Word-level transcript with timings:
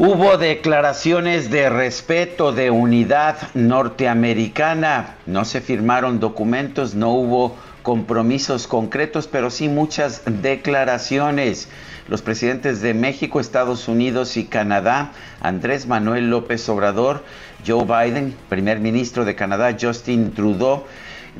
Hubo 0.00 0.38
declaraciones 0.38 1.50
de 1.50 1.68
respeto, 1.68 2.52
de 2.52 2.70
unidad 2.70 3.36
norteamericana. 3.54 5.16
No 5.26 5.44
se 5.44 5.60
firmaron 5.60 6.20
documentos, 6.20 6.94
no 6.94 7.10
hubo 7.10 7.56
compromisos 7.82 8.68
concretos, 8.68 9.26
pero 9.26 9.50
sí 9.50 9.68
muchas 9.68 10.22
declaraciones. 10.24 11.68
Los 12.06 12.22
presidentes 12.22 12.80
de 12.80 12.94
México, 12.94 13.40
Estados 13.40 13.88
Unidos 13.88 14.36
y 14.36 14.44
Canadá, 14.44 15.10
Andrés 15.40 15.88
Manuel 15.88 16.30
López 16.30 16.68
Obrador, 16.68 17.24
Joe 17.66 17.84
Biden, 17.84 18.36
primer 18.48 18.78
ministro 18.78 19.24
de 19.24 19.34
Canadá, 19.34 19.76
Justin 19.80 20.32
Trudeau, 20.32 20.84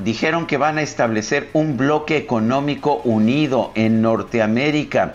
dijeron 0.05 0.49
que 0.49 0.57
van 0.57 0.79
a 0.79 0.83
establecer 0.83 1.49
un 1.53 1.77
bloque 1.77 2.17
económico 2.17 3.03
unido 3.05 3.71
en 3.77 4.03
Norteamérica 4.03 5.15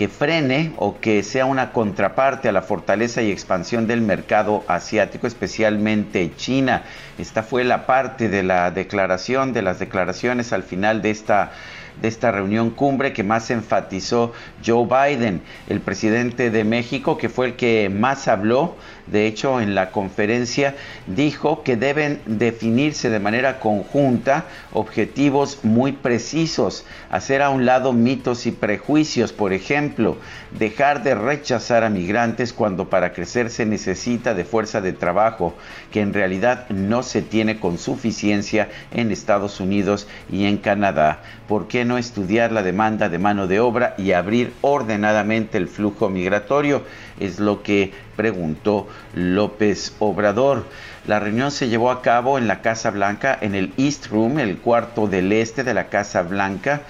que 0.00 0.08
frene 0.08 0.72
o 0.78 0.98
que 0.98 1.22
sea 1.22 1.44
una 1.44 1.72
contraparte 1.72 2.48
a 2.48 2.52
la 2.52 2.62
fortaleza 2.62 3.20
y 3.20 3.30
expansión 3.30 3.86
del 3.86 4.00
mercado 4.00 4.64
asiático, 4.66 5.26
especialmente 5.26 6.32
China. 6.36 6.84
Esta 7.18 7.42
fue 7.42 7.64
la 7.64 7.84
parte 7.84 8.30
de 8.30 8.42
la 8.42 8.70
declaración, 8.70 9.52
de 9.52 9.60
las 9.60 9.78
declaraciones 9.78 10.54
al 10.54 10.62
final 10.62 11.02
de 11.02 11.10
esta 11.10 11.52
de 12.00 12.08
esta 12.08 12.30
reunión 12.30 12.70
cumbre 12.70 13.12
que 13.12 13.22
más 13.22 13.50
enfatizó 13.50 14.32
Joe 14.64 14.86
Biden, 14.86 15.42
el 15.68 15.80
presidente 15.80 16.50
de 16.50 16.64
México, 16.64 17.18
que 17.18 17.28
fue 17.28 17.48
el 17.48 17.56
que 17.56 17.90
más 17.90 18.26
habló. 18.26 18.76
De 19.10 19.26
hecho, 19.26 19.60
en 19.60 19.74
la 19.74 19.90
conferencia 19.90 20.74
dijo 21.06 21.62
que 21.62 21.76
deben 21.76 22.20
definirse 22.26 23.10
de 23.10 23.18
manera 23.18 23.58
conjunta 23.58 24.44
objetivos 24.72 25.60
muy 25.64 25.92
precisos, 25.92 26.84
hacer 27.10 27.42
a 27.42 27.50
un 27.50 27.66
lado 27.66 27.92
mitos 27.92 28.46
y 28.46 28.52
prejuicios, 28.52 29.32
por 29.32 29.52
ejemplo, 29.52 30.16
dejar 30.58 31.02
de 31.02 31.14
rechazar 31.14 31.82
a 31.82 31.90
migrantes 31.90 32.52
cuando 32.52 32.88
para 32.88 33.12
crecer 33.12 33.50
se 33.50 33.66
necesita 33.66 34.34
de 34.34 34.44
fuerza 34.44 34.80
de 34.80 34.92
trabajo, 34.92 35.54
que 35.90 36.00
en 36.00 36.14
realidad 36.14 36.68
no 36.68 37.02
se 37.02 37.22
tiene 37.22 37.58
con 37.58 37.78
suficiencia 37.78 38.68
en 38.92 39.10
Estados 39.10 39.60
Unidos 39.60 40.06
y 40.30 40.44
en 40.44 40.58
Canadá. 40.58 41.22
¿Por 41.48 41.66
qué 41.66 41.84
no 41.84 41.98
estudiar 41.98 42.52
la 42.52 42.62
demanda 42.62 43.08
de 43.08 43.18
mano 43.18 43.48
de 43.48 43.58
obra 43.58 43.94
y 43.98 44.12
abrir 44.12 44.52
ordenadamente 44.60 45.58
el 45.58 45.66
flujo 45.66 46.08
migratorio? 46.08 46.84
Es 47.20 47.38
lo 47.38 47.62
que 47.62 47.92
preguntó 48.16 48.88
López 49.14 49.94
Obrador. 49.98 50.66
La 51.06 51.20
reunión 51.20 51.50
se 51.50 51.68
llevó 51.68 51.90
a 51.90 52.02
cabo 52.02 52.38
en 52.38 52.48
la 52.48 52.62
Casa 52.62 52.90
Blanca, 52.90 53.36
en 53.40 53.54
el 53.54 53.72
East 53.76 54.08
Room, 54.08 54.38
el 54.38 54.58
cuarto 54.58 55.06
del 55.06 55.32
este 55.32 55.64
de 55.64 55.74
la 55.74 55.88
Casa 55.88 56.22
Blanca 56.22 56.82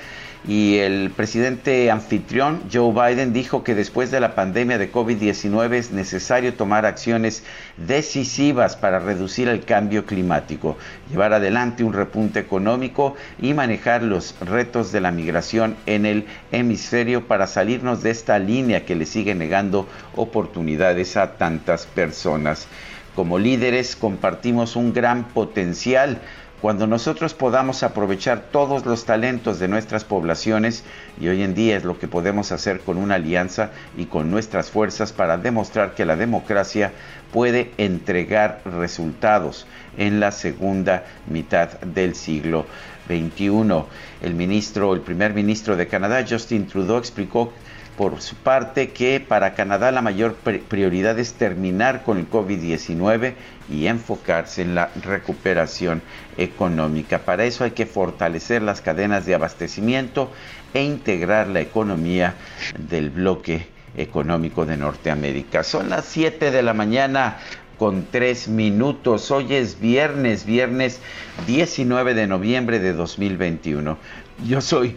y 0.46 0.78
el 0.78 1.10
presidente 1.10 1.90
anfitrión 1.90 2.62
Joe 2.72 2.92
Biden 2.92 3.32
dijo 3.32 3.62
que 3.62 3.74
después 3.74 4.10
de 4.10 4.20
la 4.20 4.34
pandemia 4.34 4.78
de 4.78 4.90
COVID-19 4.90 5.74
es 5.74 5.90
necesario 5.90 6.54
tomar 6.54 6.86
acciones 6.86 7.44
decisivas 7.76 8.74
para 8.74 9.00
reducir 9.00 9.48
el 9.48 9.64
cambio 9.64 10.06
climático, 10.06 10.78
llevar 11.10 11.34
adelante 11.34 11.84
un 11.84 11.92
repunte 11.92 12.40
económico 12.40 13.16
y 13.40 13.52
manejar 13.52 14.02
los 14.02 14.34
retos 14.40 14.92
de 14.92 15.02
la 15.02 15.10
migración 15.10 15.76
en 15.84 16.06
el 16.06 16.24
hemisferio 16.52 17.26
para 17.26 17.46
salirnos 17.46 18.02
de 18.02 18.10
esta 18.10 18.38
línea 18.38 18.86
que 18.86 18.96
le 18.96 19.04
sigue 19.04 19.34
negando 19.34 19.86
oportunidades 20.16 21.18
a 21.18 21.36
tantas 21.36 21.84
personas. 21.86 22.66
Como 23.14 23.38
líderes 23.38 23.96
compartimos 23.96 24.76
un 24.76 24.92
gran 24.94 25.24
potencial 25.24 26.20
cuando 26.60 26.86
nosotros 26.86 27.32
podamos 27.32 27.82
aprovechar 27.82 28.44
todos 28.52 28.84
los 28.84 29.06
talentos 29.06 29.58
de 29.58 29.68
nuestras 29.68 30.04
poblaciones, 30.04 30.84
y 31.18 31.28
hoy 31.28 31.42
en 31.42 31.54
día 31.54 31.76
es 31.76 31.84
lo 31.84 31.98
que 31.98 32.08
podemos 32.08 32.52
hacer 32.52 32.80
con 32.80 32.98
una 32.98 33.14
alianza 33.14 33.70
y 33.96 34.06
con 34.06 34.30
nuestras 34.30 34.70
fuerzas 34.70 35.12
para 35.12 35.38
demostrar 35.38 35.94
que 35.94 36.04
la 36.04 36.16
democracia 36.16 36.92
puede 37.32 37.72
entregar 37.78 38.60
resultados 38.64 39.66
en 39.96 40.20
la 40.20 40.32
segunda 40.32 41.04
mitad 41.26 41.70
del 41.80 42.14
siglo 42.14 42.66
XXI. 43.06 43.84
El 44.20 44.34
ministro, 44.34 44.94
el 44.94 45.00
primer 45.00 45.32
ministro 45.32 45.76
de 45.76 45.88
Canadá, 45.88 46.24
Justin 46.28 46.66
Trudeau, 46.66 46.98
explicó 46.98 47.52
por 47.96 48.20
su 48.22 48.34
parte 48.36 48.90
que 48.90 49.20
para 49.20 49.54
Canadá 49.54 49.90
la 49.92 50.02
mayor 50.02 50.34
prioridad 50.34 51.18
es 51.18 51.34
terminar 51.34 52.02
con 52.02 52.18
el 52.18 52.30
COVID-19 52.30 53.34
y 53.70 53.86
enfocarse 53.86 54.62
en 54.62 54.74
la 54.74 54.90
recuperación 55.02 56.02
económica. 56.36 57.20
Para 57.20 57.44
eso 57.44 57.64
hay 57.64 57.72
que 57.72 57.86
fortalecer 57.86 58.62
las 58.62 58.80
cadenas 58.80 59.26
de 59.26 59.34
abastecimiento 59.34 60.30
e 60.74 60.82
integrar 60.82 61.48
la 61.48 61.60
economía 61.60 62.34
del 62.78 63.10
bloque 63.10 63.66
económico 63.96 64.66
de 64.66 64.76
Norteamérica. 64.76 65.62
Son 65.62 65.90
las 65.90 66.04
7 66.06 66.50
de 66.50 66.62
la 66.62 66.74
mañana 66.74 67.38
con 67.78 68.06
3 68.10 68.48
minutos. 68.48 69.30
Hoy 69.30 69.54
es 69.54 69.80
viernes, 69.80 70.44
viernes 70.44 71.00
19 71.46 72.14
de 72.14 72.26
noviembre 72.26 72.78
de 72.78 72.92
2021. 72.92 73.98
Yo 74.46 74.60
soy 74.60 74.96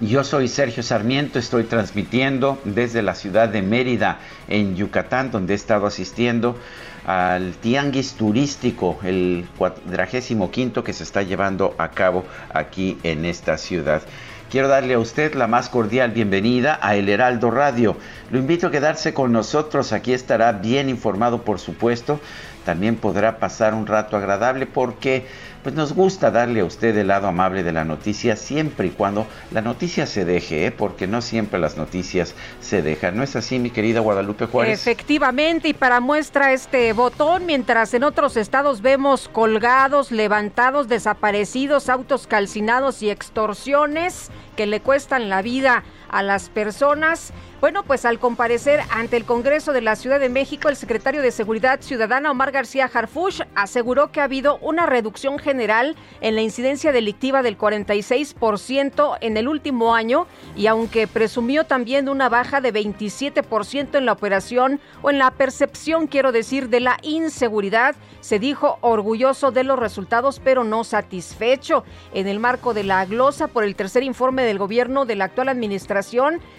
yo 0.00 0.24
soy 0.24 0.48
Sergio 0.48 0.82
Sarmiento, 0.82 1.38
estoy 1.38 1.64
transmitiendo 1.64 2.58
desde 2.64 3.02
la 3.02 3.14
ciudad 3.14 3.48
de 3.48 3.62
Mérida, 3.62 4.18
en 4.48 4.76
Yucatán, 4.76 5.30
donde 5.30 5.54
he 5.54 5.56
estado 5.56 5.86
asistiendo 5.86 6.56
al 7.06 7.54
tianguis 7.54 8.14
turístico, 8.14 8.98
el 9.02 9.46
cuadragésimo 9.56 10.50
quinto 10.50 10.84
que 10.84 10.92
se 10.92 11.02
está 11.02 11.22
llevando 11.22 11.74
a 11.78 11.90
cabo 11.90 12.24
aquí 12.52 12.98
en 13.02 13.24
esta 13.24 13.58
ciudad. 13.58 14.02
Quiero 14.50 14.68
darle 14.68 14.94
a 14.94 14.98
usted 14.98 15.34
la 15.34 15.46
más 15.46 15.68
cordial 15.68 16.10
bienvenida 16.12 16.78
a 16.80 16.96
El 16.96 17.08
Heraldo 17.08 17.50
Radio. 17.50 17.96
Lo 18.30 18.38
invito 18.38 18.68
a 18.68 18.70
quedarse 18.70 19.12
con 19.12 19.30
nosotros, 19.30 19.92
aquí 19.92 20.12
estará 20.14 20.52
bien 20.52 20.88
informado 20.88 21.42
por 21.42 21.58
supuesto. 21.60 22.18
También 22.64 22.96
podrá 22.96 23.38
pasar 23.38 23.74
un 23.74 23.86
rato 23.86 24.16
agradable 24.16 24.66
porque 24.66 25.26
pues 25.68 25.76
nos 25.76 25.92
gusta 25.92 26.30
darle 26.30 26.60
a 26.60 26.64
usted 26.64 26.96
el 26.96 27.08
lado 27.08 27.28
amable 27.28 27.62
de 27.62 27.72
la 27.72 27.84
noticia 27.84 28.36
siempre 28.36 28.86
y 28.86 28.90
cuando 28.90 29.26
la 29.50 29.60
noticia 29.60 30.06
se 30.06 30.24
deje, 30.24 30.64
¿eh? 30.64 30.70
porque 30.70 31.06
no 31.06 31.20
siempre 31.20 31.58
las 31.58 31.76
noticias 31.76 32.34
se 32.62 32.80
dejan. 32.80 33.18
¿No 33.18 33.22
es 33.22 33.36
así, 33.36 33.58
mi 33.58 33.68
querida 33.68 34.00
Guadalupe 34.00 34.46
Juárez? 34.46 34.80
Efectivamente, 34.80 35.68
y 35.68 35.74
para 35.74 36.00
muestra 36.00 36.54
este 36.54 36.90
botón, 36.94 37.44
mientras 37.44 37.92
en 37.92 38.04
otros 38.04 38.38
estados 38.38 38.80
vemos 38.80 39.28
colgados, 39.28 40.10
levantados, 40.10 40.88
desaparecidos, 40.88 41.90
autos 41.90 42.26
calcinados 42.26 43.02
y 43.02 43.10
extorsiones 43.10 44.30
que 44.56 44.66
le 44.66 44.80
cuestan 44.80 45.28
la 45.28 45.42
vida 45.42 45.84
a 46.08 46.22
las 46.22 46.48
personas. 46.48 47.32
Bueno, 47.60 47.82
pues 47.82 48.04
al 48.04 48.20
comparecer 48.20 48.80
ante 48.90 49.16
el 49.16 49.24
Congreso 49.24 49.72
de 49.72 49.80
la 49.80 49.96
Ciudad 49.96 50.20
de 50.20 50.28
México, 50.28 50.68
el 50.68 50.76
secretario 50.76 51.22
de 51.22 51.32
Seguridad 51.32 51.80
Ciudadana, 51.80 52.30
Omar 52.30 52.52
García 52.52 52.88
Harfush, 52.92 53.40
aseguró 53.56 54.12
que 54.12 54.20
ha 54.20 54.24
habido 54.24 54.58
una 54.58 54.86
reducción 54.86 55.40
general 55.40 55.96
en 56.20 56.36
la 56.36 56.42
incidencia 56.42 56.92
delictiva 56.92 57.42
del 57.42 57.58
46% 57.58 59.18
en 59.20 59.36
el 59.36 59.48
último 59.48 59.96
año 59.96 60.28
y 60.54 60.68
aunque 60.68 61.08
presumió 61.08 61.64
también 61.64 62.08
una 62.08 62.28
baja 62.28 62.60
de 62.60 62.72
27% 62.72 63.98
en 63.98 64.06
la 64.06 64.12
operación 64.12 64.80
o 65.02 65.10
en 65.10 65.18
la 65.18 65.32
percepción, 65.32 66.06
quiero 66.06 66.30
decir, 66.30 66.68
de 66.68 66.78
la 66.78 66.98
inseguridad, 67.02 67.96
se 68.20 68.38
dijo 68.38 68.78
orgulloso 68.82 69.50
de 69.50 69.64
los 69.64 69.80
resultados 69.80 70.40
pero 70.44 70.62
no 70.62 70.84
satisfecho. 70.84 71.82
En 72.14 72.28
el 72.28 72.38
marco 72.38 72.72
de 72.72 72.84
la 72.84 73.04
glosa 73.04 73.48
por 73.48 73.64
el 73.64 73.74
tercer 73.74 74.04
informe 74.04 74.44
del 74.44 74.58
gobierno 74.58 75.06
de 75.06 75.16
la 75.16 75.24
actual 75.24 75.48
administración, 75.48 75.97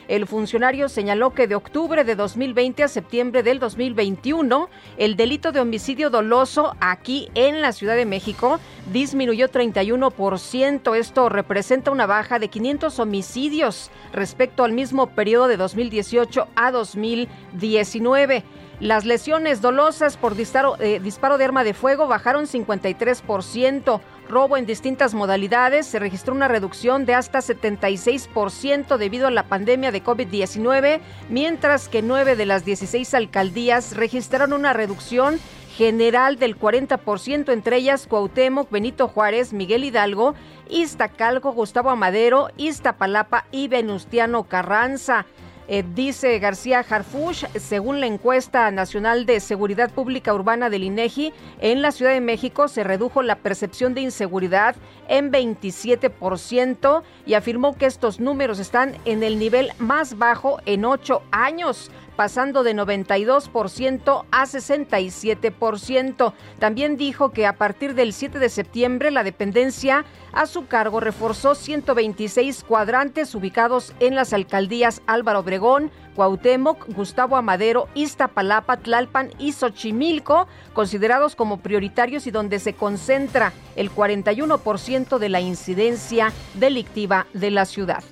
el 0.07 0.27
funcionario 0.27 0.89
señaló 0.89 1.33
que 1.33 1.47
de 1.47 1.55
octubre 1.55 2.03
de 2.03 2.15
2020 2.15 2.83
a 2.83 2.87
septiembre 2.87 3.43
del 3.43 3.59
2021, 3.59 4.69
el 4.97 5.15
delito 5.15 5.51
de 5.51 5.59
homicidio 5.59 6.09
doloso 6.09 6.75
aquí 6.79 7.29
en 7.35 7.61
la 7.61 7.71
Ciudad 7.71 7.95
de 7.95 8.05
México 8.05 8.59
disminuyó 8.91 9.49
31%. 9.49 10.95
Esto 10.95 11.29
representa 11.29 11.91
una 11.91 12.05
baja 12.05 12.39
de 12.39 12.49
500 12.49 12.99
homicidios 12.99 13.91
respecto 14.13 14.63
al 14.63 14.73
mismo 14.73 15.07
periodo 15.07 15.47
de 15.47 15.57
2018 15.57 16.47
a 16.55 16.71
2019. 16.71 18.43
Las 18.79 19.05
lesiones 19.05 19.61
dolosas 19.61 20.15
por 20.15 20.35
disparo, 20.35 20.77
eh, 20.79 21.01
disparo 21.01 21.37
de 21.37 21.43
arma 21.43 21.65
de 21.65 21.73
fuego 21.73 22.07
bajaron 22.07 22.47
53%. 22.47 23.99
Robo 24.29 24.57
en 24.57 24.67
distintas 24.67 25.15
modalidades 25.15 25.87
se 25.87 25.97
registró 25.97 26.35
una 26.35 26.47
reducción 26.47 27.05
de 27.05 27.15
hasta 27.15 27.39
76% 27.39 28.97
debido 28.97 29.25
a 29.25 29.31
la 29.31 29.47
pandemia 29.47 29.91
de 29.91 30.03
COVID-19, 30.03 30.99
mientras 31.29 31.89
que 31.89 32.03
9 32.03 32.35
de 32.35 32.45
las 32.45 32.63
16 32.63 33.15
alcaldías 33.15 33.95
registraron 33.95 34.53
una 34.53 34.71
reducción 34.71 35.39
general 35.75 36.37
del 36.37 36.59
40%, 36.59 37.51
entre 37.51 37.77
ellas 37.77 38.05
Cuauhtémoc, 38.05 38.69
Benito 38.69 39.07
Juárez, 39.07 39.51
Miguel 39.51 39.83
Hidalgo, 39.83 40.35
Iztacalco, 40.69 41.51
Gustavo 41.53 41.89
Amadero, 41.89 42.49
Iztapalapa 42.55 43.45
y 43.51 43.67
Venustiano 43.67 44.43
Carranza. 44.43 45.25
Eh, 45.71 45.83
dice 45.93 46.39
García 46.39 46.79
Harfush, 46.79 47.45
según 47.59 47.99
la 47.99 48.07
encuesta 48.07 48.71
nacional 48.71 49.27
de 49.27 49.39
seguridad 49.39 49.91
pública 49.91 50.33
urbana 50.33 50.71
del 50.71 50.83
INEGI, 50.83 51.31
en 51.61 51.83
la 51.83 51.91
Ciudad 51.91 52.11
de 52.11 52.21
México 52.21 52.67
se 52.67 52.83
redujo 52.83 53.21
la 53.21 53.35
percepción 53.35 53.93
de 53.93 54.01
inseguridad 54.01 54.75
en 55.07 55.31
27% 55.31 57.03
y 57.27 57.35
afirmó 57.35 57.77
que 57.77 57.85
estos 57.85 58.19
números 58.19 58.57
están 58.57 58.97
en 59.05 59.21
el 59.21 59.37
nivel 59.37 59.69
más 59.77 60.17
bajo 60.17 60.57
en 60.65 60.85
ocho 60.85 61.21
años 61.29 61.91
pasando 62.19 62.63
de 62.63 62.75
92% 62.75 64.25
a 64.29 64.45
67%. 64.45 66.33
También 66.59 66.97
dijo 66.97 67.31
que 67.31 67.45
a 67.45 67.55
partir 67.55 67.95
del 67.95 68.11
7 68.11 68.39
de 68.39 68.49
septiembre 68.49 69.09
la 69.09 69.23
dependencia 69.23 70.03
a 70.33 70.45
su 70.45 70.67
cargo 70.67 70.99
reforzó 70.99 71.55
126 71.55 72.65
cuadrantes 72.65 73.33
ubicados 73.35 73.93
en 74.01 74.15
las 74.15 74.33
alcaldías 74.33 75.01
Álvaro 75.07 75.39
Obregón, 75.39 75.91
Cuauhtémoc, 76.13 76.93
Gustavo 76.93 77.37
Amadero, 77.37 77.87
Iztapalapa, 77.93 78.75
Tlalpan 78.75 79.29
y 79.39 79.53
Xochimilco, 79.53 80.49
considerados 80.73 81.37
como 81.37 81.61
prioritarios 81.61 82.27
y 82.27 82.31
donde 82.31 82.59
se 82.59 82.73
concentra 82.73 83.53
el 83.77 83.89
41% 83.89 85.19
de 85.19 85.29
la 85.29 85.39
incidencia 85.39 86.33
delictiva 86.55 87.27
de 87.33 87.51
la 87.51 87.65
ciudad. 87.65 88.03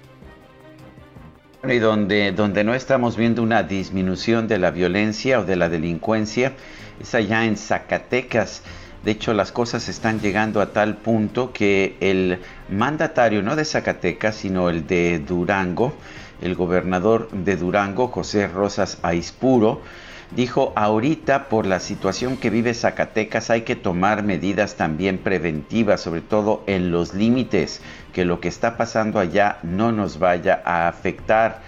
Y 1.70 1.80
donde, 1.80 2.32
donde 2.32 2.64
no 2.64 2.74
estamos 2.74 3.18
viendo 3.18 3.44
una 3.44 3.62
disminución 3.62 4.48
de 4.48 4.58
la 4.58 4.72
violencia 4.72 5.40
o 5.40 5.44
de 5.44 5.58
la 5.58 5.68
delincuencia 5.68 6.54
es 7.02 7.14
allá 7.14 7.44
en 7.44 7.58
Zacatecas. 7.58 8.64
De 9.04 9.12
hecho, 9.12 9.34
las 9.34 9.52
cosas 9.52 9.90
están 9.90 10.22
llegando 10.22 10.62
a 10.62 10.72
tal 10.72 10.96
punto 10.96 11.52
que 11.52 11.98
el 12.00 12.40
mandatario, 12.70 13.44
no 13.44 13.58
de 13.58 13.66
Zacatecas, 13.66 14.36
sino 14.36 14.70
el 14.70 14.88
de 14.88 15.20
Durango, 15.20 15.94
el 16.42 16.56
gobernador 16.56 17.30
de 17.32 17.58
Durango, 17.58 18.08
José 18.08 18.48
Rosas 18.48 19.00
Aispuro, 19.02 19.82
dijo, 20.32 20.74
ahorita 20.76 21.50
por 21.50 21.66
la 21.66 21.80
situación 21.80 22.38
que 22.38 22.50
vive 22.50 22.74
Zacatecas 22.74 23.50
hay 23.50 23.62
que 23.62 23.76
tomar 23.76 24.24
medidas 24.24 24.76
también 24.76 25.18
preventivas, 25.18 26.02
sobre 26.02 26.22
todo 26.22 26.64
en 26.68 26.92
los 26.92 27.14
límites, 27.14 27.82
que 28.14 28.26
lo 28.26 28.40
que 28.40 28.48
está 28.48 28.78
pasando 28.78 29.20
allá 29.20 29.60
no 29.64 29.92
nos 29.92 30.20
vaya 30.20 30.62
a 30.66 30.88
afectar. 30.88 31.62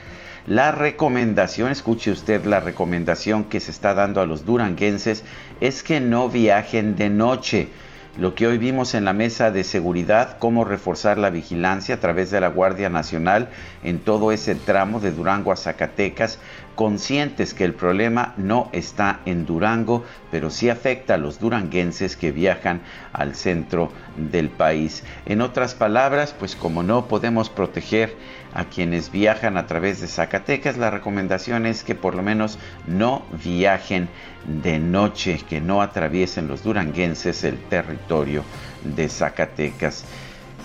La 0.48 0.72
recomendación, 0.72 1.72
escuche 1.72 2.12
usted 2.12 2.46
la 2.46 2.60
recomendación 2.60 3.44
que 3.44 3.60
se 3.60 3.72
está 3.72 3.94
dando 3.94 4.22
a 4.22 4.26
los 4.26 4.46
duranguenses, 4.46 5.24
es 5.62 5.84
que 5.84 6.00
no 6.00 6.30
viajen 6.30 6.96
de 6.96 7.10
noche 7.10 7.70
lo 8.18 8.36
que 8.36 8.48
hoy 8.48 8.58
vimos 8.58 8.96
en 8.96 9.06
la 9.06 9.14
mesa 9.14 9.52
de 9.52 9.64
seguridad, 9.64 10.38
cómo 10.40 10.66
reforzar 10.66 11.18
la 11.18 11.30
vigilancia 11.30 11.96
a 11.96 12.00
través 12.00 12.32
de 12.32 12.42
la 12.42 12.50
Guardia 12.50 12.90
Nacional 12.90 13.50
en 13.84 14.00
todo 14.00 14.32
ese 14.32 14.56
tramo 14.56 15.00
de 15.00 15.12
Durango 15.12 15.52
a 15.52 15.56
Zacatecas, 15.56 16.40
conscientes 16.80 17.54
que 17.54 17.66
el 17.66 17.74
problema 17.74 18.34
no 18.38 18.70
está 18.72 19.20
en 19.26 19.46
Durango, 19.46 20.06
pero 20.32 20.50
sí 20.50 20.70
afecta 20.70 21.16
a 21.16 21.18
los 21.18 21.38
duranguenses 21.38 22.16
que 22.16 22.32
viajan 22.32 22.80
al 23.12 23.36
centro 23.36 23.92
del 24.16 24.48
país. 24.48 25.04
En 25.26 25.42
otras 25.42 25.76
palabras, 25.76 26.34
pues 26.40 26.56
como 26.56 26.82
no 26.82 27.10
podemos 27.10 27.50
proteger 27.50 28.16
a 28.54 28.64
quienes 28.64 29.12
viajan 29.12 29.58
a 29.58 29.68
través 29.68 30.00
de 30.00 30.08
Zacatecas, 30.08 30.78
la 30.78 30.90
recomendación 30.90 31.66
es 31.66 31.84
que 31.84 31.96
por 31.96 32.16
lo 32.16 32.24
menos 32.24 32.58
no 32.88 33.26
viajen 33.44 34.08
de 34.46 34.80
noche, 34.80 35.42
que 35.50 35.60
no 35.60 35.82
atraviesen 35.82 36.48
los 36.48 36.64
duranguenses 36.64 37.44
el 37.44 37.58
territorio 37.58 38.46
de 38.86 39.10
Zacatecas. 39.10 40.06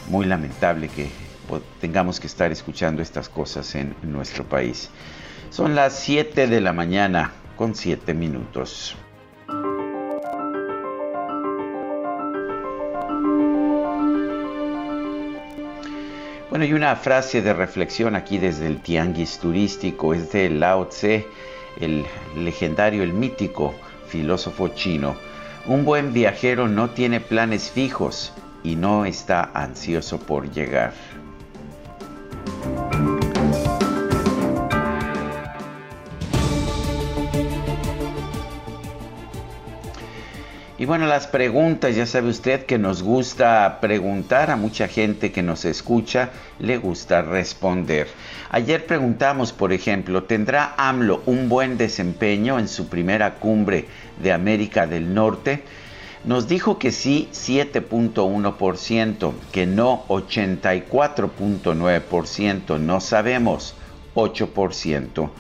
Muy 0.08 0.26
lamentable 0.26 0.86
que 0.86 1.08
tengamos 1.80 2.20
que 2.20 2.28
estar 2.28 2.52
escuchando 2.52 3.02
estas 3.02 3.28
cosas 3.28 3.74
en 3.74 3.96
nuestro 4.02 4.44
país. 4.44 4.90
Son 5.50 5.74
las 5.74 5.98
7 5.98 6.46
de 6.46 6.60
la 6.60 6.72
mañana 6.72 7.32
con 7.56 7.74
7 7.74 8.14
minutos. 8.14 8.96
Bueno, 16.50 16.66
y 16.66 16.72
una 16.72 16.94
frase 16.94 17.42
de 17.42 17.52
reflexión 17.52 18.14
aquí 18.14 18.38
desde 18.38 18.68
el 18.68 18.80
tianguis 18.80 19.38
turístico 19.38 20.14
es 20.14 20.30
de 20.30 20.50
Lao 20.50 20.86
Tse, 20.86 21.26
el 21.80 22.04
legendario, 22.36 23.02
el 23.02 23.12
mítico 23.12 23.74
filósofo 24.06 24.68
chino. 24.68 25.16
Un 25.66 25.84
buen 25.84 26.12
viajero 26.12 26.68
no 26.68 26.90
tiene 26.90 27.20
planes 27.20 27.70
fijos 27.70 28.32
y 28.62 28.76
no 28.76 29.04
está 29.04 29.50
ansioso 29.52 30.20
por 30.20 30.48
llegar. 30.52 30.92
Y 40.76 40.86
bueno, 40.86 41.06
las 41.06 41.28
preguntas, 41.28 41.94
ya 41.94 42.04
sabe 42.04 42.30
usted 42.30 42.66
que 42.66 42.78
nos 42.78 43.04
gusta 43.04 43.78
preguntar 43.80 44.50
a 44.50 44.56
mucha 44.56 44.88
gente 44.88 45.30
que 45.30 45.40
nos 45.40 45.64
escucha, 45.64 46.30
le 46.58 46.78
gusta 46.78 47.22
responder. 47.22 48.08
Ayer 48.50 48.84
preguntamos, 48.84 49.52
por 49.52 49.72
ejemplo, 49.72 50.24
¿tendrá 50.24 50.74
AMLO 50.76 51.22
un 51.26 51.48
buen 51.48 51.78
desempeño 51.78 52.58
en 52.58 52.66
su 52.66 52.88
primera 52.88 53.36
cumbre 53.36 53.84
de 54.20 54.32
América 54.32 54.88
del 54.88 55.14
Norte? 55.14 55.62
Nos 56.24 56.48
dijo 56.48 56.76
que 56.76 56.90
sí 56.90 57.28
7.1%, 57.32 59.32
que 59.52 59.66
no 59.66 60.04
84.9%, 60.08 62.80
no 62.80 63.00
sabemos 63.00 63.76
8% 64.16 65.30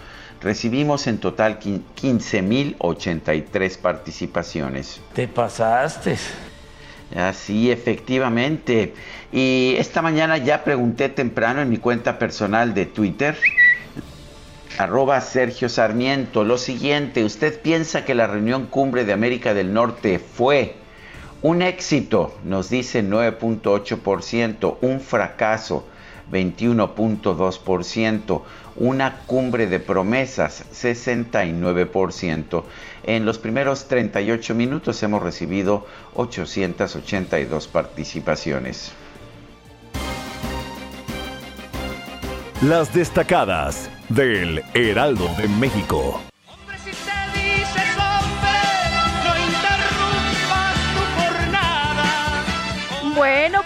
recibimos 0.44 1.08
en 1.08 1.18
total 1.18 1.58
15.083 1.58 3.78
participaciones. 3.78 5.00
Te 5.14 5.26
pasaste. 5.26 6.16
Así, 7.16 7.70
efectivamente. 7.70 8.92
Y 9.32 9.74
esta 9.78 10.02
mañana 10.02 10.36
ya 10.36 10.62
pregunté 10.62 11.08
temprano 11.08 11.62
en 11.62 11.70
mi 11.70 11.78
cuenta 11.78 12.18
personal 12.18 12.74
de 12.74 12.84
Twitter, 12.86 13.38
arroba 14.78 15.20
Sergio 15.22 15.70
Sarmiento, 15.70 16.44
lo 16.44 16.58
siguiente, 16.58 17.24
¿usted 17.24 17.60
piensa 17.60 18.04
que 18.04 18.14
la 18.14 18.26
reunión 18.26 18.66
cumbre 18.66 19.04
de 19.04 19.12
América 19.12 19.54
del 19.54 19.72
Norte 19.72 20.18
fue 20.18 20.74
un 21.40 21.62
éxito? 21.62 22.36
Nos 22.44 22.68
dice 22.68 23.02
9.8%, 23.02 24.76
un 24.82 25.00
fracaso 25.00 25.86
21.2%, 26.30 28.42
una 28.76 29.18
cumbre 29.26 29.66
de 29.66 29.80
promesas, 29.80 30.64
69%. 30.72 32.64
En 33.04 33.24
los 33.24 33.38
primeros 33.38 33.88
38 33.88 34.54
minutos 34.54 35.02
hemos 35.02 35.22
recibido 35.22 35.86
882 36.14 37.68
participaciones. 37.68 38.92
Las 42.62 42.94
destacadas 42.94 43.90
del 44.08 44.62
Heraldo 44.74 45.28
de 45.36 45.48
México. 45.48 46.20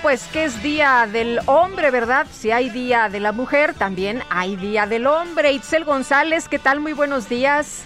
Pues 0.08 0.26
que 0.28 0.44
es 0.44 0.62
día 0.62 1.06
del 1.06 1.38
hombre, 1.44 1.90
¿verdad? 1.90 2.26
Si 2.30 2.50
hay 2.50 2.70
día 2.70 3.10
de 3.10 3.20
la 3.20 3.32
mujer, 3.32 3.74
también 3.74 4.22
hay 4.30 4.56
día 4.56 4.86
del 4.86 5.06
hombre. 5.06 5.52
Itzel 5.52 5.84
González, 5.84 6.48
¿qué 6.48 6.58
tal? 6.58 6.80
Muy 6.80 6.94
buenos 6.94 7.28
días. 7.28 7.84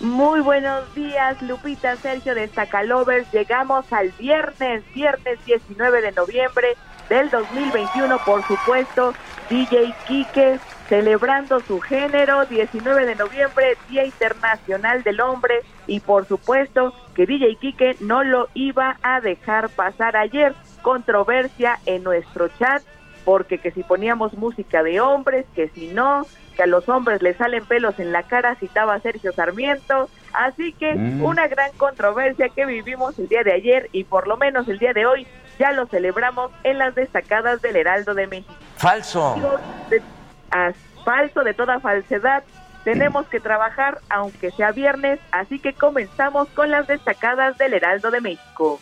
Muy 0.00 0.40
buenos 0.40 0.92
días, 0.96 1.40
Lupita, 1.42 1.94
Sergio 1.94 2.34
de 2.34 2.48
Zacalovers. 2.48 3.30
Llegamos 3.30 3.84
al 3.92 4.10
viernes, 4.18 4.82
viernes 4.92 5.38
19 5.46 6.02
de 6.02 6.10
noviembre 6.10 6.76
del 7.08 7.30
2021, 7.30 8.18
por 8.24 8.44
supuesto, 8.48 9.14
DJ 9.48 9.94
Quique 10.08 10.58
celebrando 10.90 11.60
su 11.60 11.78
género, 11.80 12.46
19 12.46 13.06
de 13.06 13.14
noviembre, 13.14 13.78
Día 13.88 14.04
Internacional 14.04 15.04
del 15.04 15.20
Hombre, 15.20 15.60
y 15.86 16.00
por 16.00 16.26
supuesto 16.26 16.92
que 17.14 17.26
DJ 17.26 17.54
Quique 17.60 17.96
no 18.00 18.24
lo 18.24 18.48
iba 18.54 18.96
a 19.02 19.20
dejar 19.20 19.68
pasar 19.68 20.16
ayer. 20.16 20.52
Controversia 20.82 21.78
en 21.86 22.02
nuestro 22.02 22.48
chat, 22.48 22.82
porque 23.24 23.58
que 23.58 23.70
si 23.70 23.82
poníamos 23.82 24.34
música 24.34 24.82
de 24.82 25.00
hombres, 25.00 25.46
que 25.54 25.68
si 25.68 25.88
no, 25.88 26.26
que 26.56 26.62
a 26.62 26.66
los 26.66 26.88
hombres 26.88 27.22
les 27.22 27.36
salen 27.36 27.64
pelos 27.64 27.98
en 27.98 28.12
la 28.12 28.22
cara, 28.22 28.54
citaba 28.56 28.98
Sergio 29.00 29.32
Sarmiento. 29.32 30.08
Así 30.32 30.72
que 30.72 30.94
mm. 30.94 31.24
una 31.24 31.48
gran 31.48 31.72
controversia 31.72 32.48
que 32.48 32.66
vivimos 32.66 33.18
el 33.18 33.28
día 33.28 33.42
de 33.42 33.52
ayer 33.52 33.88
y 33.92 34.04
por 34.04 34.26
lo 34.26 34.36
menos 34.36 34.68
el 34.68 34.78
día 34.78 34.92
de 34.92 35.06
hoy 35.06 35.26
ya 35.58 35.72
lo 35.72 35.86
celebramos 35.86 36.50
en 36.64 36.78
las 36.78 36.94
destacadas 36.94 37.60
del 37.60 37.76
Heraldo 37.76 38.14
de 38.14 38.26
México. 38.26 38.54
Falso. 38.76 39.36
falso 41.04 41.44
de 41.44 41.54
toda 41.54 41.80
falsedad. 41.80 42.44
Tenemos 42.84 43.26
que 43.26 43.40
trabajar 43.40 43.98
aunque 44.08 44.50
sea 44.52 44.72
viernes, 44.72 45.20
así 45.32 45.58
que 45.58 45.74
comenzamos 45.74 46.48
con 46.48 46.70
las 46.70 46.86
destacadas 46.86 47.58
del 47.58 47.74
Heraldo 47.74 48.10
de 48.10 48.22
México. 48.22 48.80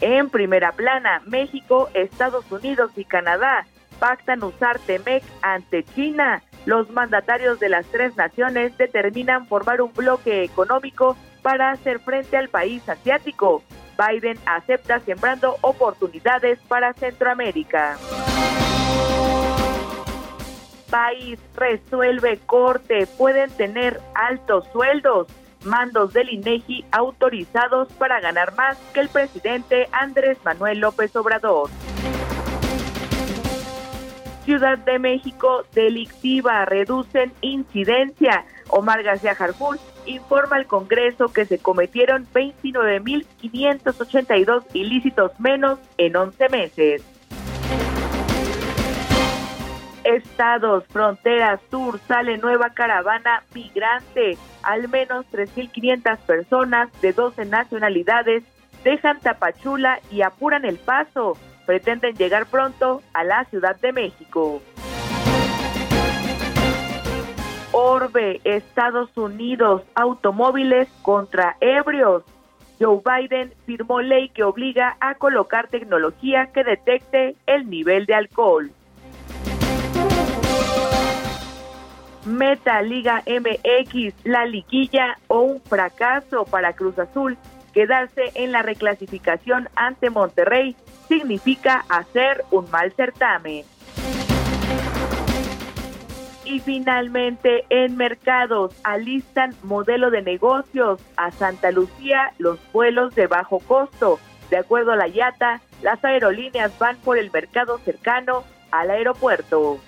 En 0.00 0.30
primera 0.30 0.72
plana, 0.72 1.22
México, 1.26 1.90
Estados 1.94 2.50
Unidos 2.50 2.90
y 2.96 3.04
Canadá 3.04 3.66
pactan 3.98 4.42
usar 4.42 4.78
TEMEC 4.78 5.22
ante 5.42 5.84
China. 5.84 6.42
Los 6.64 6.90
mandatarios 6.90 7.60
de 7.60 7.68
las 7.68 7.86
tres 7.86 8.16
naciones 8.16 8.76
determinan 8.78 9.46
formar 9.46 9.82
un 9.82 9.92
bloque 9.92 10.42
económico 10.42 11.16
para 11.42 11.70
hacer 11.70 12.00
frente 12.00 12.36
al 12.36 12.48
país 12.48 12.86
asiático. 12.88 13.62
Biden 13.98 14.38
acepta 14.46 15.00
sembrando 15.00 15.56
oportunidades 15.60 16.58
para 16.60 16.94
Centroamérica. 16.94 17.98
País 20.90 21.38
resuelve 21.54 22.38
corte, 22.46 23.06
pueden 23.18 23.50
tener 23.50 24.00
altos 24.14 24.66
sueldos. 24.72 25.28
Mandos 25.64 26.12
del 26.12 26.30
INEGI 26.30 26.84
autorizados 26.90 27.88
para 27.92 28.20
ganar 28.20 28.54
más 28.54 28.76
que 28.94 29.00
el 29.00 29.08
presidente 29.08 29.88
Andrés 29.92 30.38
Manuel 30.44 30.80
López 30.80 31.14
Obrador. 31.16 31.70
Ciudad 34.44 34.78
de 34.78 34.98
México 34.98 35.64
delictiva, 35.74 36.64
reducen 36.64 37.32
incidencia. 37.40 38.44
Omar 38.68 39.02
García 39.02 39.36
Harfuch 39.38 39.80
informa 40.06 40.56
al 40.56 40.66
Congreso 40.66 41.28
que 41.28 41.44
se 41.44 41.58
cometieron 41.58 42.26
29.582 42.32 44.64
ilícitos 44.72 45.38
menos 45.38 45.78
en 45.98 46.16
11 46.16 46.48
meses. 46.48 47.04
Estados, 50.04 50.84
fronteras, 50.88 51.60
sur, 51.70 51.98
sale 52.06 52.38
nueva 52.38 52.70
caravana 52.70 53.42
migrante. 53.54 54.36
Al 54.62 54.88
menos 54.88 55.26
3.500 55.32 56.18
personas 56.18 56.88
de 57.00 57.12
12 57.12 57.44
nacionalidades 57.46 58.44
dejan 58.84 59.20
Tapachula 59.20 60.00
y 60.10 60.22
apuran 60.22 60.64
el 60.64 60.78
paso. 60.78 61.36
Pretenden 61.66 62.16
llegar 62.16 62.46
pronto 62.46 63.02
a 63.12 63.24
la 63.24 63.44
Ciudad 63.44 63.78
de 63.80 63.92
México. 63.92 64.62
Orbe, 67.72 68.40
Estados 68.44 69.16
Unidos, 69.16 69.82
automóviles 69.94 70.88
contra 71.02 71.56
ebrios. 71.60 72.24
Joe 72.80 73.00
Biden 73.04 73.52
firmó 73.66 74.00
ley 74.00 74.30
que 74.30 74.42
obliga 74.42 74.96
a 75.00 75.14
colocar 75.14 75.68
tecnología 75.68 76.50
que 76.52 76.64
detecte 76.64 77.36
el 77.46 77.68
nivel 77.68 78.06
de 78.06 78.14
alcohol. 78.14 78.72
Meta 82.24 82.82
Liga 82.82 83.22
MX, 83.26 84.14
la 84.24 84.44
liquilla 84.44 85.18
o 85.28 85.40
un 85.40 85.60
fracaso 85.60 86.44
para 86.44 86.74
Cruz 86.74 86.98
Azul. 86.98 87.38
Quedarse 87.72 88.32
en 88.34 88.52
la 88.52 88.62
reclasificación 88.62 89.68
ante 89.76 90.10
Monterrey 90.10 90.76
significa 91.08 91.84
hacer 91.88 92.44
un 92.50 92.70
mal 92.70 92.92
certamen. 92.92 93.64
Y 96.44 96.58
finalmente, 96.60 97.64
en 97.70 97.96
mercados 97.96 98.74
alistan 98.82 99.54
modelo 99.62 100.10
de 100.10 100.22
negocios 100.22 101.00
a 101.16 101.30
Santa 101.30 101.70
Lucía 101.70 102.32
los 102.38 102.58
vuelos 102.72 103.14
de 103.14 103.28
bajo 103.28 103.60
costo. 103.60 104.18
De 104.50 104.56
acuerdo 104.56 104.92
a 104.92 104.96
la 104.96 105.06
IATA, 105.06 105.60
las 105.80 106.04
aerolíneas 106.04 106.76
van 106.78 106.96
por 106.96 107.18
el 107.18 107.30
mercado 107.30 107.78
cercano 107.78 108.42
al 108.72 108.90
aeropuerto. 108.90 109.78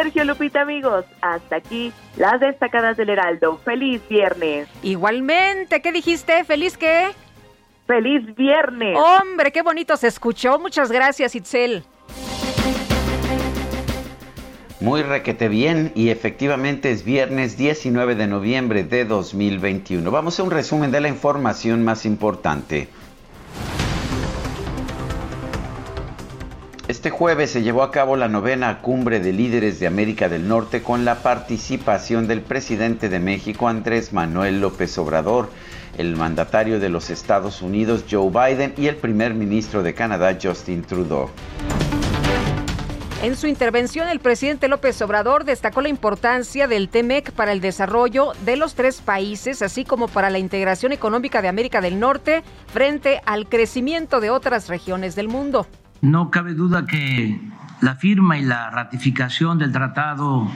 Sergio 0.00 0.24
Lupita, 0.24 0.60
amigos, 0.60 1.04
hasta 1.22 1.56
aquí 1.56 1.92
las 2.16 2.38
destacadas 2.38 2.96
del 2.96 3.08
Heraldo. 3.08 3.58
Feliz 3.64 4.00
viernes. 4.08 4.68
Igualmente, 4.84 5.82
¿qué 5.82 5.90
dijiste? 5.90 6.44
¿Feliz 6.44 6.78
qué? 6.78 7.08
Feliz 7.88 8.32
viernes. 8.36 8.96
Hombre, 8.96 9.50
qué 9.50 9.62
bonito 9.62 9.96
se 9.96 10.06
escuchó. 10.06 10.60
Muchas 10.60 10.92
gracias, 10.92 11.34
Itzel. 11.34 11.82
Muy 14.78 15.02
requete 15.02 15.48
bien 15.48 15.90
y 15.96 16.10
efectivamente 16.10 16.92
es 16.92 17.04
viernes 17.04 17.56
19 17.58 18.14
de 18.14 18.28
noviembre 18.28 18.84
de 18.84 19.04
2021. 19.04 20.08
Vamos 20.12 20.38
a 20.38 20.44
un 20.44 20.52
resumen 20.52 20.92
de 20.92 21.00
la 21.00 21.08
información 21.08 21.82
más 21.82 22.06
importante. 22.06 22.86
Este 26.88 27.10
jueves 27.10 27.50
se 27.50 27.62
llevó 27.62 27.82
a 27.82 27.90
cabo 27.90 28.16
la 28.16 28.28
novena 28.28 28.80
cumbre 28.80 29.20
de 29.20 29.34
líderes 29.34 29.78
de 29.78 29.86
América 29.86 30.30
del 30.30 30.48
Norte 30.48 30.82
con 30.82 31.04
la 31.04 31.16
participación 31.16 32.26
del 32.26 32.40
presidente 32.40 33.10
de 33.10 33.20
México 33.20 33.68
Andrés 33.68 34.14
Manuel 34.14 34.62
López 34.62 34.96
Obrador, 34.96 35.50
el 35.98 36.16
mandatario 36.16 36.80
de 36.80 36.88
los 36.88 37.10
Estados 37.10 37.60
Unidos 37.60 38.06
Joe 38.10 38.30
Biden 38.30 38.72
y 38.78 38.86
el 38.86 38.96
primer 38.96 39.34
ministro 39.34 39.82
de 39.82 39.92
Canadá 39.92 40.38
Justin 40.42 40.80
Trudeau. 40.82 41.28
En 43.22 43.36
su 43.36 43.48
intervención, 43.48 44.08
el 44.08 44.20
presidente 44.20 44.66
López 44.66 45.02
Obrador 45.02 45.44
destacó 45.44 45.82
la 45.82 45.90
importancia 45.90 46.68
del 46.68 46.88
TEMEC 46.88 47.32
para 47.32 47.52
el 47.52 47.60
desarrollo 47.60 48.32
de 48.46 48.56
los 48.56 48.74
tres 48.74 49.02
países, 49.02 49.60
así 49.60 49.84
como 49.84 50.08
para 50.08 50.30
la 50.30 50.38
integración 50.38 50.92
económica 50.92 51.42
de 51.42 51.48
América 51.48 51.82
del 51.82 52.00
Norte 52.00 52.42
frente 52.72 53.20
al 53.26 53.46
crecimiento 53.46 54.20
de 54.20 54.30
otras 54.30 54.68
regiones 54.68 55.16
del 55.16 55.28
mundo. 55.28 55.66
No 56.00 56.30
cabe 56.30 56.54
duda 56.54 56.86
que 56.86 57.40
la 57.80 57.96
firma 57.96 58.38
y 58.38 58.44
la 58.44 58.70
ratificación 58.70 59.58
del 59.58 59.72
Tratado 59.72 60.48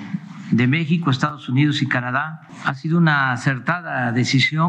de 0.53 0.67
México, 0.69 1.11
Estados 1.11 1.49
Unidos 1.49 1.83
y 1.83 1.89
Canadá 1.89 2.43
ha 2.65 2.75
sido 2.75 2.99
una 2.99 3.33
acertada 3.33 4.13
decisión 4.13 4.69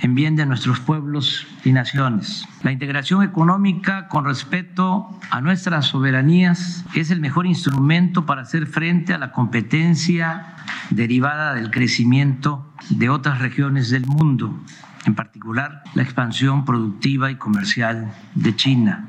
en 0.00 0.14
bien 0.14 0.34
de 0.36 0.46
nuestros 0.46 0.80
pueblos 0.80 1.46
y 1.64 1.72
naciones. 1.72 2.46
La 2.62 2.72
integración 2.72 3.22
económica 3.22 4.08
con 4.08 4.24
respeto 4.24 5.10
a 5.30 5.40
nuestras 5.42 5.86
soberanías 5.86 6.86
es 6.94 7.10
el 7.10 7.20
mejor 7.20 7.46
instrumento 7.46 8.24
para 8.24 8.42
hacer 8.42 8.66
frente 8.66 9.12
a 9.12 9.18
la 9.18 9.32
competencia 9.32 10.54
derivada 10.88 11.52
del 11.52 11.70
crecimiento 11.70 12.72
de 12.88 13.10
otras 13.10 13.40
regiones 13.40 13.90
del 13.90 14.06
mundo, 14.06 14.58
en 15.04 15.14
particular 15.14 15.82
la 15.94 16.02
expansión 16.02 16.64
productiva 16.64 17.30
y 17.30 17.36
comercial 17.36 18.10
de 18.34 18.56
China. 18.56 19.08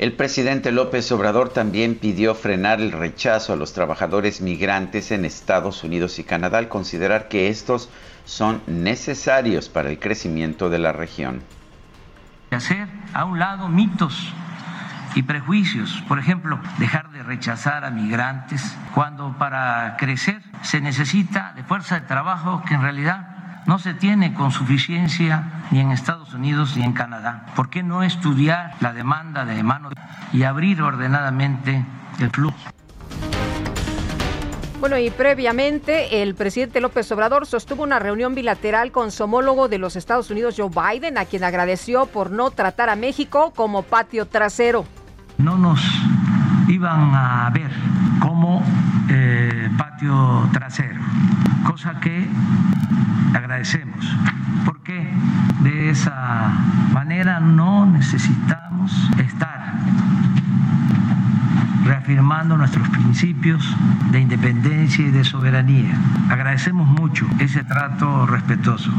El 0.00 0.14
presidente 0.14 0.72
López 0.72 1.12
Obrador 1.12 1.50
también 1.50 1.94
pidió 1.94 2.34
frenar 2.34 2.80
el 2.80 2.90
rechazo 2.90 3.52
a 3.52 3.56
los 3.56 3.74
trabajadores 3.74 4.40
migrantes 4.40 5.10
en 5.10 5.26
Estados 5.26 5.84
Unidos 5.84 6.18
y 6.18 6.24
Canadá 6.24 6.56
al 6.56 6.70
considerar 6.70 7.28
que 7.28 7.48
estos 7.48 7.90
son 8.24 8.62
necesarios 8.66 9.68
para 9.68 9.90
el 9.90 9.98
crecimiento 9.98 10.70
de 10.70 10.78
la 10.78 10.92
región. 10.92 11.42
Hacer 12.50 12.88
a 13.12 13.26
un 13.26 13.38
lado 13.38 13.68
mitos 13.68 14.32
y 15.14 15.22
prejuicios. 15.22 16.02
Por 16.08 16.18
ejemplo, 16.18 16.58
dejar 16.78 17.10
de 17.10 17.22
rechazar 17.22 17.84
a 17.84 17.90
migrantes 17.90 18.74
cuando 18.94 19.36
para 19.36 19.98
crecer 19.98 20.40
se 20.62 20.80
necesita 20.80 21.52
de 21.56 21.62
fuerza 21.62 22.00
de 22.00 22.06
trabajo 22.06 22.62
que 22.66 22.72
en 22.72 22.80
realidad 22.80 23.29
no 23.66 23.78
se 23.78 23.94
tiene 23.94 24.34
con 24.34 24.50
suficiencia 24.50 25.64
ni 25.70 25.80
en 25.80 25.90
Estados 25.90 26.34
Unidos 26.34 26.76
ni 26.76 26.84
en 26.84 26.92
Canadá. 26.92 27.46
¿Por 27.54 27.70
qué 27.70 27.82
no 27.82 28.02
estudiar 28.02 28.74
la 28.80 28.92
demanda 28.92 29.44
de 29.44 29.62
mano 29.62 29.90
y 30.32 30.42
abrir 30.42 30.82
ordenadamente 30.82 31.84
el 32.18 32.30
flujo? 32.30 32.58
Bueno, 34.80 34.96
y 34.96 35.10
previamente 35.10 36.22
el 36.22 36.34
presidente 36.34 36.80
López 36.80 37.12
Obrador 37.12 37.46
sostuvo 37.46 37.82
una 37.82 37.98
reunión 37.98 38.34
bilateral 38.34 38.92
con 38.92 39.10
su 39.10 39.24
homólogo 39.24 39.68
de 39.68 39.76
los 39.76 39.94
Estados 39.94 40.30
Unidos, 40.30 40.54
Joe 40.56 40.70
Biden, 40.70 41.18
a 41.18 41.26
quien 41.26 41.44
agradeció 41.44 42.06
por 42.06 42.30
no 42.30 42.50
tratar 42.50 42.88
a 42.88 42.96
México 42.96 43.52
como 43.54 43.82
patio 43.82 44.26
trasero. 44.26 44.86
No 45.36 45.58
nos 45.58 45.80
iban 46.70 47.14
a 47.14 47.50
ver 47.50 47.70
como 48.20 48.62
eh, 49.08 49.68
patio 49.76 50.48
trasero, 50.52 51.00
cosa 51.64 51.98
que 52.00 52.28
agradecemos, 53.34 54.16
porque 54.64 55.12
de 55.62 55.90
esa 55.90 56.52
manera 56.92 57.40
no 57.40 57.86
necesitamos 57.86 59.10
estar 59.18 59.74
reafirmando 61.84 62.56
nuestros 62.56 62.88
principios 62.90 63.76
de 64.12 64.20
independencia 64.20 65.04
y 65.04 65.10
de 65.10 65.24
soberanía. 65.24 65.98
Agradecemos 66.28 66.86
mucho 66.86 67.26
ese 67.40 67.64
trato 67.64 68.26
respetuoso. 68.26 68.92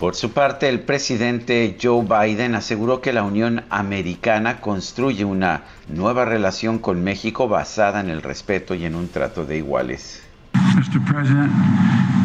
Por 0.00 0.14
su 0.16 0.32
parte, 0.32 0.66
el 0.70 0.80
presidente 0.80 1.76
Joe 1.80 2.02
Biden 2.06 2.54
aseguró 2.54 3.02
que 3.02 3.12
la 3.12 3.22
Unión 3.22 3.64
Americana 3.68 4.62
construye 4.62 5.26
una 5.26 5.64
nueva 5.88 6.24
relación 6.24 6.78
con 6.78 7.04
México 7.04 7.48
basada 7.48 8.00
en 8.00 8.08
el 8.08 8.22
respeto 8.22 8.74
y 8.74 8.86
en 8.86 8.94
un 8.94 9.08
trato 9.08 9.44
de 9.44 9.58
iguales. 9.58 10.22
Mr. 10.54 11.04
President, 11.04 11.52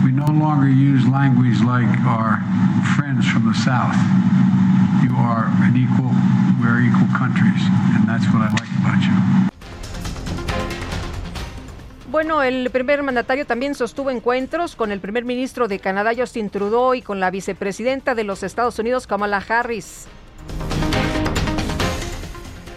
we 0.05 0.11
no 0.13 0.25
longer 0.27 0.69
use 0.69 1.05
language 1.05 1.59
like 1.65 1.85
our 2.07 2.39
friends 2.95 3.27
from 3.27 3.45
the 3.45 3.59
South. 3.59 3.97
You 5.03 5.13
are 5.17 5.51
an 5.61 5.75
equal 5.75 6.15
bueno, 12.15 12.41
el 12.43 12.69
primer 12.69 13.03
mandatario 13.03 13.45
también 13.45 13.75
sostuvo 13.75 14.09
encuentros 14.09 14.77
con 14.77 14.93
el 14.93 15.01
primer 15.01 15.25
ministro 15.25 15.67
de 15.67 15.79
Canadá, 15.79 16.13
Justin 16.15 16.49
Trudeau, 16.49 16.93
y 16.93 17.01
con 17.01 17.19
la 17.19 17.29
vicepresidenta 17.29 18.15
de 18.15 18.23
los 18.23 18.41
Estados 18.41 18.79
Unidos, 18.79 19.05
Kamala 19.05 19.43
Harris. 19.45 20.07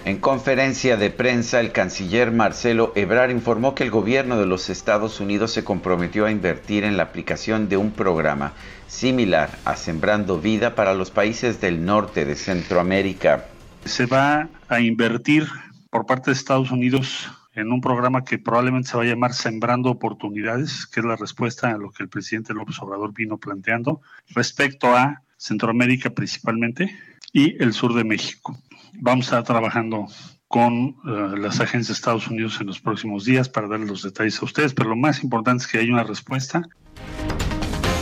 En 0.05 0.19
conferencia 0.19 0.97
de 0.97 1.11
prensa, 1.11 1.61
el 1.61 1.71
canciller 1.71 2.33
Marcelo 2.33 2.91
Ebrard 2.97 3.31
informó 3.31 3.77
que 3.77 3.85
el 3.85 3.93
gobierno 3.93 4.41
de 4.41 4.47
los 4.47 4.71
Estados 4.71 5.21
Unidos 5.21 5.53
se 5.53 5.63
comprometió 5.63 6.27
a 6.27 6.33
invertir 6.33 6.83
en 6.83 6.97
la 6.97 7.05
aplicación 7.05 7.69
de 7.69 7.77
un 7.77 7.93
programa 7.93 8.55
similar 8.89 9.51
a 9.65 9.77
Sembrando 9.77 10.41
Vida 10.41 10.75
para 10.75 10.95
los 10.95 11.13
países 11.13 11.61
del 11.61 11.85
norte 11.85 12.25
de 12.25 12.35
Centroamérica 12.35 13.45
se 13.85 14.07
va 14.07 14.49
a 14.69 14.81
invertir 14.81 15.47
por 15.91 16.07
parte 16.07 16.33
de 16.33 16.35
Estados 16.35 16.73
Unidos 16.73 17.29
en 17.61 17.73
un 17.73 17.81
programa 17.81 18.25
que 18.25 18.39
probablemente 18.39 18.89
se 18.89 18.97
va 18.97 19.03
a 19.03 19.07
llamar 19.07 19.35
Sembrando 19.35 19.91
Oportunidades, 19.91 20.87
que 20.87 21.01
es 21.01 21.07
la 21.07 21.17
respuesta 21.17 21.71
a 21.71 21.79
lo 21.79 21.91
que 21.91 22.05
el 22.05 22.09
presidente 22.09 22.55
López 22.55 22.81
Obrador 22.81 23.13
vino 23.13 23.39
planteando 23.39 24.01
respecto 24.29 24.97
a 24.97 25.23
Centroamérica 25.37 26.11
principalmente 26.11 26.97
y 27.33 27.63
el 27.63 27.73
sur 27.73 27.95
de 27.95 28.05
México. 28.05 28.57
Vamos 28.95 29.27
a 29.27 29.41
estar 29.41 29.55
trabajando 29.55 30.07
con 30.47 30.97
eh, 31.05 31.37
las 31.39 31.61
agencias 31.61 31.89
de 31.89 31.93
Estados 31.95 32.29
Unidos 32.29 32.59
en 32.61 32.69
los 32.69 32.81
próximos 32.81 33.25
días 33.25 33.49
para 33.49 33.69
darles 33.69 33.89
los 33.89 34.03
detalles 34.03 34.41
a 34.41 34.45
ustedes, 34.45 34.73
pero 34.73 34.91
lo 34.91 34.97
más 34.97 35.23
importante 35.23 35.65
es 35.65 35.71
que 35.71 35.79
haya 35.79 35.93
una 35.93 36.05
respuesta 36.05 36.63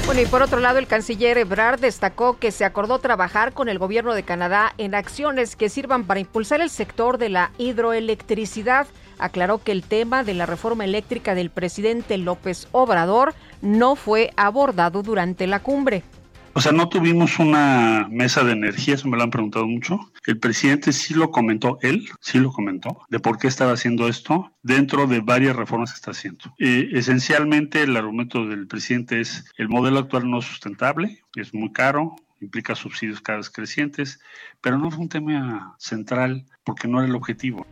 bueno, 0.06 0.20
y 0.20 0.26
por 0.26 0.40
otro 0.40 0.60
lado, 0.60 0.78
el 0.78 0.86
canciller 0.86 1.36
Ebrard 1.36 1.80
destacó 1.80 2.38
que 2.38 2.52
se 2.52 2.64
acordó 2.64 3.00
trabajar 3.00 3.52
con 3.52 3.68
el 3.68 3.80
gobierno 3.80 4.14
de 4.14 4.22
Canadá 4.22 4.72
en 4.78 4.94
acciones 4.94 5.56
que 5.56 5.68
sirvan 5.68 6.04
para 6.04 6.20
impulsar 6.20 6.60
el 6.60 6.70
sector 6.70 7.18
de 7.18 7.28
la 7.28 7.50
hidroelectricidad. 7.58 8.86
Aclaró 9.18 9.58
que 9.58 9.73
el 9.73 9.82
tema 9.82 10.25
de 10.25 10.35
la 10.35 10.46
reforma 10.46 10.85
eléctrica 10.85 11.35
del 11.35 11.50
presidente 11.50 12.18
López 12.18 12.68
Obrador 12.73 13.35
no 13.62 13.96
fue 13.96 14.32
abordado 14.37 15.02
durante 15.02 15.46
la 15.46 15.61
cumbre. 15.61 16.02
O 16.56 16.62
sea, 16.62 16.73
no 16.73 16.88
tuvimos 16.88 17.38
una 17.38 18.08
mesa 18.11 18.42
de 18.42 18.52
energía, 18.52 18.94
eso 18.94 19.08
me 19.08 19.18
lo 19.18 19.25
han 19.25 19.30
preguntado 19.30 19.66
mucho. 19.66 20.11
El 20.25 20.38
presidente 20.38 20.94
sí 20.94 21.12
lo 21.12 21.30
comentó, 21.30 21.78
él 21.82 22.08
sí 22.20 22.38
lo 22.38 22.50
comentó, 22.50 23.02
de 23.11 23.20
por 23.20 23.37
qué 23.37 23.46
estaba 23.46 23.73
haciendo 23.73 24.08
esto 24.08 24.52
dentro 24.62 25.06
de 25.06 25.20
varias 25.20 25.54
reformas 25.54 25.92
que 25.92 25.96
está 25.96 26.12
haciendo. 26.12 26.54
Esencialmente 26.58 27.82
el 27.82 27.94
argumento 27.94 28.46
del 28.46 28.66
presidente 28.66 29.20
es 29.20 29.44
el 29.58 29.68
modelo 29.68 29.99
actual 29.99 30.30
no 30.30 30.38
es 30.38 30.46
sustentable, 30.46 31.20
es 31.34 31.52
muy 31.52 31.73
caro, 31.73 32.17
implica 32.41 32.75
subsidios 32.75 33.21
cada 33.21 33.36
vez 33.36 33.50
crecientes, 33.50 34.19
pero 34.62 34.78
no 34.78 34.91
fue 34.91 35.00
un 35.00 35.10
tema 35.10 35.75
central 35.78 36.47
porque 36.64 36.88
no 36.88 37.00
era 37.00 37.08
el 37.08 37.17
objetivo. 37.17 37.67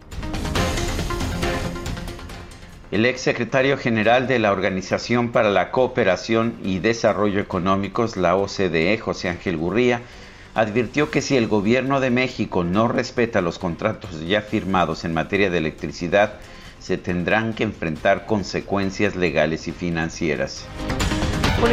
El 2.95 3.07
ex 3.07 3.23
secretario 3.23 3.77
general 3.77 4.29
de 4.29 4.39
la 4.39 4.53
Organización 4.53 5.33
para 5.33 5.51
la 5.51 5.73
Cooperación 5.73 6.55
y 6.63 6.79
Desarrollo 6.79 7.41
Económicos, 7.41 8.17
la 8.17 8.37
OCDE, 8.37 8.99
José 8.99 9.29
Ángel 9.29 9.57
Gurría, 9.57 10.03
advirtió 10.55 11.11
que 11.11 11.21
si 11.21 11.37
el 11.37 11.49
gobierno 11.49 11.99
de 11.99 12.11
México 12.11 12.63
no 12.63 12.87
respeta 12.87 13.41
los 13.41 13.59
contratos 13.59 14.25
ya 14.25 14.43
firmados 14.43 15.05
en 15.05 15.13
materia 15.13 15.51
de 15.51 15.59
electricidad, 15.59 16.35
se 16.79 16.97
tendrán 16.97 17.55
que 17.55 17.65
enfrentar 17.65 18.27
consecuencias 18.27 19.17
legales 19.17 19.67
y 19.67 19.73
financieras. 19.73 20.65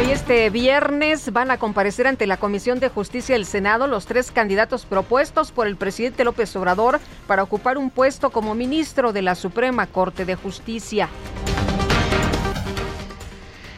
Y 0.00 0.10
este 0.10 0.50
viernes 0.50 1.32
van 1.32 1.50
a 1.50 1.58
comparecer 1.58 2.06
ante 2.06 2.26
la 2.26 2.36
Comisión 2.36 2.80
de 2.80 2.88
Justicia 2.88 3.34
del 3.34 3.46
Senado 3.46 3.86
los 3.86 4.06
tres 4.06 4.32
candidatos 4.32 4.84
propuestos 4.84 5.52
por 5.52 5.66
el 5.66 5.76
presidente 5.76 6.24
López 6.24 6.56
Obrador 6.56 6.98
para 7.26 7.42
ocupar 7.42 7.78
un 7.78 7.90
puesto 7.90 8.30
como 8.30 8.54
ministro 8.54 9.12
de 9.12 9.22
la 9.22 9.34
Suprema 9.34 9.86
Corte 9.86 10.24
de 10.24 10.34
Justicia. 10.34 11.08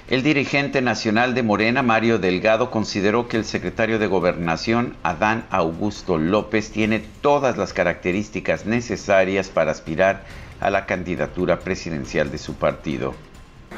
El 0.09 0.23
dirigente 0.23 0.81
nacional 0.83 1.35
de 1.35 1.43
Morena, 1.43 1.83
Mario 1.83 2.19
Delgado, 2.19 2.71
consideró 2.71 3.29
que 3.29 3.37
el 3.37 3.45
secretario 3.45 3.99
de 3.99 4.07
Gobernación, 4.07 4.97
Adán 5.03 5.47
Augusto 5.51 6.17
López, 6.17 6.71
tiene 6.71 7.05
todas 7.21 7.59
las 7.59 7.73
características 7.73 8.67
necesarias 8.67 9.49
para 9.49 9.73
aspirar 9.73 10.25
a 10.61 10.71
la 10.71 10.87
candidatura 10.87 11.61
presidencial 11.61 12.31
de 12.31 12.39
su 12.39 12.55
partido. 12.55 13.15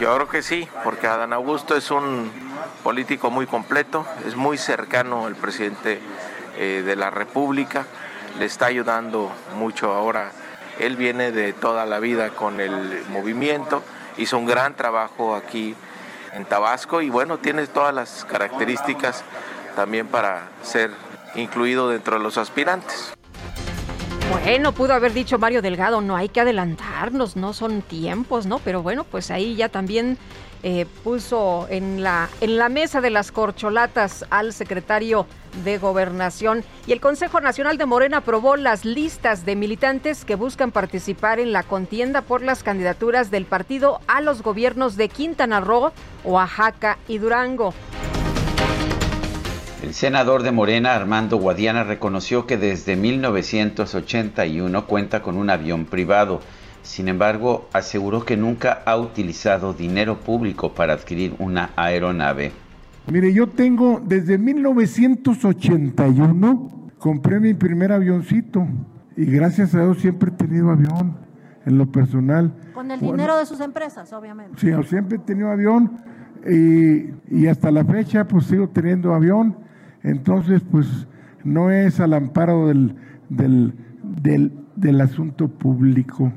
Yo 0.01 0.15
creo 0.15 0.29
que 0.29 0.43
sí, 0.43 0.69
porque 0.85 1.07
Adán 1.07 1.33
Augusto 1.33 1.75
es 1.75 1.91
un 1.91 2.31
político 2.85 3.31
muy 3.31 3.47
completo, 3.47 4.05
es 4.27 4.37
muy 4.37 4.59
cercano 4.59 5.25
al 5.25 5.37
presidente 5.37 6.01
eh, 6.59 6.83
de 6.85 6.97
la 6.97 7.09
República, 7.09 7.87
le 8.39 8.45
está 8.45 8.67
ayudando 8.67 9.33
mucho 9.55 9.95
ahora. 9.95 10.33
Él 10.79 10.97
viene 10.97 11.33
de 11.33 11.55
toda 11.55 11.87
la 11.87 11.99
vida 11.99 12.29
con 12.29 12.61
el 12.61 13.05
movimiento, 13.09 13.83
hizo 14.19 14.37
un 14.37 14.45
gran 14.45 14.75
trabajo 14.75 15.35
aquí 15.35 15.75
en 16.35 16.45
Tabasco 16.45 17.01
y 17.01 17.09
bueno, 17.09 17.39
tiene 17.39 17.67
todas 17.67 17.95
las 17.95 18.27
características 18.27 19.25
también 19.77 20.09
para 20.09 20.51
ser 20.63 20.91
incluido 21.37 21.89
dentro 21.89 22.19
de 22.19 22.23
los 22.23 22.37
aspirantes. 22.37 23.15
Bueno, 24.31 24.73
pudo 24.73 24.93
haber 24.93 25.13
dicho 25.13 25.39
Mario 25.39 25.63
Delgado, 25.63 26.01
no 26.01 26.17
hay 26.17 26.29
que 26.29 26.41
adelantarnos, 26.41 27.37
no 27.37 27.53
son 27.53 27.83
tiempos, 27.83 28.47
¿no? 28.47 28.59
Pero 28.59 28.83
bueno, 28.83 29.05
pues 29.05 29.31
ahí 29.31 29.55
ya 29.55 29.69
también 29.69 30.19
eh, 30.63 30.87
puso 31.05 31.67
en 31.71 32.03
la, 32.03 32.29
en 32.41 32.57
la 32.57 32.69
mesa 32.69 33.01
de 33.01 33.11
las 33.11 33.31
corcholatas 33.31 34.25
al 34.31 34.53
secretario 34.53 35.27
de 35.65 35.79
Gobernación 35.79 36.65
y 36.87 36.93
el 36.93 37.01
Consejo 37.01 37.41
Nacional 37.41 37.79
de 37.79 37.87
Morena 37.87 38.19
aprobó 38.19 38.57
las 38.57 38.85
listas 38.85 39.47
de 39.47 39.55
militantes 39.55 40.25
que 40.25 40.35
buscan 40.35 40.73
participar 40.73 41.39
en 41.39 41.53
la 41.53 41.63
contienda 41.63 42.23
por 42.23 42.43
las 42.43 42.63
candidaturas 42.63 43.31
del 43.31 43.45
partido 43.45 44.01
a 44.09 44.21
los 44.21 44.43
gobiernos 44.43 44.97
de 44.97 45.09
Quintana 45.09 45.61
Roo, 45.61 45.93
Oaxaca 46.25 46.99
y 47.07 47.19
Durango. 47.19 47.73
El 49.83 49.93
senador 49.93 50.43
de 50.43 50.53
Morena, 50.53 50.95
Armando 50.95 51.37
Guadiana, 51.37 51.85
reconoció 51.85 52.47
que 52.47 52.57
desde 52.57 52.97
1981 52.97 54.87
cuenta 54.87 55.21
con 55.23 55.37
un 55.37 55.51
avión 55.51 55.85
privado. 55.85 56.41
Sin 56.83 57.09
embargo, 57.09 57.69
aseguró 57.75 58.25
que 58.25 58.39
nunca 58.39 58.83
ha 58.87 58.97
utilizado 58.97 59.75
dinero 59.75 60.21
público 60.21 60.73
para 60.73 60.95
adquirir 60.95 61.35
una 61.39 61.73
aeronave. 61.77 62.53
Mire, 63.13 63.35
yo 63.35 63.49
tengo 63.49 64.01
desde 64.03 64.39
1981, 64.39 66.91
compré 66.99 67.39
mi 67.39 67.53
primer 67.53 67.93
avioncito 67.93 68.67
y 69.15 69.27
gracias 69.27 69.75
a 69.75 69.83
Dios 69.83 69.99
siempre 69.99 70.31
he 70.31 70.35
tenido 70.35 70.71
avión 70.71 71.19
en 71.67 71.77
lo 71.77 71.93
personal. 71.93 72.51
Con 72.73 72.91
el 72.91 72.99
dinero 72.99 73.37
de 73.37 73.45
sus 73.45 73.61
empresas, 73.61 74.11
obviamente. 74.15 74.59
Sí, 74.59 74.71
siempre 74.89 75.19
he 75.19 75.21
tenido 75.21 75.51
avión 75.51 75.99
y, 76.49 77.11
y 77.31 77.47
hasta 77.47 77.71
la 77.71 77.85
fecha 77.85 78.27
pues 78.27 78.47
sigo 78.47 78.71
teniendo 78.71 79.13
avión 79.13 79.66
entonces, 80.03 80.63
pues 80.71 80.87
no 81.45 81.71
es 81.71 82.01
al 82.01 82.15
amparo 82.15 82.67
del, 82.67 82.97
del, 83.29 85.01
asunto 85.01 85.49
público. 85.49 86.33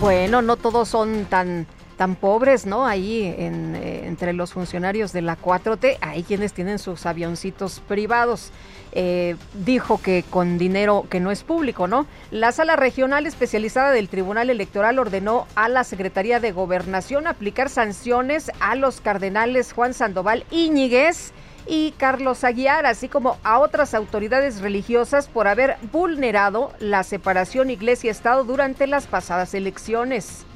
Bueno, 0.00 0.42
no 0.42 0.56
todos 0.56 0.88
son 0.88 1.24
tan 1.24 1.66
tan 1.96 2.14
pobres, 2.14 2.64
¿no? 2.64 2.86
Ahí 2.86 3.24
eh, 3.24 4.02
entre 4.04 4.32
los 4.32 4.52
funcionarios 4.52 5.12
de 5.12 5.20
la 5.20 5.36
4T, 5.36 5.98
hay 6.00 6.22
quienes 6.22 6.52
tienen 6.52 6.78
sus 6.78 7.06
avioncitos 7.06 7.80
privados. 7.80 8.52
Eh, 8.92 9.36
dijo 9.64 10.00
que 10.00 10.24
con 10.30 10.58
dinero 10.58 11.06
que 11.10 11.20
no 11.20 11.30
es 11.30 11.42
público, 11.42 11.88
¿no? 11.88 12.06
La 12.30 12.52
sala 12.52 12.76
regional 12.76 13.26
especializada 13.26 13.90
del 13.90 14.08
Tribunal 14.08 14.48
Electoral 14.48 14.98
ordenó 15.00 15.46
a 15.56 15.68
la 15.68 15.82
Secretaría 15.82 16.38
de 16.40 16.52
Gobernación 16.52 17.26
aplicar 17.26 17.68
sanciones 17.68 18.50
a 18.60 18.76
los 18.76 19.00
cardenales 19.00 19.72
Juan 19.72 19.92
Sandoval 19.92 20.44
Íñiguez 20.52 21.32
y 21.68 21.92
Carlos 21.98 22.44
Aguiar, 22.44 22.86
así 22.86 23.08
como 23.08 23.36
a 23.44 23.58
otras 23.58 23.94
autoridades 23.94 24.60
religiosas 24.60 25.28
por 25.28 25.46
haber 25.46 25.76
vulnerado 25.92 26.72
la 26.80 27.02
separación 27.02 27.70
iglesia-estado 27.70 28.44
durante 28.44 28.86
las 28.86 29.06
pasadas 29.06 29.52
elecciones. 29.54 30.46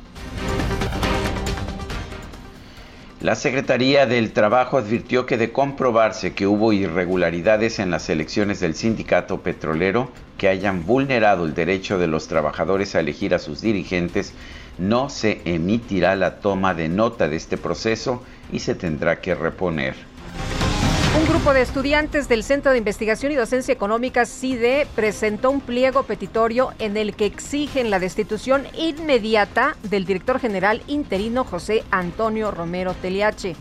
La 3.20 3.36
Secretaría 3.36 4.04
del 4.06 4.32
Trabajo 4.32 4.78
advirtió 4.78 5.26
que 5.26 5.36
de 5.36 5.52
comprobarse 5.52 6.34
que 6.34 6.48
hubo 6.48 6.72
irregularidades 6.72 7.78
en 7.78 7.92
las 7.92 8.10
elecciones 8.10 8.58
del 8.58 8.74
sindicato 8.74 9.42
petrolero 9.42 10.10
que 10.38 10.48
hayan 10.48 10.84
vulnerado 10.84 11.44
el 11.44 11.54
derecho 11.54 11.98
de 11.98 12.08
los 12.08 12.26
trabajadores 12.26 12.96
a 12.96 13.00
elegir 13.00 13.32
a 13.32 13.38
sus 13.38 13.60
dirigentes, 13.60 14.32
no 14.76 15.08
se 15.08 15.40
emitirá 15.44 16.16
la 16.16 16.40
toma 16.40 16.74
de 16.74 16.88
nota 16.88 17.28
de 17.28 17.36
este 17.36 17.56
proceso 17.58 18.24
y 18.50 18.58
se 18.58 18.74
tendrá 18.74 19.20
que 19.20 19.36
reponer. 19.36 19.94
Un 21.14 21.28
grupo 21.28 21.52
de 21.52 21.60
estudiantes 21.60 22.26
del 22.26 22.42
Centro 22.42 22.72
de 22.72 22.78
Investigación 22.78 23.32
y 23.32 23.34
Docencia 23.34 23.74
Económica 23.74 24.24
CIDE 24.24 24.86
presentó 24.94 25.50
un 25.50 25.60
pliego 25.60 26.04
petitorio 26.04 26.72
en 26.78 26.96
el 26.96 27.14
que 27.14 27.26
exigen 27.26 27.90
la 27.90 27.98
destitución 27.98 28.66
inmediata 28.78 29.76
del 29.82 30.06
director 30.06 30.40
general 30.40 30.82
interino 30.86 31.44
José 31.44 31.84
Antonio 31.90 32.50
Romero 32.50 32.94
Teliache. 32.94 33.56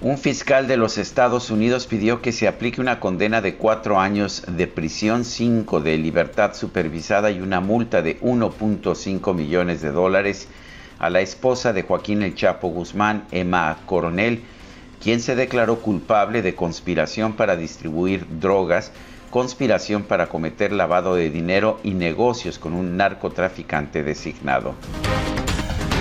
Un 0.00 0.16
fiscal 0.16 0.66
de 0.66 0.78
los 0.78 0.96
Estados 0.96 1.50
Unidos 1.50 1.86
pidió 1.86 2.22
que 2.22 2.32
se 2.32 2.48
aplique 2.48 2.80
una 2.80 2.98
condena 2.98 3.42
de 3.42 3.56
cuatro 3.56 4.00
años 4.00 4.42
de 4.48 4.66
prisión, 4.66 5.26
cinco 5.26 5.80
de 5.80 5.98
libertad 5.98 6.54
supervisada 6.54 7.30
y 7.30 7.42
una 7.42 7.60
multa 7.60 8.00
de 8.00 8.18
1.5 8.20 9.34
millones 9.34 9.82
de 9.82 9.90
dólares 9.90 10.48
a 10.98 11.10
la 11.10 11.20
esposa 11.20 11.72
de 11.72 11.82
Joaquín 11.82 12.22
El 12.22 12.34
Chapo 12.34 12.68
Guzmán, 12.68 13.24
Emma 13.30 13.76
Coronel, 13.86 14.42
quien 15.02 15.20
se 15.20 15.36
declaró 15.36 15.80
culpable 15.80 16.42
de 16.42 16.54
conspiración 16.54 17.34
para 17.34 17.56
distribuir 17.56 18.26
drogas, 18.40 18.92
conspiración 19.30 20.04
para 20.04 20.28
cometer 20.28 20.72
lavado 20.72 21.14
de 21.14 21.30
dinero 21.30 21.78
y 21.82 21.92
negocios 21.92 22.58
con 22.58 22.72
un 22.72 22.96
narcotraficante 22.96 24.02
designado. 24.02 24.74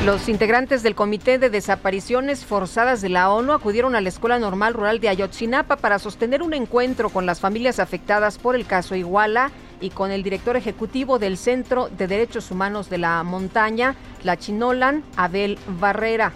Los 0.06 0.30
integrantes 0.30 0.84
del 0.84 0.94
Comité 0.94 1.40
de 1.40 1.50
Desapariciones 1.50 2.46
Forzadas 2.46 3.02
de 3.02 3.10
la 3.10 3.32
ONU 3.32 3.54
acudieron 3.54 3.96
a 3.96 4.02
la 4.02 4.10
Escuela 4.10 4.38
Normal 4.38 4.76
Rural 4.76 5.00
de 5.00 5.10
Ayotzinapa 5.10 5.78
para 5.78 5.98
sostener 5.98 6.44
un 6.44 6.54
encuentro 6.54 7.10
con 7.10 7.26
las 7.26 7.40
familias 7.40 7.80
afectadas 7.80 8.38
por 8.38 8.56
el 8.56 8.68
caso 8.68 8.94
Iguala 8.96 9.52
y 9.86 9.92
con 9.92 10.12
el 10.12 10.24
director 10.24 10.58
ejecutivo 10.58 11.20
del 11.20 11.38
Centro 11.38 11.90
de 11.96 12.08
Derechos 12.08 12.50
Humanos 12.50 12.90
de 12.90 12.98
la 12.98 13.22
Montaña, 13.24 13.96
la 14.24 14.38
Chinolan, 14.38 15.04
Abel 15.16 15.60
Barrera. 15.80 16.34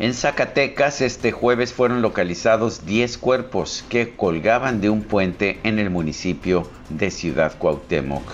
En 0.00 0.12
Zacatecas 0.12 1.00
este 1.00 1.30
jueves 1.30 1.72
fueron 1.72 2.02
localizados 2.02 2.84
10 2.84 3.16
cuerpos 3.18 3.84
que 3.88 4.14
colgaban 4.16 4.80
de 4.80 4.90
un 4.90 5.02
puente 5.02 5.60
en 5.62 5.78
el 5.78 5.90
municipio 5.90 6.68
de 6.90 7.10
Ciudad 7.10 7.56
Cuauhtémoc. 7.56 8.24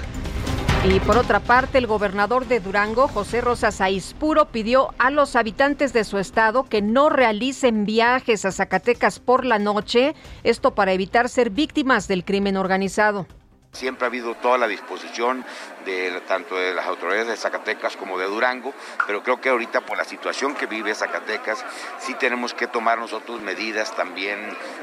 Y 0.85 0.99
por 0.99 1.17
otra 1.17 1.39
parte, 1.39 1.79
el 1.79 1.87
gobernador 1.87 2.49
de 2.49 2.59
Durango, 2.59 3.07
José 3.07 3.41
Rosas 3.41 3.81
Aispuro, 3.81 4.47
pidió 4.47 4.93
a 4.99 5.13
los 5.13 5.37
habitantes 5.37 5.93
de 5.93 6.03
su 6.03 6.19
estado 6.19 6.65
que 6.65 6.83
no 6.83 7.09
realicen 7.09 7.85
viajes 7.85 8.45
a 8.45 8.51
Zacatecas 8.51 9.21
por 9.21 9.45
la 9.45 9.61
noche, 9.61 10.17
esto 10.43 10.75
para 10.75 10.93
evitar 10.93 11.29
ser 11.29 11.51
víctimas 11.51 12.09
del 12.09 12.25
crimen 12.25 12.57
organizado. 12.57 13.29
Siempre 13.73 14.05
ha 14.05 14.09
habido 14.09 14.35
toda 14.35 14.59
la 14.59 14.69
disposición 14.69 15.47
de 15.87 16.21
tanto 16.29 16.57
de 16.57 16.75
las 16.75 16.87
autoridades 16.87 17.27
de 17.27 17.37
Zacatecas 17.39 17.97
como 17.97 18.19
de 18.19 18.27
Durango, 18.27 18.75
pero 19.07 19.23
creo 19.23 19.41
que 19.41 19.49
ahorita 19.49 19.81
por 19.81 19.97
la 19.97 20.05
situación 20.05 20.55
que 20.55 20.67
vive 20.67 20.95
Zacatecas 20.95 21.65
sí 21.99 22.13
tenemos 22.21 22.53
que 22.53 22.67
tomar 22.67 22.99
nosotros 22.99 23.41
medidas 23.41 23.97
también 23.97 24.39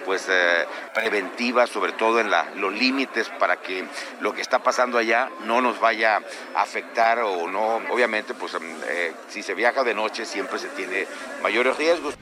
pues 0.05 0.25
eh, 0.27 0.65
preventivas, 0.95 1.69
sobre 1.69 1.91
todo 1.91 2.19
en 2.19 2.31
los 2.31 2.73
límites 2.73 3.29
para 3.37 3.57
que 3.57 3.85
lo 4.21 4.33
que 4.33 4.41
está 4.41 4.63
pasando 4.63 4.97
allá 4.97 5.29
no 5.45 5.61
nos 5.61 5.79
vaya 5.79 6.23
a 6.55 6.61
afectar 6.63 7.19
o 7.19 7.47
no, 7.47 7.75
obviamente 7.91 8.33
pues 8.33 8.55
em, 8.55 8.63
eh, 8.87 9.13
si 9.27 9.43
se 9.43 9.53
viaja 9.53 9.83
de 9.83 9.93
noche 9.93 10.25
siempre 10.25 10.57
se 10.57 10.67
tiene 10.69 11.05
mayores 11.43 11.77
riesgos. 11.77 12.15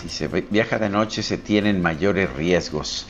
Si 0.00 0.08
se 0.08 0.28
viaja 0.28 0.78
de 0.78 0.90
noche 0.90 1.24
se 1.24 1.38
tienen 1.38 1.82
mayores 1.82 2.32
riesgos. 2.32 3.08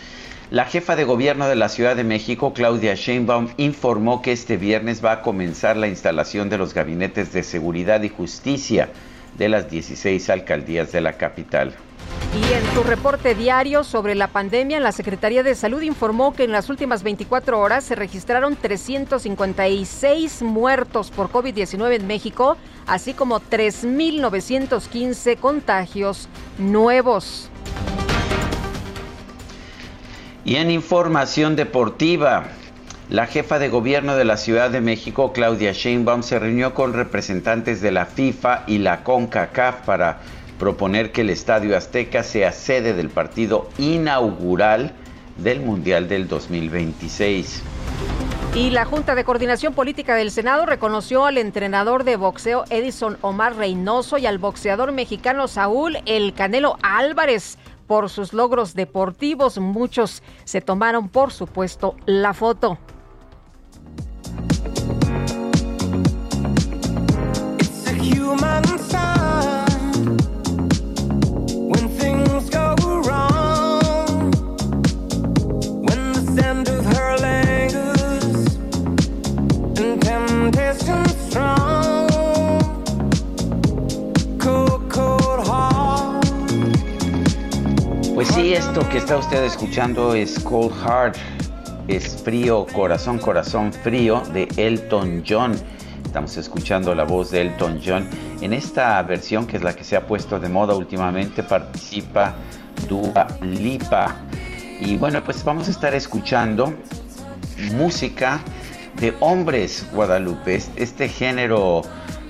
La 0.50 0.64
jefa 0.64 0.94
de 0.94 1.02
gobierno 1.02 1.48
de 1.48 1.56
la 1.56 1.68
Ciudad 1.68 1.96
de 1.96 2.04
México, 2.04 2.52
Claudia 2.54 2.94
Sheinbaum, 2.94 3.48
informó 3.56 4.22
que 4.22 4.30
este 4.30 4.56
viernes 4.56 5.04
va 5.04 5.10
a 5.10 5.22
comenzar 5.22 5.76
la 5.76 5.88
instalación 5.88 6.48
de 6.48 6.56
los 6.56 6.72
gabinetes 6.72 7.32
de 7.32 7.42
seguridad 7.42 8.00
y 8.04 8.10
justicia 8.10 8.90
de 9.36 9.48
las 9.48 9.68
16 9.68 10.30
alcaldías 10.30 10.92
de 10.92 11.00
la 11.00 11.14
capital. 11.14 11.74
Y 12.32 12.52
en 12.52 12.64
su 12.74 12.84
reporte 12.84 13.34
diario 13.34 13.82
sobre 13.82 14.14
la 14.14 14.28
pandemia, 14.28 14.78
la 14.78 14.92
Secretaría 14.92 15.42
de 15.42 15.56
Salud 15.56 15.82
informó 15.82 16.32
que 16.32 16.44
en 16.44 16.52
las 16.52 16.70
últimas 16.70 17.02
24 17.02 17.58
horas 17.58 17.82
se 17.82 17.96
registraron 17.96 18.54
356 18.54 20.42
muertos 20.42 21.10
por 21.10 21.28
COVID-19 21.28 21.96
en 21.96 22.06
México, 22.06 22.56
así 22.86 23.14
como 23.14 23.40
3.915 23.40 25.38
contagios 25.38 26.28
nuevos. 26.56 27.50
Y 30.46 30.58
en 30.58 30.70
información 30.70 31.56
deportiva, 31.56 32.44
la 33.10 33.26
jefa 33.26 33.58
de 33.58 33.68
gobierno 33.68 34.14
de 34.14 34.24
la 34.24 34.36
Ciudad 34.36 34.70
de 34.70 34.80
México, 34.80 35.32
Claudia 35.32 35.72
Sheinbaum, 35.72 36.22
se 36.22 36.38
reunió 36.38 36.72
con 36.72 36.92
representantes 36.92 37.80
de 37.80 37.90
la 37.90 38.06
FIFA 38.06 38.62
y 38.68 38.78
la 38.78 39.02
CONCACAF 39.02 39.84
para 39.84 40.20
proponer 40.56 41.10
que 41.10 41.22
el 41.22 41.30
Estadio 41.30 41.76
Azteca 41.76 42.22
sea 42.22 42.52
sede 42.52 42.94
del 42.94 43.10
partido 43.10 43.68
inaugural 43.76 44.92
del 45.36 45.62
Mundial 45.62 46.06
del 46.06 46.28
2026. 46.28 47.64
Y 48.54 48.70
la 48.70 48.84
Junta 48.84 49.16
de 49.16 49.24
Coordinación 49.24 49.74
Política 49.74 50.14
del 50.14 50.30
Senado 50.30 50.64
reconoció 50.64 51.26
al 51.26 51.38
entrenador 51.38 52.04
de 52.04 52.14
boxeo 52.14 52.64
Edison 52.70 53.18
Omar 53.20 53.56
Reynoso 53.56 54.16
y 54.16 54.26
al 54.26 54.38
boxeador 54.38 54.92
mexicano 54.92 55.48
Saúl 55.48 55.98
El 56.06 56.34
Canelo 56.34 56.78
Álvarez 56.82 57.58
por 57.86 58.10
sus 58.10 58.32
logros 58.32 58.74
deportivos. 58.74 59.58
Muchos 59.58 60.22
se 60.44 60.60
tomaron, 60.60 61.08
por 61.08 61.32
supuesto, 61.32 61.96
la 62.06 62.34
foto. 62.34 62.78
Pues 88.16 88.28
sí, 88.28 88.54
esto 88.54 88.88
que 88.88 88.96
está 88.96 89.18
usted 89.18 89.44
escuchando 89.44 90.14
es 90.14 90.38
Cold 90.38 90.72
Heart, 90.72 91.16
es 91.86 92.22
frío, 92.22 92.66
corazón, 92.72 93.18
corazón 93.18 93.74
frío 93.74 94.22
de 94.32 94.48
Elton 94.56 95.22
John. 95.28 95.54
Estamos 96.02 96.34
escuchando 96.38 96.94
la 96.94 97.04
voz 97.04 97.30
de 97.30 97.42
Elton 97.42 97.78
John. 97.84 98.08
En 98.40 98.54
esta 98.54 99.02
versión, 99.02 99.46
que 99.46 99.58
es 99.58 99.62
la 99.62 99.76
que 99.76 99.84
se 99.84 99.96
ha 99.96 100.06
puesto 100.06 100.40
de 100.40 100.48
moda 100.48 100.74
últimamente, 100.74 101.42
participa 101.42 102.34
Dua 102.88 103.26
Lipa. 103.42 104.16
Y 104.80 104.96
bueno, 104.96 105.22
pues 105.22 105.44
vamos 105.44 105.68
a 105.68 105.70
estar 105.70 105.94
escuchando 105.94 106.72
música 107.74 108.40
de 108.98 109.12
hombres 109.20 109.86
Guadalupe, 109.92 110.62
este 110.76 111.10
género 111.10 111.82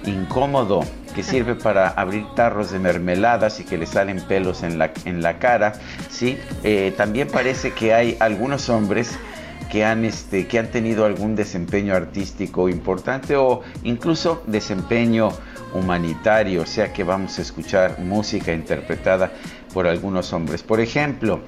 incómodo 0.05 0.81
que 1.16 1.22
sirve 1.22 1.55
para 1.55 1.88
abrir 1.88 2.26
tarros 2.35 2.70
de 2.70 2.79
mermeladas 2.79 3.59
y 3.59 3.64
que 3.64 3.79
le 3.79 3.87
salen 3.87 4.20
pelos 4.20 4.62
en 4.62 4.79
la, 4.79 4.92
en 5.07 5.22
la 5.22 5.38
cara. 5.38 5.72
¿sí? 6.11 6.37
Eh, 6.62 6.92
también 6.94 7.29
parece 7.29 7.72
que 7.72 7.94
hay 7.94 8.18
algunos 8.20 8.68
hombres 8.68 9.18
que 9.72 9.83
han, 9.83 10.05
este, 10.05 10.46
que 10.46 10.59
han 10.59 10.70
tenido 10.70 11.07
algún 11.07 11.35
desempeño 11.35 11.94
artístico 11.94 12.68
importante 12.68 13.35
o 13.35 13.62
incluso 13.83 14.42
desempeño 14.46 15.31
humanitario, 15.72 16.62
o 16.62 16.66
sea 16.66 16.92
que 16.92 17.02
vamos 17.02 17.38
a 17.38 17.42
escuchar 17.42 17.98
música 17.98 18.52
interpretada 18.52 19.33
por 19.72 19.87
algunos 19.87 20.35
hombres. 20.35 20.62
Por 20.62 20.81
ejemplo, 20.81 21.40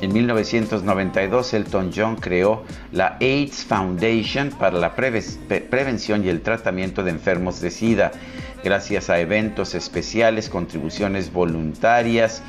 En 0.00 0.12
1992, 0.12 1.54
Elton 1.54 1.92
John 1.94 2.16
creó 2.16 2.64
la 2.90 3.16
AIDS 3.20 3.64
Foundation 3.64 4.50
para 4.50 4.76
la 4.76 4.94
prevención 4.94 6.24
y 6.24 6.28
el 6.28 6.42
tratamiento 6.42 7.04
de 7.04 7.10
enfermos 7.12 7.60
de 7.60 7.70
SIDA, 7.70 8.10
gracias 8.64 9.10
a 9.10 9.20
eventos 9.20 9.74
especiales, 9.74 10.48
contribuciones 10.48 11.32
voluntarias. 11.32 12.42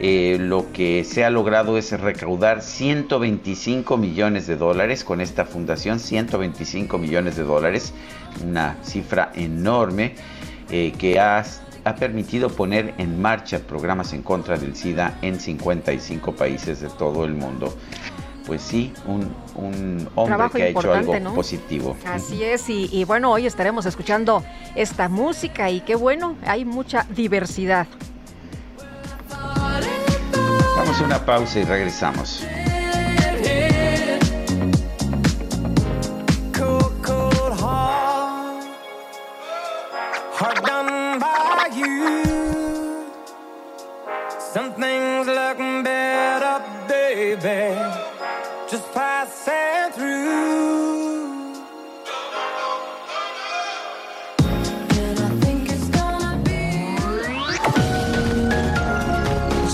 Eh, 0.00 0.38
lo 0.40 0.72
que 0.72 1.04
se 1.04 1.24
ha 1.24 1.30
logrado 1.30 1.76
es 1.76 1.92
recaudar 1.92 2.62
125 2.62 3.96
millones 3.96 4.46
de 4.46 4.56
dólares 4.56 5.04
con 5.04 5.20
esta 5.20 5.44
fundación, 5.44 6.00
125 6.00 6.98
millones 6.98 7.36
de 7.36 7.42
dólares, 7.42 7.92
una 8.44 8.76
cifra 8.82 9.32
enorme 9.34 10.14
eh, 10.70 10.92
que 10.98 11.20
ha 11.20 11.44
ha 11.84 11.94
permitido 11.94 12.50
poner 12.50 12.94
en 12.98 13.20
marcha 13.20 13.60
programas 13.60 14.12
en 14.12 14.22
contra 14.22 14.58
del 14.58 14.76
SIDA 14.76 15.18
en 15.22 15.40
55 15.40 16.32
países 16.32 16.80
de 16.80 16.88
todo 16.90 17.24
el 17.24 17.34
mundo. 17.34 17.74
Pues 18.48 18.62
sí, 18.62 18.94
un, 19.04 20.08
hombre 20.14 20.48
que 20.50 20.62
ha 20.62 20.68
hecho 20.68 20.94
algo 20.94 21.34
positivo. 21.34 21.94
Así 22.06 22.42
es, 22.42 22.70
y, 22.70 22.88
y 22.90 23.04
bueno, 23.04 23.30
hoy 23.30 23.46
estaremos 23.46 23.84
escuchando 23.84 24.42
esta 24.74 25.10
música 25.10 25.68
y 25.68 25.82
qué 25.82 25.94
bueno, 25.94 26.34
hay 26.46 26.64
mucha 26.64 27.06
diversidad. 27.10 27.86
Vamos 30.78 30.98
a 30.98 31.04
una 31.04 31.26
pausa 31.26 31.58
y 31.58 31.64
regresamos. 31.64 32.42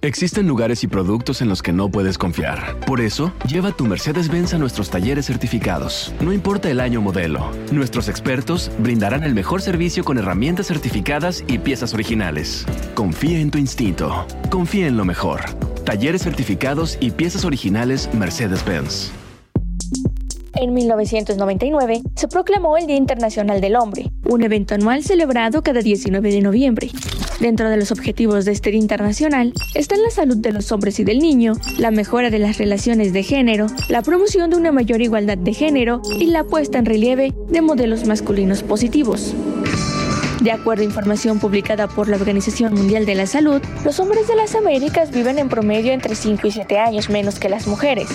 Existen 0.00 0.46
lugares 0.46 0.84
y 0.84 0.86
productos 0.86 1.42
en 1.42 1.48
los 1.48 1.60
que 1.60 1.72
no 1.72 1.90
puedes 1.90 2.18
confiar. 2.18 2.78
Por 2.86 3.00
eso, 3.00 3.32
lleva 3.48 3.72
tu 3.72 3.84
Mercedes-Benz 3.84 4.54
a 4.54 4.58
nuestros 4.58 4.90
talleres 4.90 5.26
certificados. 5.26 6.14
No 6.20 6.32
importa 6.32 6.70
el 6.70 6.78
año 6.78 7.00
modelo, 7.00 7.50
nuestros 7.72 8.08
expertos 8.08 8.70
brindarán 8.78 9.24
el 9.24 9.34
mejor 9.34 9.60
servicio 9.60 10.04
con 10.04 10.16
herramientas 10.16 10.68
certificadas 10.68 11.42
y 11.48 11.58
piezas 11.58 11.94
originales. 11.94 12.64
Confía 12.94 13.40
en 13.40 13.50
tu 13.50 13.58
instinto. 13.58 14.24
Confía 14.50 14.86
en 14.86 14.96
lo 14.96 15.04
mejor. 15.04 15.40
Talleres 15.84 16.22
certificados 16.22 16.96
y 17.00 17.10
piezas 17.10 17.44
originales 17.44 18.08
Mercedes-Benz. 18.14 19.10
En 20.54 20.74
1999 20.74 22.02
se 22.14 22.28
proclamó 22.28 22.76
el 22.76 22.86
Día 22.86 22.96
Internacional 22.96 23.60
del 23.60 23.74
Hombre, 23.74 24.12
un 24.26 24.44
evento 24.44 24.74
anual 24.74 25.02
celebrado 25.02 25.62
cada 25.64 25.82
19 25.82 26.30
de 26.30 26.40
noviembre. 26.40 26.90
Dentro 27.40 27.70
de 27.70 27.76
los 27.76 27.92
objetivos 27.92 28.44
de 28.44 28.52
este 28.52 28.70
Día 28.70 28.80
Internacional 28.80 29.52
están 29.74 30.02
la 30.02 30.10
salud 30.10 30.36
de 30.36 30.52
los 30.52 30.72
hombres 30.72 30.98
y 30.98 31.04
del 31.04 31.20
niño, 31.20 31.52
la 31.78 31.92
mejora 31.92 32.30
de 32.30 32.40
las 32.40 32.58
relaciones 32.58 33.12
de 33.12 33.22
género, 33.22 33.68
la 33.88 34.02
promoción 34.02 34.50
de 34.50 34.56
una 34.56 34.72
mayor 34.72 35.02
igualdad 35.02 35.38
de 35.38 35.54
género 35.54 36.02
y 36.18 36.26
la 36.26 36.42
puesta 36.42 36.78
en 36.78 36.86
relieve 36.86 37.32
de 37.48 37.60
modelos 37.60 38.06
masculinos 38.06 38.64
positivos. 38.64 39.34
De 40.40 40.52
acuerdo 40.52 40.82
a 40.82 40.86
información 40.86 41.40
publicada 41.40 41.88
por 41.88 42.08
la 42.08 42.16
Organización 42.16 42.74
Mundial 42.74 43.06
de 43.06 43.16
la 43.16 43.26
Salud, 43.26 43.60
los 43.84 43.98
hombres 43.98 44.28
de 44.28 44.36
las 44.36 44.54
Américas 44.54 45.10
viven 45.10 45.38
en 45.38 45.48
promedio 45.48 45.92
entre 45.92 46.14
5 46.14 46.46
y 46.46 46.50
7 46.52 46.78
años 46.78 47.10
menos 47.10 47.40
que 47.40 47.48
las 47.48 47.66
mujeres 47.66 48.08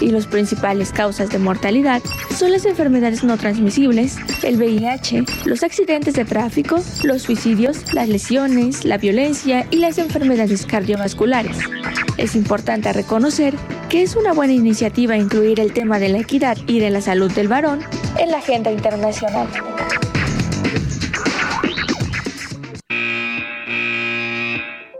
y 0.00 0.08
las 0.08 0.26
principales 0.26 0.92
causas 0.92 1.28
de 1.28 1.38
mortalidad 1.38 2.02
son 2.34 2.52
las 2.52 2.64
enfermedades 2.64 3.22
no 3.22 3.36
transmisibles, 3.36 4.16
el 4.42 4.56
VIH, 4.56 5.24
los 5.44 5.62
accidentes 5.62 6.14
de 6.14 6.24
tráfico, 6.24 6.82
los 7.04 7.22
suicidios, 7.22 7.92
las 7.92 8.08
lesiones, 8.08 8.86
la 8.86 8.96
violencia 8.96 9.66
y 9.70 9.76
las 9.76 9.98
enfermedades 9.98 10.64
cardiovasculares. 10.64 11.58
Es 12.16 12.34
importante 12.34 12.92
reconocer 12.92 13.54
que 13.88 14.02
es 14.02 14.16
una 14.16 14.32
buena 14.32 14.54
iniciativa 14.54 15.16
incluir 15.16 15.60
el 15.60 15.72
tema 15.72 15.98
de 15.98 16.08
la 16.08 16.18
equidad 16.18 16.56
y 16.66 16.80
de 16.80 16.90
la 16.90 17.00
salud 17.00 17.30
del 17.32 17.48
varón 17.48 17.80
en 18.18 18.30
la 18.30 18.38
agenda 18.38 18.70
internacional. 18.70 19.48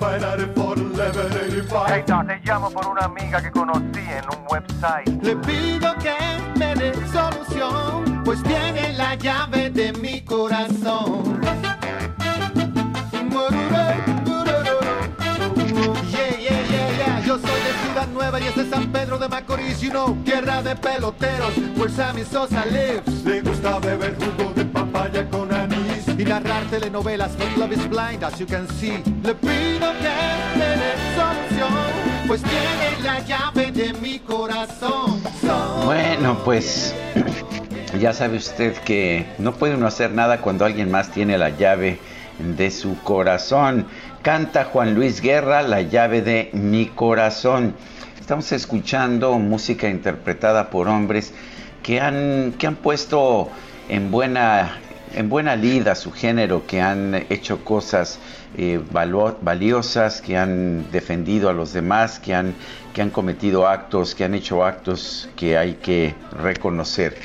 1185. 0.77 1.85
Hey, 1.87 2.03
te 2.05 2.41
llamo 2.45 2.73
por 2.73 2.89
una 2.89 3.05
amiga 3.05 3.41
que 3.41 3.53
conocí 3.53 4.01
en 4.01 4.25
un 4.37 4.45
website. 4.51 5.23
Le 5.23 5.37
pido 5.37 5.95
que 5.99 6.13
me 6.59 6.75
dé 6.75 6.93
solución, 7.13 8.25
pues 8.25 8.43
tiene 8.43 8.95
la 8.95 9.15
llave 9.15 9.71
de 9.71 9.93
mi 9.93 10.23
corazón. 10.23 11.41
Nueva 18.13 18.41
y 18.41 18.45
es 18.45 18.57
de 18.57 18.69
San 18.93 19.01
Pedro 19.01 19.19
de 19.19 19.29
Macorís, 19.29 19.81
you 19.81 19.91
know, 19.91 20.17
tierra 20.25 20.63
de 20.63 20.77
peloteros, 20.77 21.57
where 21.77 21.89
Sammy 21.89 22.25
Sosa 22.25 22.65
lives. 22.67 23.25
Le 23.25 23.41
gusta 23.41 23.79
beber 23.79 24.17
jugo 24.17 24.53
de 24.55 24.65
papaya 24.67 25.29
con 25.31 25.53
anís 25.53 26.07
y 26.19 26.25
narrar 26.25 26.65
telenovelas, 26.71 27.37
but 27.37 27.57
love 27.57 27.73
is 27.73 27.89
blind, 27.89 28.23
as 28.23 28.39
you 28.39 28.47
can 28.47 28.69
see. 28.69 29.03
Le 29.23 29.35
pido 29.35 29.93
que 30.01 30.59
me 30.59 30.67
dé 30.77 30.93
solución, 31.17 31.73
pues 32.27 32.43
tiene 32.43 33.03
la 33.03 33.21
llave 33.21 33.73
de 33.73 33.95
mi 33.95 34.19
corazón. 34.19 35.23
Bueno, 35.85 36.39
pues 36.45 36.95
ya 37.99 38.13
sabe 38.13 38.37
usted 38.37 38.77
que 38.85 39.27
no 39.39 39.53
puede 39.53 39.75
uno 39.75 39.87
hacer 39.87 40.13
nada 40.13 40.41
cuando 40.41 40.65
alguien 40.65 40.91
más 40.91 41.11
tiene 41.11 41.39
la 41.39 41.51
llave 41.51 41.99
de 42.39 42.71
su 42.71 42.99
corazón. 43.03 43.87
Canta 44.23 44.65
Juan 44.65 44.95
Luis 44.95 45.21
Guerra, 45.21 45.63
la 45.63 45.81
llave 45.83 46.21
de 46.21 46.51
mi 46.53 46.87
corazón. 46.87 47.75
Estamos 48.23 48.53
escuchando 48.53 49.37
música 49.41 49.89
interpretada 49.89 50.71
por 50.71 50.87
hombres 50.87 51.35
que 51.83 52.01
han, 52.01 52.55
que 52.57 52.69
han 52.69 52.77
puesto 52.77 53.51
en 53.89 54.13
buena, 54.13 54.79
en 55.13 55.29
buena 55.29 55.57
lida 55.57 55.97
su 55.97 56.13
género, 56.13 56.65
que 56.65 56.81
han 56.81 57.27
hecho 57.31 57.65
cosas 57.65 58.21
eh, 58.57 58.81
valiosas, 58.91 60.23
que 60.23 60.37
han 60.39 60.89
defendido 60.93 61.51
a 61.51 61.53
los 61.53 61.73
demás, 61.73 62.21
que 62.21 62.33
han, 62.33 62.55
que 62.95 63.03
han 63.03 63.11
cometido 63.11 63.67
actos, 63.67 64.15
que 64.15 64.23
han 64.23 64.35
hecho 64.35 64.65
actos 64.65 65.29
que 65.35 65.59
hay 65.59 65.75
que 65.75 66.15
reconocer. 66.41 67.17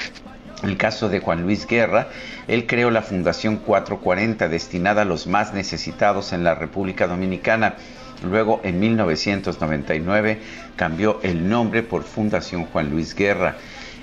El 0.63 0.77
caso 0.77 1.09
de 1.09 1.19
Juan 1.19 1.43
Luis 1.43 1.67
Guerra, 1.67 2.07
él 2.47 2.65
creó 2.65 2.89
la 2.89 3.03
Fundación 3.03 3.57
440 3.57 4.49
destinada 4.49 5.03
a 5.03 5.05
los 5.05 5.27
más 5.27 5.53
necesitados 5.53 6.33
en 6.33 6.43
la 6.43 6.55
República 6.55 7.05
Dominicana 7.05 7.75
Luego, 8.23 8.61
en 8.63 8.79
1999, 8.79 10.39
cambió 10.77 11.19
el 11.23 11.49
nombre 11.49 11.83
por 11.83 12.03
Fundación 12.03 12.63
Juan 12.65 12.89
Luis 12.89 13.13
Guerra. 13.13 13.57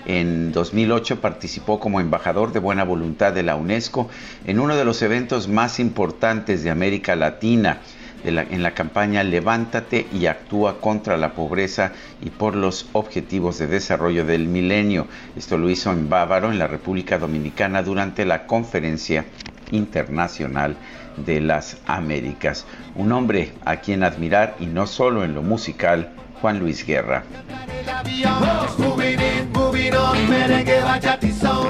En 0.05 0.53
2008 0.53 1.23
participó 1.23 1.81
como 1.81 2.01
embajador 2.01 2.53
de 2.53 2.59
buena 2.59 2.85
voluntad 2.85 3.33
de 3.33 3.43
la 3.43 3.57
UNESCO 3.57 4.11
en 4.47 4.61
uno 4.61 4.77
de 4.77 4.85
los 4.85 5.01
eventos 5.01 5.49
más 5.49 5.81
importantes 5.81 6.63
de 6.63 6.71
América 6.71 7.17
Latina, 7.17 7.79
en 8.25 8.63
la 8.63 8.75
campaña 8.75 9.23
Levántate 9.23 10.07
y 10.13 10.27
actúa 10.27 10.81
contra 10.81 11.17
la 11.17 11.35
pobreza 11.35 11.93
y 12.23 12.31
por 12.31 12.57
los 12.57 12.89
objetivos 12.93 13.59
de 13.59 13.67
desarrollo 13.67 14.25
del 14.25 14.47
milenio. 14.47 15.07
Esto 15.37 15.59
lo 15.59 15.71
hizo 15.71 15.91
en 15.93 16.09
Bávaro, 16.09 16.51
en 16.51 16.59
la 16.59 16.67
República 16.67 17.19
Dominicana, 17.19 17.83
durante 17.83 18.25
la 18.25 18.47
conferencia 18.47 19.27
internacional 19.73 20.77
de 21.17 21.41
las 21.41 21.79
Américas. 21.87 22.67
Un 22.95 23.13
hombre 23.13 23.53
a 23.65 23.77
quien 23.77 24.03
admirar 24.03 24.57
y 24.59 24.67
no 24.67 24.87
solo 24.87 25.25
en 25.25 25.35
lo 25.35 25.43
musical, 25.43 26.11
Juan 26.45 26.59
Luis 26.59 26.85
Guerra. 26.85 27.25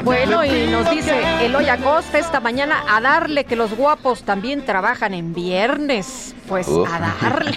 Bueno, 0.02 0.44
y 0.44 0.66
nos 0.66 0.90
dice 0.90 1.46
Eloy 1.46 1.68
Acosta 1.68 2.18
esta 2.18 2.40
mañana 2.40 2.82
a 2.88 3.00
darle 3.00 3.44
que 3.44 3.54
los 3.54 3.76
guapos 3.76 4.24
también 4.24 4.64
trabajan 4.64 5.14
en 5.14 5.32
viernes. 5.32 6.34
Pues 6.48 6.66
a 6.68 6.98
darle, 6.98 7.56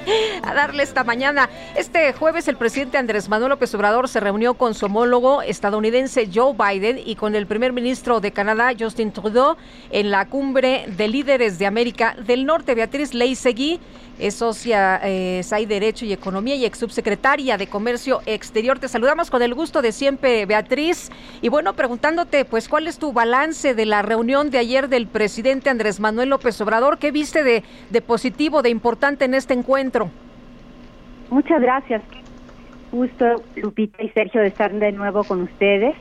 a 0.42 0.54
darle 0.54 0.82
esta 0.84 1.04
mañana. 1.04 1.50
Este 1.76 2.14
jueves 2.14 2.48
el 2.48 2.56
presidente 2.56 2.96
Andrés 2.96 3.28
Manuel 3.28 3.50
López 3.50 3.74
Obrador 3.74 4.08
se 4.08 4.20
reunió 4.20 4.54
con 4.54 4.74
su 4.74 4.86
homólogo 4.86 5.42
estadounidense 5.42 6.30
Joe 6.34 6.54
Biden 6.54 6.98
y 7.04 7.14
con 7.16 7.34
el 7.34 7.46
primer 7.46 7.74
ministro 7.74 8.20
de 8.20 8.32
Canadá 8.32 8.72
Justin 8.78 9.12
Trudeau 9.12 9.56
en 9.90 10.10
la 10.10 10.26
cumbre 10.28 10.86
de 10.88 11.08
líderes 11.08 11.58
de 11.58 11.66
América 11.66 12.16
del 12.26 12.46
Norte. 12.46 12.74
Beatriz 12.74 13.12
Leisegui 13.12 13.80
es 14.18 14.34
socia 14.36 15.00
eh, 15.02 15.42
SAI 15.42 15.66
Derecho 15.66 16.04
y 16.04 16.12
Economía 16.12 16.54
y 16.54 16.64
ex 16.64 16.78
subsecretaria 16.78 17.56
de 17.56 17.66
Comercio 17.66 18.20
Exterior. 18.26 18.78
Te 18.78 18.88
saludamos 18.88 19.30
con 19.30 19.42
el 19.42 19.54
gusto 19.54 19.82
de 19.82 19.92
siempre, 19.92 20.46
Beatriz. 20.46 21.10
Y 21.42 21.48
bueno, 21.48 21.74
preguntándote, 21.74 22.44
pues, 22.44 22.68
¿cuál 22.68 22.86
es 22.86 22.98
tu 22.98 23.12
balance 23.12 23.74
de 23.74 23.86
la 23.86 24.02
reunión 24.02 24.50
de 24.50 24.58
ayer 24.58 24.88
del 24.88 25.06
presidente 25.06 25.70
Andrés 25.70 26.00
Manuel 26.00 26.30
López 26.30 26.60
Obrador? 26.60 26.98
¿Qué 26.98 27.10
viste 27.10 27.42
de, 27.42 27.62
de 27.90 28.02
positivo, 28.02 28.62
de 28.62 28.70
importante 28.70 29.24
en 29.24 29.34
este 29.34 29.54
encuentro? 29.54 30.10
Muchas 31.30 31.60
gracias. 31.60 32.02
Gusto, 32.92 33.42
Lupita 33.56 34.02
y 34.02 34.08
Sergio, 34.10 34.40
de 34.40 34.48
estar 34.48 34.72
de 34.72 34.92
nuevo 34.92 35.24
con 35.24 35.42
ustedes. 35.42 35.96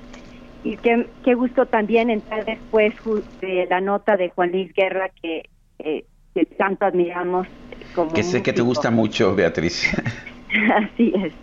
Y 0.63 0.77
qué, 0.77 1.07
qué 1.25 1.33
gusto 1.33 1.65
también 1.65 2.09
entrar 2.09 2.45
después 2.45 2.93
de 3.41 3.67
la 3.69 3.81
nota 3.81 4.15
de 4.15 4.29
Juan 4.29 4.51
Luis 4.51 4.73
Guerra 4.73 5.09
que, 5.21 5.49
eh, 5.79 6.05
que 6.33 6.45
tanto 6.45 6.85
admiramos 6.85 7.47
que 8.13 8.23
sé 8.23 8.41
que 8.41 8.53
te 8.53 8.61
gusta 8.61 8.89
mucho, 8.89 9.35
Beatriz. 9.35 9.93
así 10.75 11.13
es, 11.15 11.33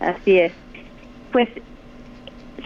así 0.00 0.38
es. 0.38 0.52
Pues 1.32 1.48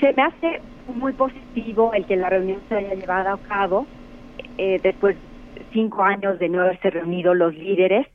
se 0.00 0.12
me 0.14 0.22
hace 0.22 0.60
muy 0.94 1.12
positivo 1.12 1.92
el 1.92 2.06
que 2.06 2.16
la 2.16 2.30
reunión 2.30 2.60
se 2.68 2.76
haya 2.76 2.94
llevado 2.94 3.34
a 3.34 3.38
cabo 3.38 3.86
eh, 4.56 4.80
después 4.82 5.16
de 5.54 5.62
cinco 5.72 6.02
años 6.02 6.38
de 6.38 6.48
no 6.48 6.62
haberse 6.62 6.90
reunido 6.90 7.34
los 7.34 7.54
líderes. 7.54 8.06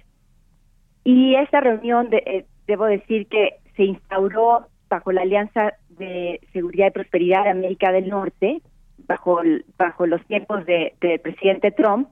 Y 1.04 1.36
esta 1.36 1.62
reunión, 1.62 2.10
de, 2.10 2.18
eh, 2.26 2.46
debo 2.68 2.86
decir 2.86 3.28
que 3.28 3.58
se 3.76 3.84
instauró 3.84 4.66
bajo 4.90 5.12
la 5.12 5.22
Alianza 5.22 5.74
de 5.90 6.42
Seguridad 6.54 6.88
y 6.88 6.92
Prosperidad 6.92 7.44
de 7.44 7.52
América 7.52 7.92
del 7.92 8.10
Norte, 8.10 8.62
bajo, 9.08 9.42
bajo 9.78 10.08
los 10.08 10.26
tiempos 10.26 10.66
del 10.66 10.94
de 11.02 11.20
presidente 11.20 11.72
Trump, 11.72 12.10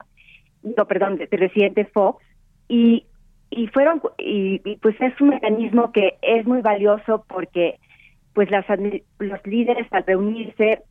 no, 0.75 0.86
perdón, 0.86 1.17
del 1.17 1.27
presidente 1.27 1.86
Fox, 1.86 2.23
y 2.67 3.06
y 3.49 3.67
fueron 3.67 4.01
y, 4.17 4.60
pues 4.77 4.95
es 4.99 5.19
un 5.21 5.30
mecanismo 5.30 5.91
que 5.91 6.17
es 6.21 6.45
muy 6.45 6.62
valioso 6.62 7.25
porque 7.27 7.80
pues 8.34 8.51
las 8.51 8.65
los 9.19 9.45
líderes 9.45 9.88
al 9.91 10.06
reunirse 10.06 10.84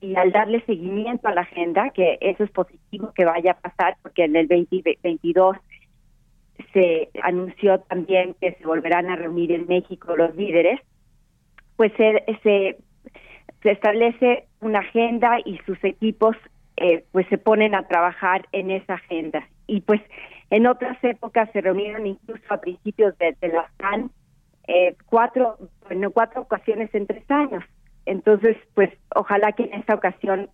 y 0.00 0.14
al 0.16 0.32
darle 0.32 0.62
seguimiento 0.64 1.28
a 1.28 1.34
la 1.34 1.42
agenda 1.42 1.90
que 1.90 2.18
eso 2.20 2.44
es 2.44 2.50
positivo 2.50 3.12
que 3.14 3.24
vaya 3.24 3.52
a 3.52 3.60
pasar 3.60 3.96
porque 4.02 4.24
en 4.24 4.36
el 4.36 4.48
2022 4.48 5.56
se 6.72 7.10
anunció 7.22 7.80
también 7.80 8.34
que 8.40 8.52
se 8.54 8.66
volverán 8.66 9.10
a 9.10 9.16
reunir 9.16 9.52
en 9.52 9.66
México 9.66 10.16
los 10.16 10.34
líderes 10.34 10.80
pues 11.76 11.92
se 11.96 12.24
se, 12.42 12.78
se 13.62 13.70
establece 13.70 14.46
una 14.60 14.78
agenda 14.78 15.38
y 15.44 15.58
sus 15.66 15.82
equipos 15.84 16.36
eh, 16.80 17.04
pues 17.12 17.26
se 17.28 17.38
ponen 17.38 17.74
a 17.74 17.88
trabajar 17.88 18.46
en 18.52 18.70
esa 18.70 18.94
agenda 18.94 19.46
y 19.66 19.80
pues 19.80 20.00
en 20.50 20.66
otras 20.66 20.96
épocas 21.02 21.50
se 21.52 21.60
reunieron 21.60 22.06
incluso 22.06 22.42
a 22.48 22.60
principios 22.60 23.16
de, 23.18 23.36
la 23.48 23.70
CAN 23.76 24.10
eh, 24.66 24.96
cuatro, 25.06 25.58
bueno, 25.86 26.10
cuatro 26.10 26.42
ocasiones 26.42 26.94
en 26.94 27.06
tres 27.06 27.28
años. 27.30 27.64
Entonces, 28.06 28.56
pues 28.74 28.90
ojalá 29.14 29.52
que 29.52 29.64
en 29.64 29.74
esta 29.74 29.94
ocasión 29.94 30.48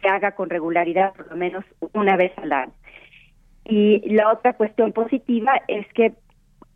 se 0.00 0.08
haga 0.08 0.32
con 0.32 0.48
regularidad, 0.50 1.14
por 1.14 1.30
lo 1.30 1.36
menos 1.36 1.64
una 1.92 2.16
vez 2.16 2.32
al 2.38 2.52
año. 2.52 2.72
Y 3.64 4.08
la 4.10 4.32
otra 4.32 4.54
cuestión 4.54 4.92
positiva 4.92 5.60
es 5.68 5.86
que, 5.92 6.14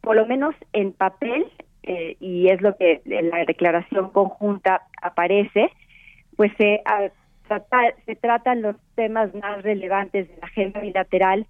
por 0.01 0.17
lo 0.17 0.27
menos 0.27 0.55
en 0.73 0.93
papel, 0.93 1.47
eh, 1.85 2.17
y 2.21 2.49
es 2.49 2.61
lo 2.61 2.77
que 2.77 3.01
en 3.07 3.31
la 3.31 3.45
declaración 3.45 4.11
conjunta 4.11 4.83
aparece, 5.01 5.71
pues 6.37 6.53
se, 6.59 6.83
se 8.07 8.17
tratan 8.17 8.63
los 8.63 8.77
temas 8.95 9.35
más 9.35 9.63
relevantes 9.63 10.29
de 10.29 10.37
la 10.41 10.47
agenda 10.47 10.81
bilateral 10.81 11.47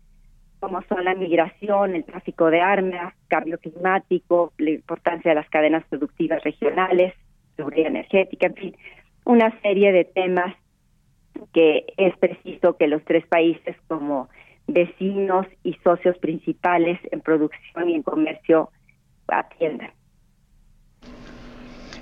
como 0.62 0.80
son 0.82 1.04
la 1.04 1.16
migración, 1.16 1.96
el 1.96 2.04
tráfico 2.04 2.48
de 2.48 2.60
armas, 2.60 3.14
cambio 3.26 3.58
climático, 3.58 4.52
la 4.58 4.70
importancia 4.70 5.32
de 5.32 5.34
las 5.34 5.50
cadenas 5.50 5.84
productivas 5.88 6.40
regionales, 6.44 7.14
seguridad 7.56 7.88
energética, 7.88 8.46
en 8.46 8.54
fin, 8.54 8.76
una 9.24 9.60
serie 9.60 9.90
de 9.90 10.04
temas 10.04 10.54
que 11.52 11.86
es 11.96 12.16
preciso 12.18 12.76
que 12.76 12.86
los 12.86 13.04
tres 13.04 13.26
países 13.26 13.74
como 13.88 14.28
vecinos 14.68 15.48
y 15.64 15.74
socios 15.82 16.16
principales 16.18 17.00
en 17.10 17.22
producción 17.22 17.88
y 17.88 17.96
en 17.96 18.04
comercio 18.04 18.70
atiendan. 19.26 19.90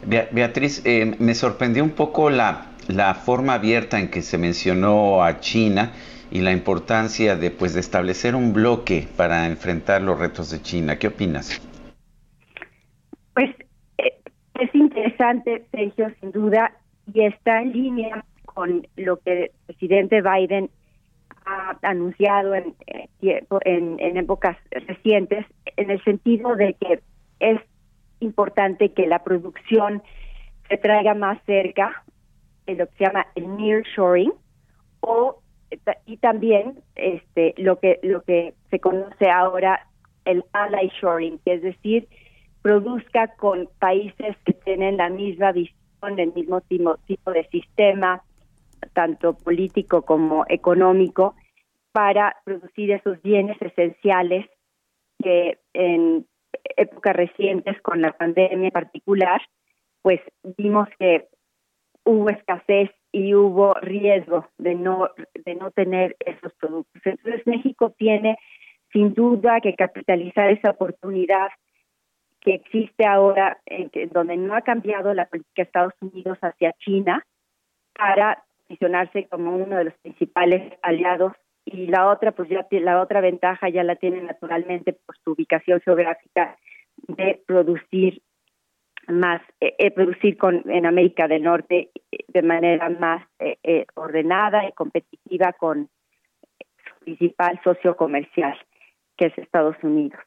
Beatriz, 0.05 0.85
eh, 0.85 1.15
me 1.19 1.35
sorprendió 1.35 1.83
un 1.83 1.93
poco 1.93 2.29
la, 2.29 2.67
la 2.93 3.15
forma 3.15 3.55
abierta 3.55 3.99
en 3.99 4.11
que 4.11 4.23
se 4.23 4.39
mencionó 4.39 5.23
a 5.23 5.41
China 5.41 5.93
y 6.31 6.41
la 6.41 6.53
importancia 6.53 7.37
de, 7.37 7.51
pues, 7.51 7.75
de 7.75 7.81
establecer 7.81 8.35
un 8.35 8.53
bloque 8.53 9.07
para 9.17 9.47
enfrentar 9.47 10.03
los 10.03 10.19
retos 10.19 10.51
de 10.51 10.63
China. 10.63 10.99
¿Qué 10.99 11.09
opinas? 11.09 11.61
Pues 13.35 13.51
eh, 13.99 14.15
es 14.61 14.75
interesante, 14.75 15.65
Sergio, 15.73 16.13
sin 16.21 16.33
duda, 16.33 16.73
y 17.13 17.23
está 17.23 17.63
en 17.63 17.73
línea 17.73 18.25
con 18.45 18.87
lo 18.97 19.17
que 19.19 19.45
el 19.45 19.51
presidente 19.67 20.23
Biden 20.23 20.71
ha 21.47 21.77
anunciado 21.83 22.55
en, 22.55 22.75
eh, 22.87 23.09
en, 23.65 24.17
épocas 24.17 24.57
recientes, 24.71 25.47
en 25.77 25.91
el 25.91 26.03
sentido 26.05 26.55
de 26.55 26.75
que 26.75 27.01
es 27.41 27.61
importante 28.21 28.93
que 28.93 29.07
la 29.07 29.25
producción 29.25 30.03
se 30.69 30.77
traiga 30.77 31.15
más 31.15 31.39
cerca, 31.47 32.05
lo 32.75 32.87
que 32.87 32.97
se 32.97 33.05
llama 33.05 33.27
el 33.35 33.57
nearshoring, 33.57 34.33
o 35.01 35.41
y 36.07 36.17
también 36.17 36.83
este 36.97 37.55
lo 37.57 37.79
que 37.79 38.01
lo 38.03 38.23
que 38.23 38.55
se 38.71 38.81
conoce 38.81 39.31
ahora 39.31 39.87
el 40.25 40.45
ally 40.53 40.91
shoring, 41.01 41.39
que 41.45 41.55
es 41.55 41.63
decir, 41.63 42.09
produzca 42.63 43.35
con 43.37 43.69
países 43.79 44.37
que 44.45 44.53
tienen 44.53 44.97
la 44.97 45.09
misma 45.09 45.53
visión, 45.53 46.19
el 46.19 46.33
mismo 46.33 46.61
tipo, 46.63 46.97
tipo 47.07 47.31
de 47.33 47.47
sistema, 47.49 48.23
tanto 48.93 49.37
político 49.37 50.03
como 50.03 50.45
económico, 50.49 51.35
para 51.93 52.37
producir 52.45 52.93
esos 52.93 53.21
bienes 53.23 53.61
esenciales 53.61 54.47
que 55.23 55.59
en 55.73 56.27
épocas 56.77 57.17
recientes, 57.17 57.81
con 57.83 58.01
la 58.01 58.13
pandemia 58.13 58.69
en 58.69 58.71
particular, 58.71 59.41
pues 60.03 60.21
vimos 60.57 60.89
que 60.99 61.29
hubo 62.11 62.29
escasez 62.31 62.91
y 63.13 63.35
hubo 63.35 63.75
riesgo 63.75 64.49
de 64.59 64.75
no 64.75 65.09
de 65.45 65.55
no 65.55 65.71
tener 65.71 66.17
esos 66.21 66.53
productos. 66.55 67.01
Entonces 67.05 67.47
México 67.47 67.95
tiene 67.97 68.37
sin 68.93 69.15
duda 69.15 69.61
que 69.61 69.75
capitalizar 69.75 70.51
esa 70.51 70.71
oportunidad 70.71 71.49
que 72.41 72.55
existe 72.55 73.07
ahora 73.07 73.59
en 73.67 73.91
que, 73.91 74.07
donde 74.07 74.37
no 74.37 74.55
ha 74.55 74.63
cambiado 74.63 75.15
la 75.15 75.27
política 75.27 75.63
de 75.63 75.63
Estados 75.63 75.93
Unidos 76.01 76.39
hacia 76.41 76.73
China 76.73 77.25
para 77.95 78.43
posicionarse 78.67 79.29
como 79.29 79.55
uno 79.55 79.77
de 79.77 79.85
los 79.85 79.95
principales 79.99 80.73
aliados 80.83 81.33
y 81.65 81.87
la 81.87 82.09
otra 82.09 82.33
pues 82.33 82.49
ya 82.49 82.67
la 82.71 83.01
otra 83.01 83.21
ventaja 83.21 83.69
ya 83.69 83.85
la 83.85 83.97
tiene 83.97 84.23
naturalmente 84.23 84.93
por 84.93 85.17
su 85.19 85.33
ubicación 85.33 85.81
geográfica 85.81 86.57
de 87.09 87.41
producir 87.47 88.23
más 89.09 89.43
eh, 89.61 89.75
eh, 89.79 89.91
producir 89.91 90.37
con 90.37 90.63
en 90.71 90.87
América 90.87 91.27
del 91.29 91.43
Norte 91.43 91.91
eh, 92.13 92.19
de 92.29 92.43
manera 92.43 92.89
más 92.91 93.27
eh, 93.39 93.87
ordenada 93.95 94.69
y 94.69 94.73
competitiva 94.73 95.53
con 95.53 95.89
su 96.87 97.05
principal 97.05 97.61
socio 97.65 97.97
comercial 97.97 98.57
que 99.17 99.27
es 99.27 99.39
Estados 99.39 99.77
Unidos. 99.83 100.21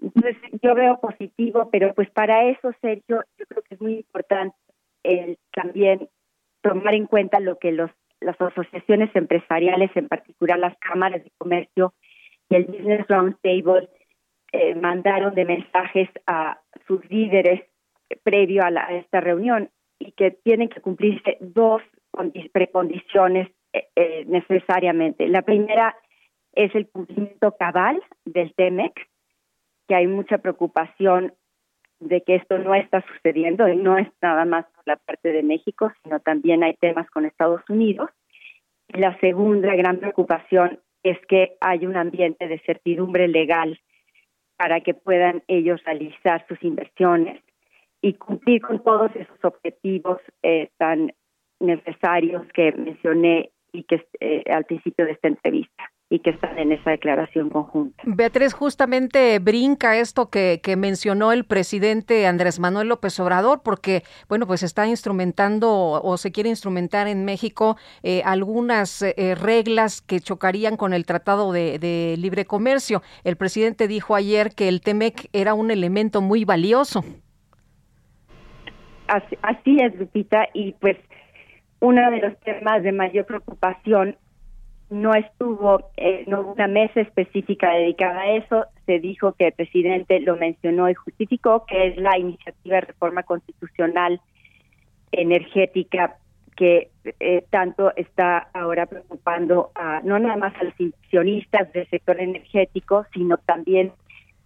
Entonces, 0.00 0.36
yo 0.62 0.74
veo 0.74 1.00
positivo, 1.00 1.70
pero 1.72 1.92
pues 1.94 2.08
para 2.10 2.44
eso, 2.44 2.72
Sergio, 2.80 3.24
yo 3.36 3.46
creo 3.48 3.62
que 3.62 3.74
es 3.74 3.80
muy 3.80 3.94
importante 3.94 4.56
el 5.02 5.38
también 5.52 6.08
tomar 6.60 6.94
en 6.94 7.06
cuenta 7.06 7.40
lo 7.40 7.58
que 7.58 7.72
los 7.72 7.90
las 8.20 8.40
asociaciones 8.40 9.14
empresariales, 9.14 9.90
en 9.94 10.08
particular 10.08 10.58
las 10.58 10.76
cámaras 10.78 11.22
de 11.22 11.30
comercio 11.38 11.94
y 12.48 12.56
el 12.56 12.64
Business 12.64 13.06
Roundtable, 13.08 13.88
eh, 14.52 14.74
mandaron 14.74 15.34
de 15.34 15.44
mensajes 15.44 16.08
a 16.26 16.60
sus 16.86 17.08
líderes 17.10 17.62
previo 18.22 18.62
a, 18.64 18.70
esta 18.94 19.20
reunión 19.20 19.70
y 19.98 20.12
que 20.12 20.30
tienen 20.30 20.68
que 20.68 20.80
cumplirse 20.80 21.36
dos 21.40 21.82
precondiciones 22.52 23.48
eh, 23.72 23.88
eh, 23.96 24.24
necesariamente. 24.26 25.28
La 25.28 25.42
primera 25.42 25.96
es 26.52 26.74
el 26.74 26.88
cumplimiento 26.88 27.54
cabal 27.58 28.02
del 28.24 28.54
TEMEX, 28.54 28.94
que 29.86 29.94
hay 29.94 30.06
mucha 30.06 30.38
preocupación 30.38 31.34
de 32.00 32.22
que 32.22 32.36
esto 32.36 32.58
no 32.58 32.74
está 32.74 33.04
sucediendo 33.12 33.68
y 33.68 33.76
no 33.76 33.98
es 33.98 34.08
nada 34.22 34.44
más 34.44 34.66
por 34.74 34.86
la 34.86 34.96
parte 34.96 35.32
de 35.32 35.42
México, 35.42 35.92
sino 36.02 36.20
también 36.20 36.62
hay 36.62 36.74
temas 36.74 37.10
con 37.10 37.24
Estados 37.24 37.62
Unidos. 37.68 38.10
La 38.88 39.18
segunda 39.20 39.74
gran 39.74 39.98
preocupación 39.98 40.80
es 41.02 41.18
que 41.26 41.56
hay 41.60 41.86
un 41.86 41.96
ambiente 41.96 42.48
de 42.48 42.60
certidumbre 42.60 43.28
legal 43.28 43.80
para 44.56 44.80
que 44.80 44.94
puedan 44.94 45.42
ellos 45.46 45.82
realizar 45.84 46.44
sus 46.48 46.62
inversiones 46.62 47.40
y 48.00 48.14
cumplir 48.14 48.62
con 48.62 48.82
todos 48.82 49.10
esos 49.16 49.38
objetivos 49.44 50.18
eh, 50.42 50.70
tan 50.78 51.12
necesarios 51.60 52.46
que 52.54 52.72
mencioné 52.72 53.50
y 53.72 53.82
que 53.84 54.06
eh, 54.20 54.44
al 54.50 54.64
principio 54.64 55.04
de 55.04 55.12
esta 55.12 55.28
entrevista 55.28 55.84
y 56.10 56.20
que 56.20 56.30
están 56.30 56.58
en 56.58 56.72
esa 56.72 56.90
declaración 56.90 57.50
conjunta. 57.50 58.02
Beatriz, 58.06 58.54
justamente 58.54 59.38
brinca 59.40 59.98
esto 59.98 60.30
que, 60.30 60.60
mencionó 60.78 61.32
el 61.32 61.44
presidente 61.44 62.26
Andrés 62.26 62.58
Manuel 62.60 62.88
López 62.88 63.18
Obrador, 63.20 63.62
porque, 63.62 64.02
bueno, 64.28 64.46
pues 64.46 64.62
está 64.62 64.86
instrumentando 64.86 65.70
o 65.70 66.16
se 66.16 66.32
quiere 66.32 66.48
instrumentar 66.48 67.08
en 67.08 67.24
México 67.24 67.76
eh, 68.02 68.22
algunas 68.24 69.02
eh, 69.02 69.34
reglas 69.34 70.00
que 70.00 70.20
chocarían 70.20 70.76
con 70.76 70.94
el 70.94 71.04
Tratado 71.04 71.52
de, 71.52 71.78
de, 71.78 72.16
Libre 72.16 72.46
Comercio. 72.46 73.02
El 73.24 73.36
presidente 73.36 73.86
dijo 73.86 74.14
ayer 74.14 74.54
que 74.54 74.68
el 74.68 74.80
TEMEC 74.80 75.28
era 75.34 75.52
un 75.52 75.70
elemento 75.70 76.22
muy 76.22 76.44
valioso. 76.46 77.04
Así, 79.08 79.78
es, 79.80 79.94
Lupita, 79.96 80.48
y 80.52 80.72
pues 80.72 80.96
uno 81.80 82.10
de 82.10 82.18
los 82.18 82.38
temas 82.40 82.82
de 82.82 82.92
mayor 82.92 83.24
preocupación 83.24 84.16
no 84.90 85.14
estuvo, 85.14 85.90
eh, 85.96 86.24
no 86.26 86.40
hubo 86.40 86.52
una 86.52 86.66
mesa 86.66 87.00
específica 87.00 87.70
dedicada 87.72 88.20
a 88.20 88.32
eso, 88.32 88.66
se 88.86 88.98
dijo 89.00 89.32
que 89.32 89.48
el 89.48 89.52
presidente 89.52 90.20
lo 90.20 90.36
mencionó 90.36 90.88
y 90.88 90.94
justificó, 90.94 91.64
que 91.66 91.88
es 91.88 91.96
la 91.96 92.18
iniciativa 92.18 92.76
de 92.76 92.80
reforma 92.82 93.22
constitucional 93.22 94.20
energética 95.12 96.16
que 96.56 96.90
eh, 97.20 97.44
tanto 97.50 97.94
está 97.96 98.48
ahora 98.52 98.86
preocupando 98.86 99.70
a 99.74 100.00
no 100.02 100.18
nada 100.18 100.36
más 100.36 100.54
a 100.56 100.64
los 100.64 100.80
inversionistas 100.80 101.72
del 101.72 101.88
sector 101.88 102.20
energético, 102.20 103.06
sino 103.14 103.38
también 103.38 103.92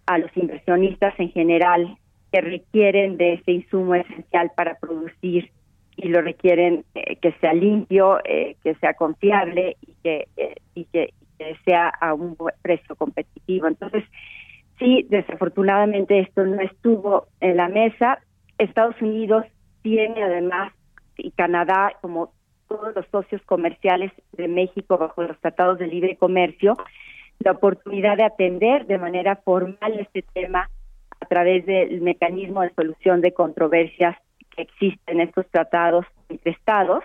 a 0.05 0.19
los 0.19 0.35
inversionistas 0.37 1.19
en 1.19 1.31
general 1.31 1.97
que 2.33 2.41
requieren 2.41 3.15
de 3.17 3.33
ese 3.33 3.51
insumo 3.51 3.93
esencial 3.93 4.51
para 4.55 4.79
producir 4.79 5.51
y 5.95 6.07
lo 6.07 6.19
requieren 6.21 6.83
eh, 6.95 7.17
que 7.17 7.31
sea 7.33 7.53
limpio, 7.53 8.17
eh, 8.25 8.55
que 8.63 8.73
sea 8.75 8.95
confiable 8.95 9.77
y 9.81 9.93
que, 10.03 10.27
eh, 10.35 10.55
y 10.73 10.85
que, 10.85 11.13
sea 11.65 11.89
a 11.89 12.13
un 12.13 12.37
precio 12.61 12.95
competitivo. 12.95 13.67
Entonces, 13.67 14.03
sí, 14.79 15.05
desafortunadamente 15.09 16.19
esto 16.19 16.45
no 16.45 16.61
estuvo 16.61 17.27
en 17.41 17.57
la 17.57 17.67
mesa. 17.67 18.19
Estados 18.57 18.99
Unidos 19.01 19.45
tiene 19.81 20.23
además, 20.23 20.71
y 21.17 21.31
Canadá, 21.31 21.91
como 22.01 22.31
todos 22.69 22.95
los 22.95 23.05
socios 23.07 23.41
comerciales 23.41 24.11
de 24.31 24.47
México 24.47 24.97
bajo 24.97 25.21
los 25.21 25.37
tratados 25.39 25.79
de 25.79 25.87
libre 25.87 26.15
comercio, 26.15 26.77
la 27.39 27.51
oportunidad 27.51 28.15
de 28.15 28.23
atender 28.23 28.87
de 28.87 28.97
manera 28.97 29.35
formal 29.35 29.99
este 29.99 30.23
tema 30.33 30.69
través 31.33 31.65
del 31.65 31.99
mecanismo 32.01 32.61
de 32.61 32.71
solución 32.75 33.21
de 33.21 33.33
controversias 33.33 34.15
que 34.55 34.61
existen 34.61 35.19
estos 35.19 35.47
tratados 35.47 36.05
entre 36.29 36.51
estados 36.51 37.03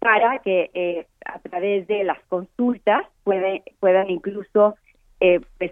para 0.00 0.40
que 0.40 0.68
eh, 0.74 1.06
a 1.24 1.38
través 1.38 1.86
de 1.86 2.02
las 2.02 2.18
consultas 2.24 3.02
puede, 3.22 3.62
puedan 3.78 4.10
incluso 4.10 4.74
eh, 5.20 5.38
pues, 5.58 5.70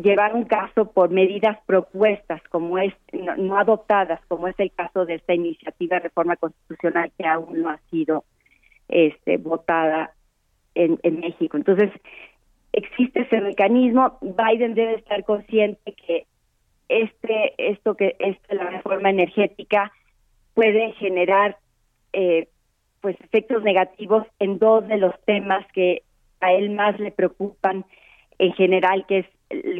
llevar 0.00 0.36
un 0.36 0.44
caso 0.44 0.92
por 0.92 1.10
medidas 1.10 1.58
propuestas 1.66 2.40
como 2.50 2.78
es 2.78 2.94
no, 3.12 3.58
adoptadas 3.58 4.20
como 4.28 4.46
es 4.46 4.54
el 4.60 4.70
caso 4.70 5.06
de 5.06 5.14
esta 5.14 5.34
iniciativa 5.34 5.96
de 5.96 6.04
reforma 6.04 6.36
constitucional 6.36 7.10
que 7.18 7.26
aún 7.26 7.62
no 7.62 7.70
ha 7.70 7.80
sido 7.90 8.22
este 8.86 9.38
votada 9.38 10.12
en, 10.76 11.00
en 11.02 11.18
México. 11.18 11.56
Entonces 11.56 11.90
existe 12.72 13.22
ese 13.22 13.40
mecanismo. 13.40 14.18
Biden 14.20 14.74
debe 14.74 14.94
estar 14.94 15.24
consciente 15.24 15.92
que 15.94 16.26
este 16.88 17.54
esto 17.58 17.94
que 17.94 18.16
es 18.18 18.36
la 18.48 18.70
reforma 18.70 19.10
energética 19.10 19.92
puede 20.54 20.92
generar 20.92 21.58
eh, 22.12 22.48
pues 23.00 23.16
efectos 23.20 23.62
negativos 23.62 24.26
en 24.38 24.58
dos 24.58 24.86
de 24.88 24.98
los 24.98 25.14
temas 25.24 25.66
que 25.72 26.02
a 26.40 26.52
él 26.52 26.70
más 26.70 26.98
le 26.98 27.10
preocupan 27.10 27.84
en 28.38 28.52
general 28.54 29.04
que 29.06 29.18
es 29.18 29.26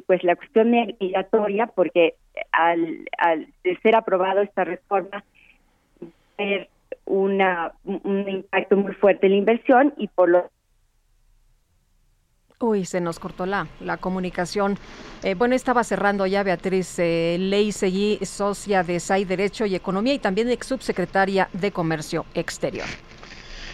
pues 0.06 0.22
la 0.22 0.36
cuestión 0.36 0.70
migratoria 0.70 1.66
porque 1.66 2.14
al, 2.52 3.08
al 3.18 3.48
ser 3.82 3.96
aprobado 3.96 4.42
esta 4.42 4.64
reforma 4.64 5.24
tener 6.36 6.68
una 7.04 7.72
un 7.84 8.28
impacto 8.28 8.76
muy 8.76 8.94
fuerte 8.94 9.26
en 9.26 9.32
la 9.32 9.38
inversión 9.38 9.94
y 9.96 10.08
por 10.08 10.28
lo 10.28 10.50
Uy, 12.58 12.86
se 12.86 13.02
nos 13.02 13.18
cortó 13.18 13.44
la, 13.44 13.66
la 13.80 13.98
comunicación. 13.98 14.78
Eh, 15.22 15.34
bueno, 15.34 15.54
estaba 15.54 15.84
cerrando 15.84 16.26
ya 16.26 16.42
Beatriz 16.42 16.98
eh, 16.98 17.36
Ley 17.38 17.70
Seguí, 17.70 18.18
socia 18.24 18.82
de 18.82 18.98
SAI 18.98 19.26
Derecho 19.26 19.66
y 19.66 19.74
Economía 19.74 20.14
y 20.14 20.18
también 20.18 20.48
ex 20.48 20.66
subsecretaria 20.66 21.50
de 21.52 21.70
Comercio 21.70 22.24
Exterior. 22.32 22.86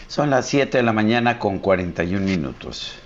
Son 0.08 0.30
las 0.30 0.46
7 0.48 0.78
de 0.78 0.82
la 0.82 0.92
mañana 0.92 1.38
con 1.38 1.60
41 1.60 2.26
minutos. 2.26 2.98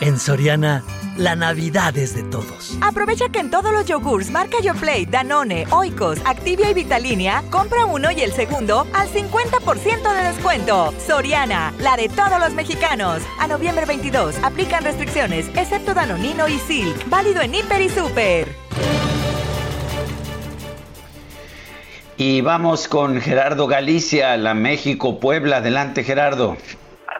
En 0.00 0.18
Soriana, 0.18 0.84
la 1.16 1.36
Navidad 1.36 1.96
es 1.96 2.14
de 2.14 2.22
todos. 2.24 2.76
Aprovecha 2.82 3.30
que 3.30 3.38
en 3.38 3.50
todos 3.50 3.72
los 3.72 3.86
yogurts 3.86 4.30
marca 4.30 4.58
Yoplait, 4.62 5.08
Danone, 5.08 5.64
Oikos, 5.70 6.18
Activia 6.26 6.70
y 6.70 6.74
Vitalinia, 6.74 7.42
compra 7.50 7.86
uno 7.86 8.10
y 8.10 8.20
el 8.20 8.30
segundo 8.32 8.86
al 8.92 9.08
50% 9.08 10.14
de 10.14 10.22
descuento. 10.22 10.92
Soriana, 11.06 11.72
la 11.80 11.96
de 11.96 12.10
todos 12.10 12.38
los 12.38 12.52
mexicanos. 12.52 13.22
A 13.40 13.46
noviembre 13.46 13.86
22, 13.86 14.36
aplican 14.42 14.84
restricciones, 14.84 15.48
excepto 15.56 15.94
Danonino 15.94 16.46
y 16.46 16.58
Silk. 16.58 17.08
Válido 17.08 17.40
en 17.40 17.54
Hiper 17.54 17.80
y 17.80 17.88
Super. 17.88 18.48
Y 22.18 22.42
vamos 22.42 22.86
con 22.86 23.18
Gerardo 23.22 23.66
Galicia, 23.66 24.36
la 24.36 24.52
México-Puebla. 24.52 25.58
Adelante, 25.58 26.04
Gerardo. 26.04 26.58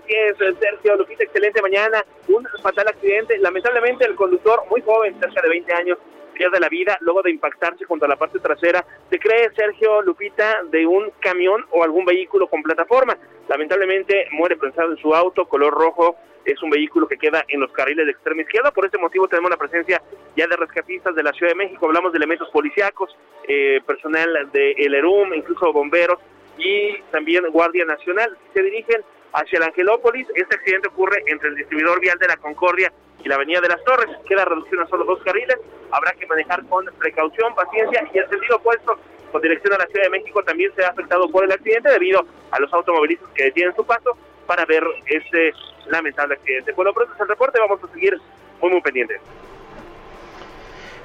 Así 0.06 0.14
es, 0.14 0.36
Sergio 0.60 0.96
Lupita, 0.96 1.24
excelente 1.24 1.60
mañana. 1.60 2.04
Un 2.28 2.46
fatal 2.62 2.86
accidente. 2.86 3.36
Lamentablemente, 3.38 4.04
el 4.04 4.14
conductor, 4.14 4.62
muy 4.70 4.80
joven, 4.82 5.18
cerca 5.18 5.42
de 5.42 5.48
20 5.48 5.74
años, 5.74 5.98
pierde 6.32 6.60
la 6.60 6.68
vida 6.68 6.96
luego 7.00 7.22
de 7.22 7.32
impactarse 7.32 7.84
contra 7.86 8.06
la 8.06 8.14
parte 8.14 8.38
trasera. 8.38 8.86
Se 9.10 9.18
cree, 9.18 9.50
Sergio 9.56 10.02
Lupita, 10.02 10.62
de 10.70 10.86
un 10.86 11.10
camión 11.18 11.66
o 11.72 11.82
algún 11.82 12.04
vehículo 12.04 12.46
con 12.46 12.62
plataforma. 12.62 13.18
Lamentablemente, 13.48 14.28
muere 14.30 14.56
prensado 14.56 14.92
en 14.92 14.98
su 14.98 15.12
auto, 15.12 15.48
color 15.48 15.74
rojo. 15.74 16.14
Es 16.44 16.62
un 16.62 16.70
vehículo 16.70 17.08
que 17.08 17.18
queda 17.18 17.44
en 17.48 17.58
los 17.58 17.72
carriles 17.72 18.06
de 18.06 18.12
extrema 18.12 18.42
izquierda. 18.42 18.70
Por 18.70 18.84
este 18.84 18.98
motivo, 18.98 19.26
tenemos 19.26 19.50
la 19.50 19.56
presencia 19.56 20.00
ya 20.36 20.46
de 20.46 20.54
rescatistas 20.54 21.16
de 21.16 21.24
la 21.24 21.32
Ciudad 21.32 21.50
de 21.50 21.56
México. 21.56 21.84
Hablamos 21.84 22.12
de 22.12 22.18
elementos 22.18 22.48
policíacos, 22.50 23.10
eh, 23.48 23.80
personal 23.84 24.52
de 24.52 24.70
el 24.70 24.94
ERUM, 24.94 25.34
incluso 25.34 25.72
bomberos 25.72 26.20
y 26.58 26.96
también 27.10 27.50
Guardia 27.50 27.84
Nacional. 27.84 28.38
Se 28.54 28.62
dirigen 28.62 29.02
hacia 29.32 29.58
el 29.58 29.62
Angelópolis. 29.64 30.26
Este 30.34 30.56
accidente 30.56 30.88
ocurre 30.88 31.22
entre 31.26 31.48
el 31.48 31.54
distribuidor 31.56 32.00
vial 32.00 32.18
de 32.18 32.28
la 32.28 32.36
Concordia 32.36 32.92
y 33.22 33.28
la 33.28 33.36
Avenida 33.36 33.60
de 33.60 33.68
las 33.68 33.82
Torres. 33.84 34.08
Queda 34.28 34.44
reducido 34.44 34.82
a 34.82 34.86
solo 34.88 35.04
dos 35.04 35.22
carriles. 35.22 35.56
Habrá 35.90 36.12
que 36.12 36.26
manejar 36.26 36.64
con 36.66 36.86
precaución, 36.98 37.54
paciencia 37.54 38.08
y 38.12 38.18
el 38.18 38.28
sentido 38.28 38.56
opuesto 38.56 38.98
con 39.32 39.42
dirección 39.42 39.74
a 39.74 39.78
la 39.78 39.86
Ciudad 39.86 40.04
de 40.04 40.10
México 40.10 40.42
también 40.42 40.72
se 40.74 40.84
ha 40.84 40.88
afectado 40.88 41.28
por 41.28 41.44
el 41.44 41.52
accidente 41.52 41.90
debido 41.90 42.24
a 42.50 42.60
los 42.60 42.72
automovilistas 42.72 43.28
que 43.34 43.44
detienen 43.44 43.74
su 43.74 43.84
paso 43.84 44.16
para 44.46 44.64
ver 44.64 44.82
este 45.06 45.52
lamentable 45.88 46.34
accidente. 46.34 46.72
Bueno, 46.72 46.92
pronto 46.92 47.14
es 47.14 47.20
el 47.20 47.28
reporte, 47.28 47.58
vamos 47.60 47.82
a 47.82 47.92
seguir 47.92 48.16
muy, 48.60 48.70
muy 48.70 48.80
pendientes. 48.80 49.20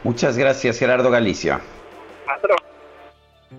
Muchas 0.03 0.37
gracias, 0.37 0.79
Gerardo 0.79 1.11
Galicia. 1.11 1.61
Hasta 2.27 2.47
luego. 2.47 2.70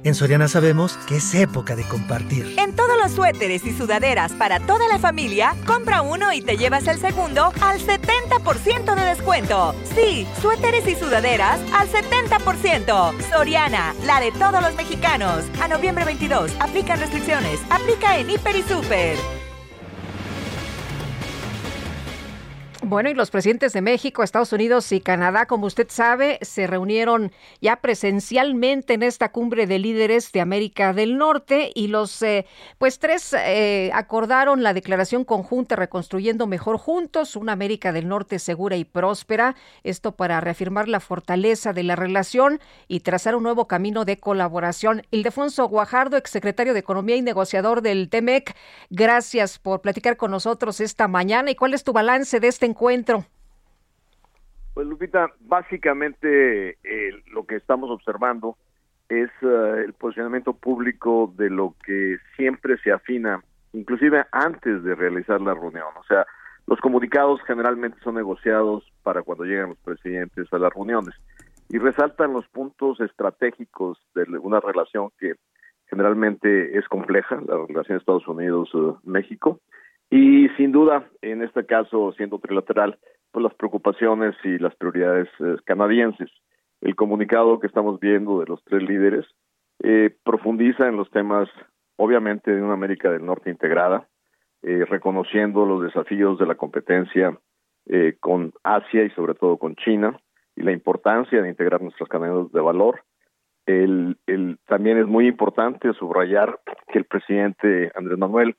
En 0.04 0.14
Soriana 0.14 0.48
sabemos 0.48 0.96
que 1.06 1.16
es 1.16 1.34
época 1.34 1.76
de 1.76 1.84
compartir. 1.84 2.56
En 2.58 2.74
todos 2.74 2.98
los 3.00 3.12
suéteres 3.12 3.64
y 3.64 3.72
sudaderas 3.72 4.32
para 4.32 4.58
toda 4.58 4.88
la 4.88 4.98
familia, 4.98 5.54
compra 5.64 6.02
uno 6.02 6.32
y 6.32 6.42
te 6.42 6.56
llevas 6.56 6.88
el 6.88 6.98
segundo 6.98 7.52
al 7.60 7.78
70% 7.80 8.94
de 8.94 9.04
descuento. 9.06 9.74
Sí, 9.94 10.26
suéteres 10.40 10.86
y 10.88 10.96
sudaderas 10.96 11.60
al 11.72 11.88
70%. 11.88 13.12
Soriana, 13.30 13.94
la 14.04 14.20
de 14.20 14.32
todos 14.32 14.60
los 14.60 14.74
mexicanos. 14.74 15.44
A 15.60 15.68
noviembre 15.68 16.04
22, 16.04 16.52
aplican 16.58 16.98
restricciones. 16.98 17.60
Aplica 17.70 18.18
en 18.18 18.30
Hiper 18.30 18.56
y 18.56 18.62
Super. 18.62 19.41
Bueno, 22.92 23.08
y 23.08 23.14
los 23.14 23.30
presidentes 23.30 23.72
de 23.72 23.80
México, 23.80 24.22
Estados 24.22 24.52
Unidos 24.52 24.92
y 24.92 25.00
Canadá, 25.00 25.46
como 25.46 25.64
usted 25.64 25.86
sabe, 25.88 26.38
se 26.42 26.66
reunieron 26.66 27.32
ya 27.62 27.76
presencialmente 27.76 28.92
en 28.92 29.02
esta 29.02 29.32
cumbre 29.32 29.66
de 29.66 29.78
líderes 29.78 30.30
de 30.30 30.42
América 30.42 30.92
del 30.92 31.16
Norte 31.16 31.72
y 31.74 31.86
los, 31.86 32.20
eh, 32.20 32.44
pues 32.76 32.98
tres 32.98 33.32
eh, 33.32 33.90
acordaron 33.94 34.62
la 34.62 34.74
declaración 34.74 35.24
conjunta 35.24 35.74
Reconstruyendo 35.74 36.46
Mejor 36.46 36.76
Juntos, 36.76 37.34
una 37.34 37.52
América 37.52 37.92
del 37.92 38.08
Norte 38.08 38.38
segura 38.38 38.76
y 38.76 38.84
próspera, 38.84 39.56
esto 39.84 40.12
para 40.12 40.42
reafirmar 40.42 40.86
la 40.86 41.00
fortaleza 41.00 41.72
de 41.72 41.84
la 41.84 41.96
relación 41.96 42.60
y 42.88 43.00
trazar 43.00 43.36
un 43.36 43.44
nuevo 43.44 43.68
camino 43.68 44.04
de 44.04 44.18
colaboración. 44.18 45.06
Ildefonso 45.10 45.66
Guajardo, 45.66 46.18
exsecretario 46.18 46.74
de 46.74 46.80
Economía 46.80 47.16
y 47.16 47.22
negociador 47.22 47.80
del 47.80 48.10
TEMEC, 48.10 48.54
gracias 48.90 49.58
por 49.58 49.80
platicar 49.80 50.18
con 50.18 50.30
nosotros 50.30 50.78
esta 50.78 51.08
mañana 51.08 51.50
y 51.50 51.54
cuál 51.54 51.72
es 51.72 51.84
tu 51.84 51.94
balance 51.94 52.38
de 52.38 52.48
este 52.48 52.66
encuentro? 52.66 52.81
Pues 54.74 54.86
Lupita, 54.86 55.30
básicamente 55.40 56.78
eh, 56.82 57.22
lo 57.30 57.44
que 57.46 57.56
estamos 57.56 57.90
observando 57.90 58.56
es 59.08 59.30
eh, 59.42 59.84
el 59.84 59.92
posicionamiento 59.92 60.54
público 60.54 61.32
de 61.36 61.50
lo 61.50 61.76
que 61.84 62.16
siempre 62.36 62.78
se 62.78 62.90
afina, 62.90 63.42
inclusive 63.72 64.24
antes 64.32 64.82
de 64.82 64.94
realizar 64.94 65.40
la 65.40 65.54
reunión. 65.54 65.86
O 66.00 66.04
sea, 66.04 66.26
los 66.66 66.80
comunicados 66.80 67.40
generalmente 67.46 67.98
son 68.02 68.14
negociados 68.14 68.90
para 69.02 69.22
cuando 69.22 69.44
llegan 69.44 69.70
los 69.70 69.78
presidentes 69.78 70.52
a 70.52 70.58
las 70.58 70.72
reuniones 70.72 71.14
y 71.68 71.78
resaltan 71.78 72.32
los 72.32 72.48
puntos 72.48 73.00
estratégicos 73.00 73.98
de 74.14 74.24
una 74.38 74.60
relación 74.60 75.10
que 75.18 75.34
generalmente 75.86 76.78
es 76.78 76.88
compleja, 76.88 77.40
la 77.46 77.64
relación 77.66 77.98
Estados 77.98 78.26
Unidos-México, 78.26 79.60
y 80.12 80.50
sin 80.58 80.72
duda, 80.72 81.08
en 81.22 81.40
este 81.42 81.64
caso, 81.64 82.12
siendo 82.18 82.38
trilateral, 82.38 82.98
pues 83.30 83.42
las 83.42 83.54
preocupaciones 83.54 84.34
y 84.44 84.58
las 84.58 84.76
prioridades 84.76 85.26
eh, 85.40 85.56
canadienses. 85.64 86.30
El 86.82 86.94
comunicado 86.96 87.58
que 87.58 87.66
estamos 87.66 87.98
viendo 87.98 88.38
de 88.38 88.44
los 88.44 88.62
tres 88.64 88.82
líderes 88.82 89.24
eh, 89.82 90.14
profundiza 90.22 90.86
en 90.86 90.98
los 90.98 91.10
temas, 91.12 91.48
obviamente, 91.96 92.50
de 92.50 92.60
una 92.60 92.74
América 92.74 93.10
del 93.10 93.24
Norte 93.24 93.48
integrada, 93.48 94.06
eh, 94.60 94.84
reconociendo 94.84 95.64
los 95.64 95.82
desafíos 95.82 96.38
de 96.38 96.46
la 96.46 96.56
competencia 96.56 97.38
con 98.20 98.52
Asia 98.62 99.02
y 99.02 99.10
sobre 99.10 99.34
todo 99.34 99.56
con 99.56 99.74
China 99.74 100.16
y 100.54 100.62
la 100.62 100.70
importancia 100.70 101.42
de 101.42 101.48
integrar 101.48 101.82
nuestras 101.82 102.08
cadenas 102.08 102.52
de 102.52 102.60
valor. 102.60 103.02
El, 103.66 104.18
también 104.68 104.98
es 104.98 105.06
muy 105.06 105.26
importante 105.26 105.92
subrayar 105.94 106.60
que 106.92 106.98
el 106.98 107.06
presidente 107.06 107.90
Andrés 107.96 108.18
Manuel 108.18 108.56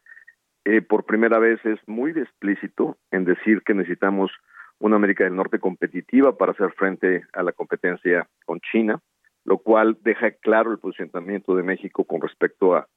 eh, 0.65 0.81
por 0.81 1.05
primera 1.05 1.39
vez 1.39 1.63
es 1.65 1.79
muy 1.87 2.11
explícito 2.11 2.97
en 3.11 3.25
decir 3.25 3.61
que 3.63 3.73
necesitamos 3.73 4.31
una 4.79 4.95
América 4.95 5.23
del 5.23 5.35
Norte 5.35 5.59
competitiva 5.59 6.37
para 6.37 6.53
hacer 6.53 6.71
frente 6.73 7.23
a 7.33 7.43
la 7.43 7.51
competencia 7.51 8.27
con 8.45 8.59
China, 8.71 8.99
lo 9.45 9.57
cual 9.57 9.97
deja 10.01 10.31
claro 10.31 10.71
el 10.71 10.79
posicionamiento 10.79 11.55
de 11.55 11.63
México 11.63 12.05
con 12.05 12.21
respecto 12.21 12.75
a, 12.75 12.87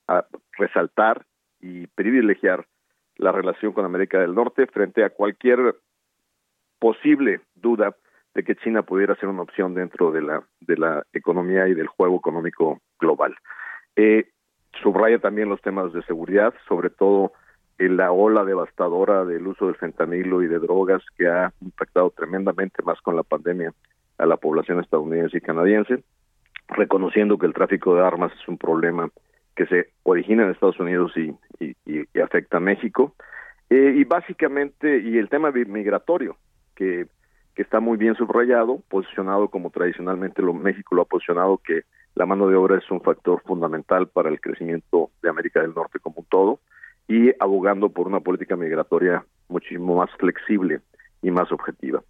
resaltar 0.59 1.25
y 1.61 1.87
privilegiar 1.89 2.67
la 3.17 3.33
relación 3.33 3.73
con 3.73 3.85
América 3.85 4.21
del 4.21 4.35
Norte 4.35 4.67
frente 4.67 5.05
a 5.05 5.11
cualquier 5.11 5.77
posible 6.79 7.41
duda 7.55 7.97
de 8.35 8.45
que 8.45 8.57
China 8.57 8.83
pudiera 8.83 9.17
ser 9.17 9.29
una 9.29 9.43
opción 9.43 9.75
dentro 9.75 10.13
de 10.13 10.23
la 10.23 10.45
de 10.61 10.77
la 10.77 11.03
economía 11.13 11.67
y 11.69 11.75
del 11.75 11.89
juego 11.89 12.17
económico 12.17 12.81
global. 12.99 13.35
Eh, 13.97 14.31
subraya 14.83 15.19
también 15.19 15.49
los 15.49 15.61
temas 15.63 15.93
de 15.93 16.03
seguridad, 16.03 16.55
sobre 16.69 16.91
todo 16.91 17.33
la 17.79 18.11
ola 18.11 18.45
devastadora 18.45 19.25
del 19.25 19.47
uso 19.47 19.67
del 19.67 19.77
fentanilo 19.77 20.43
y 20.43 20.49
de 20.49 20.59
drogas 20.59 21.03
que 21.17 21.29
ha 21.29 21.53
impactado 21.61 22.11
tremendamente 22.11 22.83
más 22.83 23.01
con 23.03 23.17
la 23.17 23.23
pandemia 23.23 23.73
a 24.19 24.27
la 24.27 24.39
población 24.39 24.81
estadounidense 24.81 25.39
y 25.39 25.43
canadiense, 25.43 26.03
reconociendo 26.69 27.39
que 27.39 27.47
el 27.47 27.53
tráfico 27.53 27.95
de 27.95 28.03
armas 28.03 28.33
es 28.33 28.49
un 28.49 28.57
problema 28.57 29.11
que 29.55 29.67
se 29.67 29.91
origina 30.05 30.45
en 30.45 30.51
Estados 30.51 30.81
Unidos 30.81 31.13
y, 31.17 31.35
afecta 32.21 32.57
a 32.57 32.61
México. 32.61 33.15
Eh, 33.69 33.95
y 33.97 34.05
básicamente, 34.05 35.01
y 35.01 35.19
el 35.19 35.29
tema 35.29 35.51
migratorio, 35.51 36.37
que, 36.75 37.07
que 37.55 37.63
está 37.63 37.81
muy 37.81 37.97
bien 37.97 38.15
subrayado, 38.15 38.81
posicionado 38.89 39.49
como 39.49 39.71
tradicionalmente 39.71 40.43
lo, 40.43 40.55
México 40.55 40.95
lo 40.95 41.03
ha 41.03 41.07
posicionado, 41.07 41.59
que 41.59 41.83
la 42.15 42.27
mano 42.27 42.49
de 42.49 42.57
obra 42.57 42.79
es 42.79 42.91
un 42.91 43.01
factor 43.03 43.43
fundamental 43.43 44.09
para 44.09 44.31
el 44.31 44.41
crecimiento 44.41 45.11
de 45.23 45.29
América 45.29 45.61
del 45.61 45.75
Norte 45.75 45.99
como 45.99 46.21
un 46.21 46.27
todo 46.27 46.61
y 47.09 47.33
abogando 47.41 47.91
por 47.91 48.07
una 48.07 48.21
política 48.21 48.57
migratoria 48.57 49.25
muchísimo 49.49 49.97
más 49.97 50.11
flexible 50.19 50.81
y 51.23 51.31
más 51.31 51.51
objetiva. 51.53 52.03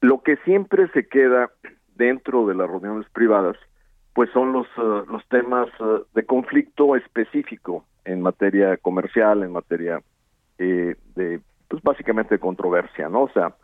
Lo 0.00 0.22
que 0.22 0.36
siempre 0.38 0.88
se 0.88 1.06
queda 1.08 1.50
dentro 1.94 2.46
de 2.46 2.54
las 2.54 2.68
reuniones 2.68 3.08
privadas, 3.10 3.56
pues 4.14 4.30
son 4.32 4.52
los, 4.52 4.66
eh, 4.76 5.04
los 5.10 5.26
temas 5.28 5.68
eh, 5.80 6.02
de 6.14 6.24
conflicto 6.24 6.96
específico 6.96 7.84
en 8.04 8.22
materia 8.22 8.76
comercial, 8.76 9.42
en 9.42 9.52
materia 9.52 10.02
eh, 10.58 10.96
de, 11.14 11.40
pues 11.68 11.82
básicamente 11.82 12.34
de 12.34 12.40
controversia, 12.40 13.08
¿no? 13.08 13.22
O 13.22 13.30
sea, 13.30 13.54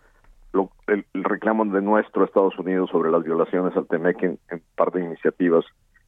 lo, 0.53 0.71
el, 0.89 1.05
reclamo 1.15 1.65
de 1.67 1.83
nuestro 1.83 2.25
Estados 2.25 2.59
Unidos 2.59 2.91
sobre 2.91 3.11
las 3.11 3.23
violaciones 3.23 3.77
al 3.77 3.87
TEMEC 3.87 4.23
en, 4.23 4.39
en 4.51 4.63
par 4.75 4.91
de 4.93 5.05
iniciativas 5.05 5.65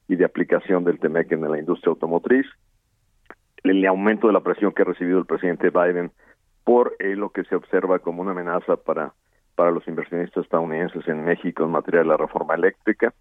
y 0.08 0.16
de 0.16 0.24
aplicación 0.24 0.84
del 0.84 0.98
TEMEC 0.98 1.32
en 1.32 1.50
la 1.50 1.58
industria 1.58 1.90
automotriz, 1.90 2.46
el 3.64 3.86
aumento 3.86 4.26
de 4.26 4.32
la 4.32 4.40
presión 4.40 4.72
que 4.72 4.82
ha 4.82 4.86
recibido 4.86 5.18
el 5.18 5.26
presidente 5.26 5.70
Biden 5.70 6.10
por 6.64 6.94
eh, 6.98 7.16
lo 7.16 7.30
que 7.30 7.44
se 7.44 7.56
observa 7.56 7.98
como 7.98 8.22
una 8.22 8.32
amenaza 8.32 8.76
para, 8.76 9.14
para 9.54 9.70
los 9.70 9.86
inversionistas 9.88 10.44
estadounidenses 10.44 11.06
en 11.08 11.24
México 11.24 11.64
en 11.64 11.70
materia 11.70 12.00
de 12.00 12.06
la 12.06 12.16
reforma 12.16 12.54
eléctrica. 12.54 13.12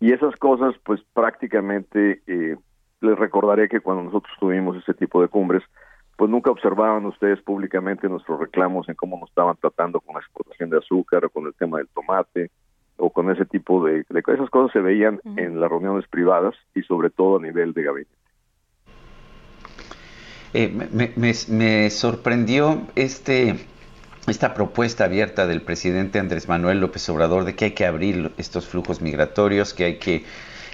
Y 0.00 0.12
esas 0.12 0.34
cosas, 0.36 0.74
pues 0.84 1.00
prácticamente, 1.12 2.22
eh, 2.26 2.56
les 3.00 3.18
recordaré 3.18 3.68
que 3.68 3.80
cuando 3.80 4.04
nosotros 4.04 4.32
tuvimos 4.38 4.76
ese 4.76 4.94
tipo 4.94 5.20
de 5.20 5.28
cumbres, 5.28 5.62
pues 6.16 6.30
nunca 6.30 6.50
observaban 6.50 7.06
ustedes 7.06 7.40
públicamente 7.42 8.08
nuestros 8.08 8.40
reclamos 8.40 8.88
en 8.88 8.94
cómo 8.94 9.18
nos 9.18 9.30
estaban 9.30 9.56
tratando 9.56 10.00
con 10.00 10.14
la 10.14 10.20
exportación 10.20 10.68
de 10.70 10.78
azúcar 10.78 11.24
o 11.24 11.30
con 11.30 11.46
el 11.46 11.54
tema 11.54 11.78
del 11.78 11.88
tomate 11.88 12.50
o 12.98 13.08
con 13.10 13.30
ese 13.30 13.46
tipo 13.46 13.84
de, 13.84 14.04
de 14.08 14.22
esas 14.26 14.50
cosas 14.50 14.70
se 14.72 14.80
veían 14.80 15.20
en 15.36 15.58
las 15.58 15.70
reuniones 15.70 16.06
privadas 16.08 16.54
y 16.74 16.82
sobre 16.82 17.08
todo 17.08 17.38
a 17.38 17.42
nivel 17.42 17.72
de 17.72 17.82
gabinete. 17.82 18.19
Eh, 20.52 20.68
me, 21.48 21.90
sorprendió 21.90 22.82
este, 22.96 23.66
esta 24.26 24.52
propuesta 24.52 25.04
abierta 25.04 25.46
del 25.46 25.62
presidente 25.62 26.18
Andrés 26.18 26.48
Manuel 26.48 26.80
López 26.80 27.08
Obrador 27.08 27.44
de 27.44 27.54
que 27.54 27.66
hay 27.66 27.70
que 27.70 27.86
abrir 27.86 28.32
estos 28.36 28.66
flujos 28.66 29.00
migratorios, 29.00 29.74
que 29.74 29.84
hay 29.84 29.98
que 29.98 30.24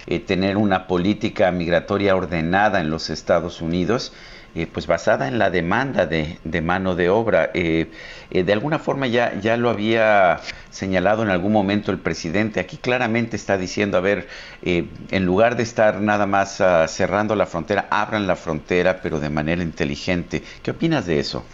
eh, 0.07 0.19
tener 0.19 0.57
una 0.57 0.87
política 0.87 1.51
migratoria 1.51 2.15
ordenada 2.15 2.81
en 2.81 2.89
los 2.89 3.11
Estados 3.11 3.61
Unidos. 3.61 4.13
Eh, 4.57 4.65
pues 4.65 4.87
basada 4.87 5.27
en 5.27 5.37
la 5.37 5.51
demanda 5.51 6.07
de, 6.07 6.61
mano 6.63 6.95
de 6.95 7.09
obra. 7.09 7.51
Eh, 7.53 7.91
eh, 8.31 8.43
de 8.43 8.53
alguna 8.53 8.79
forma 8.79 9.05
ya, 9.05 9.39
ya 9.39 9.55
lo 9.55 9.69
había 9.69 10.39
señalado 10.71 11.21
en 11.21 11.29
algún 11.29 11.51
momento 11.51 11.91
el 11.91 11.99
presidente. 11.99 12.59
Aquí 12.59 12.77
claramente 12.77 13.35
está 13.35 13.59
diciendo, 13.59 13.99
a 13.99 14.01
ver, 14.01 14.25
en 14.63 15.25
lugar 15.27 15.57
de 15.57 15.63
estar 15.63 16.01
nada 16.01 16.25
más 16.25 16.59
ah, 16.59 16.87
cerrando 16.87 17.35
la 17.35 17.45
frontera, 17.45 17.85
abran 17.91 18.25
la 18.25 18.35
frontera, 18.35 18.99
pero 19.03 19.19
de 19.19 19.29
manera 19.29 19.61
inteligente. 19.61 20.41
¿Qué 20.63 20.71
opinas 20.71 21.05
de 21.05 21.19
eso? 21.19 21.45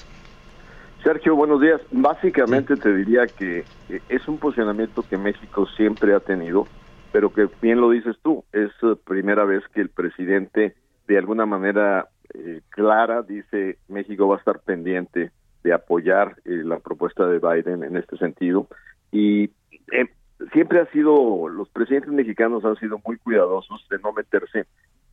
Sergio, 1.03 1.35
buenos 1.35 1.59
días. 1.59 1.81
Básicamente 1.91 2.77
te 2.77 2.95
diría 2.95 3.27
que 3.27 3.65
es 4.07 4.27
un 4.29 4.37
posicionamiento 4.37 5.03
que 5.03 5.17
México 5.17 5.67
siempre 5.75 6.15
ha 6.15 6.21
tenido, 6.21 6.69
pero 7.11 7.33
que 7.33 7.49
bien 7.61 7.81
lo 7.81 7.89
dices 7.89 8.15
tú, 8.23 8.45
es 8.53 8.71
primera 9.03 9.43
vez 9.43 9.61
que 9.73 9.81
el 9.81 9.89
presidente 9.89 10.77
de 11.05 11.17
alguna 11.17 11.45
manera 11.45 12.07
eh, 12.33 12.61
clara, 12.69 13.21
dice 13.21 13.77
México 13.87 14.27
va 14.27 14.35
a 14.35 14.39
estar 14.39 14.59
pendiente 14.59 15.31
de 15.63 15.73
apoyar 15.73 16.35
eh, 16.45 16.61
la 16.63 16.79
propuesta 16.79 17.25
de 17.27 17.39
Biden 17.39 17.83
en 17.83 17.97
este 17.97 18.17
sentido. 18.17 18.67
Y 19.11 19.45
eh, 19.91 20.09
siempre 20.51 20.81
ha 20.81 20.85
sido, 20.91 21.47
los 21.47 21.69
presidentes 21.69 22.11
mexicanos 22.11 22.65
han 22.65 22.75
sido 22.77 22.99
muy 23.05 23.17
cuidadosos 23.17 23.85
de 23.89 23.99
no 23.99 24.13
meterse 24.13 24.65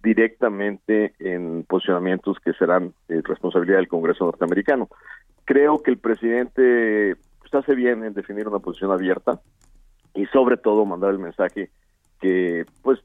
directamente 0.02 1.14
en 1.18 1.64
posicionamientos 1.68 2.38
que 2.40 2.54
serán 2.54 2.94
responsabilidad 3.08 3.78
del 3.78 3.88
Congreso 3.88 4.24
norteamericano. 4.24 4.88
Creo 5.44 5.82
que 5.82 5.90
el 5.90 5.98
presidente 5.98 7.16
pues, 7.38 7.52
hace 7.52 7.74
bien 7.74 8.04
en 8.04 8.14
definir 8.14 8.48
una 8.48 8.60
posición 8.60 8.92
abierta 8.92 9.40
y 10.14 10.26
sobre 10.26 10.56
todo 10.56 10.86
mandar 10.86 11.10
el 11.10 11.18
mensaje 11.18 11.70
que 12.20 12.64
pues 12.82 13.00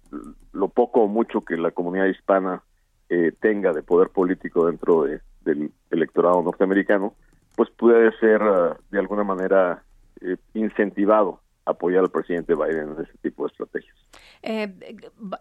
lo 0.53 0.69
poco 0.69 1.01
o 1.01 1.07
mucho 1.07 1.41
que 1.41 1.57
la 1.57 1.71
comunidad 1.71 2.05
hispana 2.05 2.63
eh, 3.09 3.31
tenga 3.39 3.73
de 3.73 3.83
poder 3.83 4.09
político 4.09 4.67
dentro 4.67 5.03
de, 5.03 5.21
del 5.41 5.71
electorado 5.91 6.41
norteamericano, 6.41 7.13
pues 7.55 7.69
puede 7.69 8.11
ser 8.19 8.41
ah, 8.41 8.77
de 8.91 8.99
alguna 8.99 9.23
manera 9.23 9.83
eh, 10.21 10.37
incentivado 10.53 11.41
a 11.65 11.71
apoyar 11.71 12.03
al 12.03 12.11
presidente 12.11 12.53
Biden 12.53 12.95
en 12.95 13.03
ese 13.03 13.17
tipo 13.21 13.43
de 13.43 13.51
estrategias. 13.51 13.95
Eh, 14.43 14.71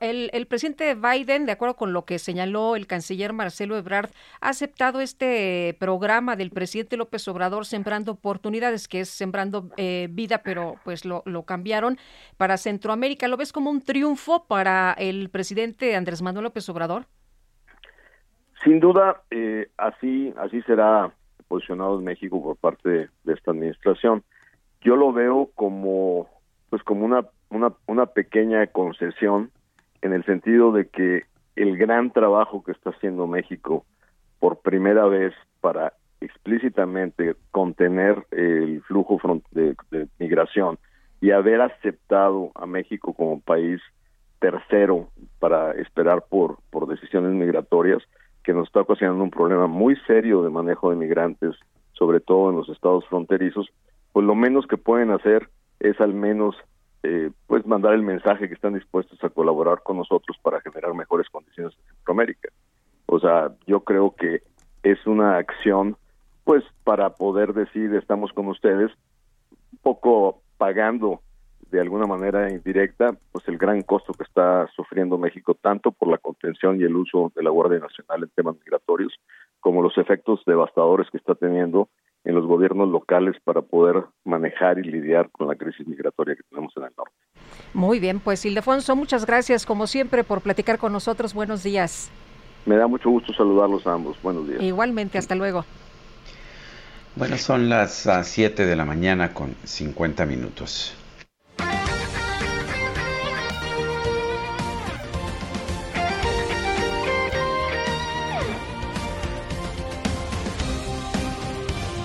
el, 0.01 0.47
presidente 0.47 0.95
Biden, 0.95 1.45
de 1.45 1.53
acuerdo 1.53 1.77
con 1.77 1.93
lo 1.93 2.07
que 2.07 2.19
señaló 2.19 2.77
el 2.77 2.87
canciller 2.87 3.35
Marcelo 3.35 3.77
Ebrard, 3.77 4.11
ha 4.41 4.49
aceptado 4.49 5.01
este 5.01 5.77
programa 5.79 6.37
del 6.37 6.51
presidente 6.51 6.97
López 6.97 7.29
Obrador, 7.29 7.67
Sembrando 7.67 8.12
Oportunidades, 8.12 8.89
que 8.89 9.01
es 9.01 9.11
Sembrando 9.11 9.69
eh, 9.77 10.09
Vida, 10.11 10.43
pero 10.43 10.77
pues 10.85 11.05
lo, 11.05 11.23
cambiaron 11.45 11.99
para 12.39 12.57
Centroamérica. 12.57 13.29
¿Lo 13.29 13.37
ves 13.37 13.53
como 13.53 13.71
un 13.71 13.83
triunfo 13.83 14.47
para 14.47 14.95
el 14.95 15.29
presidente 15.29 15.95
Andrés 15.97 16.23
Manuel 16.23 16.45
López 16.45 16.67
Obrador? 16.71 17.07
Sin 18.65 18.81
duda, 18.81 19.23
eh, 19.31 19.69
así, 19.77 20.33
así 20.39 20.62
será 20.62 21.12
posicionado 21.49 21.99
en 21.99 22.05
México 22.05 22.43
por 22.43 22.57
parte 22.57 22.89
de 23.25 23.33
esta 23.33 23.51
administración. 23.51 24.25
Yo 24.81 24.97
lo 24.97 25.12
veo 25.12 25.51
como, 25.55 26.29
pues 26.71 26.83
como 26.83 27.05
una 27.05 27.27
una, 27.55 27.73
una 27.87 28.07
pequeña 28.07 28.67
concesión 28.67 29.51
en 30.03 30.12
el 30.12 30.25
sentido 30.25 30.73
de 30.73 30.89
que 30.89 31.23
el 31.57 31.77
gran 31.77 32.11
trabajo 32.11 32.62
que 32.65 32.73
está 32.73 32.91
haciendo 32.91 33.27
México 33.27 33.85
por 34.41 34.61
primera 34.61 35.07
vez 35.07 35.33
para 35.61 35.95
explícitamente 36.21 37.37
contener 37.51 38.27
el 38.31 38.83
flujo 38.83 39.19
de, 39.53 39.77
de, 39.91 40.09
migración 40.19 40.79
y 41.21 41.31
haber 41.31 41.61
aceptado 41.61 42.51
a 42.55 42.67
México 42.67 43.15
como 43.15 43.41
país 43.41 43.81
tercero 44.41 45.09
para 45.39 45.73
esperar 45.73 46.25
por, 46.29 46.59
por 46.71 46.87
decisiones 46.87 47.33
migratorias 47.33 48.03
que 48.45 48.53
nos 48.53 48.69
está 48.69 48.83
ocasionando 48.83 49.25
un 49.25 49.31
problema 49.31 49.67
muy 49.67 49.97
serio 50.07 50.43
de 50.43 50.51
manejo 50.51 50.91
de 50.91 50.97
migrantes, 50.97 51.57
sobre 51.93 52.21
todo 52.21 52.51
en 52.51 52.57
los 52.57 52.69
estados 52.69 53.07
fronterizos, 53.07 53.69
pues 54.13 54.25
lo 54.27 54.35
menos 54.35 54.67
que 54.67 54.77
pueden 54.77 55.11
hacer 55.11 55.49
es 55.81 56.01
al 56.01 56.15
menos 56.15 56.55
eh, 57.03 57.31
pues 57.47 57.67
mandar 57.67 57.95
el 57.95 58.03
mensaje 58.03 58.49
que 58.49 58.55
están 58.55 58.75
dispuestos 58.75 59.23
a 59.25 59.31
colaborar 59.31 59.83
con 59.83 59.97
nosotros 59.97 60.37
para 60.43 60.61
generar 60.61 60.95
mejores 60.95 61.29
condiciones 61.31 61.75
en 61.77 61.97
Centroamérica. 61.97 62.49
O 63.07 63.19
sea, 63.19 63.51
yo 63.67 63.81
creo 63.81 64.15
que 64.15 64.43
es 64.83 65.07
una 65.07 65.37
acción 65.37 65.97
pues 66.45 66.63
para 66.85 67.11
poder 67.11 67.55
decir 67.55 67.95
estamos 67.95 68.33
con 68.33 68.49
ustedes, 68.49 68.91
un 69.73 69.79
poco 69.83 70.43
pagando 70.59 71.21
de 71.75 71.81
alguna 71.81 72.07
manera 72.07 72.51
indirecta 72.51 73.16
pues 73.33 73.47
el 73.49 73.59
gran 73.59 73.83
costo 73.83 74.12
que 74.12 74.22
está 74.22 74.68
sufriendo 74.77 75.18
México 75.18 75.55
tanto 75.55 75.91
por 75.91 76.09
la 76.09 76.18
contención 76.18 76.81
y 76.81 76.85
el 76.85 76.95
uso 76.95 77.33
de 77.35 77.43
la 77.43 77.51
Guardia 77.51 77.81
Nacional 77.81 78.22
en 78.22 78.29
temas 78.31 78.55
migratorios 78.64 79.12
como 79.59 79.83
los 79.83 79.99
efectos 79.99 80.41
devastadores 80.47 81.11
que 81.11 81.16
está 81.16 81.35
teniendo 81.35 81.89
en 82.22 82.37
los 82.37 82.47
gobiernos 82.47 82.89
locales 82.89 83.35
para 83.43 83.61
poder 83.62 84.05
manejar 84.25 84.79
y 84.79 84.85
lidiar 84.85 85.31
con 85.31 85.49
la 85.49 85.57
crisis 85.57 85.87
migratoria 85.87 86.37
que 86.37 86.45
tenemos 86.45 86.72
en 86.77 86.85
el 86.85 86.93
norte. 86.97 87.12
Muy 87.75 87.99
bien, 87.99 88.20
pues 88.20 88.45
Ildefonso, 88.45 88.95
muchas 88.95 89.27
gracias 89.27 89.66
como 89.66 89.89
siempre 89.89 90.22
por 90.22 90.43
platicar 90.43 90.79
con 90.79 90.93
nosotros. 90.93 91.35
Buenos 91.35 91.64
días. 91.64 92.11
Me 92.66 92.77
da 92.77 92.87
mucho 92.87 93.11
gusto 93.11 93.35
saludarlos 93.35 93.85
a 93.87 93.95
ambos. 93.95 94.16
Buenos 94.22 94.47
días. 94.47 94.62
Igualmente, 94.62 95.18
hasta 95.18 95.35
luego. 95.35 95.64
Bueno, 97.16 97.37
son 97.37 97.68
las 97.68 98.07
7 98.22 98.64
de 98.64 98.77
la 98.77 98.85
mañana 98.85 99.35
con 99.35 99.55
50 99.64 100.25
minutos. 100.25 100.97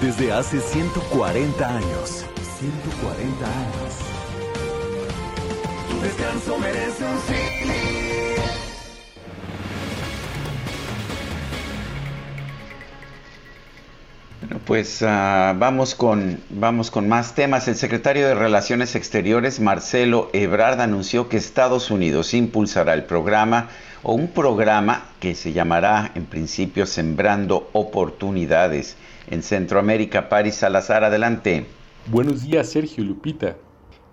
Desde 0.02 0.32
hace 0.32 0.62
140 0.62 1.68
años. 1.68 2.26
140 2.60 3.46
años. 3.46 3.96
Tu 5.90 6.02
descanso 6.02 6.58
merece 6.58 7.04
un. 7.04 7.20
Bueno, 14.42 14.62
pues 14.66 15.02
uh, 15.02 15.06
vamos, 15.06 15.96
con, 15.96 16.40
vamos 16.50 16.92
con 16.92 17.10
más 17.10 17.36
temas. 17.36 17.68
El 17.68 17.76
secretario 17.76 18.28
de 18.28 18.36
Relaciones 18.36 18.96
Exteriores, 18.96 19.60
Marcelo 19.60 20.30
Ebrard, 20.32 20.80
anunció 20.80 21.28
que 21.28 21.38
Estados 21.38 21.92
Unidos 21.92 22.34
impulsará 22.34 22.94
el 22.94 23.04
programa 23.04 23.68
o 24.02 24.14
un 24.14 24.30
programa 24.30 25.10
que 25.20 25.36
se 25.36 25.52
llamará 25.52 26.12
en 26.16 26.26
principio 26.26 26.86
Sembrando 26.86 27.70
Oportunidades 27.74 28.96
en 29.30 29.44
Centroamérica. 29.44 30.30
Paris 30.30 30.56
Salazar, 30.56 31.04
adelante. 31.04 31.66
Buenos 32.08 32.44
días, 32.44 32.70
Sergio 32.70 33.04
Lupita. 33.04 33.58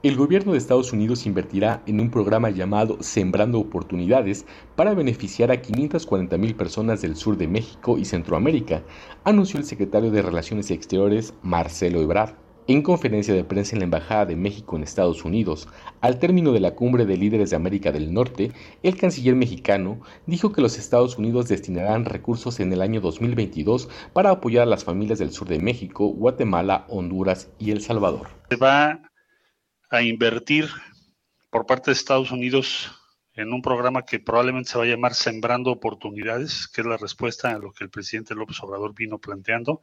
El 0.02 0.14
gobierno 0.14 0.52
de 0.52 0.58
Estados 0.58 0.92
Unidos 0.92 1.26
invertirá 1.26 1.82
en 1.86 1.98
un 2.00 2.10
programa 2.10 2.50
llamado 2.50 2.98
Sembrando 3.00 3.58
Oportunidades 3.58 4.46
para 4.76 4.94
beneficiar 4.94 5.50
a 5.50 5.60
540 5.60 6.38
mil 6.38 6.54
personas 6.54 7.02
del 7.02 7.16
sur 7.16 7.36
de 7.36 7.48
México 7.48 7.98
y 7.98 8.04
Centroamérica, 8.04 8.82
anunció 9.24 9.58
el 9.58 9.64
secretario 9.64 10.10
de 10.12 10.22
Relaciones 10.22 10.70
Exteriores 10.70 11.34
Marcelo 11.42 12.02
Ebrard. 12.02 12.45
En 12.68 12.82
conferencia 12.82 13.32
de 13.32 13.44
prensa 13.44 13.76
en 13.76 13.78
la 13.78 13.84
Embajada 13.84 14.26
de 14.26 14.34
México 14.34 14.74
en 14.74 14.82
Estados 14.82 15.24
Unidos, 15.24 15.68
al 16.00 16.18
término 16.18 16.50
de 16.50 16.58
la 16.58 16.74
cumbre 16.74 17.06
de 17.06 17.16
líderes 17.16 17.50
de 17.50 17.56
América 17.56 17.92
del 17.92 18.12
Norte, 18.12 18.50
el 18.82 18.96
canciller 18.96 19.36
mexicano 19.36 20.00
dijo 20.26 20.50
que 20.50 20.62
los 20.62 20.76
Estados 20.76 21.16
Unidos 21.16 21.46
destinarán 21.46 22.04
recursos 22.04 22.58
en 22.58 22.72
el 22.72 22.82
año 22.82 23.00
2022 23.00 23.88
para 24.12 24.30
apoyar 24.30 24.64
a 24.64 24.66
las 24.66 24.82
familias 24.82 25.20
del 25.20 25.30
sur 25.30 25.46
de 25.46 25.60
México, 25.60 26.08
Guatemala, 26.08 26.86
Honduras 26.88 27.52
y 27.60 27.70
El 27.70 27.82
Salvador. 27.82 28.30
Se 28.50 28.56
va 28.56 29.00
a 29.90 30.02
invertir 30.02 30.68
por 31.50 31.66
parte 31.66 31.92
de 31.92 31.94
Estados 31.94 32.32
Unidos 32.32 32.90
en 33.34 33.52
un 33.52 33.62
programa 33.62 34.02
que 34.02 34.18
probablemente 34.18 34.70
se 34.70 34.78
va 34.78 34.82
a 34.82 34.88
llamar 34.88 35.14
Sembrando 35.14 35.70
Oportunidades, 35.70 36.66
que 36.66 36.80
es 36.80 36.86
la 36.88 36.96
respuesta 36.96 37.50
a 37.50 37.58
lo 37.58 37.70
que 37.70 37.84
el 37.84 37.90
presidente 37.90 38.34
López 38.34 38.60
Obrador 38.60 38.92
vino 38.92 39.18
planteando 39.18 39.82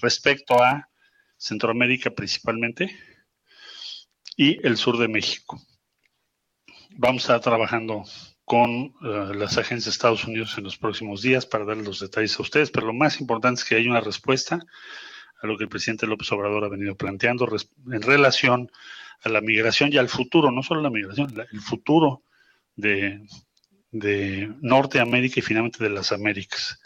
respecto 0.00 0.60
a 0.60 0.88
Centroamérica 1.42 2.10
principalmente, 2.10 2.96
y 4.36 4.64
el 4.64 4.76
sur 4.76 4.96
de 4.96 5.08
México. 5.08 5.60
Vamos 6.90 7.22
a 7.22 7.36
estar 7.36 7.40
trabajando 7.40 8.04
con 8.44 8.94
uh, 9.02 9.32
las 9.34 9.58
agencias 9.58 9.86
de 9.86 9.90
Estados 9.90 10.24
Unidos 10.24 10.56
en 10.56 10.64
los 10.64 10.78
próximos 10.78 11.20
días 11.20 11.44
para 11.44 11.64
dar 11.64 11.78
los 11.78 11.98
detalles 11.98 12.38
a 12.38 12.42
ustedes, 12.42 12.70
pero 12.70 12.86
lo 12.86 12.92
más 12.92 13.20
importante 13.20 13.60
es 13.60 13.68
que 13.68 13.74
haya 13.74 13.90
una 13.90 14.00
respuesta 14.00 14.60
a 15.40 15.46
lo 15.48 15.58
que 15.58 15.64
el 15.64 15.68
presidente 15.68 16.06
López 16.06 16.30
Obrador 16.30 16.64
ha 16.64 16.68
venido 16.68 16.96
planteando 16.96 17.48
en 17.90 18.02
relación 18.02 18.70
a 19.24 19.28
la 19.28 19.40
migración 19.40 19.92
y 19.92 19.96
al 19.96 20.08
futuro, 20.08 20.52
no 20.52 20.62
solo 20.62 20.80
la 20.80 20.90
migración, 20.90 21.34
el 21.50 21.60
futuro 21.60 22.22
de 22.76 23.26
Norteamérica 24.60 25.40
y 25.40 25.42
finalmente 25.42 25.82
de 25.82 25.90
las 25.90 26.12
Américas. 26.12 26.80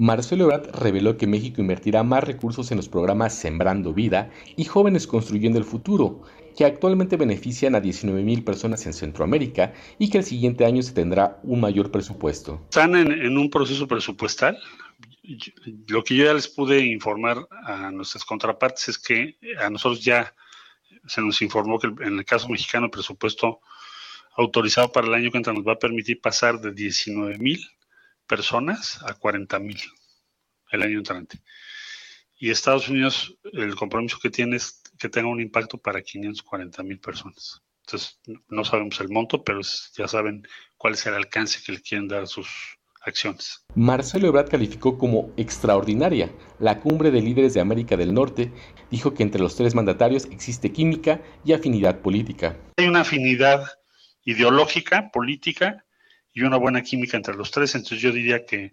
Marcelo 0.00 0.44
Ebrard 0.44 0.74
reveló 0.80 1.18
que 1.18 1.26
México 1.26 1.60
invertirá 1.60 2.02
más 2.02 2.24
recursos 2.24 2.70
en 2.70 2.78
los 2.78 2.88
programas 2.88 3.34
Sembrando 3.34 3.92
Vida 3.92 4.30
y 4.56 4.64
Jóvenes 4.64 5.06
Construyendo 5.06 5.58
el 5.58 5.66
Futuro, 5.66 6.22
que 6.56 6.64
actualmente 6.64 7.18
benefician 7.18 7.74
a 7.74 7.82
19 7.82 8.22
mil 8.22 8.42
personas 8.42 8.86
en 8.86 8.94
Centroamérica 8.94 9.74
y 9.98 10.08
que 10.08 10.16
el 10.16 10.24
siguiente 10.24 10.64
año 10.64 10.80
se 10.80 10.94
tendrá 10.94 11.38
un 11.42 11.60
mayor 11.60 11.90
presupuesto. 11.90 12.62
Están 12.70 12.96
en, 12.96 13.12
en 13.12 13.36
un 13.36 13.50
proceso 13.50 13.86
presupuestal. 13.86 14.58
Lo 15.88 16.02
que 16.02 16.16
yo 16.16 16.24
ya 16.24 16.32
les 16.32 16.48
pude 16.48 16.80
informar 16.80 17.46
a 17.62 17.90
nuestras 17.90 18.24
contrapartes 18.24 18.88
es 18.88 18.98
que 18.98 19.36
a 19.62 19.68
nosotros 19.68 20.02
ya 20.02 20.34
se 21.06 21.20
nos 21.20 21.42
informó 21.42 21.78
que 21.78 21.88
en 21.88 22.18
el 22.18 22.24
caso 22.24 22.48
mexicano 22.48 22.86
el 22.86 22.90
presupuesto 22.90 23.60
autorizado 24.34 24.90
para 24.92 25.08
el 25.08 25.12
año 25.12 25.30
que 25.30 25.36
entra 25.36 25.52
nos 25.52 25.66
va 25.66 25.74
a 25.74 25.78
permitir 25.78 26.22
pasar 26.22 26.58
de 26.58 26.72
19 26.72 27.36
mil 27.36 27.60
personas 28.30 29.02
a 29.02 29.14
40 29.14 29.58
mil 29.58 29.80
el 30.70 30.82
año 30.82 30.98
entrante. 30.98 31.40
Y 32.38 32.50
Estados 32.50 32.88
Unidos, 32.88 33.36
el 33.52 33.74
compromiso 33.74 34.18
que 34.22 34.30
tiene 34.30 34.56
es 34.56 34.82
que 34.96 35.08
tenga 35.08 35.28
un 35.28 35.40
impacto 35.40 35.78
para 35.78 36.00
540 36.00 36.82
mil 36.84 37.00
personas. 37.00 37.60
Entonces, 37.84 38.20
no 38.48 38.64
sabemos 38.64 39.00
el 39.00 39.08
monto, 39.08 39.42
pero 39.42 39.60
ya 39.96 40.06
saben 40.06 40.46
cuál 40.76 40.94
es 40.94 41.04
el 41.06 41.14
alcance 41.14 41.58
que 41.66 41.72
le 41.72 41.82
quieren 41.82 42.06
dar 42.06 42.22
a 42.22 42.26
sus 42.26 42.48
acciones. 43.02 43.64
Marcelo 43.74 44.28
Ebrard 44.28 44.48
calificó 44.48 44.96
como 44.96 45.32
extraordinaria 45.36 46.30
la 46.60 46.78
cumbre 46.78 47.10
de 47.10 47.22
líderes 47.22 47.54
de 47.54 47.60
América 47.60 47.96
del 47.96 48.14
Norte. 48.14 48.52
Dijo 48.92 49.12
que 49.12 49.24
entre 49.24 49.40
los 49.40 49.56
tres 49.56 49.74
mandatarios 49.74 50.26
existe 50.26 50.70
química 50.70 51.20
y 51.44 51.52
afinidad 51.52 51.98
política. 52.00 52.56
Hay 52.76 52.86
una 52.86 53.00
afinidad 53.00 53.66
ideológica, 54.22 55.10
política, 55.12 55.84
y 56.32 56.42
una 56.42 56.56
buena 56.56 56.82
química 56.82 57.16
entre 57.16 57.34
los 57.34 57.50
tres. 57.50 57.74
Entonces 57.74 58.00
yo 58.00 58.12
diría 58.12 58.44
que 58.44 58.72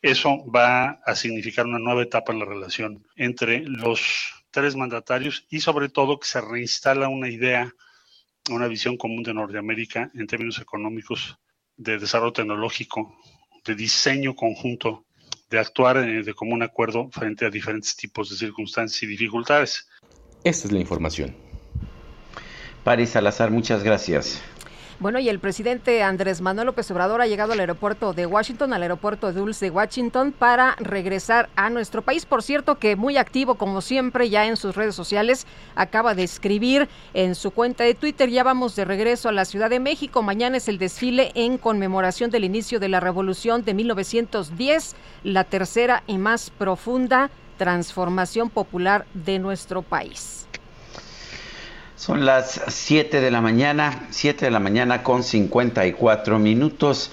eso 0.00 0.44
va 0.50 1.00
a 1.04 1.14
significar 1.14 1.66
una 1.66 1.78
nueva 1.78 2.02
etapa 2.02 2.32
en 2.32 2.38
la 2.38 2.44
relación 2.44 3.06
entre 3.16 3.60
los 3.60 4.32
tres 4.50 4.76
mandatarios 4.76 5.46
y 5.50 5.60
sobre 5.60 5.88
todo 5.88 6.18
que 6.18 6.26
se 6.26 6.40
reinstala 6.40 7.08
una 7.08 7.28
idea 7.28 7.72
una 8.50 8.68
visión 8.68 8.96
común 8.96 9.22
de 9.22 9.34
Norteamérica 9.34 10.10
en 10.14 10.26
términos 10.26 10.58
económicos, 10.58 11.38
de 11.76 11.98
desarrollo 11.98 12.32
tecnológico, 12.32 13.14
de 13.64 13.74
diseño 13.74 14.34
conjunto, 14.34 15.04
de 15.50 15.58
actuar 15.58 15.98
eh, 15.98 16.22
de 16.22 16.34
común 16.34 16.62
acuerdo 16.62 17.08
frente 17.10 17.46
a 17.46 17.50
diferentes 17.50 17.96
tipos 17.96 18.30
de 18.30 18.36
circunstancias 18.36 19.02
y 19.02 19.06
dificultades. 19.06 19.88
Esta 20.44 20.66
es 20.66 20.72
la 20.72 20.80
información. 20.80 21.36
Paris 22.84 23.10
Salazar, 23.10 23.50
muchas 23.50 23.82
gracias. 23.82 24.42
Bueno, 25.00 25.20
y 25.20 25.28
el 25.28 25.38
presidente 25.38 26.02
Andrés 26.02 26.40
Manuel 26.40 26.66
López 26.66 26.90
Obrador 26.90 27.20
ha 27.20 27.28
llegado 27.28 27.52
al 27.52 27.60
aeropuerto 27.60 28.12
de 28.14 28.26
Washington, 28.26 28.72
al 28.72 28.82
aeropuerto 28.82 29.32
Dulce 29.32 29.66
de 29.66 29.70
Washington, 29.70 30.32
para 30.36 30.74
regresar 30.80 31.48
a 31.54 31.70
nuestro 31.70 32.02
país. 32.02 32.26
Por 32.26 32.42
cierto, 32.42 32.80
que 32.80 32.96
muy 32.96 33.16
activo, 33.16 33.54
como 33.54 33.80
siempre, 33.80 34.28
ya 34.28 34.46
en 34.46 34.56
sus 34.56 34.74
redes 34.74 34.96
sociales, 34.96 35.46
acaba 35.76 36.16
de 36.16 36.24
escribir 36.24 36.88
en 37.14 37.36
su 37.36 37.52
cuenta 37.52 37.84
de 37.84 37.94
Twitter, 37.94 38.28
ya 38.28 38.42
vamos 38.42 38.74
de 38.74 38.84
regreso 38.84 39.28
a 39.28 39.32
la 39.32 39.44
Ciudad 39.44 39.70
de 39.70 39.78
México. 39.78 40.20
Mañana 40.24 40.56
es 40.56 40.66
el 40.66 40.78
desfile 40.78 41.30
en 41.36 41.58
conmemoración 41.58 42.32
del 42.32 42.42
inicio 42.42 42.80
de 42.80 42.88
la 42.88 42.98
Revolución 42.98 43.64
de 43.64 43.74
1910, 43.74 44.96
la 45.22 45.44
tercera 45.44 46.02
y 46.08 46.18
más 46.18 46.50
profunda 46.50 47.30
transformación 47.56 48.50
popular 48.50 49.06
de 49.14 49.38
nuestro 49.38 49.82
país. 49.82 50.37
Son 51.98 52.24
las 52.24 52.60
7 52.68 53.20
de 53.20 53.30
la 53.32 53.40
mañana, 53.40 54.06
7 54.10 54.44
de 54.44 54.50
la 54.52 54.60
mañana 54.60 55.02
con 55.02 55.24
54 55.24 56.38
minutos. 56.38 57.10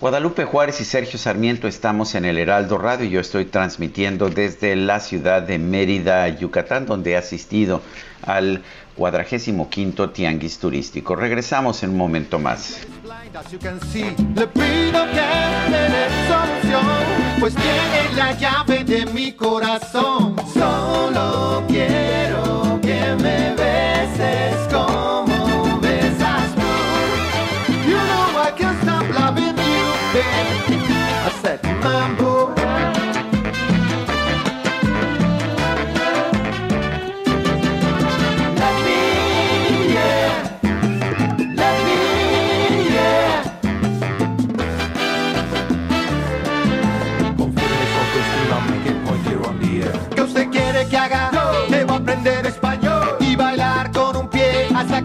Guadalupe 0.00 0.44
Juárez 0.44 0.80
y 0.80 0.84
Sergio 0.84 1.18
Sarmiento 1.18 1.66
estamos 1.66 2.14
en 2.14 2.24
el 2.24 2.38
Heraldo 2.38 2.78
Radio 2.78 3.06
y 3.06 3.10
yo 3.10 3.18
estoy 3.18 3.46
transmitiendo 3.46 4.30
desde 4.30 4.76
la 4.76 5.00
ciudad 5.00 5.42
de 5.42 5.58
Mérida, 5.58 6.28
Yucatán, 6.28 6.86
donde 6.86 7.10
he 7.10 7.16
asistido 7.16 7.82
al 8.22 8.62
45 8.94 10.10
Tianguis 10.10 10.60
Turístico. 10.60 11.16
Regresamos 11.16 11.82
en 11.82 11.90
un 11.90 11.96
momento 11.96 12.38
más. 12.38 12.78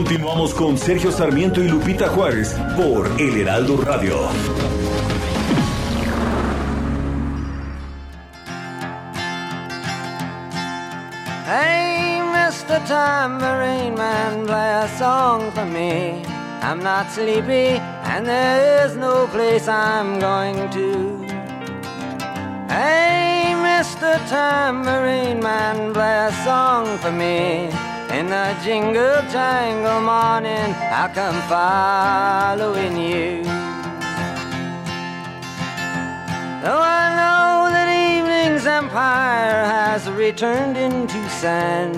Continuamos 0.00 0.54
con 0.54 0.78
Sergio 0.78 1.12
Sarmiento 1.12 1.62
y 1.62 1.68
Lupita 1.68 2.08
Juárez 2.08 2.56
por 2.74 3.06
El 3.20 3.42
Heraldo 3.42 3.76
Radio. 3.82 4.16
Hey, 11.46 12.18
Mr. 12.32 12.82
Tambourine 12.88 13.94
Man, 13.94 14.46
play 14.46 14.72
a 14.72 14.88
song 14.98 15.52
for 15.52 15.66
me. 15.66 16.22
I'm 16.62 16.82
not 16.82 17.10
sleepy, 17.12 17.78
and 18.04 18.26
there 18.26 18.86
is 18.86 18.96
no 18.96 19.26
place 19.26 19.68
I'm 19.68 20.18
going 20.18 20.70
to. 20.70 21.26
Hey, 22.68 23.52
Mr. 23.54 24.18
Tambourine 24.30 25.42
Man, 25.42 25.92
play 25.92 26.26
a 26.26 26.32
song 26.42 26.96
for 27.00 27.12
me. 27.12 27.89
In 28.12 28.26
the 28.26 28.56
jingle 28.64 29.22
jangle 29.30 30.00
morning, 30.00 30.74
I'll 30.90 31.08
come 31.10 31.40
following 31.48 32.96
you. 32.96 33.44
Though 36.60 36.82
I 36.82 37.06
know 37.20 37.70
that 37.70 37.88
evening's 37.88 38.66
empire 38.66 39.64
has 39.64 40.10
returned 40.10 40.76
into 40.76 41.20
sand, 41.30 41.94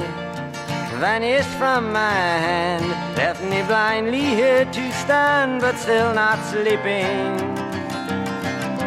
vanished 1.01 1.49
from 1.57 1.91
my 1.95 2.13
hand, 2.13 2.87
left 3.17 3.43
me 3.45 3.63
blindly 3.63 4.21
here 4.21 4.67
to 4.67 4.93
stand, 4.93 5.63
but 5.63 5.79
still 5.79 6.13
not 6.13 6.39
sleeping. 6.45 7.39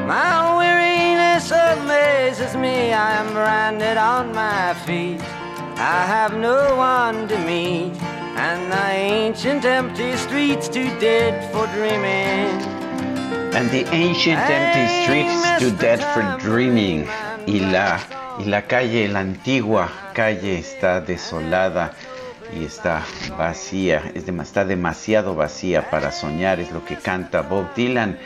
My 0.05 0.55
weariness 0.59 1.49
amazes 1.49 2.55
me, 2.55 2.93
I 2.93 3.13
am 3.13 3.33
branded 3.33 3.97
on 3.97 4.31
my 4.31 4.75
feet. 4.85 5.23
I 5.77 6.05
have 6.07 6.33
no 6.37 6.75
one 6.77 7.27
to 7.27 7.37
meet, 7.39 7.91
and 8.37 8.71
the 8.71 8.87
ancient 8.91 9.65
empty 9.65 10.15
streets 10.17 10.69
too 10.69 10.89
dead 10.99 11.51
for 11.51 11.67
dreaming. 11.67 12.47
And 13.53 13.69
the 13.71 13.85
ancient 13.93 14.39
empty 14.39 15.03
streets 15.03 15.59
too 15.59 15.71
dead 15.77 15.99
for 16.13 16.23
dreaming. 16.39 17.07
Y 17.47 17.59
la, 17.59 17.99
y 18.39 18.45
la 18.45 18.61
calle, 18.63 19.07
la 19.07 19.19
antigua 19.19 19.89
calle 20.13 20.57
está 20.59 20.99
desolada 21.01 21.91
y 22.53 22.65
está 22.65 23.03
vacía, 23.37 24.01
es 24.15 24.25
dem- 24.25 24.41
está 24.41 24.65
demasiado 24.65 25.35
vacía 25.35 25.89
para 25.89 26.11
soñar, 26.11 26.59
es 26.59 26.71
lo 26.71 26.83
que 26.85 26.95
canta 26.95 27.41
Bob 27.41 27.73
Dylan, 27.75 28.17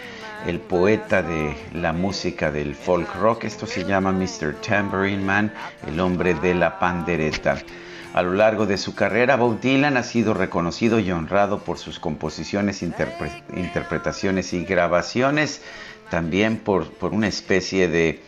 el 0.46 0.60
poeta 0.60 1.22
de 1.22 1.56
la 1.74 1.94
música 1.94 2.52
del 2.52 2.76
folk 2.76 3.14
rock. 3.16 3.44
Esto 3.46 3.66
se 3.66 3.84
llama 3.84 4.12
Mr. 4.12 4.56
Tambourine 4.66 5.24
Man, 5.24 5.54
el 5.88 6.00
hombre 6.00 6.34
de 6.34 6.56
la 6.56 6.80
pandereta. 6.80 7.58
A 8.14 8.24
lo 8.24 8.34
largo 8.34 8.66
de 8.66 8.78
su 8.78 8.96
carrera, 8.96 9.36
Bob 9.36 9.60
Dylan 9.62 9.96
ha 9.98 10.04
sido 10.04 10.34
reconocido 10.34 11.00
y 11.00 11.12
honrado 11.12 11.60
por 11.60 11.78
sus 11.78 12.00
composiciones, 12.00 12.82
interpre- 12.82 13.44
interpretaciones 13.56 14.54
y 14.54 14.64
grabaciones, 14.66 15.62
también 16.10 16.58
por, 16.58 16.90
por 16.92 17.14
una 17.14 17.28
especie 17.28 17.88
de, 17.88 18.22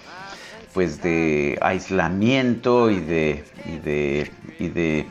pues 0.73 1.01
de 1.01 1.57
aislamiento 1.61 2.91
y 2.91 2.99
de, 2.99 3.43
y 3.65 3.77
de, 3.79 4.31
y 4.59 4.69
de 4.69 5.07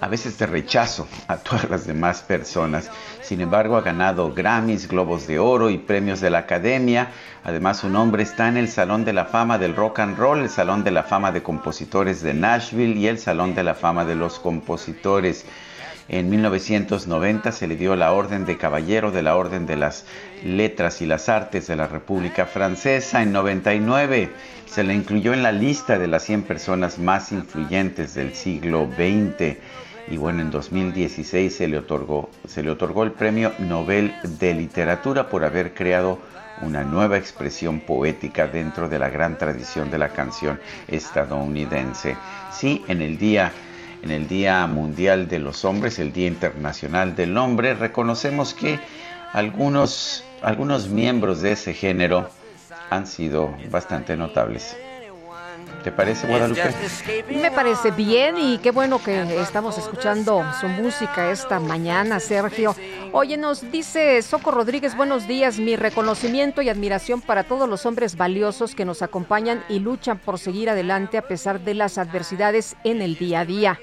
a 0.00 0.08
veces 0.08 0.38
de 0.38 0.46
rechazo 0.46 1.06
a 1.28 1.36
todas 1.36 1.70
las 1.70 1.86
demás 1.86 2.22
personas. 2.22 2.90
Sin 3.22 3.40
embargo, 3.40 3.76
ha 3.76 3.82
ganado 3.82 4.32
Grammys, 4.32 4.88
Globos 4.88 5.26
de 5.26 5.38
Oro 5.38 5.70
y 5.70 5.78
premios 5.78 6.20
de 6.20 6.30
la 6.30 6.38
Academia. 6.38 7.10
Además, 7.44 7.78
su 7.78 7.88
nombre 7.88 8.22
está 8.22 8.48
en 8.48 8.56
el 8.56 8.68
Salón 8.68 9.04
de 9.04 9.12
la 9.12 9.26
Fama 9.26 9.58
del 9.58 9.76
Rock 9.76 10.00
and 10.00 10.18
Roll, 10.18 10.40
el 10.40 10.50
Salón 10.50 10.84
de 10.84 10.90
la 10.90 11.04
Fama 11.04 11.32
de 11.32 11.42
Compositores 11.42 12.22
de 12.22 12.34
Nashville 12.34 12.98
y 12.98 13.06
el 13.06 13.18
Salón 13.18 13.54
de 13.54 13.62
la 13.62 13.74
Fama 13.74 14.04
de 14.04 14.16
los 14.16 14.38
Compositores. 14.38 15.46
En 16.08 16.28
1990 16.28 17.50
se 17.50 17.66
le 17.66 17.76
dio 17.76 17.96
la 17.96 18.12
Orden 18.12 18.44
de 18.44 18.58
Caballero 18.58 19.10
de 19.10 19.22
la 19.22 19.36
Orden 19.36 19.64
de 19.64 19.76
las 19.76 20.04
Letras 20.44 21.00
y 21.00 21.06
las 21.06 21.30
Artes 21.30 21.66
de 21.66 21.76
la 21.76 21.86
República 21.86 22.44
Francesa. 22.44 23.22
En 23.22 23.32
99 23.32 24.30
se 24.66 24.84
le 24.84 24.92
incluyó 24.94 25.32
en 25.32 25.42
la 25.42 25.52
lista 25.52 25.98
de 25.98 26.06
las 26.06 26.24
100 26.24 26.42
personas 26.42 26.98
más 26.98 27.32
influyentes 27.32 28.12
del 28.14 28.34
siglo 28.34 28.86
XX. 28.94 29.56
Y 30.08 30.16
bueno, 30.16 30.42
en 30.42 30.50
2016 30.50 31.54
se 31.54 31.68
le 31.68 31.78
otorgó, 31.78 32.30
se 32.46 32.62
le 32.62 32.70
otorgó 32.70 33.04
el 33.04 33.12
Premio 33.12 33.52
Nobel 33.58 34.14
de 34.22 34.54
Literatura 34.54 35.28
por 35.28 35.44
haber 35.44 35.74
creado 35.74 36.18
una 36.62 36.84
nueva 36.84 37.16
expresión 37.16 37.80
poética 37.80 38.46
dentro 38.46 38.88
de 38.88 38.98
la 38.98 39.08
gran 39.08 39.38
tradición 39.38 39.90
de 39.90 39.98
la 39.98 40.10
canción 40.10 40.60
estadounidense. 40.88 42.16
Sí, 42.52 42.84
en 42.86 43.02
el 43.02 43.18
día 43.18 43.52
en 44.04 44.10
el 44.10 44.28
Día 44.28 44.66
Mundial 44.66 45.28
de 45.28 45.38
los 45.38 45.64
Hombres, 45.64 45.98
el 45.98 46.12
Día 46.12 46.26
Internacional 46.26 47.16
del 47.16 47.38
Hombre, 47.38 47.72
reconocemos 47.72 48.52
que 48.52 48.78
algunos, 49.32 50.24
algunos 50.42 50.88
miembros 50.88 51.40
de 51.40 51.52
ese 51.52 51.72
género 51.72 52.28
han 52.90 53.06
sido 53.06 53.56
bastante 53.70 54.14
notables. 54.14 54.76
¿Te 55.84 55.92
parece, 55.92 56.26
Guadalupe? 56.26 56.62
Me 57.30 57.50
parece 57.50 57.90
bien 57.90 58.38
y 58.38 58.56
qué 58.56 58.70
bueno 58.70 59.02
que 59.02 59.38
estamos 59.38 59.76
escuchando 59.76 60.42
su 60.58 60.66
música 60.66 61.30
esta 61.30 61.60
mañana, 61.60 62.20
Sergio. 62.20 62.74
Oye, 63.12 63.36
nos 63.36 63.70
dice 63.70 64.22
Soco 64.22 64.50
Rodríguez, 64.50 64.96
buenos 64.96 65.28
días, 65.28 65.58
mi 65.58 65.76
reconocimiento 65.76 66.62
y 66.62 66.70
admiración 66.70 67.20
para 67.20 67.44
todos 67.44 67.68
los 67.68 67.84
hombres 67.84 68.16
valiosos 68.16 68.74
que 68.74 68.86
nos 68.86 69.02
acompañan 69.02 69.62
y 69.68 69.78
luchan 69.78 70.18
por 70.18 70.38
seguir 70.38 70.70
adelante 70.70 71.18
a 71.18 71.28
pesar 71.28 71.60
de 71.60 71.74
las 71.74 71.98
adversidades 71.98 72.76
en 72.82 73.02
el 73.02 73.16
día 73.16 73.40
a 73.40 73.44
día. 73.44 73.78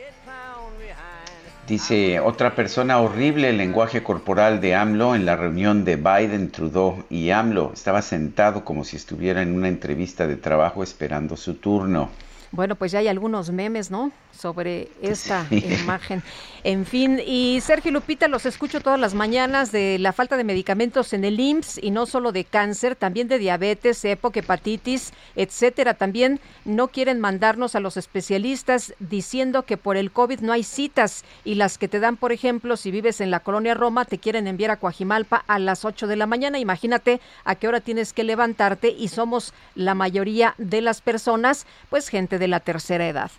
Dice 1.71 2.19
otra 2.19 2.53
persona 2.53 2.99
horrible 2.99 3.47
el 3.47 3.57
lenguaje 3.57 4.03
corporal 4.03 4.59
de 4.59 4.75
AMLO 4.75 5.15
en 5.15 5.25
la 5.25 5.37
reunión 5.37 5.85
de 5.85 5.95
Biden, 5.95 6.51
Trudeau 6.51 7.05
y 7.09 7.29
AMLO. 7.29 7.71
Estaba 7.73 8.01
sentado 8.01 8.65
como 8.65 8.83
si 8.83 8.97
estuviera 8.97 9.41
en 9.41 9.55
una 9.55 9.69
entrevista 9.69 10.27
de 10.27 10.35
trabajo 10.35 10.83
esperando 10.83 11.37
su 11.37 11.53
turno. 11.53 12.09
Bueno, 12.51 12.75
pues 12.75 12.91
ya 12.91 12.99
hay 12.99 13.07
algunos 13.07 13.51
memes, 13.51 13.91
¿no? 13.91 14.11
sobre 14.41 14.89
esta 15.01 15.45
imagen. 15.51 16.23
En 16.63 16.85
fin, 16.85 17.19
y 17.25 17.59
Sergio 17.61 17.91
Lupita, 17.91 18.27
los 18.27 18.45
escucho 18.45 18.81
todas 18.81 18.99
las 18.99 19.13
mañanas 19.13 19.71
de 19.71 19.97
la 19.99 20.13
falta 20.13 20.37
de 20.37 20.43
medicamentos 20.43 21.13
en 21.13 21.25
el 21.25 21.39
IMSS 21.39 21.79
y 21.81 21.91
no 21.91 22.05
solo 22.05 22.31
de 22.31 22.43
cáncer, 22.43 22.95
también 22.95 23.27
de 23.27 23.39
diabetes, 23.39 24.03
EPOC, 24.05 24.37
hepatitis, 24.37 25.11
etcétera. 25.35 25.95
También 25.95 26.39
no 26.65 26.89
quieren 26.89 27.19
mandarnos 27.19 27.75
a 27.75 27.79
los 27.79 27.97
especialistas 27.97 28.93
diciendo 28.99 29.63
que 29.63 29.77
por 29.77 29.97
el 29.97 30.11
COVID 30.11 30.41
no 30.41 30.53
hay 30.53 30.63
citas 30.63 31.23
y 31.43 31.55
las 31.55 31.77
que 31.77 31.87
te 31.87 31.99
dan, 31.99 32.17
por 32.17 32.31
ejemplo, 32.31 32.77
si 32.77 32.91
vives 32.91 33.21
en 33.21 33.31
la 33.31 33.39
colonia 33.39 33.73
Roma, 33.73 34.05
te 34.05 34.19
quieren 34.19 34.47
enviar 34.47 34.71
a 34.71 34.77
Coajimalpa 34.77 35.43
a 35.47 35.57
las 35.57 35.83
8 35.83 36.05
de 36.05 36.15
la 36.15 36.27
mañana. 36.27 36.59
Imagínate 36.59 37.21
a 37.43 37.55
qué 37.55 37.67
hora 37.67 37.81
tienes 37.81 38.13
que 38.13 38.23
levantarte 38.23 38.89
y 38.89 39.07
somos 39.07 39.53
la 39.73 39.95
mayoría 39.95 40.53
de 40.59 40.81
las 40.81 41.01
personas, 41.01 41.65
pues 41.89 42.09
gente 42.09 42.37
de 42.41 42.49
la 42.49 42.59
tercera 42.59 43.07
edad. 43.07 43.31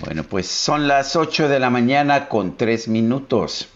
Bueno, 0.00 0.22
pues 0.22 0.46
son 0.46 0.86
las 0.86 1.16
8 1.16 1.48
de 1.48 1.58
la 1.58 1.70
mañana 1.70 2.28
con 2.28 2.56
3 2.56 2.88
minutos. 2.88 3.68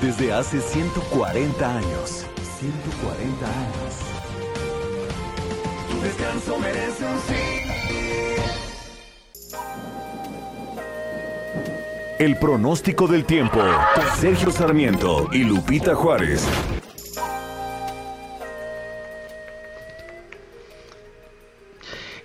Desde 0.00 0.32
hace 0.32 0.60
140 0.60 1.76
años. 1.76 2.24
140 2.58 3.46
años. 3.46 3.94
Tu 5.90 6.00
descanso 6.00 6.58
merece 6.58 7.04
un 7.04 7.20
sí. 7.20 7.56
El 12.18 12.38
pronóstico 12.38 13.06
del 13.06 13.26
tiempo. 13.26 13.60
Sergio 14.14 14.50
Sarmiento 14.50 15.28
y 15.32 15.44
Lupita 15.44 15.94
Juárez. 15.94 16.48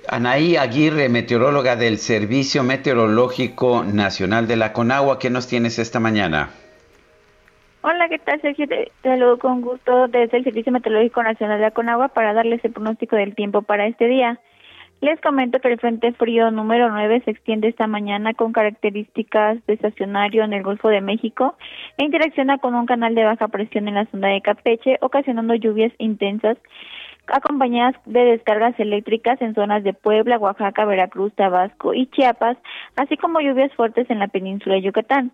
Anaí 0.08 0.56
Aguirre, 0.56 1.10
meteoróloga 1.10 1.76
del 1.76 1.98
Servicio 1.98 2.64
Meteorológico 2.64 3.84
Nacional 3.84 4.48
de 4.48 4.56
la 4.56 4.72
Conagua, 4.72 5.20
¿qué 5.20 5.30
nos 5.30 5.50
tienes 5.50 5.78
esta 5.78 6.00
mañana? 6.00 6.52
Hola, 7.82 8.08
¿qué 8.08 8.20
tal, 8.20 8.40
Sergio? 8.40 8.70
Te 8.70 8.94
saludo 9.04 9.40
con 9.40 9.60
gusto 9.60 10.08
desde 10.08 10.38
el 10.38 10.44
Servicio 10.46 10.72
Meteorológico 10.72 11.22
Nacional 11.22 11.58
de 11.58 11.66
la 11.66 11.72
Conagua 11.72 12.08
para 12.08 12.32
darles 12.32 12.64
el 12.64 12.72
pronóstico 12.72 13.18
del 13.18 13.36
tiempo 13.36 13.62
para 13.62 13.88
este 13.88 14.08
día. 14.08 14.40
Les 15.02 15.20
comento 15.20 15.60
que 15.60 15.68
el 15.68 15.80
Frente 15.80 16.14
Frío 16.14 16.52
número 16.52 16.92
9 16.92 17.24
se 17.26 17.32
extiende 17.32 17.68
esta 17.68 17.88
mañana 17.88 18.36
con 18.36 18.54
características 18.54 19.58
de 19.66 19.74
estacionario 19.74 20.44
en 20.44 20.54
el 20.54 20.62
Golfo 20.62 20.90
de 20.90 21.02
México 21.02 21.56
e 21.98 22.06
interacciona 22.06 22.60
con 22.60 22.76
un 22.76 22.86
canal 22.86 23.16
de 23.16 23.24
baja 23.24 23.48
presión 23.48 23.88
en 23.88 23.96
la 23.96 24.06
zona 24.06 24.28
de 24.28 24.42
Campeche, 24.42 25.00
ocasionando 25.02 25.56
lluvias 25.56 25.92
intensas 25.98 26.60
acompañadas 27.26 27.96
de 28.06 28.26
descargas 28.26 28.80
eléctricas 28.80 29.42
en 29.42 29.56
zonas 29.56 29.84
de 29.84 29.94
Puebla, 29.94 30.38
Oaxaca, 30.38 30.86
Veracruz, 30.86 31.34
Tabasco 31.34 31.96
y 31.96 32.06
Chiapas, 32.08 32.58
así 32.96 33.18
como 33.18 33.42
lluvias 33.42 33.74
fuertes 33.74 34.08
en 34.12 34.20
la 34.20 34.28
península 34.28 34.76
de 34.76 34.84
Yucatán. 34.84 35.32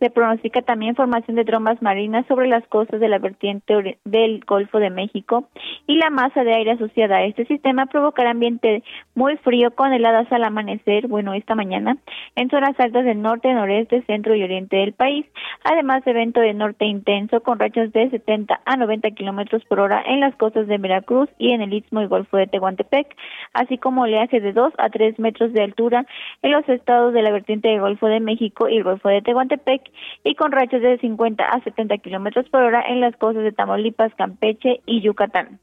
Se 0.00 0.08
pronostica 0.08 0.62
también 0.62 0.96
formación 0.96 1.36
de 1.36 1.44
trombas 1.44 1.82
marinas 1.82 2.26
sobre 2.26 2.48
las 2.48 2.66
costas 2.68 3.00
de 3.00 3.08
la 3.08 3.18
vertiente 3.18 3.98
del 4.04 4.40
Golfo 4.46 4.78
de 4.78 4.88
México 4.88 5.48
y 5.86 5.96
la 5.96 6.08
masa 6.08 6.42
de 6.42 6.54
aire 6.54 6.72
asociada. 6.72 7.16
A 7.16 7.24
este 7.24 7.44
sistema 7.44 7.84
provocará 7.84 8.30
ambiente 8.30 8.82
muy 9.14 9.36
frío 9.36 9.72
con 9.72 9.92
heladas 9.92 10.32
al 10.32 10.44
amanecer, 10.44 11.06
bueno, 11.06 11.34
esta 11.34 11.54
mañana, 11.54 11.98
en 12.34 12.48
zonas 12.48 12.80
altas 12.80 13.04
del 13.04 13.20
norte, 13.20 13.52
noreste, 13.52 14.02
centro 14.06 14.34
y 14.34 14.42
oriente 14.42 14.76
del 14.76 14.94
país, 14.94 15.26
además 15.64 16.02
de 16.06 16.12
evento 16.12 16.40
de 16.40 16.54
norte 16.54 16.86
intenso 16.86 17.42
con 17.42 17.58
rachas 17.58 17.92
de 17.92 18.08
70 18.08 18.58
a 18.64 18.76
90 18.76 19.10
kilómetros 19.10 19.62
por 19.66 19.80
hora 19.80 20.02
en 20.06 20.20
las 20.20 20.34
costas 20.36 20.66
de 20.66 20.78
Veracruz 20.78 21.28
y 21.36 21.50
en 21.52 21.60
el 21.60 21.74
Istmo 21.74 22.00
y 22.00 22.06
Golfo 22.06 22.38
de 22.38 22.46
Tehuantepec, 22.46 23.14
así 23.52 23.76
como 23.76 24.02
oleaje 24.02 24.40
de 24.40 24.54
2 24.54 24.72
a 24.78 24.88
3 24.88 25.18
metros 25.18 25.52
de 25.52 25.62
altura 25.62 26.06
en 26.40 26.52
los 26.52 26.66
estados 26.70 27.12
de 27.12 27.20
la 27.20 27.32
vertiente 27.32 27.68
del 27.68 27.80
Golfo 27.80 28.06
de 28.06 28.20
México 28.20 28.66
y 28.66 28.78
el 28.78 28.84
Golfo 28.84 29.10
de 29.10 29.20
Tehuantepec 29.20 29.89
y 30.24 30.34
con 30.34 30.52
rachas 30.52 30.82
de 30.82 30.98
50 30.98 31.44
a 31.44 31.60
70 31.62 31.98
kilómetros 31.98 32.48
por 32.48 32.62
hora 32.62 32.82
en 32.86 33.00
las 33.00 33.16
costas 33.16 33.44
de 33.44 33.52
Tamaulipas, 33.52 34.14
Campeche 34.14 34.80
y 34.86 35.00
Yucatán 35.00 35.60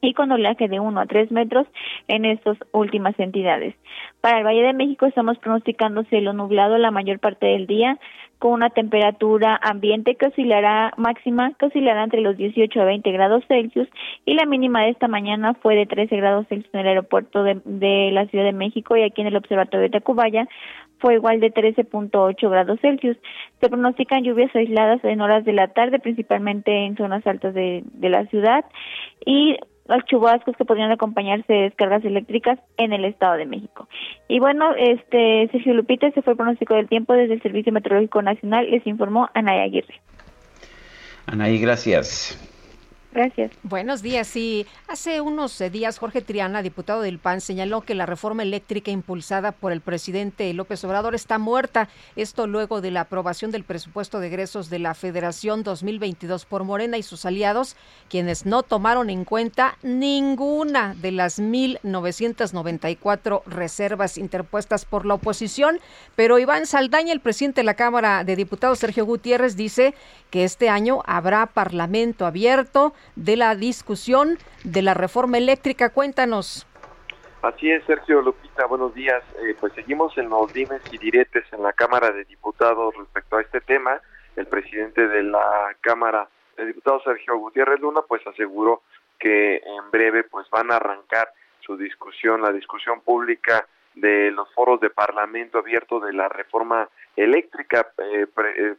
y 0.00 0.14
con 0.14 0.30
oleaje 0.30 0.68
de 0.68 0.80
1 0.80 1.00
a 1.00 1.06
3 1.06 1.30
metros 1.32 1.66
en 2.06 2.24
estas 2.24 2.56
últimas 2.72 3.18
entidades. 3.18 3.74
Para 4.20 4.38
el 4.38 4.46
Valle 4.46 4.62
de 4.62 4.72
México 4.72 5.06
estamos 5.06 5.38
pronosticando 5.38 6.04
cielo 6.04 6.32
nublado 6.32 6.78
la 6.78 6.90
mayor 6.90 7.18
parte 7.18 7.46
del 7.46 7.66
día, 7.66 7.98
con 8.38 8.52
una 8.52 8.70
temperatura 8.70 9.58
ambiente 9.60 10.14
que 10.14 10.26
oscilará 10.26 10.92
máxima, 10.96 11.52
que 11.58 11.66
oscilará 11.66 12.04
entre 12.04 12.20
los 12.20 12.36
18 12.36 12.80
a 12.80 12.84
20 12.84 13.10
grados 13.10 13.44
Celsius 13.48 13.88
y 14.24 14.34
la 14.34 14.46
mínima 14.46 14.82
de 14.82 14.90
esta 14.90 15.08
mañana 15.08 15.54
fue 15.54 15.74
de 15.74 15.86
13 15.86 16.16
grados 16.16 16.46
Celsius 16.48 16.72
en 16.72 16.80
el 16.80 16.88
aeropuerto 16.88 17.42
de, 17.42 17.60
de 17.64 18.10
la 18.12 18.26
Ciudad 18.26 18.44
de 18.44 18.52
México 18.52 18.96
y 18.96 19.02
aquí 19.02 19.22
en 19.22 19.26
el 19.26 19.36
Observatorio 19.36 19.82
de 19.82 19.90
Tacubaya 19.90 20.46
fue 20.98 21.14
igual 21.14 21.40
de 21.40 21.52
13.8 21.52 22.50
grados 22.50 22.80
Celsius. 22.80 23.16
Se 23.60 23.68
pronostican 23.68 24.24
lluvias 24.24 24.54
aisladas 24.54 25.02
en 25.04 25.20
horas 25.20 25.44
de 25.44 25.52
la 25.52 25.68
tarde, 25.68 25.98
principalmente 25.98 26.86
en 26.86 26.96
zonas 26.96 27.26
altas 27.26 27.54
de, 27.54 27.84
la 28.00 28.26
ciudad 28.26 28.64
y 29.24 29.56
los 29.86 30.04
chubascos 30.04 30.56
que 30.56 30.64
podrían 30.64 30.90
acompañarse 30.90 31.52
de 31.52 31.62
descargas 31.62 32.04
eléctricas 32.04 32.58
en 32.76 32.92
el 32.92 33.04
Estado 33.04 33.36
de 33.36 33.46
México. 33.46 33.88
Y 34.28 34.38
bueno, 34.38 34.74
este 34.76 35.48
Sergio 35.50 35.74
Lupita, 35.74 36.08
ese 36.08 36.22
fue 36.22 36.34
el 36.34 36.36
pronóstico 36.36 36.74
del 36.74 36.88
tiempo 36.88 37.14
desde 37.14 37.34
el 37.34 37.42
Servicio 37.42 37.72
Meteorológico 37.72 38.20
Nacional, 38.20 38.70
les 38.70 38.86
informó 38.86 39.28
Anaí 39.34 39.60
Aguirre. 39.60 40.00
Anaí, 41.26 41.58
gracias. 41.58 42.47
Gracias. 43.10 43.52
Buenos 43.62 44.02
días. 44.02 44.28
Sí, 44.28 44.66
hace 44.86 45.22
unos 45.22 45.58
eh, 45.62 45.70
días 45.70 45.98
Jorge 45.98 46.20
Triana, 46.20 46.60
diputado 46.60 47.00
del 47.00 47.18
PAN, 47.18 47.40
señaló 47.40 47.80
que 47.80 47.94
la 47.94 48.04
reforma 48.04 48.42
eléctrica 48.42 48.90
impulsada 48.90 49.52
por 49.52 49.72
el 49.72 49.80
presidente 49.80 50.52
López 50.52 50.84
Obrador 50.84 51.14
está 51.14 51.38
muerta. 51.38 51.88
Esto 52.16 52.46
luego 52.46 52.82
de 52.82 52.90
la 52.90 53.00
aprobación 53.00 53.50
del 53.50 53.64
presupuesto 53.64 54.20
de 54.20 54.26
egresos 54.26 54.68
de 54.68 54.78
la 54.78 54.92
Federación 54.92 55.62
2022 55.62 56.44
por 56.44 56.64
Morena 56.64 56.98
y 56.98 57.02
sus 57.02 57.24
aliados, 57.24 57.76
quienes 58.10 58.44
no 58.44 58.62
tomaron 58.62 59.08
en 59.08 59.24
cuenta 59.24 59.78
ninguna 59.82 60.94
de 60.94 61.12
las 61.12 61.40
1.994 61.40 63.42
reservas 63.46 64.18
interpuestas 64.18 64.84
por 64.84 65.06
la 65.06 65.14
oposición. 65.14 65.80
Pero 66.14 66.38
Iván 66.38 66.66
Saldaña, 66.66 67.14
el 67.14 67.20
presidente 67.20 67.62
de 67.62 67.64
la 67.64 67.72
Cámara 67.72 68.22
de 68.24 68.36
Diputados, 68.36 68.80
Sergio 68.80 69.06
Gutiérrez, 69.06 69.56
dice 69.56 69.94
que 70.30 70.44
este 70.44 70.68
año 70.68 71.02
habrá 71.06 71.46
parlamento 71.46 72.26
abierto 72.26 72.92
de 73.16 73.36
la 73.36 73.54
discusión 73.54 74.38
de 74.64 74.82
la 74.82 74.94
reforma 74.94 75.38
eléctrica. 75.38 75.90
Cuéntanos. 75.90 76.66
Así 77.42 77.70
es, 77.70 77.84
Sergio 77.84 78.20
Lupita, 78.20 78.66
buenos 78.66 78.94
días. 78.94 79.22
Eh, 79.42 79.54
pues 79.60 79.72
seguimos 79.74 80.16
en 80.18 80.28
los 80.28 80.52
dimes 80.52 80.82
y 80.90 80.98
diretes 80.98 81.44
en 81.52 81.62
la 81.62 81.72
Cámara 81.72 82.10
de 82.10 82.24
Diputados 82.24 82.94
respecto 82.96 83.36
a 83.36 83.42
este 83.42 83.60
tema. 83.60 84.00
El 84.34 84.46
presidente 84.46 85.06
de 85.06 85.22
la 85.22 85.76
Cámara 85.80 86.28
de 86.56 86.66
Diputados, 86.66 87.04
Sergio 87.04 87.38
Gutiérrez 87.38 87.80
Luna, 87.80 88.00
pues 88.08 88.26
aseguró 88.26 88.82
que 89.18 89.56
en 89.56 89.90
breve 89.92 90.24
pues 90.24 90.50
van 90.50 90.72
a 90.72 90.76
arrancar 90.76 91.32
su 91.60 91.76
discusión, 91.76 92.42
la 92.42 92.52
discusión 92.52 93.00
pública 93.02 93.66
de 93.94 94.30
los 94.30 94.52
foros 94.54 94.80
de 94.80 94.90
Parlamento 94.90 95.58
abierto 95.58 96.00
de 96.00 96.12
la 96.12 96.28
reforma 96.28 96.88
eléctrica. 97.16 97.92
Eh, 97.98 98.26
eh, 98.56 98.74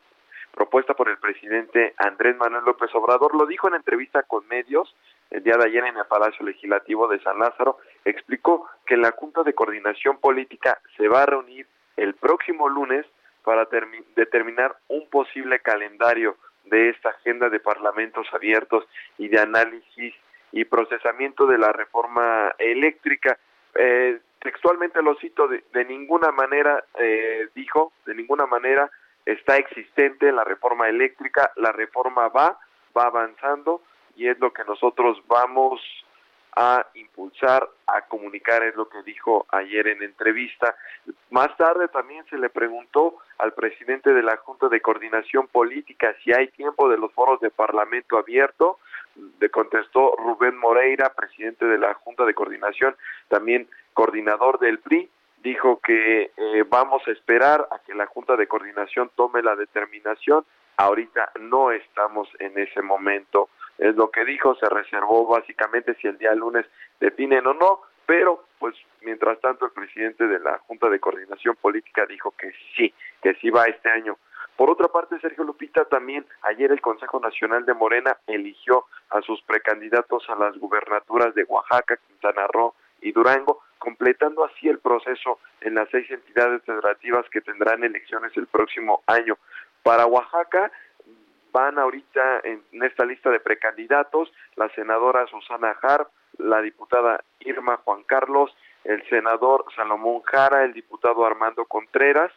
propuesta 0.54 0.93
por 0.93 1.10
el 1.10 1.18
presidente 1.18 1.93
Andrés 1.97 2.36
Manuel 2.38 2.66
López 2.66 2.93
Obrador. 2.93 3.36
Lo 3.36 3.45
dijo 3.45 3.68
en 3.68 3.76
entrevista 3.76 4.24
con 4.24 4.47
medios 4.47 4.95
el 5.30 5.43
día 5.43 5.58
de 5.58 5.66
ayer 5.66 5.86
en 5.86 5.97
el 5.97 6.06
Palacio 6.06 6.45
Legislativo 6.45 7.08
de 7.08 7.20
San 7.22 7.39
Lázaro. 7.39 7.78
Explicó 8.06 8.68
que 8.86 8.97
la 8.97 9.12
Junta 9.12 9.43
de 9.43 9.54
Coordinación 9.54 10.18
Política 10.18 10.80
se 10.97 11.08
va 11.08 11.24
a 11.24 11.28
reunir 11.28 11.68
el 11.97 12.14
próximo 12.16 12.70
lunes 12.70 13.06
para 13.43 13.68
determinar 14.16 14.76
un 14.88 15.08
posible 15.10 15.60
calendario 15.60 16.36
de 16.66 16.89
esta 16.89 17.10
agenda 17.10 17.50
de 17.50 17.60
parlamentos 17.60 18.28
abiertos 18.34 18.86
y 19.18 19.28
de 19.28 19.39
análisis 19.39 20.14
y 20.52 20.66
procesamiento 20.66 21.45
de 21.45 21.58
la 21.58 21.72
reforma 21.72 22.54
eléctrica. 22.58 23.38
Eh, 23.76 24.20
textualmente 24.39 25.02
lo 25.02 25.16
cito, 25.16 25.47
de, 25.47 25.64
de 25.74 25.86
ninguna 25.86 26.32
manera, 26.32 26.84
eh, 27.00 27.50
dijo, 27.56 27.93
de 28.06 28.16
ninguna 28.16 28.45
manera 28.45 28.89
está 29.26 29.57
existente 29.57 30.32
la 30.32 30.43
reforma 30.43 30.88
eléctrica, 30.88 31.51
la 31.55 31.72
reforma 31.72 32.28
va, 32.30 32.59
va 32.97 33.03
avanzando 33.05 33.82
y 34.15 34.28
es 34.28 34.39
lo 34.39 34.51
que 34.51 34.63
nosotros 34.65 35.22
vamos 35.28 35.82
a 36.55 36.86
impulsar, 36.95 37.70
a 37.88 38.01
comunicar, 38.01 38.63
es 38.63 38.76
lo 38.76 38.89
que 38.89 39.01
dijo 39.03 39.45
ayer 39.49 39.88
en 39.88 40.03
entrevista. 40.03 40.76
Más 41.30 41.55
tarde 41.57 41.88
también 41.88 42.26
se 42.30 42.38
le 42.38 42.49
preguntó 42.49 43.15
al 43.38 43.53
presidente 43.53 44.13
de 44.13 44.24
la 44.24 44.36
Junta 44.38 44.67
de 44.67 44.82
Coordinación 44.82 45.47
Política 45.47 46.15
si 46.24 46.34
hay 46.34 46.49
tiempo 46.49 46.89
de 46.89 46.97
los 46.97 47.13
foros 47.13 47.39
de 47.39 47.49
Parlamento 47.49 48.17
abierto. 48.17 48.80
Le 49.39 49.49
contestó 49.49 50.15
Rubén 50.17 50.57
Moreira, 50.57 51.13
presidente 51.13 51.65
de 51.65 51.78
la 51.78 51.93
Junta 51.93 52.26
de 52.26 52.34
Coordinación, 52.34 52.95
también 53.28 53.70
coordinador 53.93 54.59
del 54.59 54.80
PRI, 54.80 55.09
dijo 55.44 55.80
que 55.82 56.32
eh, 56.36 56.64
vamos 56.68 57.02
a 57.08 57.12
esperar 57.12 57.68
a 57.72 57.80
que 57.80 57.94
la 57.94 58.06
Junta 58.08 58.36
de 58.36 58.48
Coordinación 58.48 59.12
tome 59.16 59.42
la 59.42 59.56
determinación. 59.56 60.46
Ahorita 60.78 61.32
no 61.40 61.72
estamos 61.72 62.30
en 62.40 62.58
ese 62.58 62.82
momento 62.82 63.50
es 63.80 63.96
lo 63.96 64.12
que 64.12 64.26
dijo, 64.26 64.56
se 64.56 64.68
reservó 64.68 65.26
básicamente 65.26 65.96
si 65.96 66.08
el 66.08 66.18
día 66.18 66.36
lunes 66.36 66.66
definen 67.00 67.48
o 67.48 67.54
no, 67.54 67.82
pero 68.06 68.44
pues 68.60 68.76
mientras 69.02 69.40
tanto 69.40 69.66
el 69.66 69.72
presidente 69.72 70.28
de 70.28 70.40
la 70.40 70.58
Junta 70.60 70.90
de 70.90 71.00
Coordinación 71.00 71.56
Política 71.56 72.06
dijo 72.06 72.32
que 72.32 72.52
sí, 72.76 72.94
que 73.22 73.36
sí 73.36 73.50
va 73.50 73.66
este 73.66 73.90
año. 73.90 74.18
Por 74.58 74.70
otra 74.70 74.90
parte, 74.90 75.18
Sergio 75.22 75.46
Lupita, 75.46 75.86
también 75.86 76.26
ayer 76.42 76.70
el 76.72 76.82
Consejo 76.82 77.22
Nacional 77.22 77.66
de 77.66 77.74
Morena 77.74 78.18
eligió 78.28 78.86
a 79.12 79.22
sus 79.22 79.42
precandidatos 79.44 80.30
a 80.30 80.36
las 80.36 80.58
gubernaturas 80.58 81.34
de 81.34 81.46
Oaxaca, 81.46 81.98
Quintana 82.06 82.48
Roo 82.48 82.76
y 83.00 83.14
Durango, 83.14 83.62
completando 83.80 84.45
así 84.45 84.67
el 84.69 84.80
proceso 84.80 85.39
en 85.61 85.75
las 85.75 85.89
seis 85.89 86.09
entidades 86.11 86.61
federativas 86.63 87.27
que 87.30 87.41
tendrán 87.41 87.84
elecciones 87.84 88.36
el 88.38 88.47
próximo 88.47 89.01
año. 89.07 89.38
Para 89.82 90.05
Oaxaca, 90.05 90.71
van 91.51 91.80
ahorita 91.80 92.41
en, 92.43 92.61
esta 92.84 93.05
lista 93.05 93.30
de 93.30 93.39
precandidatos 93.39 94.32
la 94.55 94.69
senadora 94.69 95.25
Susana 95.27 95.75
Harp, 95.82 96.09
la 96.38 96.61
diputada 96.61 97.23
Irma 97.39 97.77
Juan 97.77 98.03
Carlos, 98.03 98.55
el 98.84 99.03
senador 99.09 99.65
Salomón 99.75 100.21
Jara, 100.21 100.63
el 100.63 100.73
diputado 100.73 101.25
Armando 101.25 101.65
Contreras 101.65 102.32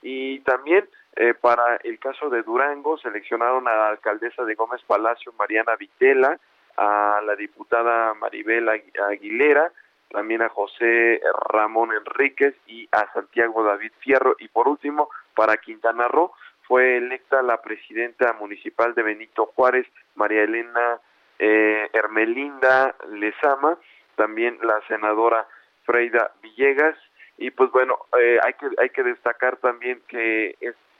y 0.00 0.40
también 0.40 0.88
eh, 1.16 1.34
para 1.34 1.76
el 1.84 1.98
caso 1.98 2.30
de 2.30 2.42
Durango 2.42 2.96
seleccionaron 2.98 3.68
a 3.68 3.76
la 3.76 3.88
alcaldesa 3.90 4.44
de 4.44 4.54
Gómez 4.54 4.82
Palacio, 4.86 5.32
Mariana 5.38 5.76
Vitela, 5.76 6.38
a 6.76 7.20
la 7.24 7.36
diputada 7.36 8.14
Maribel 8.14 8.68
Aguilera, 8.68 9.70
también 10.12 10.42
a 10.42 10.48
José 10.48 11.20
Ramón 11.50 11.90
Enríquez 11.92 12.54
y 12.66 12.88
a 12.92 13.12
Santiago 13.12 13.64
David 13.64 13.92
Fierro. 13.98 14.36
Y 14.38 14.48
por 14.48 14.68
último 14.68 15.08
para 15.34 15.56
Quintana 15.56 16.08
Roo 16.08 16.32
fue 16.62 16.98
electa 16.98 17.42
la 17.42 17.60
presidenta 17.60 18.32
municipal 18.34 18.94
de 18.94 19.02
Benito 19.02 19.46
Juárez, 19.54 19.86
María 20.14 20.44
Elena 20.44 21.00
eh, 21.38 21.88
Hermelinda 21.92 22.94
Lezama, 23.10 23.76
también 24.16 24.58
la 24.62 24.80
senadora 24.86 25.46
Freida 25.84 26.30
Villegas, 26.40 26.96
y 27.38 27.50
pues 27.50 27.70
bueno, 27.72 27.98
eh, 28.20 28.38
hay, 28.44 28.54
que, 28.54 28.68
hay 28.78 28.90
que 28.90 29.02
destacar 29.02 29.56
también 29.56 30.00
que 30.06 30.56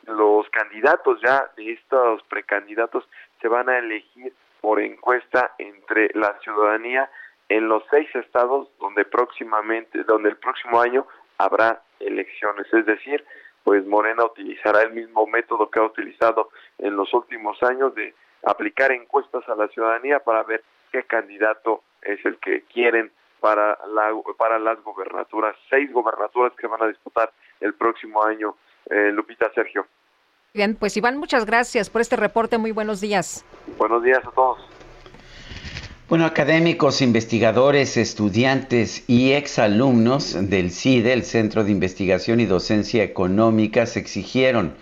los 0.06 0.48
candidatos 0.50 1.20
ya 1.22 1.48
de 1.56 1.72
estos 1.72 2.22
precandidatos 2.24 3.08
se 3.40 3.48
van 3.48 3.68
a 3.68 3.78
elegir 3.78 4.32
por 4.60 4.80
encuesta 4.80 5.54
entre 5.58 6.10
la 6.14 6.36
ciudadanía 6.40 7.08
en 7.48 7.68
los 7.68 7.82
seis 7.90 8.08
estados 8.14 8.68
donde 8.78 9.04
próximamente, 9.04 10.04
donde 10.04 10.30
el 10.30 10.36
próximo 10.36 10.80
año 10.80 11.06
habrá 11.38 11.82
elecciones, 12.00 12.66
es 12.72 12.86
decir, 12.86 13.24
pues 13.64 13.86
Morena 13.86 14.24
utilizará 14.24 14.82
el 14.82 14.92
mismo 14.92 15.26
método 15.26 15.70
que 15.70 15.78
ha 15.78 15.84
utilizado 15.84 16.50
en 16.78 16.96
los 16.96 17.12
últimos 17.14 17.62
años 17.62 17.94
de 17.94 18.14
aplicar 18.44 18.90
encuestas 18.92 19.48
a 19.48 19.54
la 19.54 19.68
ciudadanía 19.68 20.18
para 20.20 20.42
ver 20.42 20.64
qué 20.90 21.04
candidato 21.04 21.82
es 22.02 22.24
el 22.24 22.38
que 22.38 22.62
quieren 22.62 23.12
para 23.40 23.78
la 23.88 24.12
para 24.36 24.58
las 24.58 24.82
gobernaturas, 24.82 25.56
seis 25.68 25.92
gobernaturas 25.92 26.52
que 26.56 26.66
van 26.66 26.82
a 26.82 26.88
disputar 26.88 27.32
el 27.60 27.74
próximo 27.74 28.22
año. 28.24 28.56
Eh, 28.90 29.10
Lupita 29.12 29.50
Sergio. 29.54 29.86
Bien, 30.54 30.76
pues 30.76 30.96
Iván, 30.96 31.16
muchas 31.16 31.46
gracias 31.46 31.88
por 31.88 32.00
este 32.00 32.16
reporte. 32.16 32.58
Muy 32.58 32.72
buenos 32.72 33.00
días. 33.00 33.44
Buenos 33.78 34.02
días 34.02 34.20
a 34.26 34.30
todos. 34.30 34.58
Bueno, 36.08 36.26
académicos, 36.26 37.00
investigadores, 37.00 37.96
estudiantes 37.96 39.04
y 39.06 39.32
exalumnos 39.32 40.36
del 40.50 40.70
CIDE, 40.70 41.12
el 41.12 41.22
Centro 41.22 41.64
de 41.64 41.70
Investigación 41.70 42.40
y 42.40 42.44
Docencia 42.44 43.02
Económica, 43.02 43.86
se 43.86 44.00
exigieron 44.00 44.74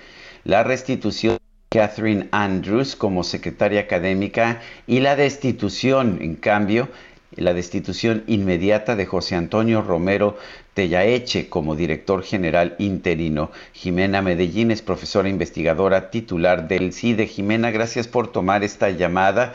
la 0.44 0.64
restitución 0.64 1.34
de 1.34 1.78
Catherine 1.78 2.28
Andrews 2.32 2.96
como 2.96 3.22
secretaria 3.22 3.82
académica 3.82 4.60
y 4.88 5.00
la 5.00 5.14
destitución, 5.14 6.18
en 6.20 6.34
cambio, 6.34 6.88
la 7.36 7.54
destitución 7.54 8.24
inmediata 8.26 8.96
de 8.96 9.06
José 9.06 9.36
Antonio 9.36 9.82
Romero 9.82 10.36
Tellaeche 10.74 11.48
como 11.48 11.76
director 11.76 12.24
general 12.24 12.74
interino. 12.80 13.52
Jimena 13.72 14.20
Medellín 14.20 14.72
es 14.72 14.82
profesora 14.82 15.28
investigadora 15.28 16.10
titular 16.10 16.66
del 16.66 16.92
CIDE. 16.92 17.28
Jimena, 17.28 17.70
gracias 17.70 18.08
por 18.08 18.32
tomar 18.32 18.64
esta 18.64 18.90
llamada. 18.90 19.54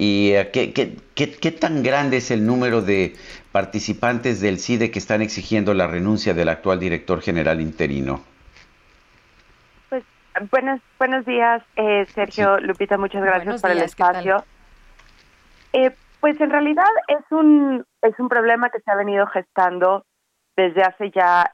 ¿Y 0.00 0.32
eh, 0.32 0.48
qué, 0.50 0.72
qué, 0.72 0.96
qué, 1.14 1.52
tan 1.52 1.82
grande 1.82 2.16
es 2.16 2.30
el 2.30 2.46
número 2.46 2.80
de 2.80 3.16
participantes 3.52 4.40
del 4.40 4.58
CIDE 4.58 4.90
que 4.90 4.98
están 4.98 5.20
exigiendo 5.20 5.74
la 5.74 5.88
renuncia 5.88 6.32
del 6.32 6.48
actual 6.48 6.80
director 6.80 7.20
general 7.20 7.60
interino? 7.60 8.22
Pues 9.90 10.02
buenos, 10.50 10.80
buenos 10.98 11.26
días, 11.26 11.62
eh, 11.76 12.06
Sergio, 12.14 12.58
Lupita, 12.60 12.96
muchas 12.96 13.22
gracias 13.22 13.60
por 13.60 13.72
el 13.72 13.82
espacio. 13.82 14.42
Eh, 15.74 15.90
pues 16.20 16.40
en 16.40 16.48
realidad 16.48 16.88
es 17.08 17.30
un, 17.30 17.84
es 18.00 18.18
un 18.18 18.30
problema 18.30 18.70
que 18.70 18.80
se 18.80 18.90
ha 18.90 18.96
venido 18.96 19.26
gestando 19.26 20.06
desde 20.56 20.80
hace 20.80 21.10
ya 21.10 21.52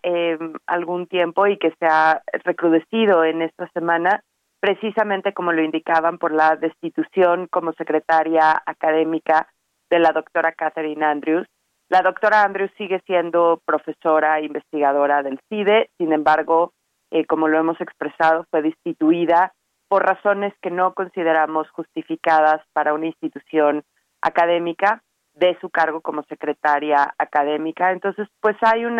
algún 0.68 1.09
tiempo 1.09 1.49
y 1.49 1.59
que 1.59 1.74
se 1.80 1.86
ha 1.86 2.22
recrudecido 2.44 3.24
en 3.24 3.42
esta 3.42 3.68
semana 3.72 4.22
precisamente 4.67 5.33
como 5.33 5.53
lo 5.53 5.62
indicaban 5.62 6.19
por 6.19 6.33
la 6.33 6.57
destitución 6.57 7.47
como 7.47 7.73
secretaria 7.75 8.61
académica 8.67 9.47
de 9.89 10.01
la 10.01 10.11
doctora 10.11 10.51
Catherine 10.51 11.05
Andrews. 11.05 11.47
La 11.89 12.03
doctora 12.03 12.43
Andrews 12.43 12.73
sigue 12.77 13.01
siendo 13.07 13.62
profesora 13.64 14.41
e 14.41 14.47
investigadora 14.47 15.23
del 15.23 15.39
CIDE, 15.49 15.91
sin 15.99 16.12
embargo, 16.12 16.73
eh, 17.12 17.27
como 17.27 17.47
lo 17.47 17.61
hemos 17.61 17.81
expresado, 17.81 18.45
fue 18.51 18.62
destituida 18.62 19.53
por 19.87 20.05
razones 20.05 20.53
que 20.61 20.73
no 20.73 20.95
consideramos 20.95 21.71
justificadas 21.71 22.61
para 22.73 22.93
una 22.93 23.07
institución 23.07 23.85
académica 24.21 25.01
de 25.35 25.57
su 25.61 25.71
cargo 25.71 26.01
como 26.01 26.25
secretaria 26.25 27.14
académica. 27.19 27.93
Entonces, 27.93 28.27
pues 28.41 28.57
hay 28.62 28.85
un 28.85 28.99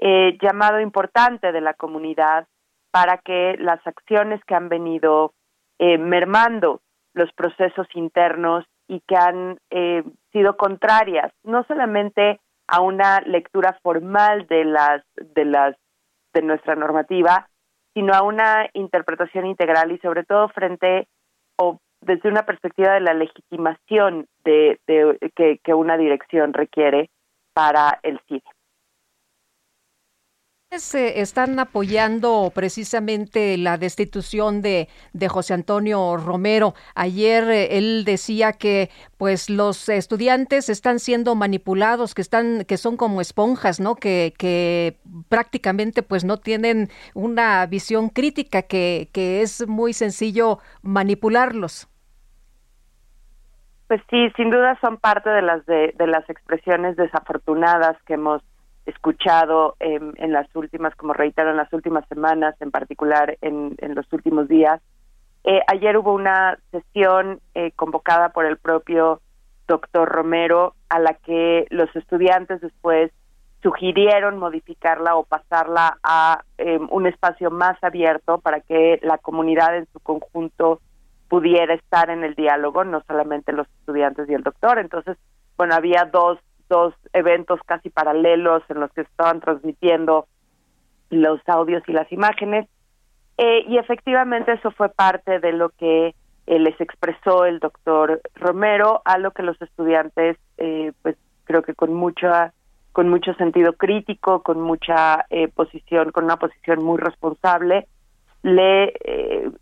eh, 0.00 0.36
llamado 0.42 0.80
importante 0.80 1.52
de 1.52 1.60
la 1.60 1.74
comunidad 1.74 2.48
para 2.90 3.18
que 3.18 3.56
las 3.58 3.84
acciones 3.86 4.42
que 4.44 4.54
han 4.54 4.68
venido 4.68 5.32
eh, 5.78 5.98
mermando 5.98 6.80
los 7.14 7.32
procesos 7.32 7.86
internos 7.94 8.64
y 8.88 9.00
que 9.06 9.16
han 9.16 9.58
eh, 9.70 10.02
sido 10.32 10.56
contrarias 10.56 11.32
no 11.42 11.64
solamente 11.64 12.40
a 12.66 12.80
una 12.80 13.20
lectura 13.20 13.78
formal 13.82 14.46
de 14.46 14.64
las 14.64 15.02
de 15.16 15.44
las 15.44 15.76
de 16.32 16.42
nuestra 16.42 16.74
normativa 16.74 17.48
sino 17.94 18.12
a 18.14 18.22
una 18.22 18.68
interpretación 18.74 19.46
integral 19.46 19.92
y 19.92 19.98
sobre 19.98 20.24
todo 20.24 20.48
frente 20.48 21.08
o 21.56 21.78
desde 22.00 22.28
una 22.28 22.44
perspectiva 22.46 22.94
de 22.94 23.00
la 23.00 23.14
legitimación 23.14 24.26
de, 24.44 24.78
que, 25.34 25.58
que 25.62 25.74
una 25.74 25.96
dirección 25.96 26.52
requiere 26.52 27.10
para 27.54 27.98
el 28.02 28.20
CIDE 28.28 28.44
están 30.70 31.58
apoyando 31.58 32.52
precisamente 32.54 33.56
la 33.56 33.78
destitución 33.78 34.60
de, 34.60 34.88
de 35.12 35.28
José 35.28 35.54
Antonio 35.54 36.16
Romero. 36.16 36.74
Ayer 36.94 37.44
eh, 37.44 37.78
él 37.78 38.04
decía 38.04 38.52
que 38.52 38.90
pues 39.16 39.48
los 39.48 39.88
estudiantes 39.88 40.68
están 40.68 40.98
siendo 40.98 41.34
manipulados, 41.34 42.14
que 42.14 42.22
están, 42.22 42.64
que 42.64 42.76
son 42.76 42.96
como 42.96 43.20
esponjas, 43.20 43.80
¿no? 43.80 43.96
Que, 43.96 44.96
prácticamente 45.28 46.02
pues 46.02 46.24
no 46.24 46.36
tienen 46.36 46.88
una 47.14 47.64
visión 47.66 48.08
crítica, 48.08 48.62
que, 48.62 49.08
que 49.12 49.42
es 49.42 49.66
muy 49.66 49.92
sencillo 49.92 50.58
manipularlos. 50.82 51.88
Pues 53.88 54.02
sí, 54.10 54.30
sin 54.36 54.50
duda 54.50 54.78
son 54.82 54.98
parte 54.98 55.30
de 55.30 55.40
las 55.40 55.64
de 55.64 56.06
las 56.06 56.28
expresiones 56.28 56.96
desafortunadas 56.96 57.96
que 58.06 58.14
hemos 58.14 58.42
escuchado 58.88 59.76
en 59.80 60.32
las 60.32 60.48
últimas, 60.56 60.94
como 60.96 61.12
reitero, 61.12 61.50
en 61.50 61.56
las 61.56 61.72
últimas 61.72 62.06
semanas, 62.08 62.54
en 62.60 62.70
particular 62.70 63.36
en, 63.40 63.76
los 63.94 64.10
últimos 64.12 64.48
días. 64.48 64.80
Eh, 65.44 65.60
ayer 65.68 65.96
hubo 65.96 66.12
una 66.12 66.58
sesión 66.70 67.40
eh, 67.54 67.72
convocada 67.72 68.30
por 68.30 68.44
el 68.46 68.56
propio 68.56 69.20
doctor 69.66 70.08
Romero 70.08 70.74
a 70.88 70.98
la 70.98 71.14
que 71.14 71.66
los 71.70 71.94
estudiantes 71.94 72.60
después 72.60 73.12
sugirieron 73.62 74.38
modificarla 74.38 75.16
o 75.16 75.24
pasarla 75.24 75.98
a 76.02 76.42
em, 76.56 76.88
un 76.90 77.06
espacio 77.06 77.50
más 77.50 77.76
abierto 77.82 78.38
para 78.38 78.60
que 78.60 78.98
la 79.02 79.18
comunidad 79.18 79.76
en 79.76 79.86
su 79.92 80.00
conjunto 80.00 80.80
pudiera 81.28 81.74
estar 81.74 82.08
en 82.08 82.24
el 82.24 82.34
diálogo, 82.34 82.84
no 82.84 83.02
solamente 83.06 83.52
los 83.52 83.68
estudiantes 83.80 84.28
y 84.28 84.34
el 84.34 84.42
doctor. 84.42 84.78
Entonces, 84.78 85.18
bueno, 85.56 85.74
había 85.74 86.08
dos, 86.10 86.38
dos 86.68 86.94
eventos 87.12 87.60
casi 87.66 87.90
paralelos 87.90 88.62
en 88.68 88.80
los 88.80 88.92
que 88.92 89.02
estaban 89.02 89.40
transmitiendo 89.40 90.26
los 91.10 91.40
audios 91.48 91.82
y 91.86 91.92
las 91.92 92.10
imágenes. 92.12 92.68
Eh, 93.36 93.64
y 93.68 93.78
efectivamente 93.78 94.52
eso 94.52 94.70
fue 94.72 94.88
parte 94.88 95.38
de 95.38 95.52
lo 95.52 95.70
que 95.70 96.14
eh, 96.46 96.58
les 96.58 96.78
expresó 96.80 97.44
el 97.44 97.60
doctor 97.60 98.20
Romero, 98.34 99.00
a 99.04 99.18
lo 99.18 99.30
que 99.30 99.42
los 99.42 99.60
estudiantes, 99.62 100.36
eh, 100.56 100.92
pues 101.02 101.16
creo 101.44 101.62
que 101.62 101.74
con 101.74 101.94
mucha 101.94 102.52
con 102.92 103.10
mucho 103.10 103.32
sentido 103.34 103.74
crítico, 103.74 104.42
con 104.42 104.60
mucha 104.60 105.24
posición, 105.54 106.10
con 106.10 106.24
una 106.24 106.36
posición 106.36 106.82
muy 106.82 106.98
responsable, 106.98 107.86
le 108.42 108.92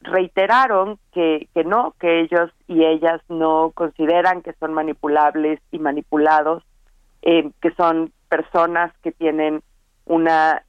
reiteraron 0.01 0.99
que, 1.13 1.47
que 1.53 1.63
no, 1.63 1.93
que 2.01 2.21
ellos 2.21 2.51
y 2.67 2.83
ellas 2.87 3.21
no 3.29 3.73
consideran 3.75 4.41
que 4.41 4.55
son 4.55 4.73
manipulables 4.73 5.61
y 5.71 5.79
manipulados, 5.79 6.63
que 7.61 7.73
son 7.77 8.13
personas 8.29 8.93
que 9.03 9.11
tienen 9.11 9.63
una 10.05 10.63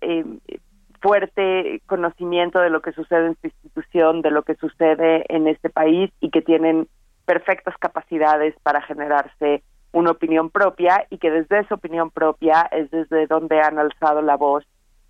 fuerte 1.01 1.82
conocimiento 1.86 2.60
de 2.60 2.72
lo 2.72 2.82
que 2.82 2.93
sucede 2.93 3.28
en 3.28 3.38
su 3.39 3.47
institución, 3.47 4.22
de 4.24 4.32
lo 4.32 4.41
que 4.41 4.55
sucede 4.55 5.24
en 5.30 5.47
este 5.47 5.70
país 5.70 6.12
y 6.20 6.32
que 6.32 6.41
tienen 6.41 6.88
perfectas 7.26 7.76
capacidades 7.78 8.55
para 8.64 8.82
generarse 8.82 9.62
una 9.91 10.12
opinión 10.12 10.49
propia 10.49 11.05
y 11.10 11.20
que 11.20 11.30
desde 11.30 11.60
esa 11.60 11.76
opinión 11.76 12.10
propia 12.10 12.68
es 12.72 12.89
desde 12.89 13.28
donde 13.28 13.62
han 13.62 13.78
alzado 13.78 14.22
la 14.22 14.36
voz 14.36 14.64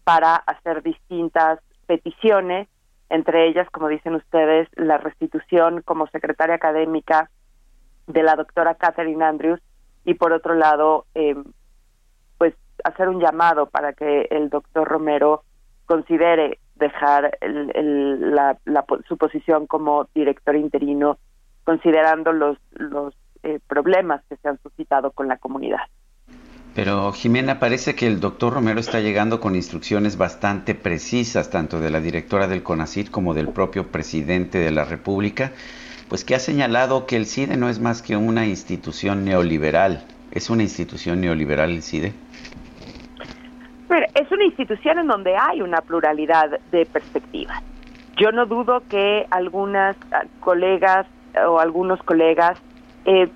para 0.04 0.36
hacer 0.36 0.84
distintas 0.84 1.60
peticiones, 1.86 2.68
entre 3.10 3.48
ellas, 3.48 3.70
como 3.72 3.88
dicen 3.88 4.16
ustedes, 4.16 4.68
la 4.76 4.98
restitución 4.98 5.82
como 5.84 6.08
secretaria 6.08 6.56
académica 6.56 7.30
de 8.08 8.24
la 8.24 8.36
doctora 8.36 8.76
Catherine 8.76 9.24
Andrews 9.24 9.62
y 10.08 10.14
por 10.14 10.32
otro 10.32 10.56
lado, 10.56 11.06
eh, 11.16 11.36
pues 12.38 12.54
hacer 12.86 13.10
un 13.10 13.20
llamado 13.20 13.66
para 13.66 13.92
que 13.92 14.22
el 14.32 14.50
doctor 14.50 14.88
Romero 14.88 15.44
considere 15.86 16.60
dejar 16.76 17.38
la, 17.42 18.58
su 19.06 19.18
posición 19.18 19.68
como 19.68 20.08
director 20.16 20.56
interino, 20.56 21.18
considerando 21.66 22.32
los, 22.32 22.58
los 22.72 23.14
eh, 23.44 23.60
problemas 23.68 24.24
que 24.30 24.38
se 24.38 24.48
han 24.48 24.58
suscitado 24.64 25.12
con 25.12 25.28
la 25.28 25.38
comunidad. 25.40 25.82
Pero 26.74 27.12
Jimena, 27.12 27.60
parece 27.60 27.94
que 27.94 28.08
el 28.08 28.22
doctor 28.22 28.54
Romero 28.54 28.80
está 28.80 29.02
llegando 29.02 29.42
con 29.42 29.58
instrucciones 29.58 30.18
bastante 30.18 30.74
precisas, 30.74 31.50
tanto 31.50 31.82
de 31.82 31.92
la 31.92 32.00
directora 32.00 32.48
del 32.48 32.64
CONACID 32.64 33.10
como 33.10 33.34
del 33.34 33.50
propio 33.50 33.92
presidente 33.92 34.58
de 34.60 34.72
la 34.72 34.86
República, 34.86 35.52
pues 36.10 36.24
que 36.24 36.36
ha 36.36 36.40
señalado 36.40 37.06
que 37.06 37.16
el 37.16 37.26
CIDE 37.26 37.58
no 37.58 37.70
es 37.70 37.80
más 37.80 38.02
que 38.02 38.16
una 38.16 38.46
institución 38.46 39.26
neoliberal. 39.26 40.04
¿Es 40.32 40.50
una 40.50 40.64
institución 40.64 41.22
neoliberal 41.22 41.72
el 41.72 41.84
CIDE? 41.84 42.14
es 44.16 44.32
una 44.32 44.46
institución 44.46 45.00
en 45.00 45.08
donde 45.08 45.36
hay 45.38 45.62
una 45.62 45.82
pluralidad 45.82 46.60
de 46.72 46.86
perspectivas. 46.86 47.62
Yo 48.18 48.32
no 48.32 48.46
dudo 48.46 48.82
que 48.90 49.28
algunas 49.30 49.96
ah, 50.12 50.24
colegas 50.40 51.06
o 51.48 51.60
algunos 51.60 52.02
colegas 52.02 52.58
eh, 53.06 53.30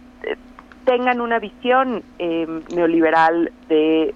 tengan 0.85 1.21
una 1.21 1.39
visión 1.39 2.03
eh, 2.17 2.47
neoliberal 2.73 3.51
de, 3.69 4.13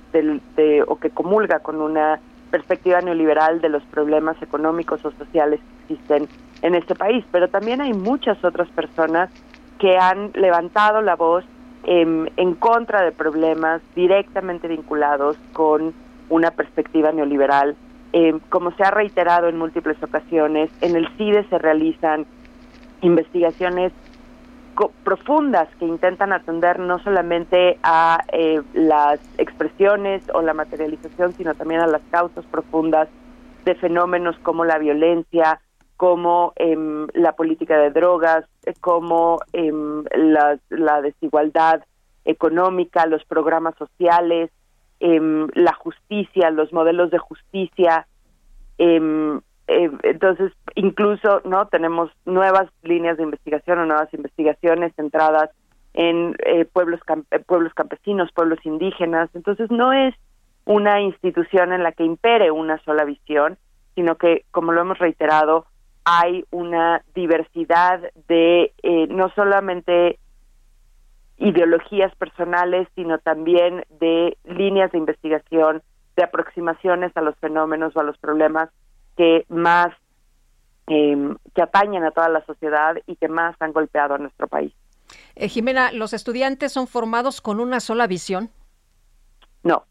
o 0.88 0.96
que 0.98 1.12
comulga 1.12 1.60
con 1.60 1.82
una 1.82 2.20
perspectiva 2.50 3.00
neoliberal 3.02 3.62
de 3.62 3.70
los 3.70 3.84
problemas 3.84 4.42
económicos 4.42 5.06
o 5.06 5.12
sociales 5.12 5.60
que 5.88 5.94
existen 5.94 6.28
en 6.62 6.76
este 6.76 6.96
país, 6.96 7.24
pero 7.32 7.48
también 7.48 7.82
hay 7.82 7.94
muchas 7.94 8.44
otras 8.44 8.68
personas 8.70 9.30
que 9.80 9.98
han 9.98 10.32
levantado 10.34 11.02
la 11.02 11.16
voz 11.16 11.44
em, 11.84 12.28
en 12.38 12.56
contra 12.56 13.04
de 13.04 13.12
problemas 13.12 13.82
directamente 13.96 14.68
vinculados 14.68 15.38
con 15.54 15.94
una 16.30 16.52
perspectiva 16.52 17.12
neoliberal. 17.12 17.76
Eh, 18.14 18.40
como 18.50 18.72
se 18.72 18.84
ha 18.84 18.92
reiterado 18.92 19.50
en 19.50 19.58
múltiples 19.58 20.02
ocasiones, 20.02 20.72
en 20.82 20.96
el 20.96 21.08
CIDE 21.18 21.44
se 21.50 21.58
realizan 21.58 22.26
investigaciones 23.02 23.92
profundas 25.04 25.70
que 25.80 25.86
intentan 25.86 26.34
atender 26.34 26.80
no 26.80 27.00
solamente 27.00 27.80
a 27.84 28.24
eh, 28.32 28.62
las 28.74 29.20
expresiones 29.38 30.24
o 30.34 30.42
la 30.42 30.54
materialización, 30.54 31.34
sino 31.34 31.54
también 31.56 31.82
a 31.82 31.88
las 31.88 32.02
causas 32.12 32.46
profundas 32.46 33.08
de 33.64 33.76
fenómenos 33.76 34.38
como 34.40 34.66
la 34.66 34.78
violencia, 34.78 35.62
como 35.98 36.54
em, 36.56 37.08
la 37.14 37.34
política 37.34 37.78
de 37.78 37.92
drogas, 37.92 38.46
eh, 38.66 38.74
como 38.82 39.40
em, 39.54 40.04
la 40.14 41.02
desigualdad 41.02 41.84
económica, 42.26 43.06
los 43.06 43.24
programas 43.26 43.76
sociales, 43.78 44.52
Em, 45.02 45.50
la 45.56 45.74
justicia, 45.74 46.50
los 46.52 46.72
modelos 46.72 47.12
de 47.12 47.18
justicia. 47.18 48.08
Entonces, 48.78 50.54
incluso 50.76 51.42
no 51.44 51.68
tenemos 51.68 52.12
nuevas 52.26 52.70
líneas 52.82 53.18
de 53.18 53.24
investigación 53.24 53.80
o 53.80 53.86
nuevas 53.86 54.14
investigaciones 54.14 54.94
centradas 54.96 55.50
en 55.94 56.36
eh, 56.46 56.66
pueblos 56.66 57.02
eh, 57.32 57.40
pueblos 57.40 57.74
campesinos, 57.74 58.32
pueblos 58.32 58.60
indígenas. 58.66 59.30
Entonces, 59.34 59.70
no 59.70 59.92
es 59.92 60.16
una 60.66 61.02
institución 61.02 61.74
en 61.74 61.84
la 61.84 61.92
que 61.92 62.04
impere 62.04 62.52
una 62.52 62.78
sola 62.84 63.04
visión, 63.04 63.58
sino 63.96 64.16
que, 64.16 64.46
como 64.52 64.72
lo 64.72 64.82
hemos 64.82 64.98
reiterado, 64.98 65.66
hay 66.06 66.46
una 66.52 67.04
diversidad 67.16 68.00
de 68.28 68.74
eh, 68.84 69.08
no 69.10 69.30
solamente 69.36 70.20
ideologías 71.38 72.16
personales, 72.16 72.88
sino 72.96 73.18
también 73.18 73.84
de 74.00 74.38
líneas 74.46 74.92
de 74.92 75.00
investigación, 75.00 75.82
de 76.16 76.24
aproximaciones 76.24 77.12
a 77.18 77.22
los 77.22 77.36
fenómenos 77.38 77.96
o 77.96 78.00
a 78.00 78.04
los 78.04 78.18
problemas 78.20 78.70
que 79.18 79.46
más 79.50 79.90
em, 80.88 81.36
que 81.54 81.62
atañen 81.62 82.04
a 82.04 82.12
toda 82.12 82.30
la 82.30 82.46
sociedad 82.46 82.96
y 83.08 83.16
que 83.16 83.28
más 83.28 83.56
han 83.60 83.74
golpeado 83.74 84.14
a 84.14 84.18
nuestro 84.20 84.48
país. 84.48 84.74
Eh, 85.36 85.50
Jimena, 85.50 85.92
¿los 85.92 86.14
estudiantes 86.14 86.72
son 86.72 86.88
formados 86.88 87.42
con 87.42 87.60
una 87.60 87.80
sola 87.80 88.08
visión? 88.08 88.50
No, 89.64 89.86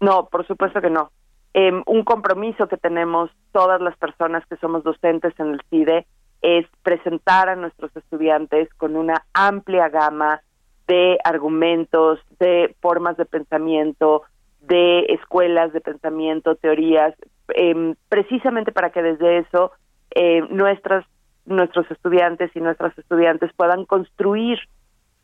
no, 0.00 0.26
por 0.26 0.46
supuesto 0.46 0.80
que 0.80 0.90
no. 0.90 1.10
Em, 1.56 1.84
un 1.86 2.02
compromiso 2.02 2.66
que 2.66 2.76
tenemos 2.76 3.30
todas 3.52 3.80
las 3.80 3.96
personas 3.96 4.44
que 4.46 4.56
somos 4.56 4.82
docentes 4.82 5.32
en 5.38 5.54
el 5.54 5.60
CIDE 5.70 6.04
es 6.42 6.66
presentar 6.82 7.48
a 7.48 7.54
nuestros 7.54 7.94
estudiantes 7.96 8.68
con 8.74 8.96
una 8.96 9.24
amplia 9.32 9.88
gama 9.88 10.42
de 10.88 11.16
argumentos, 11.22 12.18
de 12.40 12.74
formas 12.80 13.16
de 13.16 13.24
pensamiento, 13.24 14.22
de 14.62 15.06
escuelas 15.10 15.72
de 15.72 15.80
pensamiento, 15.80 16.56
teorías, 16.56 17.14
em, 17.48 17.94
precisamente 18.08 18.72
para 18.72 18.90
que 18.90 19.02
desde 19.02 19.38
eso 19.38 19.70
eh, 20.16 20.42
nuestras, 20.50 21.04
nuestros 21.46 21.88
estudiantes 21.90 22.50
y 22.54 22.60
nuestras 22.60 22.98
estudiantes 22.98 23.52
puedan 23.56 23.84
construir 23.84 24.58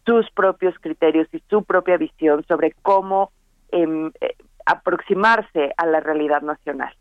sus 0.07 0.31
propios 0.31 0.74
criterios 0.81 1.26
y 1.33 1.43
su 1.51 1.64
propia 1.64 1.97
visión 1.97 2.45
sobre 2.47 2.72
cómo 2.83 3.33
em, 3.72 4.12
eh, 4.20 4.37
aproximarse 4.66 5.72
a 5.76 5.86
la 5.86 6.00
realidad 6.00 6.42
nacional. 6.42 6.94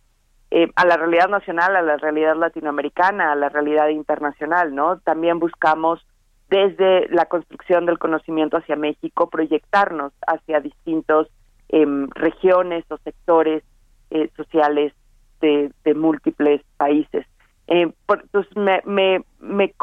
Eh, 0.52 0.68
a 0.76 0.86
la 0.86 0.98
realidad 0.98 1.30
nacional, 1.30 1.76
a 1.76 1.82
la 1.82 1.98
realidad 1.98 2.36
latinoamericana, 2.36 3.32
a 3.32 3.36
la 3.36 3.50
realidad 3.50 3.90
internacional, 3.90 4.74
¿no? 4.74 4.98
También 5.00 5.38
buscamos 5.38 6.04
desde 6.50 7.08
la 7.10 7.26
construcción 7.26 7.86
del 7.86 8.00
conocimiento 8.00 8.58
hacia 8.58 8.76
México 8.76 9.30
proyectarnos 9.30 10.12
hacia 10.26 10.60
distintos 10.60 11.28
em, 11.68 12.10
regiones 12.16 12.84
o 12.90 12.98
sectores 12.98 13.64
eh, 14.10 14.32
sociales 14.36 14.94
de, 15.40 15.72
múltiples 15.94 16.62
países. 16.78 17.28
Eh, 17.68 17.92
entonces 18.08 18.58
me, 18.58 18.82
me, 18.86 19.24
me 19.40 19.74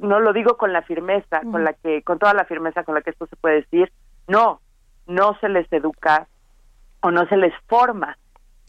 no 0.00 0.20
lo 0.20 0.32
digo 0.32 0.56
con 0.56 0.72
la 0.72 0.82
firmeza, 0.82 1.40
con 1.50 1.64
la 1.64 1.74
que, 1.74 2.02
con 2.02 2.18
toda 2.18 2.32
la 2.32 2.46
firmeza 2.46 2.82
con 2.84 2.94
la 2.94 3.02
que 3.02 3.10
esto 3.10 3.26
se 3.26 3.36
puede 3.36 3.56
decir, 3.56 3.92
no, 4.26 4.60
no 5.06 5.36
se 5.40 5.48
les 5.48 5.70
educa 5.72 6.26
o 7.06 7.10
no 7.10 7.26
se 7.28 7.36
les 7.36 7.54
forma 7.68 8.16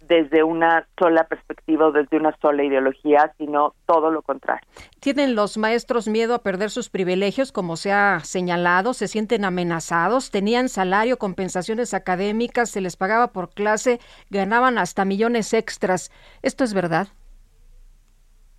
desde 0.08 0.44
una 0.44 0.88
sola 0.98 1.26
perspectiva 1.26 1.88
o 1.88 1.92
desde 1.92 2.18
una 2.18 2.36
sola 2.40 2.64
ideología, 2.64 3.34
sino 3.38 3.74
todo 3.86 4.10
lo 4.10 4.22
contrario. 4.22 4.66
¿Tienen 5.02 5.36
los 5.36 5.58
maestros 5.58 6.08
miedo 6.08 6.34
a 6.36 6.44
perder 6.44 6.70
sus 6.70 6.90
privilegios, 6.90 7.52
como 7.52 7.76
se 7.76 7.92
ha 7.92 8.20
señalado? 8.22 8.94
¿Se 8.94 9.08
sienten 9.08 9.44
amenazados? 9.44 10.32
¿Tenían 10.32 10.70
salario, 10.70 11.18
compensaciones 11.18 11.94
académicas, 11.94 12.70
se 12.70 12.80
les 12.80 12.96
pagaba 12.96 13.34
por 13.34 13.50
clase, 13.50 14.00
ganaban 14.30 14.78
hasta 14.78 15.04
millones 15.04 15.54
extras? 15.54 16.12
¿Esto 16.42 16.64
es 16.64 16.74
verdad? 16.74 17.08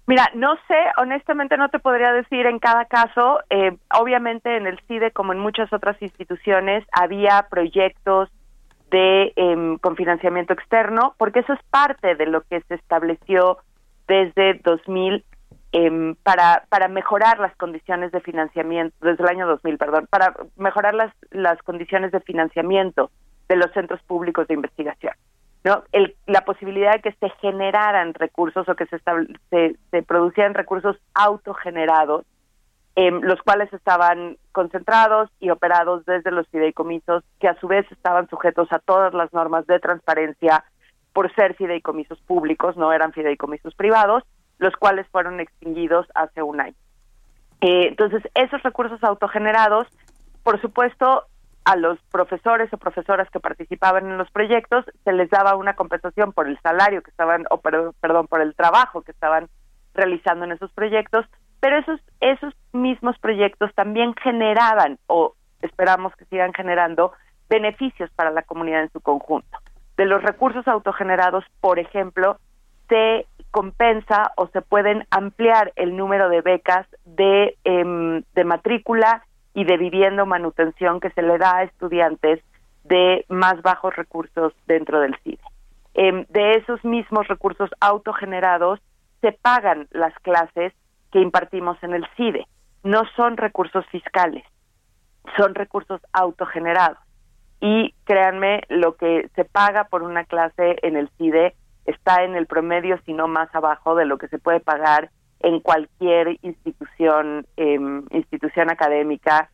Mira, 0.07 0.31
no 0.35 0.57
sé, 0.67 0.79
honestamente 0.97 1.57
no 1.57 1.69
te 1.69 1.79
podría 1.79 2.13
decir 2.13 2.47
en 2.47 2.59
cada 2.59 2.87
caso. 2.87 3.41
Eh, 3.51 3.77
obviamente 3.95 4.57
en 4.57 4.67
el 4.67 4.81
CIDE, 4.89 5.13
como 5.13 5.33
en 5.33 5.39
muchas 5.39 5.71
otras 5.73 6.01
instituciones, 6.01 6.85
había 6.93 7.47
proyectos 7.51 8.31
de 8.91 9.33
em, 9.37 9.79
con 9.79 9.97
financiamiento 9.97 10.53
externo, 10.53 11.15
porque 11.19 11.41
eso 11.41 11.53
es 11.53 11.63
parte 11.71 12.15
de 12.15 12.27
lo 12.27 12.43
que 12.43 12.61
se 12.63 12.75
estableció 12.75 13.59
desde 14.07 14.55
2000 14.65 15.25
em, 15.73 16.15
para 16.23 16.65
para 16.69 16.89
mejorar 16.89 17.39
las 17.39 17.55
condiciones 17.57 18.11
de 18.13 18.21
financiamiento 18.21 18.97
desde 19.01 19.23
el 19.23 19.29
año 19.29 19.47
2000, 19.47 19.79
perdón, 19.79 20.07
para 20.11 20.35
mejorar 20.57 20.95
las 20.95 21.13
las 21.31 21.61
condiciones 21.63 22.13
de 22.13 22.21
financiamiento 22.21 23.11
de 23.49 23.57
los 23.57 23.71
centros 23.73 24.01
públicos 24.03 24.47
de 24.49 24.55
investigación. 24.55 25.13
¿no? 25.65 25.83
El, 25.93 26.15
la 26.27 26.43
posibilidad 26.43 26.93
de 26.93 27.01
que 27.01 27.13
se 27.13 27.31
generaran 27.41 28.15
recursos 28.15 28.69
o 28.69 28.75
que 28.75 28.87
se, 28.87 28.99
se, 29.51 29.77
se 29.91 30.03
producieran 30.03 30.55
recursos 30.55 30.97
autogenerados 31.15 32.25
Em, 33.01 33.21
los 33.23 33.41
cuales 33.43 33.73
estaban 33.73 34.39
concentrados 34.51 35.31
y 35.39 35.51
operados 35.51 36.05
desde 36.05 36.33
los 36.33 36.49
fideicomisos, 36.49 37.23
que 37.39 37.47
a 37.47 37.55
su 37.61 37.69
vez 37.69 37.87
estaban 37.93 38.29
sujetos 38.29 38.73
a 38.73 38.81
todas 38.81 39.15
las 39.15 39.33
normas 39.33 39.65
de 39.69 39.79
transparencia 39.79 40.65
por 41.13 41.33
ser 41.37 41.55
fideicomisos 41.55 42.19
públicos, 42.23 42.77
no 42.77 42.93
eran 42.93 43.13
fideicomisos 43.13 43.77
privados, 43.77 44.25
los 44.59 44.75
cuales 44.75 45.07
fueron 45.13 45.39
extinguidos 45.39 46.09
hace 46.17 46.43
un 46.43 46.61
año. 46.61 46.75
Eh, 47.61 47.87
entonces, 47.87 48.21
esos 48.35 48.61
recursos 48.65 49.05
autogenerados, 49.05 49.87
por 50.43 50.61
supuesto, 50.61 51.23
a 51.67 51.77
los 51.77 52.01
profesores 52.11 52.69
o 52.73 52.79
profesoras 52.79 53.31
que 53.31 53.39
participaban 53.39 54.09
en 54.09 54.19
los 54.19 54.29
proyectos 54.33 54.85
se 55.05 55.13
les 55.13 55.31
daba 55.31 55.55
una 55.55 55.77
compensación 55.77 56.33
por 56.33 56.49
el 56.49 56.59
salario 56.63 57.03
que 57.03 57.13
estaban, 57.13 57.45
o 57.51 57.61
perdón, 57.61 58.27
por 58.27 58.41
el 58.41 58.57
trabajo 58.57 59.03
que 59.03 59.13
estaban 59.13 59.49
realizando 59.95 60.47
en 60.47 60.51
esos 60.51 60.73
proyectos, 60.73 61.27
pero 61.61 61.79
esos, 61.79 62.01
esos 62.21 62.55
mismos 62.73 63.19
proyectos 63.19 63.75
también 63.75 64.15
generaban, 64.23 64.99
o 65.07 65.35
esperamos 65.63 66.15
que 66.17 66.25
sigan 66.27 66.53
generando, 66.53 67.13
beneficios 67.49 68.11
para 68.15 68.31
la 68.31 68.43
comunidad 68.43 68.83
en 68.83 68.93
su 68.93 69.01
conjunto. 69.01 69.59
De 69.97 70.05
los 70.05 70.23
recursos 70.23 70.69
autogenerados, 70.69 71.45
por 71.61 71.79
ejemplo, 71.79 72.39
se 72.89 73.27
compensa 73.51 74.33
o 74.37 74.49
se 74.49 74.63
pueden 74.63 75.07
ampliar 75.11 75.73
el 75.77 75.97
número 75.97 76.29
de 76.29 76.43
becas 76.43 76.87
de, 77.05 77.57
em, 77.65 78.23
de 78.35 78.45
matrícula 78.45 79.25
y 79.55 79.65
de 79.65 79.77
vivienda 79.77 80.23
o 80.23 80.27
manutención 80.27 81.01
que 81.01 81.11
se 81.11 81.23
le 81.23 81.39
da 81.39 81.57
a 81.57 81.63
estudiantes 81.65 82.41
de 82.85 83.25
más 83.29 83.61
bajos 83.63 83.97
recursos 83.97 84.53
dentro 84.67 85.01
del 85.01 85.17
CIDE. 85.25 85.43
Em, 85.95 86.27
de 86.29 86.53
esos 86.53 86.85
mismos 86.85 87.27
recursos 87.27 87.71
autogenerados 87.81 88.81
se 89.21 89.33
pagan 89.33 89.89
las 89.91 90.15
clases 90.21 90.73
que 91.13 91.21
impartimos 91.21 91.83
en 91.83 91.95
el 91.95 92.07
CIDE. 92.17 92.47
No 92.83 93.03
son 93.17 93.37
recursos 93.37 93.85
fiscales, 93.87 94.45
son 95.37 95.55
recursos 95.55 96.01
autogenerados. 96.13 96.99
Y 97.61 97.95
créanme, 98.05 98.63
lo 98.69 98.97
que 98.97 99.29
se 99.35 99.45
paga 99.45 99.85
por 99.85 100.03
una 100.03 100.25
clase 100.25 100.77
en 100.83 100.97
el 100.97 101.09
CIDE 101.19 101.55
está 101.87 102.23
en 102.23 102.37
el 102.37 102.47
promedio, 102.47 103.01
si 103.05 103.13
no 103.13 103.27
más 103.27 103.53
abajo, 103.55 103.95
de 103.95 104.05
lo 104.05 104.19
que 104.19 104.29
se 104.29 104.39
puede 104.39 104.61
pagar 104.61 105.11
en 105.41 105.61
cualquier 105.61 106.39
institución, 106.43 107.47
em, 107.57 108.05
institución 108.11 108.71
académica. 108.71 109.51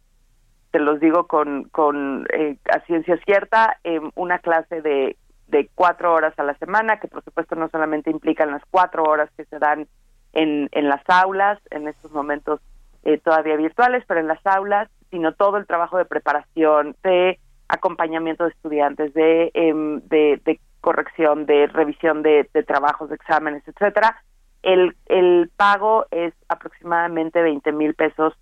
Te 0.70 0.80
los 0.80 0.98
digo 1.00 1.26
con, 1.26 1.64
con 1.64 2.26
eh, 2.32 2.56
a 2.70 2.80
ciencia 2.80 3.16
cierta, 3.24 3.78
em, 3.84 4.10
una 4.16 4.38
clase 4.38 4.82
de, 4.82 5.16
de 5.48 5.70
cuatro 5.74 6.12
horas 6.12 6.36
a 6.38 6.42
la 6.42 6.54
semana, 6.58 6.98
que 6.98 7.08
por 7.08 7.22
supuesto 7.22 7.54
no 7.54 7.68
solamente 7.68 8.10
implican 8.10 8.50
las 8.50 8.62
cuatro 8.70 9.04
horas 9.04 9.30
que 9.36 9.44
se 9.44 9.58
dan 9.58 9.86
en, 10.34 10.68
en 10.72 10.88
las 10.88 11.02
aulas, 11.08 11.58
en 11.70 11.88
estos 11.88 12.12
momentos 12.12 12.60
eh, 13.04 13.18
todavía 13.18 13.56
virtuales, 13.56 14.04
pero 14.06 14.20
en 14.20 14.28
las 14.28 14.44
aulas, 14.46 14.90
sino 15.10 15.32
todo 15.32 15.56
el 15.56 15.66
trabajo 15.66 15.96
de 15.96 16.04
preparación, 16.04 16.96
de 17.02 17.38
acompañamiento 17.68 18.44
de 18.44 18.50
estudiantes, 18.50 19.14
de, 19.14 19.50
em, 19.54 20.00
de, 20.08 20.60
corrección, 20.80 21.46
de 21.46 21.66
revisión 21.68 22.22
de, 22.22 22.44
trabajos, 22.66 23.08
de 23.08 23.14
exámenes, 23.14 23.66
etcétera. 23.66 24.22
El, 24.62 24.94
el 25.06 25.50
pago 25.56 26.06
es 26.10 26.34
aproximadamente 26.48 27.40
20 27.40 27.72
mil 27.72 27.94
pesos 27.94 28.34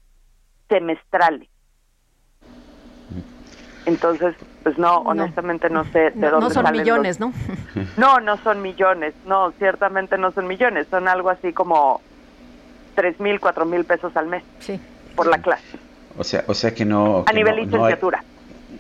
semestrales. 0.69 1.49
Entonces, 3.85 4.37
pues 4.63 4.79
no, 4.79 4.99
honestamente 4.99 5.69
no 5.69 5.85
sé 5.87 6.11
de 6.15 6.31
dónde 6.31 6.47
No 6.47 6.51
son 6.51 6.71
millones, 6.71 7.19
¿no? 7.19 7.33
No, 7.97 8.21
no 8.21 8.37
son 8.39 8.63
millones, 8.63 9.15
no, 9.27 9.53
ciertamente 9.59 10.19
no 10.19 10.31
son 10.33 10.47
millones, 10.47 10.87
son 10.91 11.09
algo 11.09 11.31
así 11.31 11.53
como 11.53 12.01
tres 12.95 13.19
mil, 13.19 13.41
cuatro 13.41 13.65
mil 13.65 13.85
pesos 13.85 14.17
al 14.17 14.27
mes 14.27 14.45
sí. 14.61 14.81
por 15.17 15.27
la 15.27 15.39
clase. 15.39 15.79
O 16.17 16.25
sea, 16.25 16.45
o 16.47 16.55
sea 16.55 16.75
que 16.75 16.85
no... 16.85 17.25
A 17.27 17.33
nivel 17.33 17.57
licenciatura. 17.57 18.23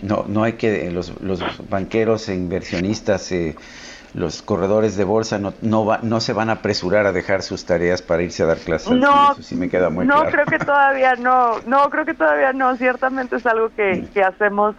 No, 0.02 0.24
no, 0.28 0.44
hay 0.44 0.54
que, 0.54 0.90
los, 0.90 1.20
los 1.20 1.42
banqueros 1.68 2.28
e 2.28 2.34
inversionistas, 2.34 3.30
eh, 3.32 3.56
los 4.14 4.42
corredores 4.42 4.96
de 4.96 5.04
bolsa 5.04 5.38
no, 5.38 5.54
no, 5.62 5.86
va, 5.86 6.00
no 6.02 6.20
se 6.20 6.32
van 6.32 6.50
a 6.50 6.54
apresurar 6.54 7.06
a 7.06 7.12
dejar 7.12 7.42
sus 7.42 7.64
tareas 7.64 8.02
para 8.02 8.22
irse 8.22 8.42
a 8.42 8.46
dar 8.46 8.58
clases. 8.58 8.92
No, 8.92 9.32
Eso 9.32 9.42
sí 9.42 9.54
me 9.54 9.68
queda 9.68 9.90
muy 9.90 10.06
no 10.06 10.20
claro. 10.22 10.30
creo 10.30 10.46
que 10.46 10.58
todavía 10.64 11.14
no, 11.16 11.60
no 11.66 11.88
creo 11.90 12.04
que 12.04 12.14
todavía 12.14 12.52
no, 12.52 12.76
ciertamente 12.76 13.36
es 13.36 13.46
algo 13.46 13.70
que, 13.74 14.06
que 14.12 14.22
hacemos 14.22 14.74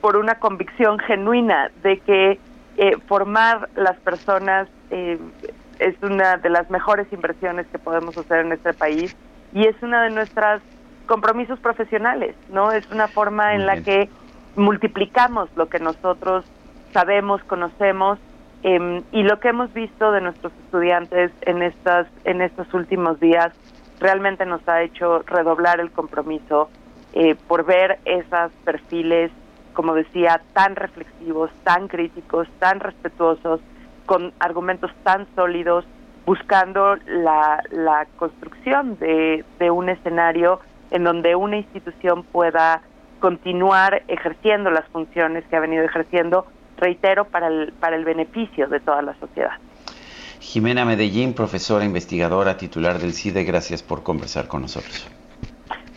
por 0.00 0.16
una 0.16 0.36
convicción 0.36 0.98
genuina 0.98 1.70
de 1.82 1.98
que 2.00 2.38
eh, 2.76 2.96
formar 3.06 3.68
las 3.74 3.96
personas 3.98 4.68
eh, 4.90 5.18
es 5.78 5.94
una 6.02 6.36
de 6.36 6.50
las 6.50 6.70
mejores 6.70 7.06
inversiones 7.12 7.66
que 7.68 7.78
podemos 7.78 8.16
hacer 8.16 8.44
en 8.44 8.52
este 8.52 8.72
país 8.72 9.16
y 9.52 9.66
es 9.66 9.80
una 9.82 10.02
de 10.02 10.10
nuestras 10.10 10.62
compromisos 11.06 11.58
profesionales, 11.60 12.34
¿no? 12.50 12.72
Es 12.72 12.90
una 12.90 13.08
forma 13.08 13.54
en 13.54 13.66
la 13.66 13.80
que 13.82 14.08
multiplicamos 14.56 15.48
lo 15.56 15.68
que 15.68 15.78
nosotros 15.78 16.44
sabemos, 16.92 17.42
conocemos 17.44 18.18
eh, 18.62 19.02
y 19.12 19.22
lo 19.22 19.38
que 19.38 19.48
hemos 19.48 19.72
visto 19.72 20.12
de 20.12 20.20
nuestros 20.20 20.52
estudiantes 20.64 21.30
en 21.42 21.62
estas 21.62 22.06
en 22.24 22.42
estos 22.42 22.72
últimos 22.74 23.20
días 23.20 23.52
realmente 24.00 24.44
nos 24.46 24.66
ha 24.68 24.82
hecho 24.82 25.20
redoblar 25.20 25.80
el 25.80 25.90
compromiso 25.90 26.68
eh, 27.12 27.36
por 27.48 27.64
ver 27.64 27.98
esos 28.04 28.52
perfiles 28.64 29.30
como 29.76 29.94
decía, 29.94 30.40
tan 30.54 30.74
reflexivos, 30.74 31.50
tan 31.62 31.86
críticos, 31.86 32.48
tan 32.58 32.80
respetuosos, 32.80 33.60
con 34.06 34.32
argumentos 34.40 34.90
tan 35.02 35.26
sólidos, 35.36 35.84
buscando 36.24 36.96
la, 37.06 37.62
la 37.70 38.06
construcción 38.16 38.98
de, 38.98 39.44
de 39.58 39.70
un 39.70 39.90
escenario 39.90 40.60
en 40.90 41.04
donde 41.04 41.36
una 41.36 41.58
institución 41.58 42.24
pueda 42.24 42.80
continuar 43.20 44.02
ejerciendo 44.08 44.70
las 44.70 44.86
funciones 44.88 45.44
que 45.44 45.56
ha 45.56 45.60
venido 45.60 45.84
ejerciendo, 45.84 46.46
reitero, 46.78 47.26
para 47.26 47.48
el, 47.48 47.72
para 47.78 47.96
el 47.96 48.04
beneficio 48.04 48.68
de 48.68 48.80
toda 48.80 49.02
la 49.02 49.14
sociedad. 49.20 49.58
Jimena 50.40 50.86
Medellín, 50.86 51.34
profesora 51.34 51.84
investigadora 51.84 52.56
titular 52.56 52.98
del 52.98 53.12
CIDE, 53.12 53.44
gracias 53.44 53.82
por 53.82 54.02
conversar 54.02 54.48
con 54.48 54.62
nosotros. 54.62 55.06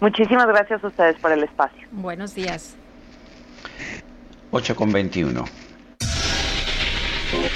Muchísimas 0.02 0.48
gracias 0.48 0.84
a 0.84 0.88
ustedes 0.88 1.18
por 1.20 1.32
el 1.32 1.44
espacio. 1.44 1.88
Buenos 1.92 2.36
días. 2.36 2.76
8 4.52 4.76
con 4.76 4.92
21. 4.92 5.46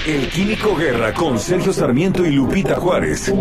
El 0.06 0.30
Químico 0.30 0.76
Guerra 0.76 1.14
con 1.14 1.40
Sergio 1.40 1.74
Sarmiento 1.74 2.26
y 2.26 2.32
Lupita 2.32 2.76
Juárez. 2.76 3.32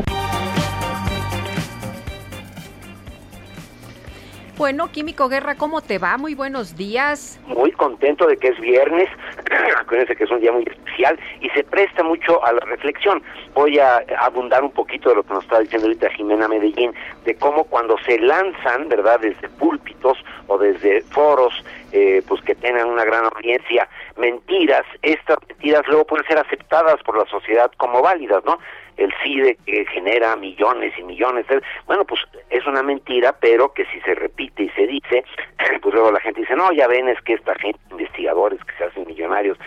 Bueno, 4.63 4.93
Químico 4.93 5.29
Guerra, 5.29 5.57
¿cómo 5.57 5.81
te 5.81 5.99
va? 5.99 6.17
Muy 6.19 6.37
buenos 6.37 6.77
días. 6.77 7.41
Muy 7.49 7.73
contento 7.73 8.29
de 8.29 8.37
que 8.37 8.47
es 8.47 8.61
viernes, 8.61 9.09
acuérdense 9.81 10.15
que 10.15 10.23
es 10.23 10.31
un 10.31 10.39
día 10.39 10.53
muy 10.53 10.63
especial 10.63 11.19
y 11.41 11.49
se 11.49 11.65
presta 11.65 12.05
mucho 12.05 12.41
a 12.47 12.53
la 12.53 12.61
reflexión. 12.61 13.25
Voy 13.55 13.81
a 13.81 14.05
abundar 14.21 14.63
un 14.63 14.71
poquito 14.71 15.09
de 15.09 15.17
lo 15.17 15.25
que 15.25 15.35
nos 15.35 15.43
está 15.43 15.59
diciendo 15.59 15.89
ahorita 15.89 16.11
Jimena 16.11 16.47
Medellín, 16.47 16.95
de 17.25 17.35
cómo 17.35 17.65
cuando 17.65 17.99
se 18.07 18.21
lanzan, 18.21 18.89
¿verdad?, 18.89 19.19
desde 19.19 19.49
púlpitos 19.49 20.17
o 20.47 20.57
desde 20.57 21.03
foros, 21.11 21.53
eh, 21.91 22.23
pues 22.29 22.41
que 22.43 22.55
tengan 22.55 22.89
una 22.89 23.05
gran 23.05 23.25
audiencia, 23.35 23.89
mentiras, 24.17 24.85
estas 25.03 25.39
mentiras 25.49 25.83
luego 25.89 26.07
pueden 26.07 26.25
ser 26.29 26.39
aceptadas 26.39 27.03
por 27.03 27.19
la 27.19 27.27
sociedad 27.27 27.73
como 27.79 28.01
válidas, 28.01 28.45
¿no? 28.45 28.61
El 28.97 29.13
CIDE 29.23 29.57
que 29.67 29.85
genera 29.87 30.37
millones 30.37 30.93
y 30.99 31.03
millones. 31.03 31.47
Bueno, 31.87 32.05
pues 32.05 32.21
es 32.51 32.67
una 32.67 32.83
mentira, 32.83 33.35
pero 33.41 33.73
que 33.73 33.85
si 33.87 34.01
se 34.01 34.15
repite 34.15 34.65
y 34.65 34.69
se 34.71 34.87
dice, 34.87 35.25
pues 35.83 35.95
luego 35.95 36.13
la 36.13 36.21
gente 36.21 36.41
dice, 36.41 36.57
no, 36.57 36.73
ya 36.73 36.87
ven, 36.87 37.09
es 37.09 37.21
que 37.23 37.35
esta 37.35 37.55
gente, 37.57 37.79
investigadores 37.91 38.63
que 38.65 38.75
se 38.77 38.85
hacen 38.85 39.07
millonarios. 39.07 39.59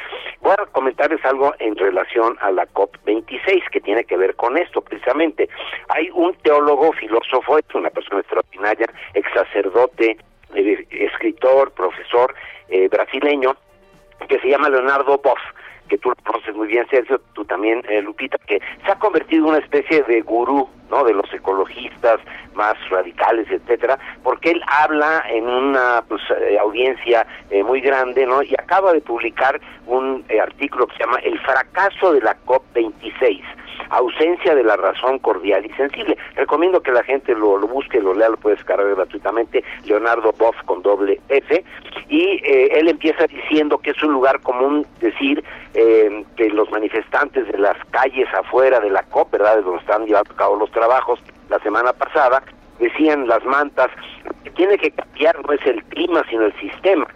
Voy 0.42 0.54
a 0.58 0.66
comentarles 0.68 1.24
algo 1.26 1.54
en 1.60 1.76
relación 1.76 2.38
a 2.42 2.52
la 2.52 2.66
COP26 2.68 3.70
que 3.72 3.82
tiene 3.82 4.04
que 4.04 4.18
ver 4.18 4.36
con 4.36 4.58
esto 4.58 4.82
precisamente. 4.82 5.50
Hay 5.90 6.10
un 6.14 6.34
teólogo, 6.36 6.92
filósofo, 6.94 7.58
es 7.58 7.66
una 7.74 7.90
persona 7.90 8.22
extraordinaria, 8.22 8.88
ex 9.14 9.28
sacerdote, 9.34 10.18
eh, 10.54 10.88
escritor, 10.92 11.72
profesor 11.72 12.34
eh, 12.70 12.88
brasileño, 12.88 13.56
que 14.28 14.40
se 14.40 14.50
llama 14.50 14.70
Leonardo 14.70 15.18
Boff 15.18 15.40
que 15.88 15.98
tú 15.98 16.12
conoces 16.24 16.56
muy 16.56 16.68
bien, 16.68 16.86
Sergio, 16.90 17.22
tú 17.34 17.46
también, 17.46 17.82
eh, 17.90 18.02
Lupita, 18.02 18.38
que 18.48 18.60
se 18.86 18.92
ha 18.92 19.00
convertido 19.00 19.44
en 19.44 19.50
una 19.52 19.60
especie 19.60 20.04
de 20.04 20.22
gurú, 20.22 20.68
¿no? 20.90 21.04
De 21.04 21.14
los 21.14 21.32
ecologistas, 21.34 22.20
más 22.56 22.76
radicales, 22.90 23.48
etcétera, 23.52 24.00
porque 24.24 24.52
él 24.52 24.62
habla 24.68 25.24
en 25.30 25.48
una 25.48 26.04
pues, 26.08 26.22
eh, 26.42 26.58
audiencia 26.60 27.28
eh, 27.50 27.64
muy 27.64 27.82
grande, 27.82 28.26
¿no? 28.26 28.42
Y 28.42 28.54
acaba 28.58 28.94
de 28.94 29.02
publicar 29.02 29.60
un 29.86 30.26
eh, 30.30 30.40
artículo 30.40 30.88
que 30.88 30.98
se 30.98 31.04
llama 31.04 31.20
El 31.20 31.40
fracaso 31.42 32.14
de 32.14 32.22
la 32.22 32.36
COP26 32.46 33.44
ausencia 33.90 34.56
de 34.56 34.64
la 34.64 34.78
razón 34.78 35.20
cordial 35.20 35.64
y 35.64 35.70
sensible. 35.74 36.18
Recomiendo 36.36 36.82
que 36.82 36.92
la 36.92 37.04
gente 37.04 37.36
lo, 37.36 37.58
lo 37.58 37.68
busque, 37.68 38.02
lo 38.02 38.16
lea, 38.16 38.30
lo 38.30 38.38
puede 38.38 38.56
descargar 38.56 38.96
gratuitamente, 38.96 39.64
Leonardo 39.86 40.34
Boff 40.34 40.56
con 40.66 40.82
doble 40.82 41.22
F, 41.30 41.64
y 42.10 42.42
él 42.44 42.88
empieza 42.88 43.28
diciendo 43.28 43.78
que 43.78 43.92
es 43.92 44.02
un 44.02 44.14
lugar 44.14 44.42
común 44.42 44.88
decir 45.00 45.44
que 45.76 46.50
los 46.54 46.72
manifestantes 46.72 47.48
de 47.48 47.58
las 47.58 47.76
calles 47.92 48.28
afuera 48.34 48.80
de 48.80 48.90
la 48.90 49.04
COP, 49.04 49.32
¿verdad?, 49.32 49.58
de 49.58 49.64
donde 49.64 49.80
están 49.80 50.06
llevando 50.06 50.32
a 50.32 50.38
cabo 50.38 50.56
los 50.56 50.72
trabajos 50.72 51.20
la 51.50 51.60
semana 51.60 51.92
pasada, 51.92 52.42
decían 52.80 53.28
las 53.28 53.44
mantas, 53.44 53.90
que 54.44 54.52
tiene 54.52 54.78
que 54.78 54.92
cambiar 54.92 55.36
no 55.46 55.54
es 55.54 55.66
el 55.66 55.84
clima, 55.86 56.24
sino 56.30 56.46
el 56.46 56.54
sistema. 56.60 57.08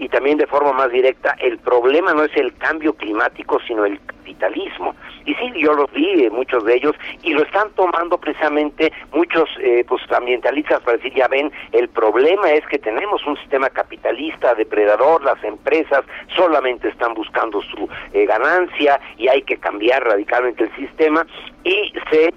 Y 0.00 0.08
también 0.08 0.38
de 0.38 0.46
forma 0.46 0.72
más 0.72 0.90
directa, 0.90 1.36
el 1.38 1.58
problema 1.58 2.14
no 2.14 2.24
es 2.24 2.34
el 2.34 2.56
cambio 2.56 2.94
climático, 2.94 3.60
sino 3.68 3.84
el 3.84 4.00
capitalismo. 4.00 4.94
Y 5.26 5.34
sí, 5.34 5.52
yo 5.56 5.74
los 5.74 5.92
vi, 5.92 6.24
eh, 6.24 6.30
muchos 6.30 6.64
de 6.64 6.74
ellos, 6.76 6.96
y 7.22 7.34
lo 7.34 7.42
están 7.42 7.70
tomando 7.76 8.18
precisamente 8.18 8.92
muchos 9.12 9.48
eh, 9.60 9.84
pues, 9.86 10.02
ambientalistas 10.10 10.80
para 10.80 10.96
decir, 10.96 11.12
ya 11.14 11.28
ven, 11.28 11.52
el 11.72 11.88
problema 11.90 12.50
es 12.50 12.66
que 12.66 12.78
tenemos 12.78 13.24
un 13.26 13.36
sistema 13.36 13.68
capitalista, 13.68 14.54
depredador, 14.54 15.22
las 15.22 15.42
empresas 15.44 16.02
solamente 16.34 16.88
están 16.88 17.12
buscando 17.12 17.60
su 17.62 17.88
eh, 18.14 18.24
ganancia 18.24 18.98
y 19.18 19.28
hay 19.28 19.42
que 19.42 19.58
cambiar 19.58 20.02
radicalmente 20.02 20.64
el 20.64 20.74
sistema 20.76 21.26
y 21.62 21.92
se 22.10 22.32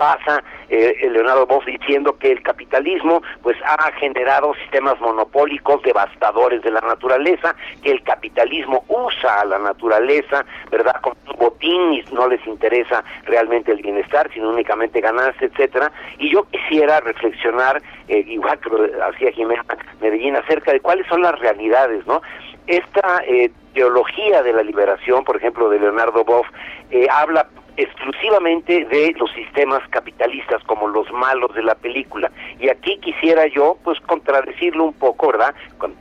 basa 0.00 0.42
eh, 0.70 1.08
Leonardo 1.10 1.46
Boff 1.46 1.66
diciendo 1.66 2.16
que 2.18 2.32
el 2.32 2.42
capitalismo 2.42 3.22
pues 3.42 3.56
ha 3.64 3.92
generado 3.92 4.54
sistemas 4.54 4.98
monopólicos 5.00 5.82
devastadores 5.82 6.62
de 6.62 6.70
la 6.70 6.80
naturaleza, 6.80 7.54
que 7.82 7.90
el 7.90 8.02
capitalismo 8.02 8.84
usa 8.88 9.42
a 9.42 9.44
la 9.44 9.58
naturaleza, 9.58 10.44
¿verdad? 10.70 10.96
Como 11.02 11.16
un 11.28 11.36
botín 11.38 11.92
y 11.92 12.04
no 12.12 12.28
les 12.28 12.44
interesa 12.46 13.04
realmente 13.26 13.72
el 13.72 13.82
bienestar, 13.82 14.30
sino 14.32 14.50
únicamente 14.50 15.00
ganancia, 15.00 15.46
etcétera. 15.46 15.92
Y 16.18 16.30
yo 16.32 16.44
quisiera 16.44 17.00
reflexionar, 17.00 17.82
eh, 18.08 18.24
igual 18.26 18.58
que 18.60 18.70
lo 18.70 19.04
hacía 19.04 19.32
Jimena 19.32 19.64
Medellín, 20.00 20.36
acerca 20.36 20.72
de 20.72 20.80
cuáles 20.80 21.06
son 21.08 21.22
las 21.22 21.38
realidades, 21.38 22.06
¿no? 22.06 22.22
Esta 22.66 23.22
eh, 23.26 23.50
teología 23.74 24.42
de 24.42 24.52
la 24.52 24.62
liberación, 24.62 25.24
por 25.24 25.36
ejemplo, 25.36 25.68
de 25.68 25.80
Leonardo 25.80 26.24
Boff, 26.24 26.46
eh, 26.90 27.06
habla 27.10 27.48
exclusivamente 27.76 28.84
de 28.86 29.14
los 29.18 29.30
sistemas 29.32 29.80
capitalistas 29.90 30.62
como 30.64 30.88
los 30.88 31.10
malos 31.12 31.54
de 31.54 31.62
la 31.62 31.74
película. 31.74 32.30
Y 32.58 32.68
aquí 32.68 32.98
quisiera 32.98 33.46
yo, 33.46 33.76
pues, 33.84 34.00
contradecirlo 34.00 34.84
un 34.84 34.94
poco, 34.94 35.28
¿verdad? 35.28 35.54
Con 35.78 35.94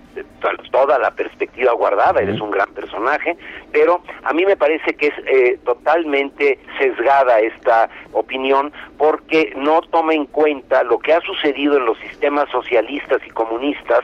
toda 0.72 0.98
la 0.98 1.12
perspectiva 1.12 1.72
guardada, 1.74 2.22
eres 2.22 2.40
un 2.42 2.52
gran 2.52 2.74
personaje, 2.74 3.38
pero 3.72 4.02
a 4.24 4.34
mí 4.34 4.46
me 4.46 4.58
parece 4.58 4.94
que 4.96 5.08
es 5.08 5.14
eh, 5.26 5.60
totalmente 5.64 6.60
sesgada 6.78 7.40
esta 7.40 7.90
opinión 8.12 8.72
porque 8.98 9.54
no 9.56 9.82
toma 9.82 10.14
en 10.14 10.26
cuenta 10.26 10.84
lo 10.84 11.00
que 11.00 11.14
ha 11.14 11.22
sucedido 11.22 11.78
en 11.78 11.86
los 11.86 11.98
sistemas 12.00 12.50
socialistas 12.50 13.22
y 13.26 13.30
comunistas 13.30 14.04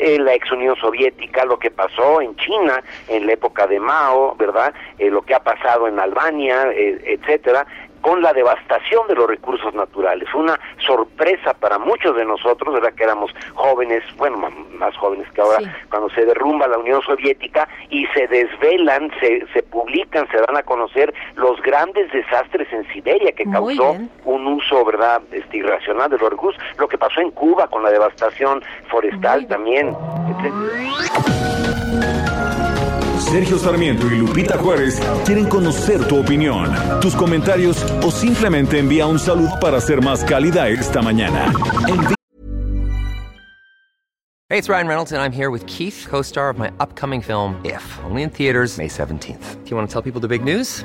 en 0.00 0.24
la 0.24 0.34
ex 0.34 0.50
Unión 0.50 0.76
Soviética, 0.76 1.44
lo 1.44 1.58
que 1.58 1.70
pasó 1.70 2.20
en 2.20 2.34
China 2.36 2.82
en 3.08 3.26
la 3.26 3.34
época 3.34 3.66
de 3.66 3.78
Mao, 3.78 4.34
¿verdad? 4.36 4.72
Eh, 4.98 5.10
lo 5.10 5.22
que 5.22 5.34
ha 5.34 5.40
pasado 5.40 5.86
en 5.86 5.98
Albania, 5.98 6.70
eh, 6.72 7.18
etcétera, 7.20 7.66
con 8.00 8.22
la 8.22 8.32
devastación 8.32 9.06
de 9.08 9.14
los 9.14 9.26
recursos 9.26 9.74
naturales. 9.74 10.28
Una 10.34 10.58
sorpresa 10.78 11.54
para 11.54 11.78
muchos 11.78 12.16
de 12.16 12.24
nosotros, 12.24 12.74
¿verdad? 12.74 12.92
Que 12.94 13.04
éramos 13.04 13.30
jóvenes, 13.54 14.02
bueno, 14.16 14.38
más 14.74 14.96
jóvenes 14.96 15.30
que 15.32 15.40
ahora, 15.40 15.58
cuando 15.88 16.08
se 16.10 16.24
derrumba 16.24 16.68
la 16.68 16.78
Unión 16.78 17.02
Soviética 17.02 17.68
y 17.90 18.06
se 18.08 18.26
desvelan, 18.26 19.10
se, 19.20 19.46
se 19.52 19.62
publican, 19.62 20.28
se 20.30 20.38
dan 20.38 20.56
a 20.56 20.62
conocer 20.62 21.12
los 21.36 21.60
grandes 21.62 22.10
desastres 22.12 22.72
en 22.72 22.86
Siberia 22.92 23.32
que 23.32 23.44
causó 23.44 23.96
un 24.24 24.46
uso, 24.46 24.84
¿verdad?, 24.84 25.22
este, 25.32 25.58
irracional 25.58 26.10
de 26.10 26.18
los 26.18 26.30
recursos. 26.30 26.62
Lo 26.78 26.88
que 26.88 26.98
pasó 26.98 27.20
en 27.20 27.30
Cuba 27.30 27.68
con 27.68 27.82
la 27.82 27.90
devastación 27.90 28.62
forestal 28.88 29.46
también, 29.46 29.94
Sergio 33.30 33.58
Sarmiento 33.58 34.08
y 34.08 34.16
Lupita 34.16 34.58
Juárez 34.58 35.00
quieren 35.24 35.46
conocer 35.46 36.04
tu 36.08 36.18
opinión, 36.18 36.68
tus 37.00 37.14
comentarios 37.14 37.80
o 38.02 38.10
simplemente 38.10 38.80
envía 38.80 39.06
un 39.06 39.20
saludo 39.20 39.56
para 39.60 39.80
ser 39.80 40.02
más 40.02 40.24
cálida 40.24 40.68
esta 40.68 41.00
mañana. 41.00 41.52
Hey, 44.48 44.58
it's 44.58 44.68
Ryan 44.68 44.88
Reynolds 44.88 45.12
and 45.12 45.22
I'm 45.22 45.30
here 45.30 45.52
with 45.52 45.64
Keith, 45.66 46.08
co-star 46.10 46.50
of 46.50 46.58
my 46.58 46.72
upcoming 46.80 47.22
film 47.22 47.54
If, 47.64 47.84
only 48.04 48.24
in 48.24 48.30
theaters 48.30 48.78
May 48.78 48.88
17th. 48.88 49.64
Do 49.64 49.70
you 49.70 49.76
want 49.76 49.88
to 49.88 49.92
tell 49.92 50.02
people 50.02 50.20
the 50.20 50.26
big 50.26 50.42
news? 50.42 50.84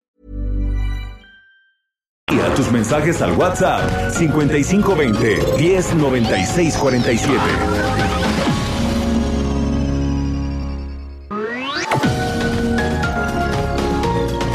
A 2.39 2.53
tus 2.55 2.71
mensajes 2.71 3.21
al 3.21 3.33
WhatsApp 3.33 4.11
5520 4.11 5.39
109647. 5.57 7.37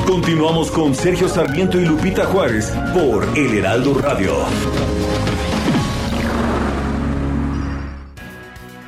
Continuamos 0.07 0.71
con 0.71 0.95
Sergio 0.95 1.29
Sarmiento 1.29 1.79
y 1.79 1.85
Lupita 1.85 2.25
Juárez 2.25 2.73
por 2.95 3.27
El 3.37 3.59
Heraldo 3.59 3.95
Radio. 3.95 4.33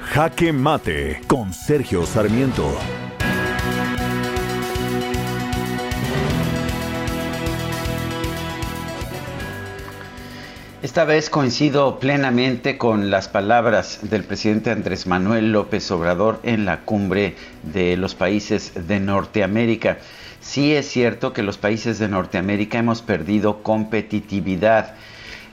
Jaque 0.02 0.52
Mate 0.52 1.20
con 1.28 1.52
Sergio 1.52 2.04
Sarmiento. 2.06 2.72
Esta 10.88 11.04
vez 11.04 11.28
coincido 11.28 12.00
plenamente 12.00 12.78
con 12.78 13.10
las 13.10 13.28
palabras 13.28 13.98
del 14.04 14.24
presidente 14.24 14.70
Andrés 14.70 15.06
Manuel 15.06 15.52
López 15.52 15.90
Obrador 15.90 16.40
en 16.44 16.64
la 16.64 16.80
cumbre 16.80 17.36
de 17.62 17.98
los 17.98 18.14
países 18.14 18.72
de 18.88 18.98
Norteamérica. 18.98 19.98
Sí 20.40 20.74
es 20.74 20.88
cierto 20.88 21.34
que 21.34 21.42
los 21.42 21.58
países 21.58 21.98
de 21.98 22.08
Norteamérica 22.08 22.78
hemos 22.78 23.02
perdido 23.02 23.62
competitividad. 23.62 24.94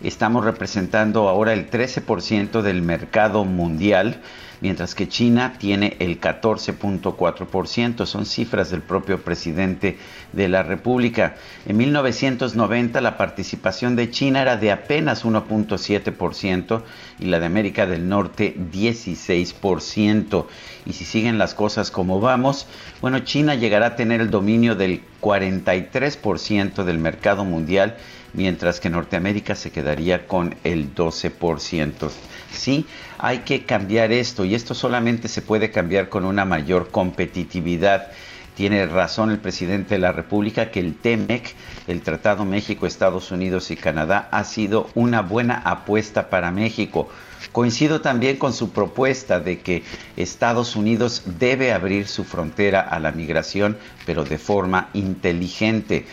Estamos 0.02 0.46
representando 0.46 1.28
ahora 1.28 1.52
el 1.52 1.70
13% 1.70 2.62
del 2.62 2.82
mercado 2.82 3.44
mundial 3.44 4.22
mientras 4.62 4.96
que 4.96 5.08
China 5.08 5.54
tiene 5.58 5.98
el 6.00 6.20
14.4%. 6.20 8.06
Son 8.06 8.26
cifras 8.26 8.72
del 8.72 8.82
propio 8.82 9.24
presidente 9.24 9.98
de 10.34 10.48
la 10.48 10.64
República. 10.64 11.36
En 11.66 11.78
1990 11.78 13.02
la 13.02 13.18
participación 13.18 13.96
de 13.96 14.10
China 14.10 14.42
era 14.42 14.58
de 14.58 14.72
apenas 14.72 15.26
1.7% 15.26 16.82
y 17.20 17.26
la 17.26 17.40
de 17.40 17.46
América 17.46 17.86
del 17.86 18.08
Norte 18.08 18.56
16%. 18.56 20.46
Y 20.86 20.94
si 20.94 21.06
siguen 21.06 21.38
las 21.38 21.54
cosas 21.54 21.92
como 21.92 22.20
vamos, 22.20 22.68
bueno, 23.02 23.20
China 23.20 23.56
llegará 23.56 23.88
a 23.88 23.96
tener 23.96 24.22
el 24.22 24.30
dominio 24.30 24.76
del 24.76 25.02
43% 25.22 26.84
del 26.84 27.00
mercado 27.00 27.46
mundial, 27.46 27.96
mientras 28.34 28.80
que 28.80 28.90
Norteamérica 28.90 29.56
se 29.56 29.72
quedaría 29.72 30.28
con 30.28 30.56
el 30.64 30.94
12%. 30.94 32.12
Sí, 32.52 32.86
hay 33.18 33.40
que 33.40 33.66
cambiar 33.66 34.12
esto 34.12 34.46
y 34.46 34.56
esto 34.56 34.74
solamente 34.74 35.28
se 35.28 35.42
puede 35.42 35.72
cambiar 35.72 36.10
con 36.10 36.26
una 36.26 36.46
mayor 36.46 36.90
competitividad. 36.92 38.12
Tiene 38.56 38.86
razón 38.86 39.32
el 39.32 39.40
presidente 39.40 39.96
de 39.96 40.00
la 40.00 40.14
República 40.14 40.72
que 40.72 40.80
el 40.80 40.96
TEMEC, 40.96 41.54
el 41.88 42.02
Tratado 42.02 42.46
México, 42.46 42.88
Estados 42.88 43.32
Unidos 43.32 43.70
y 43.70 43.76
Canadá, 43.76 44.30
ha 44.32 44.46
sido 44.46 44.90
una 44.96 45.22
buena 45.22 45.56
apuesta 45.58 46.30
para 46.30 46.52
México. 46.52 47.10
Coincido 47.52 48.00
también 48.00 48.38
con 48.38 48.54
su 48.54 48.72
propuesta 48.72 49.42
de 49.42 49.60
que 49.60 49.84
Estados 50.16 50.78
Unidos 50.78 51.24
debe 51.38 51.74
abrir 51.74 52.08
su 52.08 52.24
frontera 52.24 52.80
a 52.80 53.00
la 53.00 53.12
migración, 53.12 53.78
pero 54.06 54.24
de 54.24 54.38
forma 54.38 54.90
inteligente 54.94 56.06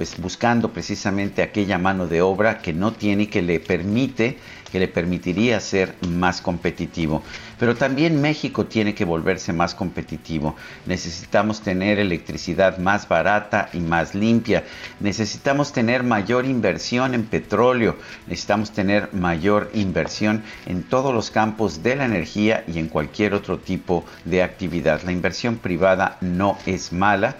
pues 0.00 0.18
buscando 0.18 0.72
precisamente 0.72 1.42
aquella 1.42 1.76
mano 1.76 2.06
de 2.06 2.22
obra 2.22 2.62
que 2.62 2.72
no 2.72 2.92
tiene 2.92 3.24
y 3.24 3.26
que 3.26 3.42
le 3.42 3.60
permite 3.60 4.38
que 4.70 4.78
le 4.78 4.88
permitiría 4.88 5.60
ser 5.60 5.94
más 6.08 6.40
competitivo. 6.40 7.22
Pero 7.58 7.76
también 7.76 8.20
México 8.20 8.66
tiene 8.66 8.94
que 8.94 9.04
volverse 9.04 9.52
más 9.52 9.74
competitivo. 9.74 10.56
Necesitamos 10.86 11.60
tener 11.60 11.98
electricidad 11.98 12.78
más 12.78 13.06
barata 13.08 13.68
y 13.72 13.80
más 13.80 14.14
limpia. 14.14 14.64
Necesitamos 15.00 15.72
tener 15.72 16.02
mayor 16.02 16.46
inversión 16.46 17.14
en 17.14 17.24
petróleo. 17.24 17.96
Necesitamos 18.26 18.70
tener 18.70 19.12
mayor 19.12 19.70
inversión 19.74 20.42
en 20.66 20.82
todos 20.82 21.12
los 21.12 21.30
campos 21.30 21.82
de 21.82 21.96
la 21.96 22.04
energía 22.04 22.64
y 22.66 22.78
en 22.78 22.88
cualquier 22.88 23.34
otro 23.34 23.58
tipo 23.58 24.04
de 24.24 24.42
actividad. 24.42 25.02
La 25.02 25.12
inversión 25.12 25.56
privada 25.56 26.16
no 26.20 26.56
es 26.66 26.92
mala 26.92 27.36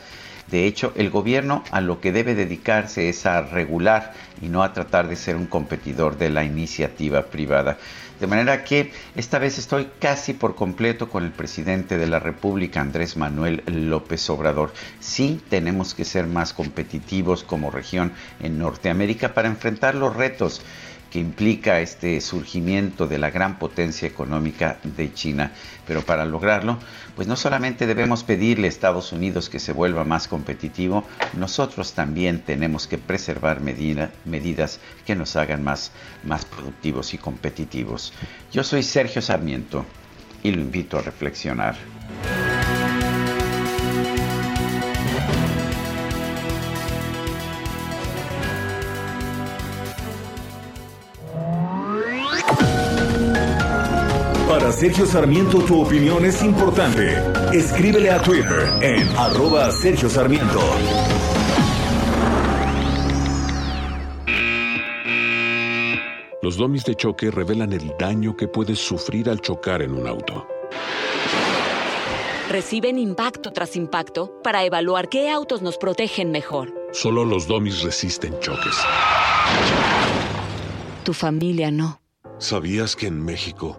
de 0.50 0.66
hecho, 0.66 0.92
el 0.96 1.10
gobierno 1.10 1.62
a 1.70 1.80
lo 1.80 2.00
que 2.00 2.12
debe 2.12 2.34
dedicarse 2.34 3.08
es 3.08 3.24
a 3.24 3.42
regular 3.42 4.14
y 4.42 4.48
no 4.48 4.62
a 4.62 4.72
tratar 4.72 5.08
de 5.08 5.16
ser 5.16 5.36
un 5.36 5.46
competidor 5.46 6.18
de 6.18 6.30
la 6.30 6.44
iniciativa 6.44 7.26
privada. 7.26 7.78
De 8.18 8.26
manera 8.26 8.64
que 8.64 8.92
esta 9.16 9.38
vez 9.38 9.56
estoy 9.58 9.88
casi 9.98 10.34
por 10.34 10.54
completo 10.54 11.08
con 11.08 11.24
el 11.24 11.30
presidente 11.30 11.96
de 11.96 12.06
la 12.06 12.18
República, 12.18 12.80
Andrés 12.80 13.16
Manuel 13.16 13.62
López 13.66 14.28
Obrador. 14.28 14.74
Sí 14.98 15.40
tenemos 15.48 15.94
que 15.94 16.04
ser 16.04 16.26
más 16.26 16.52
competitivos 16.52 17.44
como 17.44 17.70
región 17.70 18.12
en 18.40 18.58
Norteamérica 18.58 19.32
para 19.32 19.48
enfrentar 19.48 19.94
los 19.94 20.14
retos 20.14 20.60
que 21.10 21.18
implica 21.18 21.80
este 21.80 22.20
surgimiento 22.20 23.06
de 23.06 23.18
la 23.18 23.30
gran 23.30 23.58
potencia 23.58 24.06
económica 24.06 24.78
de 24.84 25.12
China. 25.12 25.52
Pero 25.86 26.02
para 26.02 26.24
lograrlo, 26.24 26.78
pues 27.16 27.26
no 27.26 27.36
solamente 27.36 27.86
debemos 27.86 28.22
pedirle 28.22 28.66
a 28.66 28.70
Estados 28.70 29.12
Unidos 29.12 29.50
que 29.50 29.58
se 29.58 29.72
vuelva 29.72 30.04
más 30.04 30.28
competitivo, 30.28 31.04
nosotros 31.34 31.92
también 31.92 32.40
tenemos 32.40 32.86
que 32.86 32.98
preservar 32.98 33.60
medidas 33.60 34.80
que 35.04 35.16
nos 35.16 35.36
hagan 35.36 35.64
más, 35.64 35.92
más 36.24 36.44
productivos 36.44 37.12
y 37.14 37.18
competitivos. 37.18 38.12
Yo 38.52 38.62
soy 38.62 38.82
Sergio 38.82 39.20
Sarmiento 39.20 39.84
y 40.42 40.52
lo 40.52 40.60
invito 40.60 40.98
a 40.98 41.02
reflexionar. 41.02 41.76
Sergio 54.80 55.04
Sarmiento 55.04 55.58
tu 55.58 55.82
opinión 55.82 56.24
es 56.24 56.42
importante. 56.42 57.14
Escríbele 57.52 58.08
a 58.08 58.22
Twitter 58.22 58.66
en 58.80 59.06
arroba 59.14 59.70
Sergio 59.70 60.08
Sarmiento. 60.08 60.58
Los 66.40 66.56
domis 66.56 66.82
de 66.86 66.94
choque 66.94 67.30
revelan 67.30 67.74
el 67.74 67.92
daño 67.98 68.34
que 68.34 68.48
puedes 68.48 68.78
sufrir 68.78 69.28
al 69.28 69.42
chocar 69.42 69.82
en 69.82 69.92
un 69.92 70.06
auto. 70.08 70.48
Reciben 72.48 72.98
impacto 72.98 73.52
tras 73.52 73.76
impacto 73.76 74.40
para 74.42 74.64
evaluar 74.64 75.10
qué 75.10 75.28
autos 75.30 75.60
nos 75.60 75.76
protegen 75.76 76.30
mejor. 76.30 76.72
Solo 76.92 77.26
los 77.26 77.46
domis 77.46 77.82
resisten 77.82 78.32
choques. 78.40 78.76
Tu 81.04 81.12
familia 81.12 81.70
no. 81.70 82.00
¿Sabías 82.38 82.96
que 82.96 83.08
en 83.08 83.22
México 83.22 83.78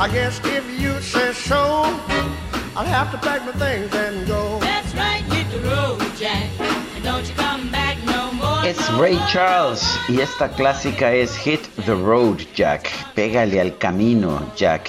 I 0.00 0.08
guess 0.08 0.40
if 0.46 0.64
you 0.80 0.98
say 1.02 1.34
so, 1.34 1.84
I'll 2.74 2.86
have 2.86 3.10
to 3.10 3.18
pack 3.18 3.44
my 3.44 3.52
things 3.52 3.94
and 3.94 4.26
go. 4.26 4.58
That's 4.58 4.94
right, 4.94 5.22
hit 5.30 5.50
the 5.50 5.60
road, 5.68 6.00
Jack. 6.16 6.48
And 6.94 7.04
don't 7.04 7.28
you 7.28 7.34
come 7.34 7.70
back 7.70 7.98
no 8.06 8.32
more. 8.32 8.66
Es 8.66 8.78
Ray 8.94 9.18
Charles 9.30 9.84
y 10.08 10.22
esta 10.22 10.48
clásica 10.48 11.12
es 11.12 11.36
Hit 11.36 11.60
the 11.84 11.94
Road, 11.94 12.38
Jack. 12.54 12.88
Pégale 13.14 13.60
al 13.60 13.76
camino, 13.76 14.40
Jack. 14.56 14.88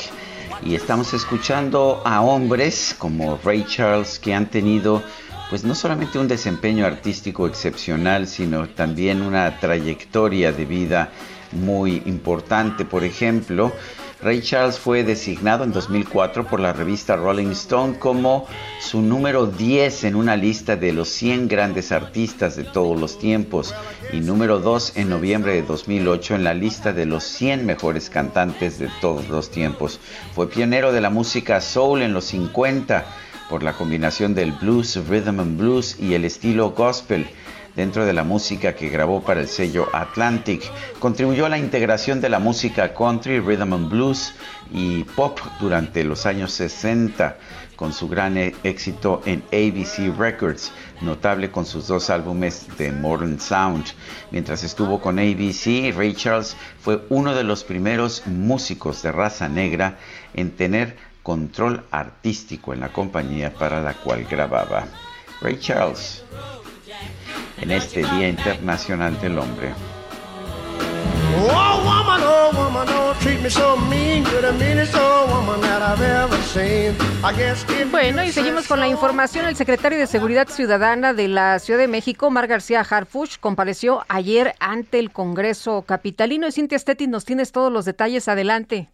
Y 0.63 0.75
estamos 0.75 1.13
escuchando 1.13 2.01
a 2.05 2.21
hombres 2.21 2.95
como 2.97 3.37
Ray 3.43 3.65
Charles 3.65 4.17
que 4.17 4.33
han 4.33 4.45
tenido 4.45 5.03
pues 5.49 5.65
no 5.65 5.75
solamente 5.75 6.19
un 6.19 6.29
desempeño 6.29 6.85
artístico 6.85 7.47
excepcional, 7.47 8.27
sino 8.27 8.69
también 8.69 9.21
una 9.23 9.59
trayectoria 9.59 10.53
de 10.53 10.63
vida 10.63 11.09
muy 11.51 12.01
importante. 12.05 12.85
Por 12.85 13.03
ejemplo, 13.03 13.73
Ray 14.23 14.41
Charles 14.41 14.77
fue 14.77 15.03
designado 15.03 15.63
en 15.63 15.71
2004 15.71 16.45
por 16.45 16.59
la 16.59 16.73
revista 16.73 17.15
Rolling 17.15 17.49
Stone 17.53 17.97
como 17.97 18.45
su 18.79 19.01
número 19.01 19.47
10 19.47 20.03
en 20.03 20.15
una 20.15 20.37
lista 20.37 20.75
de 20.75 20.93
los 20.93 21.09
100 21.09 21.47
grandes 21.47 21.91
artistas 21.91 22.55
de 22.55 22.63
todos 22.63 22.99
los 22.99 23.17
tiempos 23.17 23.73
y 24.13 24.19
número 24.19 24.59
2 24.59 24.97
en 24.97 25.09
noviembre 25.09 25.53
de 25.53 25.63
2008 25.63 26.35
en 26.35 26.43
la 26.43 26.53
lista 26.53 26.93
de 26.93 27.07
los 27.07 27.23
100 27.23 27.65
mejores 27.65 28.11
cantantes 28.11 28.77
de 28.77 28.89
todos 29.01 29.27
los 29.27 29.49
tiempos. 29.49 29.99
Fue 30.35 30.47
pionero 30.47 30.91
de 30.91 31.01
la 31.01 31.09
música 31.09 31.59
soul 31.59 32.03
en 32.03 32.13
los 32.13 32.25
50 32.25 33.03
por 33.49 33.63
la 33.63 33.73
combinación 33.73 34.35
del 34.35 34.51
blues, 34.51 34.97
rhythm 35.09 35.39
and 35.39 35.57
blues 35.57 35.99
y 35.99 36.13
el 36.13 36.25
estilo 36.25 36.69
gospel 36.69 37.27
dentro 37.75 38.05
de 38.05 38.13
la 38.13 38.23
música 38.23 38.75
que 38.75 38.89
grabó 38.89 39.21
para 39.21 39.41
el 39.41 39.47
sello 39.47 39.87
Atlantic. 39.93 40.63
Contribuyó 40.99 41.45
a 41.45 41.49
la 41.49 41.57
integración 41.57 42.21
de 42.21 42.29
la 42.29 42.39
música 42.39 42.93
country, 42.93 43.39
rhythm 43.39 43.73
and 43.73 43.89
blues 43.89 44.33
y 44.71 45.03
pop 45.03 45.39
durante 45.59 46.03
los 46.03 46.25
años 46.25 46.51
60 46.53 47.37
con 47.75 47.93
su 47.93 48.07
gran 48.07 48.37
e- 48.37 48.53
éxito 48.63 49.23
en 49.25 49.43
ABC 49.51 50.15
Records, 50.15 50.71
notable 51.01 51.49
con 51.49 51.65
sus 51.65 51.87
dos 51.87 52.11
álbumes 52.11 52.67
de 52.77 52.91
Modern 52.91 53.39
Sound. 53.39 53.85
Mientras 54.29 54.63
estuvo 54.63 55.01
con 55.01 55.17
ABC, 55.17 55.91
Ray 55.95 56.13
Charles 56.13 56.55
fue 56.79 57.03
uno 57.09 57.33
de 57.33 57.43
los 57.43 57.63
primeros 57.63 58.27
músicos 58.27 59.01
de 59.01 59.11
raza 59.11 59.49
negra 59.49 59.97
en 60.35 60.51
tener 60.51 60.95
control 61.23 61.83
artístico 61.89 62.71
en 62.73 62.81
la 62.81 62.93
compañía 62.93 63.51
para 63.51 63.81
la 63.81 63.95
cual 63.95 64.25
grababa. 64.29 64.85
Ray 65.41 65.57
Charles 65.59 66.23
en 67.61 67.71
este 67.71 67.99
Día 67.99 68.29
Internacional 68.29 69.19
del 69.21 69.37
Hombre. 69.37 69.71
Bueno, 77.91 78.23
y 78.23 78.31
seguimos 78.31 78.67
con 78.67 78.79
la 78.79 78.87
información. 78.87 79.45
El 79.45 79.55
secretario 79.55 79.97
de 79.99 80.07
Seguridad 80.07 80.47
Ciudadana 80.47 81.13
de 81.13 81.27
la 81.27 81.59
Ciudad 81.59 81.79
de 81.79 81.87
México, 81.87 82.29
Mar 82.29 82.47
García 82.47 82.81
Harfuch, 82.81 83.39
compareció 83.39 84.01
ayer 84.09 84.53
ante 84.59 84.99
el 84.99 85.11
Congreso 85.11 85.83
Capitalino. 85.83 86.47
Y 86.47 86.51
Cintia 86.51 86.79
Stetti, 86.79 87.07
nos 87.07 87.25
tienes 87.25 87.51
todos 87.51 87.71
los 87.71 87.85
detalles. 87.85 88.27
Adelante. 88.27 88.89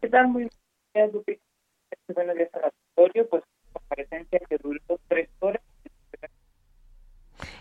¿Qué 0.00 0.08
tal? 0.08 0.28
Muy 0.28 0.48
buenos 0.94 2.36
días 2.36 2.50
al 2.54 2.72
auditorio. 2.96 3.28
Pues 3.28 3.42
comparecencia 3.72 4.40
que 4.48 4.56
duró 4.58 4.80
tres 5.08 5.28
horas 5.40 5.62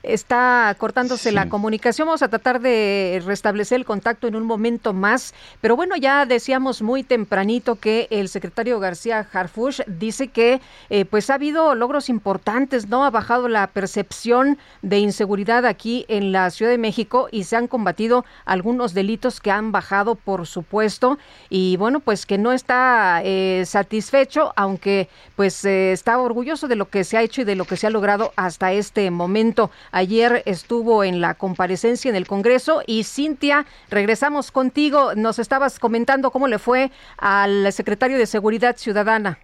está 0.08 0.76
cortándose 0.78 1.32
la 1.32 1.50
comunicación. 1.50 2.08
Vamos 2.08 2.22
a 2.22 2.30
tratar 2.30 2.60
de 2.60 3.22
restablecer 3.26 3.78
el 3.78 3.86
contacto 3.86 4.28
en 4.28 4.36
un 4.36 4.44
momento 4.44 4.94
más. 4.94 5.34
Pero 5.62 5.76
bueno, 5.76 5.96
ya 5.96 6.26
decíamos 6.26 6.82
muy 6.82 7.04
tempranito 7.04 7.76
que 7.76 8.08
el 8.10 8.30
secretario 8.30 8.80
García 8.80 9.28
Harfush 9.32 9.82
dice 9.88 10.30
que 10.30 10.62
eh, 10.90 11.06
pues 11.06 11.30
ha 11.30 11.36
habido 11.36 11.76
logros 11.76 12.10
importantes, 12.10 12.88
¿no? 12.88 13.06
Ha 13.06 13.10
bajado 13.10 13.48
la 13.48 13.68
percepción 13.68 14.58
de 14.82 15.00
inseguridad 15.00 15.66
aquí 15.66 16.06
en 16.08 16.32
la 16.32 16.50
Ciudad 16.50 16.72
de 16.72 16.78
México 16.78 17.28
y 17.32 17.44
se 17.44 17.56
han 17.56 17.68
combatido 17.68 18.26
algunos 18.46 18.94
delitos 18.94 19.40
que 19.40 19.52
han 19.52 19.72
bajado, 19.72 20.16
por 20.16 20.48
supuesto. 20.48 21.18
Y 21.50 21.78
bueno, 21.78 22.00
pues 22.00 22.26
que 22.26 22.38
no 22.38 22.52
está 22.52 23.22
eh, 23.24 23.64
satisfecho, 23.66 24.54
aunque 24.56 25.10
pues 25.36 25.64
eh, 25.66 25.92
está 25.92 26.20
orgulloso 26.20 26.68
de 26.68 26.76
lo 26.76 26.90
que 26.90 27.04
se 27.04 27.18
ha 27.18 27.22
hecho 27.22 27.42
y 27.42 27.46
de 27.46 27.56
lo 27.56 27.66
que 27.66 27.78
se 27.78 27.88
ha 27.88 27.90
logrado 27.90 28.34
hasta 28.36 28.72
este 28.72 29.10
momento. 29.12 29.72
Ayer 29.98 30.44
estuvo 30.46 31.04
en 31.04 31.22
la 31.22 31.34
comparecencia 31.34 32.08
en 32.08 32.16
el 32.16 32.28
Congreso 32.28 32.84
y 32.86 33.04
Cintia, 33.04 33.66
regresamos 33.90 34.52
contigo. 34.52 35.16
Nos 35.16 35.40
estabas 35.40 35.80
comentando 35.80 36.30
cómo 36.30 36.48
le 36.48 36.60
fue 36.60 36.92
al 37.18 37.74
secretario 37.74 38.20
de 38.20 38.28
Seguridad 38.28 38.78
Ciudadana 38.78 39.40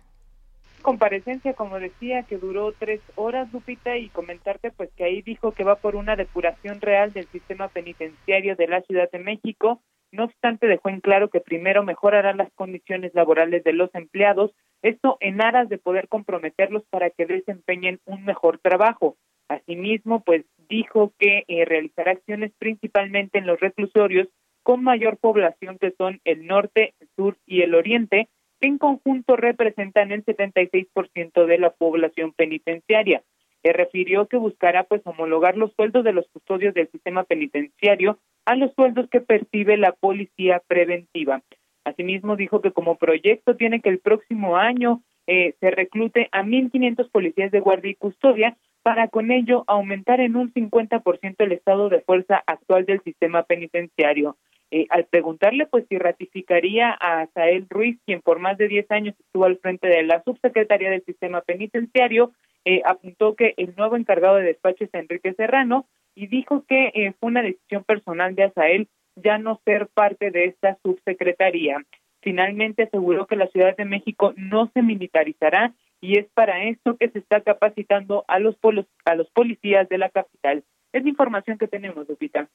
comparecencia, 0.84 1.54
como 1.54 1.80
decía, 1.80 2.24
que 2.24 2.38
duró 2.38 2.74
tres 2.74 3.00
horas, 3.16 3.52
Lupita, 3.54 3.96
y 3.96 4.10
comentarte 4.10 4.70
pues 4.70 4.92
que 4.98 5.06
ahí 5.06 5.22
dijo 5.22 5.54
que 5.54 5.64
va 5.64 5.78
por 5.78 5.96
una 5.96 6.18
depuración 6.18 6.82
real 6.82 7.14
del 7.14 7.26
sistema 7.28 7.70
penitenciario 7.70 8.58
de 8.58 8.68
la 8.68 8.82
Ciudad 8.82 9.10
de 9.10 9.20
México. 9.20 9.82
No 10.12 10.26
obstante, 10.26 10.68
dejó 10.68 10.90
en 10.90 11.00
claro 11.00 11.30
que 11.30 11.40
primero 11.40 11.84
mejorará 11.84 12.34
las 12.34 12.52
condiciones 12.54 13.16
laborales 13.16 13.64
de 13.64 13.72
los 13.72 13.96
empleados, 13.96 14.52
esto 14.82 15.16
en 15.22 15.42
aras 15.42 15.70
de 15.70 15.78
poder 15.78 16.10
comprometerlos 16.10 16.84
para 16.90 17.10
que 17.10 17.26
desempeñen 17.26 18.02
un 18.06 18.26
mejor 18.26 18.60
trabajo. 18.60 19.16
Asimismo, 19.48 20.22
pues 20.22 20.46
dijo 20.70 21.14
que 21.20 21.44
eh, 21.48 21.66
realizará 21.66 22.12
acciones 22.12 22.52
principalmente 22.58 23.38
en 23.38 23.48
los 23.48 23.60
reclusorios 23.60 24.28
con 24.64 24.84
mayor 24.84 25.18
población 25.18 25.78
que 25.78 25.92
son 25.98 26.22
el 26.24 26.48
norte, 26.48 26.94
el 27.00 27.10
sur 27.16 27.38
y 27.46 27.62
el 27.62 27.76
oriente, 27.76 28.30
que 28.60 28.68
en 28.68 28.78
conjunto 28.78 29.36
representan 29.36 30.12
el 30.12 30.24
76% 30.24 31.46
de 31.46 31.58
la 31.58 31.72
población 31.72 32.32
penitenciaria. 32.32 33.22
Se 33.62 33.74
refirió 33.74 34.28
que 34.28 34.38
buscará 34.38 34.84
pues 34.84 35.02
homologar 35.06 35.58
los 35.58 35.74
sueldos 35.74 36.04
de 36.04 36.14
los 36.14 36.28
custodios 36.30 36.74
del 36.74 36.90
sistema 36.90 37.24
penitenciario 37.24 38.20
a 38.46 38.56
los 38.56 38.74
sueldos 38.74 39.10
que 39.10 39.22
percibe 39.22 39.78
la 39.78 39.92
policía 39.94 40.62
preventiva. 40.68 41.42
Asimismo, 41.86 42.36
dijo 42.36 42.62
que 42.62 42.72
como 42.72 42.98
proyecto 42.98 43.56
tiene 43.56 43.82
que 43.82 43.90
el 43.90 44.00
próximo 44.00 44.58
año 44.58 45.02
eh, 45.28 45.56
se 45.60 45.72
reclute 45.72 46.30
a 46.32 46.44
1.500 46.44 47.10
policías 47.10 47.52
de 47.52 47.60
guardia 47.60 47.92
y 47.92 47.96
custodia 47.96 48.58
para 48.84 49.08
con 49.08 49.32
ello 49.32 49.64
aumentar 49.68 50.20
en 50.20 50.36
un 50.36 50.54
50% 50.54 51.36
el 51.40 51.52
estado 51.54 51.90
de 51.90 52.02
fuerza 52.02 52.44
actual 52.46 52.86
del 52.86 53.02
sistema 53.02 53.44
penitenciario. 53.44 54.38
Eh, 54.72 54.88
al 54.90 55.06
preguntarle 55.06 55.66
pues 55.68 55.86
si 55.88 55.98
ratificaría 55.98 56.92
a 56.92 57.28
Sael 57.34 57.68
Ruiz, 57.70 57.98
quien 58.06 58.22
por 58.22 58.40
más 58.40 58.58
de 58.58 58.68
10 58.68 58.92
años 58.92 59.16
estuvo 59.20 59.46
al 59.46 59.58
frente 59.58 59.88
de 59.88 60.04
la 60.04 60.22
subsecretaría 60.24 60.90
del 60.90 61.06
sistema 61.06 61.42
penitenciario, 61.42 62.32
eh, 62.66 62.82
apuntó 62.86 63.36
que 63.36 63.54
el 63.58 63.74
nuevo 63.76 63.96
encargado 63.96 64.38
de 64.38 64.46
despacho 64.46 64.84
es 64.84 64.94
Enrique 64.94 65.34
Serrano 65.34 65.86
y 66.16 66.28
dijo 66.28 66.66
que 66.68 66.92
eh, 66.94 67.14
fue 67.20 67.30
una 67.30 67.42
decisión 67.42 67.84
personal 67.84 68.36
de 68.36 68.44
Asael 68.44 68.88
ya 69.16 69.38
no 69.38 69.62
ser 69.64 69.88
parte 69.94 70.32
de 70.32 70.46
esta 70.46 70.78
subsecretaría. 70.84 71.84
Finalmente 72.22 72.84
aseguró 72.84 73.28
que 73.28 73.36
la 73.36 73.48
Ciudad 73.48 73.76
de 73.76 73.86
México 73.86 74.34
no 74.38 74.72
se 74.74 74.82
militarizará 74.82 75.74
y 76.04 76.20
es 76.20 76.28
para 76.34 76.66
esto 76.66 76.98
que 76.98 77.10
se 77.10 77.20
está 77.20 77.40
capacitando 77.40 78.26
a 78.28 78.38
los, 78.38 78.58
a 79.06 79.16
los 79.16 79.30
policías 79.32 79.88
de 79.88 79.98
la 79.98 80.10
capital. 80.10 80.66
Es 80.92 81.06
información 81.08 81.58
que 81.58 81.70
tenemos, 81.70 82.08
Lupita 82.10 82.50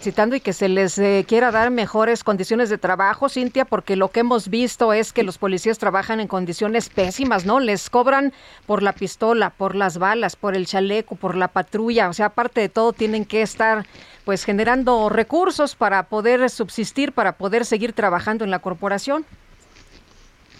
citando 0.00 0.34
y 0.34 0.40
que 0.40 0.52
se 0.52 0.68
les 0.68 0.98
eh, 0.98 1.24
quiera 1.28 1.50
dar 1.50 1.70
mejores 1.70 2.24
condiciones 2.24 2.70
de 2.70 2.78
trabajo, 2.78 3.28
Cintia, 3.28 3.66
porque 3.66 3.96
lo 3.96 4.08
que 4.08 4.20
hemos 4.20 4.48
visto 4.48 4.92
es 4.92 5.12
que 5.12 5.22
los 5.22 5.38
policías 5.38 5.78
trabajan 5.78 6.20
en 6.20 6.26
condiciones 6.26 6.88
pésimas, 6.88 7.44
¿no? 7.44 7.60
Les 7.60 7.90
cobran 7.90 8.32
por 8.66 8.82
la 8.82 8.94
pistola, 8.94 9.50
por 9.50 9.74
las 9.74 9.98
balas, 9.98 10.36
por 10.36 10.56
el 10.56 10.66
chaleco, 10.66 11.16
por 11.16 11.36
la 11.36 11.48
patrulla, 11.48 12.08
o 12.08 12.12
sea, 12.14 12.26
aparte 12.26 12.62
de 12.62 12.68
todo 12.68 12.92
tienen 12.92 13.24
que 13.26 13.42
estar 13.42 13.86
pues 14.24 14.44
generando 14.44 15.08
recursos 15.08 15.74
para 15.74 16.04
poder 16.04 16.48
subsistir, 16.50 17.12
para 17.12 17.32
poder 17.32 17.64
seguir 17.64 17.92
trabajando 17.92 18.44
en 18.44 18.50
la 18.50 18.58
corporación. 18.60 19.24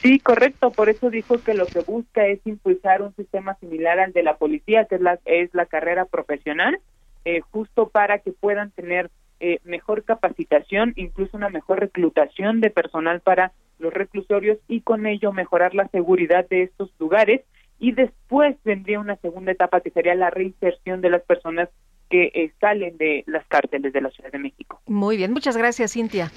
Sí, 0.03 0.19
correcto. 0.19 0.71
Por 0.71 0.89
eso 0.89 1.11
dijo 1.11 1.43
que 1.43 1.55
lo 1.55 1.67
que 1.67 1.81
busca 1.81 2.27
es 2.27 2.41
impulsar 2.47 3.03
un 3.03 3.15
sistema 3.17 3.55
similar 3.57 4.01
al 4.01 4.13
de 4.13 4.23
la 4.23 4.37
policía, 4.37 4.87
que 4.87 4.95
es 4.95 5.01
la, 5.01 5.19
es 5.27 5.55
la 5.55 5.67
carrera 5.67 6.07
profesional, 6.07 6.79
eh, 7.25 7.41
justo 7.51 7.89
para 7.89 8.19
que 8.19 8.33
puedan 8.33 8.71
tener 8.71 9.11
eh, 9.41 9.59
mejor 9.65 10.05
capacitación, 10.05 10.95
incluso 10.97 11.37
una 11.37 11.51
mejor 11.51 11.81
reclutación 11.81 12.61
de 12.61 12.71
personal 12.71 13.21
para 13.21 13.53
los 13.79 13.93
reclusorios 13.93 14.59
y 14.69 14.81
con 14.81 15.07
ello 15.07 15.33
mejorar 15.33 15.75
la 15.75 15.89
seguridad 15.89 16.49
de 16.49 16.63
estos 16.63 16.91
lugares. 16.99 17.43
Y 17.79 17.93
después 17.93 18.57
vendría 18.65 19.01
una 19.01 19.17
segunda 19.17 19.53
etapa 19.53 19.81
que 19.81 19.91
sería 19.91 20.15
la 20.15 20.31
reinserción 20.31 21.01
de 21.01 21.11
las 21.11 21.23
personas 21.23 21.69
que 22.11 22.31
eh, 22.35 22.53
salen 22.61 22.97
de 22.97 23.25
las 23.27 23.47
cárceles 23.47 23.93
de 23.93 24.01
la 24.01 24.11
Ciudad 24.11 24.33
de 24.33 24.39
México. 24.39 24.81
Muy 24.87 25.17
bien, 25.17 25.33
muchas 25.33 25.57
gracias, 25.57 25.93
Cintia. 25.93 26.31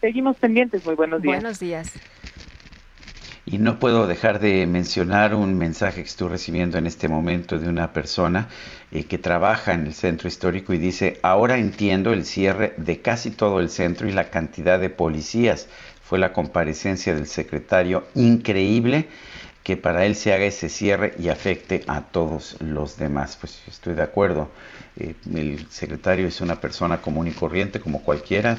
Seguimos 0.00 0.36
pendientes, 0.36 0.84
muy 0.84 0.94
buenos 0.94 1.22
días. 1.22 1.36
Buenos 1.36 1.58
días. 1.58 1.94
Y 3.48 3.58
no 3.58 3.78
puedo 3.78 4.08
dejar 4.08 4.40
de 4.40 4.66
mencionar 4.66 5.32
un 5.32 5.56
mensaje 5.56 6.02
que 6.02 6.08
estoy 6.08 6.30
recibiendo 6.30 6.78
en 6.78 6.86
este 6.88 7.06
momento 7.06 7.60
de 7.60 7.68
una 7.68 7.92
persona 7.92 8.48
eh, 8.90 9.04
que 9.04 9.18
trabaja 9.18 9.72
en 9.72 9.86
el 9.86 9.94
centro 9.94 10.26
histórico 10.26 10.74
y 10.74 10.78
dice, 10.78 11.20
ahora 11.22 11.56
entiendo 11.56 12.12
el 12.12 12.24
cierre 12.24 12.74
de 12.76 13.00
casi 13.00 13.30
todo 13.30 13.60
el 13.60 13.70
centro 13.70 14.08
y 14.08 14.12
la 14.12 14.30
cantidad 14.30 14.80
de 14.80 14.90
policías. 14.90 15.68
Fue 16.02 16.18
la 16.18 16.32
comparecencia 16.32 17.14
del 17.14 17.28
secretario 17.28 18.08
increíble 18.16 19.06
que 19.66 19.76
para 19.76 20.06
él 20.06 20.14
se 20.14 20.32
haga 20.32 20.44
ese 20.44 20.68
cierre 20.68 21.14
y 21.18 21.28
afecte 21.28 21.82
a 21.88 22.02
todos 22.02 22.54
los 22.60 22.98
demás. 22.98 23.36
Pues 23.36 23.62
estoy 23.66 23.94
de 23.94 24.02
acuerdo. 24.04 24.48
Eh, 24.96 25.16
el 25.34 25.66
secretario 25.70 26.28
es 26.28 26.40
una 26.40 26.60
persona 26.60 27.02
común 27.02 27.26
y 27.26 27.32
corriente 27.32 27.80
como 27.80 28.00
cualquiera, 28.02 28.58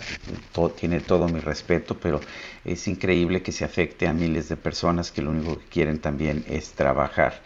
tiene 0.78 1.00
todo 1.00 1.30
mi 1.30 1.40
respeto, 1.40 1.96
pero 1.98 2.20
es 2.66 2.90
increíble 2.90 3.42
que 3.42 3.54
se 3.54 3.64
afecte 3.64 4.06
a 4.06 4.12
miles 4.12 4.50
de 4.50 4.58
personas 4.58 5.14
que 5.14 5.22
lo 5.22 5.30
único 5.30 5.58
que 5.58 5.66
quieren 5.68 6.00
también 6.00 6.44
es 6.50 6.72
trabajar. 6.72 7.42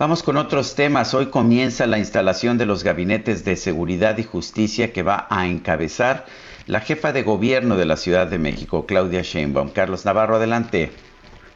Vamos 0.00 0.24
con 0.24 0.36
otros 0.36 0.74
temas. 0.74 1.14
Hoy 1.14 1.26
comienza 1.26 1.86
la 1.86 1.98
instalación 1.98 2.58
de 2.58 2.66
los 2.66 2.82
gabinetes 2.82 3.44
de 3.44 3.54
seguridad 3.54 4.18
y 4.18 4.24
justicia 4.24 4.92
que 4.92 5.04
va 5.04 5.28
a 5.30 5.46
encabezar 5.46 6.26
la 6.66 6.80
jefa 6.80 7.12
de 7.12 7.22
gobierno 7.22 7.76
de 7.76 7.84
la 7.84 7.96
Ciudad 7.96 8.26
de 8.26 8.40
México, 8.40 8.84
Claudia 8.84 9.22
Sheinbaum. 9.22 9.70
Carlos 9.70 10.04
Navarro, 10.04 10.34
adelante. 10.34 10.90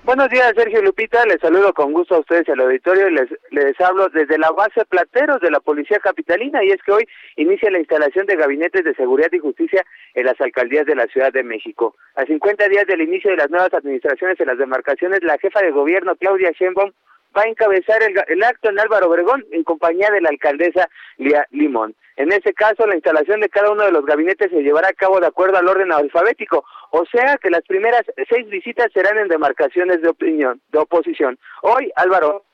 Buenos 0.02 0.30
días, 0.30 0.54
Sergio 0.56 0.80
Lupita. 0.80 1.26
Les 1.26 1.38
saludo 1.40 1.74
con 1.74 1.92
gusto 1.92 2.14
a 2.14 2.20
ustedes 2.20 2.48
al 2.48 2.60
auditorio 2.60 3.08
y 3.08 3.12
les, 3.12 3.28
les 3.50 3.78
hablo 3.80 4.08
desde 4.08 4.38
la 4.38 4.50
base 4.50 4.84
Plateros 4.86 5.42
de 5.42 5.50
la 5.50 5.60
Policía 5.60 5.98
Capitalina. 5.98 6.64
Y 6.64 6.70
es 6.70 6.82
que 6.82 6.92
hoy 6.92 7.08
inicia 7.36 7.70
la 7.70 7.78
instalación 7.78 8.24
de 8.24 8.36
gabinetes 8.36 8.82
de 8.82 8.94
seguridad 8.94 9.28
y 9.30 9.38
justicia 9.38 9.84
en 10.14 10.24
las 10.24 10.40
alcaldías 10.40 10.86
de 10.86 10.94
la 10.94 11.06
Ciudad 11.06 11.32
de 11.32 11.42
México. 11.42 11.96
A 12.16 12.24
50 12.24 12.68
días 12.70 12.86
del 12.86 13.02
inicio 13.02 13.30
de 13.30 13.36
las 13.36 13.50
nuevas 13.50 13.74
administraciones 13.74 14.40
en 14.40 14.46
las 14.46 14.58
demarcaciones, 14.58 15.22
la 15.22 15.36
jefa 15.36 15.60
de 15.60 15.70
gobierno, 15.70 16.16
Claudia 16.16 16.50
Sheinbaum, 16.58 16.92
va 17.36 17.42
a 17.42 17.48
encabezar 17.48 18.02
el, 18.02 18.42
acto 18.42 18.68
en 18.68 18.78
Álvaro 18.78 19.08
Obregón 19.08 19.44
en 19.52 19.64
compañía 19.64 20.10
de 20.10 20.20
la 20.20 20.30
alcaldesa 20.30 20.88
Lía 21.18 21.46
Limón. 21.50 21.94
En 22.16 22.32
ese 22.32 22.52
caso, 22.52 22.86
la 22.86 22.96
instalación 22.96 23.40
de 23.40 23.48
cada 23.48 23.70
uno 23.70 23.84
de 23.84 23.92
los 23.92 24.04
gabinetes 24.04 24.50
se 24.50 24.62
llevará 24.62 24.88
a 24.88 24.92
cabo 24.92 25.20
de 25.20 25.26
acuerdo 25.26 25.56
al 25.56 25.68
orden 25.68 25.92
alfabético, 25.92 26.64
o 26.90 27.04
sea 27.06 27.38
que 27.38 27.50
las 27.50 27.62
primeras 27.62 28.02
seis 28.28 28.48
visitas 28.48 28.92
serán 28.92 29.18
en 29.18 29.28
demarcaciones 29.28 30.02
de 30.02 30.08
opinión, 30.08 30.60
de 30.70 30.78
oposición. 30.78 31.38
Hoy, 31.62 31.90
Álvaro. 31.96 32.44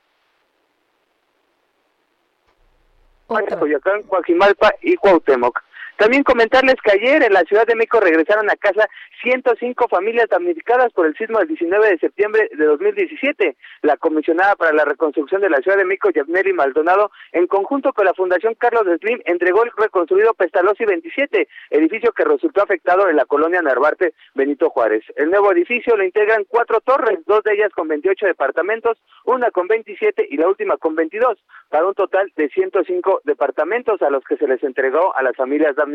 Coyoacán, 3.27 4.05
Coajimalpa 4.05 4.73
y 4.83 4.95
Cuauhtémoc. 4.97 5.66
También 5.97 6.25
comentarles 6.25 6.75
que 6.85 6.93
ayer 6.93 7.23
en 7.23 7.33
la 7.33 7.41
Ciudad 7.45 7.67
de 7.67 7.75
México 7.75 8.01
regresaron 8.01 8.51
a 8.51 8.57
casa 8.57 8.87
105 9.23 9.89
familias 9.89 10.29
damnificadas 10.29 10.93
por 10.93 11.07
el 11.07 11.17
sismo 11.17 11.39
del 11.39 11.49
19 11.49 11.89
de 11.89 11.99
septiembre 11.99 12.51
de 12.53 12.65
2017. 12.67 13.57
La 13.81 13.97
comisionada 13.97 14.57
para 14.57 14.75
la 14.75 14.85
reconstrucción 14.85 15.41
de 15.41 15.49
la 15.49 15.57
Ciudad 15.59 15.79
de 15.79 15.87
México, 15.87 16.11
Yavneri 16.11 16.53
Maldonado, 16.53 17.11
en 17.33 17.47
conjunto 17.47 17.95
con 17.95 18.05
la 18.05 18.13
Fundación 18.13 18.55
Carlos 18.57 18.85
Slim, 19.01 19.23
entregó 19.25 19.65
el 19.65 19.71
reconstruido 19.75 20.35
Pestalozzi 20.35 20.85
27, 20.85 21.49
edificio 21.71 22.13
que 22.13 22.25
resultó 22.25 22.63
afectado 22.63 23.09
en 23.09 23.17
la 23.17 23.25
colonia 23.25 23.63
Narvarte 23.63 24.13
Benito 24.35 24.69
Juárez. 24.69 25.03
El 25.17 25.31
nuevo 25.31 25.51
edificio 25.51 25.97
lo 25.97 26.05
integran 26.05 26.45
cuatro 26.47 26.83
torres, 26.83 27.21
dos 27.25 27.43
de 27.43 27.55
ellas 27.55 27.73
con 27.73 27.89
28 27.89 28.27
departamentos, 28.27 28.99
una 29.25 29.51
con 29.51 29.67
27 29.67 30.27
y 30.29 30.37
la 30.37 30.47
última 30.47 30.77
con 30.77 30.95
22, 30.95 31.39
para 31.71 31.87
un 31.87 31.95
total 31.95 32.31
de 32.37 32.51
105 32.51 33.23
departamentos 33.25 34.03
a 34.03 34.11
los 34.11 34.23
que 34.25 34.37
se 34.37 34.47
les 34.47 34.63
entregó 34.63 35.17
a 35.17 35.23
las 35.23 35.35
familias 35.35 35.75
damnificadas 35.75 35.86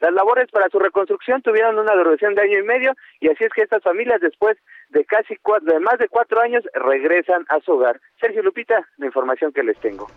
las 0.00 0.12
labores 0.12 0.50
para 0.50 0.68
su 0.68 0.78
reconstrucción 0.78 1.42
tuvieron 1.42 1.78
una 1.78 1.94
duración 1.94 2.34
de 2.34 2.42
año 2.42 2.58
y 2.58 2.62
medio 2.62 2.92
y 3.20 3.28
así 3.28 3.44
es 3.44 3.52
que 3.52 3.62
estas 3.62 3.82
familias 3.82 4.20
después 4.20 4.56
de 4.90 5.04
casi 5.04 5.36
cuatro, 5.36 5.72
de 5.72 5.80
más 5.80 5.98
de 5.98 6.08
cuatro 6.08 6.40
años 6.40 6.64
regresan 6.74 7.44
a 7.48 7.60
su 7.60 7.72
hogar. 7.72 8.00
Sergio 8.20 8.42
Lupita, 8.42 8.88
la 8.96 9.06
información 9.06 9.52
que 9.52 9.62
les 9.62 9.78
tengo. 9.78 10.08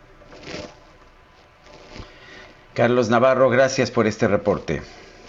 Carlos 2.73 3.09
Navarro, 3.09 3.49
gracias 3.49 3.91
por 3.91 4.07
este 4.07 4.27
reporte. 4.27 4.81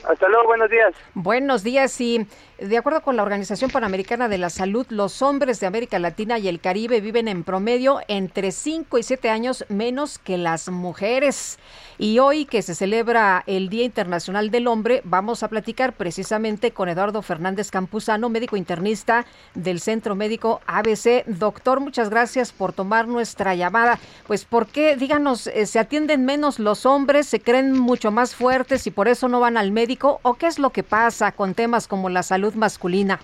Hasta 0.08 0.28
luego, 0.28 0.46
buenos 0.46 0.70
días. 0.70 0.94
Buenos 1.14 1.62
días 1.62 1.98
y 2.00 2.26
de 2.58 2.76
acuerdo 2.76 3.00
con 3.02 3.16
la 3.16 3.22
Organización 3.22 3.70
Panamericana 3.70 4.28
de 4.28 4.38
la 4.38 4.50
Salud, 4.50 4.86
los 4.90 5.22
hombres 5.22 5.60
de 5.60 5.66
América 5.66 5.98
Latina 5.98 6.38
y 6.38 6.48
el 6.48 6.60
Caribe 6.60 7.00
viven 7.00 7.26
en 7.26 7.42
promedio 7.42 8.00
entre 8.06 8.52
5 8.52 8.98
y 8.98 9.02
7 9.02 9.30
años 9.30 9.64
menos 9.68 10.18
que 10.18 10.36
las 10.36 10.68
mujeres. 10.68 11.58
Y 11.96 12.18
hoy 12.18 12.44
que 12.44 12.62
se 12.62 12.74
celebra 12.74 13.44
el 13.46 13.68
Día 13.68 13.84
Internacional 13.84 14.50
del 14.50 14.66
Hombre, 14.66 15.00
vamos 15.04 15.42
a 15.42 15.48
platicar 15.48 15.94
precisamente 15.94 16.72
con 16.72 16.88
Eduardo 16.88 17.22
Fernández 17.22 17.70
Campuzano, 17.70 18.28
médico 18.28 18.56
internista 18.56 19.24
del 19.54 19.80
Centro 19.80 20.14
Médico 20.14 20.60
ABC. 20.66 21.24
Doctor, 21.26 21.80
muchas 21.80 22.10
gracias 22.10 22.52
por 22.52 22.72
tomar 22.72 23.08
nuestra 23.08 23.54
llamada. 23.54 23.98
Pues, 24.26 24.44
¿por 24.44 24.66
qué, 24.66 24.96
díganos, 24.96 25.46
eh, 25.46 25.66
se 25.66 25.78
atienden 25.78 26.24
menos 26.24 26.58
los 26.58 26.84
hombres, 26.84 27.26
se 27.26 27.40
creen 27.40 27.72
mucho 27.72 28.10
más 28.10 28.34
fuertes 28.34 28.86
y 28.86 28.90
por 28.90 29.08
eso 29.08 29.28
no 29.28 29.40
van 29.40 29.56
al 29.56 29.72
médico? 29.72 29.93
¿O 30.02 30.34
qué 30.34 30.46
es 30.46 30.58
lo 30.58 30.70
que 30.70 30.82
pasa 30.82 31.32
con 31.32 31.54
temas 31.54 31.88
como 31.88 32.08
la 32.08 32.22
salud 32.22 32.54
masculina? 32.54 33.20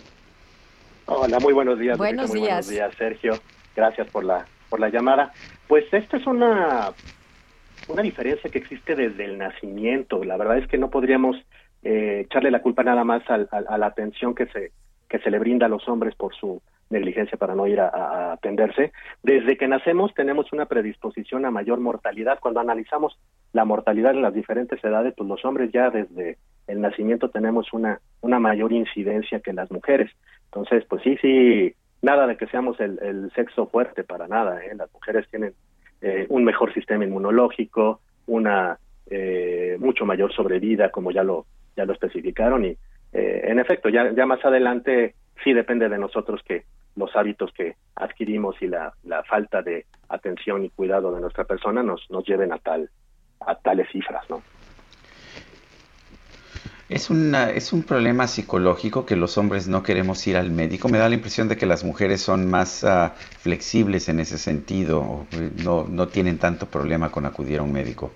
Hola, 1.07 1.39
muy 1.41 1.53
buenos 1.53 1.79
días. 1.79 1.99
Buenos 1.99 2.33
días. 2.33 2.67
buenos 2.67 2.69
días, 2.69 2.95
Sergio. 2.97 3.35
Gracias 3.75 4.09
por 4.09 4.25
la, 4.25 4.47
por 4.69 4.81
la 4.81 4.89
llamada. 4.89 5.33
Pues 5.67 5.85
esta 5.93 6.17
es 6.17 6.27
una 6.27 6.93
una 7.89 8.03
diferencia 8.03 8.51
que 8.51 8.59
existe 8.59 8.95
desde 8.95 9.25
el 9.25 9.39
nacimiento. 9.39 10.23
La 10.23 10.37
verdad 10.37 10.59
es 10.59 10.69
que 10.69 10.79
no 10.79 10.91
podríamos 10.91 11.37
eh, 11.83 12.23
echarle 12.27 12.51
la 12.51 12.63
culpa 12.63 12.85
nada 12.85 13.05
más 13.05 13.23
a 13.29 13.79
la 13.79 13.87
atención 13.87 14.35
que 14.35 14.47
se 14.47 14.73
que 15.11 15.19
se 15.19 15.31
le 15.31 15.41
brinda 15.41 15.67
a 15.67 15.69
los 15.69 15.87
hombres 15.89 16.15
por 16.15 16.35
su 16.35 16.63
negligencia 16.89 17.37
para 17.37 17.55
no 17.55 17.67
ir 17.67 17.81
a, 17.81 18.33
atenderse. 18.33 18.93
Desde 19.23 19.57
que 19.57 19.69
nacemos 19.69 20.15
tenemos 20.15 20.53
una 20.53 20.67
predisposición 20.67 21.45
a 21.45 21.51
mayor 21.51 21.81
mortalidad. 21.81 22.39
Cuando 22.41 22.61
analizamos 22.61 23.19
la 23.53 23.65
mortalidad 23.65 24.13
en 24.13 24.23
las 24.23 24.33
diferentes 24.33 24.83
edades, 24.83 25.13
pues 25.17 25.29
los 25.29 25.45
hombres 25.45 25.73
ya 25.73 25.91
desde 25.91 26.39
el 26.66 26.81
nacimiento 26.81 27.28
tenemos 27.31 27.73
una, 27.73 28.01
una 28.20 28.39
mayor 28.39 28.73
incidencia 28.73 29.41
que 29.41 29.53
las 29.53 29.70
mujeres. 29.70 30.11
Entonces, 30.47 30.85
pues 30.89 31.03
sí, 31.03 31.16
sí, 31.20 31.74
nada 32.03 32.27
de 32.27 32.37
que 32.37 32.47
seamos 32.47 32.78
el, 32.81 32.99
el 33.03 33.31
sexo 33.32 33.66
fuerte 33.66 34.05
para 34.05 34.28
nada. 34.28 34.65
¿eh? 34.65 34.74
Las 34.77 34.93
mujeres 34.93 35.27
tienen 35.31 35.55
eh, 36.01 36.27
un 36.28 36.45
mejor 36.45 36.73
sistema 36.73 37.05
inmunológico, 37.05 38.01
una 38.27 38.78
eh, 39.11 39.77
mucho 39.81 40.07
mayor 40.07 40.32
sobrevida, 40.32 40.91
como 40.91 41.11
ya 41.11 41.23
lo 41.23 41.47
ya 41.77 41.85
lo 41.85 41.93
especificaron 41.93 42.65
y 42.65 42.77
eh, 43.12 43.43
en 43.45 43.59
efecto 43.59 43.89
ya 43.89 44.12
ya 44.12 44.27
más 44.27 44.45
adelante 44.45 45.15
sí 45.43 45.53
depende 45.53 45.89
de 45.89 45.99
nosotros 45.99 46.41
que 46.45 46.65
los 46.97 47.15
hábitos 47.15 47.53
que 47.53 47.74
adquirimos 47.97 48.61
y 48.61 48.66
la, 48.66 48.93
la 49.05 49.23
falta 49.24 49.62
de 49.62 49.87
atención 50.09 50.65
y 50.65 50.70
cuidado 50.70 51.15
de 51.15 51.20
nuestra 51.20 51.45
persona 51.45 51.82
nos 51.82 52.09
nos 52.11 52.24
lleven 52.27 52.53
a 52.53 52.59
tal 52.59 52.89
a 53.41 53.55
tales 53.57 53.89
cifras, 53.91 54.28
¿no? 54.31 54.43
Es, 56.91 57.09
una, 57.09 57.51
es 57.51 57.73
un 57.73 57.85
problema 57.85 58.27
psicológico 58.27 59.07
que 59.07 59.15
los 59.15 59.39
hombres 59.39 59.69
no 59.69 59.85
queremos 59.85 60.27
ir 60.27 60.37
al 60.37 60.51
médico. 60.51 60.89
Me 60.89 60.99
da 60.99 61.09
la 61.09 61.15
impresión 61.15 61.47
de 61.47 61.57
que 61.57 61.65
las 61.65 61.85
mujeres 61.85 62.21
son 62.21 62.51
más 62.51 62.83
uh, 62.83 63.12
flexibles 63.39 64.09
en 64.09 64.19
ese 64.19 64.39
sentido, 64.39 65.25
no, 65.65 65.87
no 65.89 66.09
tienen 66.09 66.39
tanto 66.39 66.67
problema 66.67 67.12
con 67.12 67.27
acudir 67.27 67.61
a 67.61 67.62
un 67.62 67.73
médico. 67.73 68.11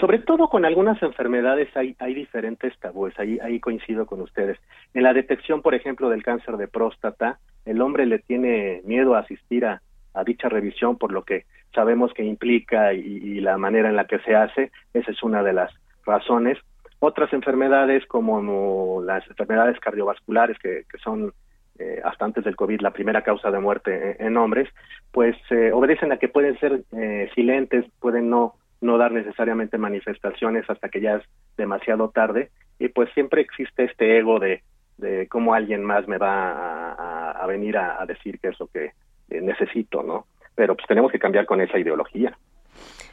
Sobre 0.00 0.18
todo 0.20 0.48
con 0.48 0.64
algunas 0.64 1.02
enfermedades 1.02 1.68
hay, 1.76 1.94
hay 1.98 2.14
diferentes 2.14 2.72
tabúes, 2.78 3.12
ahí, 3.18 3.38
ahí 3.40 3.60
coincido 3.60 4.06
con 4.06 4.22
ustedes. 4.22 4.58
En 4.94 5.02
la 5.02 5.12
detección, 5.12 5.60
por 5.60 5.74
ejemplo, 5.74 6.08
del 6.08 6.22
cáncer 6.22 6.56
de 6.56 6.68
próstata, 6.68 7.38
el 7.66 7.82
hombre 7.82 8.06
le 8.06 8.20
tiene 8.20 8.80
miedo 8.86 9.14
a 9.14 9.18
asistir 9.18 9.66
a, 9.66 9.82
a 10.14 10.24
dicha 10.24 10.48
revisión 10.48 10.96
por 10.96 11.12
lo 11.12 11.22
que 11.22 11.44
sabemos 11.74 12.14
que 12.14 12.24
implica 12.24 12.94
y 12.94 13.40
la 13.40 13.58
manera 13.58 13.90
en 13.90 13.96
la 13.96 14.06
que 14.06 14.20
se 14.20 14.34
hace. 14.34 14.72
Esa 14.94 15.10
es 15.10 15.22
una 15.22 15.42
de 15.42 15.52
las 15.52 15.70
razones 16.06 16.56
otras 17.04 17.32
enfermedades 17.32 18.06
como 18.06 19.02
las 19.02 19.26
enfermedades 19.28 19.78
cardiovasculares 19.80 20.58
que, 20.58 20.84
son 21.02 21.32
eh, 21.78 22.00
hasta 22.04 22.24
antes 22.24 22.44
del 22.44 22.56
COVID 22.56 22.80
la 22.80 22.92
primera 22.92 23.22
causa 23.22 23.50
de 23.50 23.58
muerte 23.58 24.16
en, 24.24 24.36
hombres, 24.36 24.68
pues 25.12 25.36
eh, 25.50 25.70
obedecen 25.72 26.12
a 26.12 26.18
que 26.18 26.28
pueden 26.28 26.58
ser 26.58 26.84
eh, 26.96 27.30
silentes, 27.34 27.84
pueden 28.00 28.30
no, 28.30 28.54
no 28.80 28.98
dar 28.98 29.12
necesariamente 29.12 29.78
manifestaciones 29.78 30.68
hasta 30.68 30.88
que 30.88 31.00
ya 31.00 31.16
es 31.16 31.22
demasiado 31.56 32.10
tarde 32.10 32.50
y 32.78 32.88
pues 32.88 33.10
siempre 33.12 33.40
existe 33.40 33.84
este 33.84 34.18
ego 34.18 34.38
de, 34.38 34.62
de 34.98 35.28
cómo 35.28 35.54
alguien 35.54 35.84
más 35.84 36.06
me 36.08 36.18
va 36.18 36.92
a, 37.32 37.46
venir 37.46 37.76
a, 37.76 38.00
a, 38.00 38.06
decir 38.06 38.38
que 38.40 38.48
es 38.48 38.58
lo 38.58 38.68
que 38.68 38.92
necesito, 39.28 40.02
¿no? 40.02 40.26
Pero 40.54 40.74
pues 40.74 40.86
tenemos 40.86 41.12
que 41.12 41.18
cambiar 41.18 41.46
con 41.46 41.60
esa 41.60 41.78
ideología. 41.78 42.36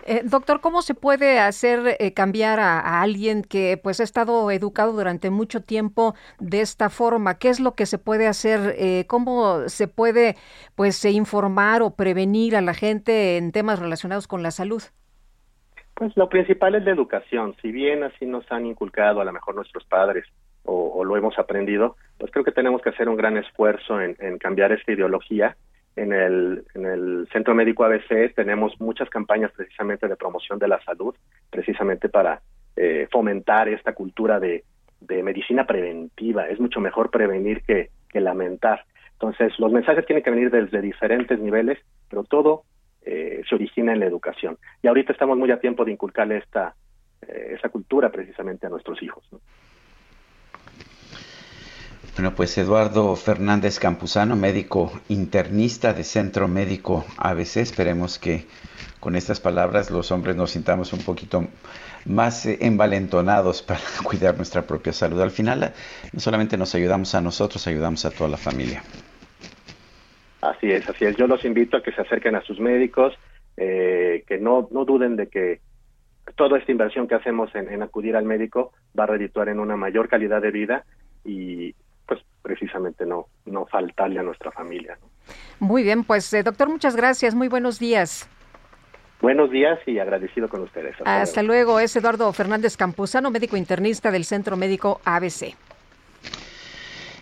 Eh, 0.05 0.21
doctor, 0.23 0.61
¿cómo 0.61 0.81
se 0.81 0.95
puede 0.95 1.39
hacer 1.39 1.95
eh, 1.99 2.13
cambiar 2.13 2.59
a, 2.59 3.01
alguien 3.01 3.43
que 3.43 3.79
pues 3.81 3.99
ha 3.99 4.03
estado 4.03 4.49
educado 4.51 4.93
durante 4.93 5.29
mucho 5.29 5.61
tiempo 5.61 6.15
de 6.39 6.61
esta 6.61 6.89
forma? 6.89 7.37
¿Qué 7.37 7.49
es 7.49 7.59
lo 7.59 7.75
que 7.75 7.85
se 7.85 7.97
puede 7.97 8.27
hacer? 8.27 8.75
Eh, 8.77 9.05
¿Cómo 9.07 9.67
se 9.67 9.87
puede 9.87 10.35
pues 10.75 11.03
informar 11.05 11.81
o 11.81 11.95
prevenir 11.95 12.55
a 12.55 12.61
la 12.61 12.73
gente 12.73 13.37
en 13.37 13.51
temas 13.51 13.79
relacionados 13.79 14.27
con 14.27 14.41
la 14.43 14.51
salud? 14.51 14.81
Pues 15.93 16.15
lo 16.17 16.29
principal 16.29 16.75
es 16.75 16.83
la 16.83 16.91
educación. 16.91 17.55
Si 17.61 17.71
bien 17.71 18.03
así 18.03 18.25
nos 18.25 18.49
han 18.51 18.65
inculcado 18.65 19.21
a 19.21 19.25
lo 19.25 19.31
mejor 19.31 19.55
nuestros 19.55 19.85
padres 19.85 20.25
o, 20.63 21.03
lo 21.03 21.17
hemos 21.17 21.37
aprendido, 21.37 21.95
pues 22.17 22.31
creo 22.31 22.45
que 22.45 22.51
tenemos 22.51 22.81
que 22.81 22.89
hacer 22.89 23.09
un 23.09 23.17
gran 23.17 23.35
esfuerzo 23.35 23.99
en 23.99 24.37
cambiar 24.37 24.71
esta 24.71 24.91
ideología 24.91 25.57
en 25.95 26.13
el, 26.13 26.63
en 26.73 26.85
el 26.85 27.27
Centro 27.31 27.53
Médico 27.53 27.83
ABC 27.83 28.33
tenemos 28.35 28.79
muchas 28.79 29.09
campañas 29.09 29.51
precisamente 29.51 30.07
de 30.07 30.15
promoción 30.15 30.57
de 30.59 30.67
la 30.67 30.81
salud, 30.83 31.15
precisamente 31.49 32.09
para 32.09 32.41
eh, 32.75 33.07
fomentar 33.11 33.67
esta 33.67 33.93
cultura 33.93 34.39
de, 34.39 34.63
medicina 35.23 35.65
preventiva. 35.65 36.47
Es 36.47 36.59
mucho 36.59 36.79
mejor 36.79 37.09
prevenir 37.09 37.63
que, 37.63 37.89
que 38.09 38.21
lamentar. 38.21 38.85
Entonces, 39.13 39.59
los 39.59 39.71
mensajes 39.71 40.05
tienen 40.05 40.23
que 40.23 40.29
venir 40.29 40.51
desde 40.51 40.79
diferentes 40.79 41.39
niveles, 41.39 41.79
pero 42.09 42.23
todo 42.23 42.63
eh, 43.03 43.41
se 43.47 43.55
origina 43.55 43.93
en 43.93 43.99
la 43.99 44.05
educación. 44.05 44.57
Y 44.81 44.87
ahorita 44.87 45.11
estamos 45.11 45.37
muy 45.37 45.51
a 45.51 45.59
tiempo 45.59 45.83
de 45.83 45.91
inculcarle 45.91 46.37
esta, 46.37 46.75
eh, 47.27 47.55
esa 47.57 47.69
cultura 47.69 48.09
precisamente 48.09 48.67
a 48.67 48.69
nuestros 48.69 49.01
hijos. 49.03 49.27
¿no? 49.31 49.39
Bueno, 52.15 52.35
pues 52.35 52.57
Eduardo 52.57 53.15
Fernández 53.15 53.79
Campuzano, 53.79 54.35
médico 54.35 54.91
internista 55.07 55.93
de 55.93 56.03
Centro 56.03 56.49
Médico 56.49 57.05
ABC. 57.17 57.57
Esperemos 57.57 58.19
que 58.19 58.45
con 58.99 59.15
estas 59.15 59.39
palabras 59.39 59.89
los 59.91 60.11
hombres 60.11 60.35
nos 60.35 60.51
sintamos 60.51 60.91
un 60.91 60.99
poquito 60.99 61.47
más 62.05 62.45
eh, 62.45 62.57
envalentonados 62.61 63.61
para 63.67 63.79
cuidar 64.03 64.35
nuestra 64.35 64.63
propia 64.63 64.91
salud. 64.91 65.21
Al 65.21 65.31
final, 65.31 65.73
no 66.11 66.19
solamente 66.19 66.57
nos 66.57 66.75
ayudamos 66.75 67.15
a 67.15 67.21
nosotros, 67.21 67.65
ayudamos 67.67 68.03
a 68.03 68.11
toda 68.11 68.29
la 68.29 68.37
familia. 68.37 68.83
Así 70.41 70.69
es, 70.69 70.87
así 70.89 71.05
es. 71.05 71.15
Yo 71.15 71.27
los 71.27 71.45
invito 71.45 71.77
a 71.77 71.83
que 71.83 71.93
se 71.93 72.01
acerquen 72.01 72.35
a 72.35 72.41
sus 72.41 72.59
médicos, 72.59 73.13
eh, 73.55 74.25
que 74.27 74.37
no, 74.37 74.67
no 74.71 74.83
duden 74.83 75.15
de 75.15 75.27
que 75.27 75.61
toda 76.35 76.59
esta 76.59 76.73
inversión 76.73 77.07
que 77.07 77.15
hacemos 77.15 77.55
en, 77.55 77.71
en 77.71 77.81
acudir 77.81 78.17
al 78.17 78.25
médico 78.25 78.73
va 78.99 79.05
a 79.05 79.07
redituar 79.07 79.47
en 79.47 79.61
una 79.61 79.77
mayor 79.77 80.09
calidad 80.09 80.41
de 80.41 80.51
vida 80.51 80.83
y, 81.23 81.73
pues 82.11 82.25
precisamente 82.41 83.05
no, 83.05 83.27
no 83.45 83.65
faltarle 83.67 84.19
a 84.19 84.23
nuestra 84.23 84.51
familia. 84.51 84.97
Muy 85.61 85.81
bien, 85.81 86.03
pues 86.03 86.33
eh, 86.33 86.43
doctor, 86.43 86.67
muchas 86.67 86.97
gracias, 86.97 87.33
muy 87.33 87.47
buenos 87.47 87.79
días. 87.79 88.27
Buenos 89.21 89.49
días 89.49 89.79
y 89.87 89.97
agradecido 89.97 90.49
con 90.49 90.61
ustedes. 90.63 90.93
Hasta, 91.05 91.41
luego. 91.41 91.79
es 91.79 91.95
Eduardo 91.95 92.33
Fernández 92.33 92.75
Campuzano, 92.75 93.31
médico 93.31 93.55
internista 93.55 94.11
del 94.11 94.25
Centro 94.25 94.57
Médico 94.57 94.99
ABC. 95.05 95.55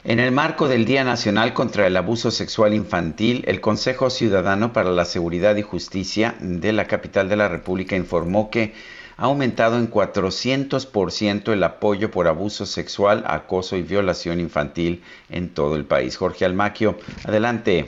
En 0.06 0.20
el 0.20 0.32
marco 0.32 0.68
del 0.68 0.86
Día 0.86 1.04
Nacional 1.04 1.54
contra 1.54 1.86
el 1.86 1.96
Abuso 1.96 2.32
Sexual 2.32 2.74
Infantil, 2.74 3.44
el 3.46 3.62
Consejo 3.62 4.10
Ciudadano 4.10 4.74
para 4.74 4.90
la 4.90 5.06
Seguridad 5.06 5.56
y 5.58 5.62
Justicia 5.62 6.34
de 6.40 6.74
la 6.74 6.86
capital 6.86 7.30
de 7.30 7.36
la 7.36 7.48
República 7.48 7.96
informó 7.96 8.50
que 8.50 8.74
ha 9.20 9.26
aumentado 9.26 9.76
en 9.78 9.92
400% 9.92 11.52
el 11.52 11.64
apoyo 11.64 12.10
por 12.10 12.30
abuso 12.30 12.66
sexual, 12.66 13.26
acoso 13.28 13.76
y 13.76 13.82
violación 13.82 14.40
infantil 14.40 15.04
en 15.30 15.54
todo 15.54 15.76
el 15.76 15.84
país. 15.84 16.16
Jorge 16.16 16.46
Almaquio, 16.46 16.96
adelante. 17.28 17.86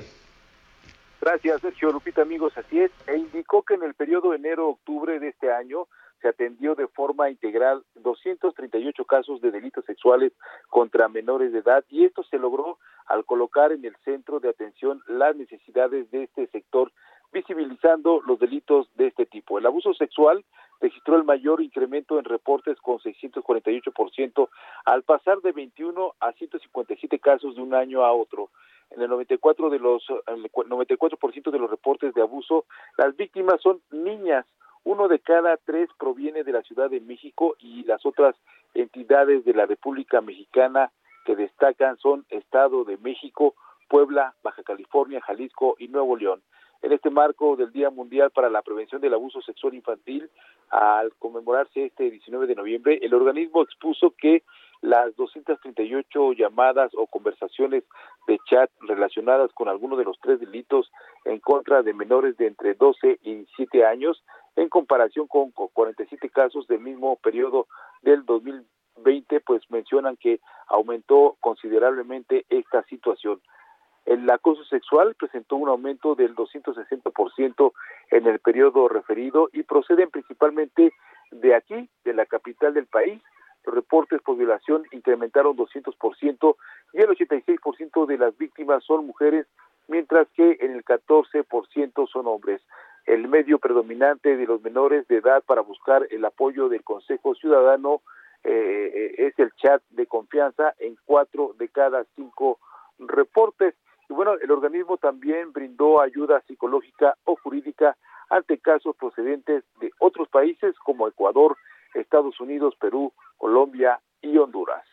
Gracias, 1.21 1.61
Sergio 1.61 1.93
Lupita, 1.93 2.23
amigos, 2.23 2.51
así 2.57 2.81
es. 2.81 2.91
E 3.07 3.15
indicó 3.15 3.63
que 3.63 3.75
en 3.75 3.83
el 3.83 3.93
periodo 3.93 4.33
enero-octubre 4.33 5.21
de 5.21 5.29
este 5.29 5.49
año 5.49 5.87
se 6.21 6.27
atendió 6.27 6.75
de 6.75 6.87
forma 6.87 7.29
integral 7.29 7.83
238 7.95 9.05
casos 9.05 9.39
de 9.39 9.51
delitos 9.51 9.85
sexuales 9.85 10.33
contra 10.67 11.07
menores 11.07 11.53
de 11.53 11.59
edad 11.59 11.85
y 11.89 12.03
esto 12.03 12.23
se 12.23 12.39
logró 12.39 12.77
al 13.07 13.23
colocar 13.23 13.71
en 13.71 13.85
el 13.85 13.95
centro 14.03 14.41
de 14.41 14.49
atención 14.49 15.01
las 15.07 15.35
necesidades 15.37 16.11
de 16.11 16.23
este 16.23 16.47
sector 16.47 16.91
visibilizando 17.31 18.21
los 18.27 18.39
delitos 18.39 18.89
de 18.95 19.07
este 19.07 19.25
tipo. 19.25 19.57
El 19.57 19.65
abuso 19.65 19.93
sexual 19.93 20.43
registró 20.81 21.15
el 21.15 21.23
mayor 21.23 21.61
incremento 21.61 22.17
en 22.19 22.25
reportes 22.25 22.77
con 22.81 22.97
648% 22.97 24.49
al 24.85 25.03
pasar 25.03 25.39
de 25.41 25.51
21 25.51 26.15
a 26.19 26.31
157 26.33 27.19
casos 27.19 27.55
de 27.55 27.61
un 27.61 27.73
año 27.73 28.03
a 28.03 28.11
otro. 28.11 28.49
En 28.89 29.01
el 29.01 29.09
94 29.09 29.69
de 29.69 29.79
los 29.79 30.03
el 30.27 30.51
94% 30.51 31.51
de 31.51 31.59
los 31.59 31.69
reportes 31.69 32.13
de 32.13 32.21
abuso, 32.21 32.65
las 32.97 33.15
víctimas 33.15 33.61
son 33.61 33.81
niñas, 33.91 34.45
un 34.83 34.93
uno 34.93 35.07
de 35.07 35.19
cada 35.19 35.55
tres 35.57 35.89
proviene 35.97 36.43
de 36.43 36.51
la 36.51 36.63
Ciudad 36.63 36.89
de 36.89 36.99
México 36.99 37.55
y 37.59 37.83
las 37.83 38.05
otras 38.05 38.35
entidades 38.73 39.45
de 39.45 39.53
la 39.53 39.65
República 39.65 40.21
Mexicana 40.21 40.91
que 41.25 41.35
destacan 41.35 41.97
son 41.97 42.25
Estado 42.29 42.83
de 42.83 42.97
México, 42.97 43.53
Puebla, 43.87 44.33
Baja 44.43 44.63
California, 44.63 45.21
Jalisco 45.21 45.75
y 45.77 45.87
Nuevo 45.87 46.17
León. 46.17 46.41
En 46.81 46.91
este 46.91 47.11
marco 47.11 47.55
del 47.55 47.71
Día 47.71 47.89
Mundial 47.91 48.31
para 48.31 48.49
la 48.49 48.63
Prevención 48.63 49.01
del 49.01 49.13
Abuso 49.13 49.41
Sexual 49.41 49.75
Infantil, 49.75 50.29
al 50.69 51.13
conmemorarse 51.19 51.85
este 51.85 52.09
19 52.09 52.47
de 52.47 52.55
noviembre, 52.55 52.99
el 53.01 53.13
organismo 53.13 53.61
expuso 53.61 54.15
que 54.17 54.43
las 54.81 55.15
238 55.15 56.33
llamadas 56.33 56.91
o 56.95 57.05
conversaciones 57.05 57.83
de 58.27 58.39
chat 58.49 58.69
relacionadas 58.81 59.51
con 59.53 59.69
alguno 59.69 59.95
de 59.95 60.05
los 60.05 60.19
tres 60.19 60.39
delitos 60.39 60.91
en 61.25 61.39
contra 61.39 61.83
de 61.83 61.93
menores 61.93 62.35
de 62.37 62.47
entre 62.47 62.73
12 62.73 63.19
y 63.21 63.35
17 63.35 63.85
años, 63.85 64.23
en 64.55 64.69
comparación 64.69 65.27
con 65.27 65.51
47 65.51 66.29
casos 66.29 66.67
del 66.67 66.79
mismo 66.79 67.15
periodo 67.17 67.67
del 68.01 68.25
2020, 68.25 69.39
pues 69.41 69.69
mencionan 69.69 70.17
que 70.17 70.39
aumentó 70.67 71.37
considerablemente 71.41 72.45
esta 72.49 72.83
situación. 72.85 73.39
El 74.05 74.29
acoso 74.29 74.63
sexual 74.65 75.15
presentó 75.15 75.55
un 75.55 75.69
aumento 75.69 76.15
del 76.15 76.35
260% 76.35 77.71
en 78.11 78.27
el 78.27 78.39
periodo 78.39 78.87
referido 78.87 79.49
y 79.53 79.63
proceden 79.63 80.09
principalmente 80.09 80.91
de 81.31 81.55
aquí, 81.55 81.89
de 82.03 82.13
la 82.13 82.25
capital 82.25 82.73
del 82.73 82.87
país. 82.87 83.21
Los 83.65 83.75
reportes 83.75 84.21
por 84.21 84.37
violación 84.37 84.83
incrementaron 84.91 85.55
200% 85.55 86.55
y 86.93 86.97
el 86.97 87.09
86% 87.09 88.05
de 88.07 88.17
las 88.17 88.35
víctimas 88.37 88.83
son 88.83 89.05
mujeres, 89.05 89.45
mientras 89.87 90.27
que 90.31 90.57
en 90.59 90.71
el 90.71 90.83
14% 90.83 92.07
son 92.07 92.27
hombres. 92.27 92.61
El 93.05 93.27
medio 93.27 93.59
predominante 93.59 94.35
de 94.35 94.45
los 94.45 94.61
menores 94.61 95.07
de 95.07 95.17
edad 95.17 95.43
para 95.43 95.61
buscar 95.61 96.07
el 96.09 96.25
apoyo 96.25 96.69
del 96.69 96.83
Consejo 96.83 97.35
Ciudadano 97.35 98.01
eh, 98.43 99.13
es 99.17 99.37
el 99.37 99.51
chat 99.53 99.81
de 99.91 100.07
confianza 100.07 100.73
en 100.79 100.97
cuatro 101.05 101.53
de 101.59 101.69
cada 101.69 102.03
cinco 102.15 102.59
reportes. 102.97 103.75
Y 104.11 104.13
bueno, 104.13 104.33
el 104.41 104.51
organismo 104.51 104.97
también 104.97 105.53
brindó 105.53 106.01
ayuda 106.01 106.43
psicológica 106.45 107.15
o 107.23 107.37
jurídica 107.37 107.95
ante 108.29 108.57
casos 108.57 108.93
procedentes 108.97 109.63
de 109.79 109.89
otros 109.99 110.27
países 110.27 110.75
como 110.79 111.07
Ecuador, 111.07 111.55
Estados 111.93 112.37
Unidos, 112.41 112.75
Perú, 112.77 113.13
Colombia 113.37 114.01
y 114.21 114.37
Honduras. 114.37 114.83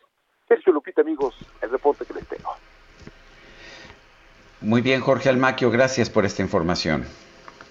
Sergio 0.47 0.73
Lupita, 0.73 1.01
amigos, 1.01 1.35
el 1.61 1.69
reporte 1.69 2.07
que 2.07 2.15
les 2.15 2.29
tengo. 2.29 2.51
Muy 4.61 4.83
bien, 4.83 5.01
Jorge 5.01 5.29
Almaquio, 5.29 5.73
gracias 5.73 6.09
por 6.09 6.25
esta 6.25 6.43
información. 6.43 7.03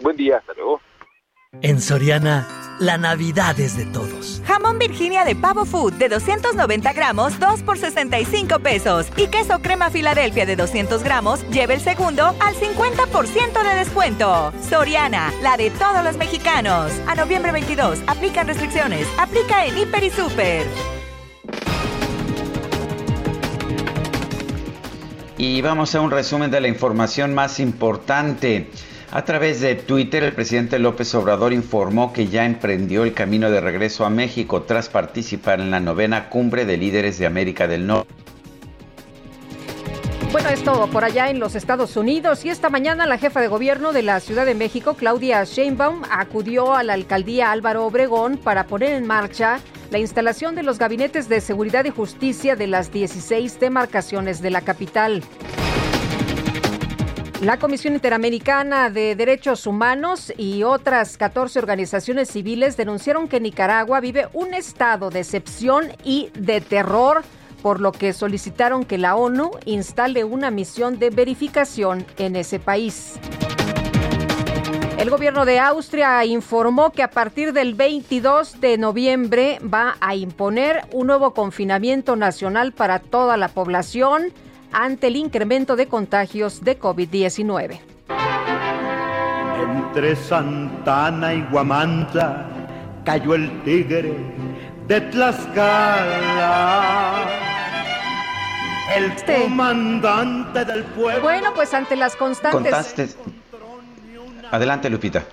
Buen 0.01 0.17
día, 0.17 0.39
hasta 0.39 0.53
luego. 0.53 0.81
En 1.61 1.79
Soriana, 1.79 2.45
la 2.81 2.97
Navidad 2.97 3.57
es 3.57 3.77
de 3.77 3.85
todos. 3.85 4.41
Jamón 4.45 4.79
Virginia 4.79 5.23
de 5.23 5.33
Pavo 5.33 5.63
Food 5.63 5.93
de 5.93 6.09
290 6.09 6.91
gramos, 6.91 7.39
2 7.39 7.63
por 7.63 7.77
65 7.77 8.59
pesos. 8.59 9.07
Y 9.15 9.27
queso 9.27 9.59
crema 9.61 9.89
Filadelfia 9.89 10.45
de 10.45 10.57
200 10.57 11.01
gramos, 11.03 11.49
lleve 11.49 11.75
el 11.75 11.79
segundo 11.79 12.35
al 12.41 12.53
50% 12.53 13.63
de 13.63 13.75
descuento. 13.75 14.51
Soriana, 14.69 15.31
la 15.41 15.55
de 15.55 15.69
todos 15.71 16.03
los 16.03 16.17
mexicanos. 16.17 16.91
A 17.07 17.15
noviembre 17.15 17.53
22, 17.53 17.99
aplican 18.07 18.47
restricciones. 18.47 19.07
Aplica 19.17 19.65
en 19.65 19.77
Hiper 19.77 20.03
y 20.03 20.09
Super. 20.09 20.67
Y 25.37 25.61
vamos 25.61 25.95
a 25.95 26.01
un 26.01 26.11
resumen 26.11 26.51
de 26.51 26.59
la 26.59 26.67
información 26.67 27.33
más 27.33 27.61
importante. 27.61 28.69
A 29.11 29.23
través 29.23 29.61
de 29.61 29.75
Twitter, 29.75 30.23
el 30.23 30.33
presidente 30.33 30.79
López 30.79 31.15
Obrador 31.15 31.53
informó 31.53 32.11
que 32.11 32.27
ya 32.27 32.45
emprendió 32.45 33.03
el 33.03 33.13
camino 33.13 33.49
de 33.49 33.61
regreso 33.61 34.05
a 34.05 34.09
México 34.09 34.63
tras 34.63 34.89
participar 34.89 35.61
en 35.61 35.71
la 35.71 35.79
novena 35.79 36.29
cumbre 36.29 36.65
de 36.65 36.75
líderes 36.75 37.17
de 37.17 37.25
América 37.25 37.67
del 37.67 37.87
Norte. 37.87 38.13
Bueno, 40.33 40.49
es 40.49 40.61
todo 40.61 40.87
por 40.87 41.05
allá 41.05 41.29
en 41.29 41.39
los 41.39 41.55
Estados 41.55 41.95
Unidos 41.95 42.43
y 42.43 42.49
esta 42.49 42.69
mañana 42.69 43.05
la 43.05 43.17
jefa 43.17 43.39
de 43.39 43.47
gobierno 43.47 43.93
de 43.93 44.03
la 44.03 44.19
Ciudad 44.19 44.45
de 44.45 44.55
México, 44.55 44.95
Claudia 44.95 45.41
Sheinbaum, 45.45 46.03
acudió 46.11 46.75
a 46.75 46.83
la 46.83 46.93
alcaldía 46.93 47.51
Álvaro 47.51 47.85
Obregón 47.85 48.35
para 48.35 48.67
poner 48.67 48.91
en 48.91 49.07
marcha 49.07 49.61
la 49.89 49.99
instalación 49.99 50.53
de 50.53 50.63
los 50.63 50.79
gabinetes 50.79 51.29
de 51.29 51.39
seguridad 51.39 51.85
y 51.85 51.91
justicia 51.91 52.57
de 52.57 52.67
las 52.67 52.91
16 52.91 53.57
demarcaciones 53.61 54.41
de 54.41 54.51
la 54.51 54.61
capital. 54.61 55.23
La 57.41 57.59
Comisión 57.59 57.93
Interamericana 57.93 58.89
de 58.89 59.15
Derechos 59.15 59.67
Humanos 59.67 60.33
y 60.37 60.63
otras 60.63 61.17
14 61.17 61.59
organizaciones 61.59 62.29
civiles 62.29 62.77
denunciaron 62.77 63.27
que 63.27 63.39
Nicaragua 63.39 63.99
vive 63.99 64.27
un 64.33 64.55
estado 64.55 65.11
de 65.11 65.19
excepción 65.19 65.91
y 66.03 66.31
de 66.33 66.61
terror, 66.61 67.23
por 67.61 67.79
lo 67.79 67.91
que 67.91 68.13
solicitaron 68.13 68.85
que 68.85 68.97
la 68.97 69.15
ONU 69.15 69.51
instale 69.65 70.23
una 70.23 70.49
misión 70.49 70.97
de 70.97 71.11
verificación 71.11 72.07
en 72.17 72.35
ese 72.35 72.57
país. 72.57 73.19
El 74.97 75.11
gobierno 75.11 75.45
de 75.45 75.59
Austria 75.59 76.25
informó 76.25 76.91
que 76.91 77.03
a 77.03 77.11
partir 77.11 77.53
del 77.53 77.75
22 77.75 78.59
de 78.61 78.79
noviembre 78.79 79.59
va 79.61 79.95
a 79.99 80.15
imponer 80.15 80.81
un 80.91 81.05
nuevo 81.05 81.35
confinamiento 81.35 82.15
nacional 82.15 82.71
para 82.71 82.97
toda 82.97 83.37
la 83.37 83.49
población 83.49 84.33
ante 84.71 85.07
el 85.07 85.15
incremento 85.15 85.75
de 85.75 85.87
contagios 85.87 86.63
de 86.63 86.79
COVID-19. 86.79 87.79
Entre 89.61 90.15
Santana 90.15 91.33
y 91.33 91.41
Guamanta 91.51 92.45
cayó 93.03 93.35
el 93.35 93.63
tigre 93.63 94.13
de 94.87 95.01
Tlaxcala. 95.01 96.45
El 98.95 99.05
Este. 99.05 99.43
comandante 99.43 100.63
del 100.65 100.83
pueblo. 100.83 101.21
Bueno, 101.21 101.53
pues 101.53 101.73
ante 101.73 101.95
las 101.95 102.15
constantes... 102.15 102.61
Contaste. 102.61 103.09
Adelante, 104.51 104.89
Lupita. 104.89 105.23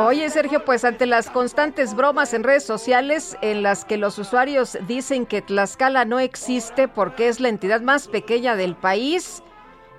Oye, 0.00 0.30
Sergio, 0.30 0.64
pues 0.64 0.84
ante 0.84 1.06
las 1.06 1.28
constantes 1.28 1.92
bromas 1.92 2.32
en 2.32 2.44
redes 2.44 2.62
sociales 2.62 3.36
en 3.40 3.64
las 3.64 3.84
que 3.84 3.96
los 3.96 4.16
usuarios 4.16 4.78
dicen 4.86 5.26
que 5.26 5.42
Tlaxcala 5.42 6.04
no 6.04 6.20
existe 6.20 6.86
porque 6.86 7.26
es 7.26 7.40
la 7.40 7.48
entidad 7.48 7.80
más 7.80 8.06
pequeña 8.06 8.54
del 8.54 8.76
país, 8.76 9.42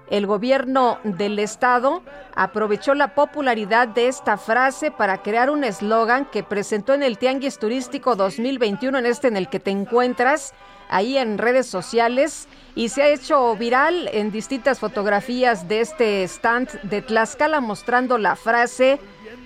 el 0.10 0.26
gobierno 0.26 1.00
del 1.04 1.38
estado 1.38 2.02
aprovechó 2.34 2.96
la 2.96 3.14
popularidad 3.14 3.90
de 3.90 4.08
esta 4.08 4.38
frase 4.38 4.90
para 4.90 5.22
crear 5.22 5.50
un 5.50 5.64
eslogan 5.64 6.26
que 6.26 6.44
presentó 6.44 6.94
en 6.94 7.04
el 7.04 7.18
Tianguis 7.18 7.60
Turístico 7.60 8.16
2021, 8.16 8.98
en 8.98 9.06
este 9.06 9.28
en 9.28 9.36
el 9.36 9.50
que 9.50 9.60
te 9.60 9.72
encuentras, 9.72 10.54
ahí 10.90 11.18
en 11.18 11.38
redes 11.38 11.68
sociales, 11.68 12.48
y 12.74 12.90
se 12.90 13.04
ha 13.04 13.10
hecho 13.10 13.56
viral 13.56 14.10
en 14.12 14.32
distintas 14.32 14.80
fotografías 14.80 15.68
de 15.68 15.82
este 15.82 16.24
stand 16.24 16.82
de 16.84 17.02
Tlaxcala 17.02 17.60
mostrando 17.60 18.18
la 18.18 18.36
frase 18.36 19.00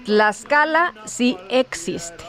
Tlaxcala 0.06 0.94
sí 1.06 1.38
existe. 1.50 2.24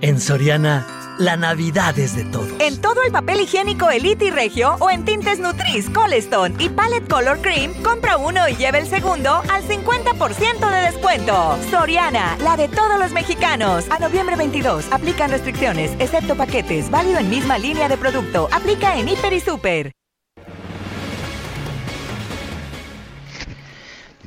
En 0.00 0.20
Soriana, 0.20 0.84
la 1.18 1.36
Navidad 1.36 1.96
es 1.98 2.16
de 2.16 2.24
todos. 2.24 2.48
En 2.58 2.80
todo 2.80 3.02
el 3.04 3.12
papel 3.12 3.40
higiénico 3.40 3.88
Elite 3.88 4.24
y 4.24 4.30
Regio 4.30 4.76
o 4.80 4.90
en 4.90 5.04
tintes 5.04 5.38
Nutris, 5.38 5.88
Colestone 5.90 6.56
y 6.58 6.68
Palette 6.70 7.08
Color 7.08 7.40
Cream, 7.40 7.72
compra 7.84 8.16
uno 8.16 8.48
y 8.48 8.56
lleve 8.56 8.78
el 8.78 8.88
segundo 8.88 9.42
al 9.48 9.62
50% 9.62 10.70
de 10.70 10.80
descuento. 10.90 11.56
Soriana, 11.70 12.36
la 12.42 12.56
de 12.56 12.66
todos 12.66 12.98
los 12.98 13.12
mexicanos. 13.12 13.84
A 13.90 14.00
noviembre 14.00 14.34
22, 14.34 14.86
aplican 14.90 15.30
restricciones, 15.30 15.92
excepto 16.00 16.34
paquetes, 16.34 16.90
válido 16.90 17.18
en 17.18 17.30
misma 17.30 17.58
línea 17.58 17.88
de 17.88 17.96
producto. 17.96 18.48
Aplica 18.50 18.98
en 18.98 19.08
Hiper 19.08 19.32
y 19.32 19.40
Super. 19.40 19.99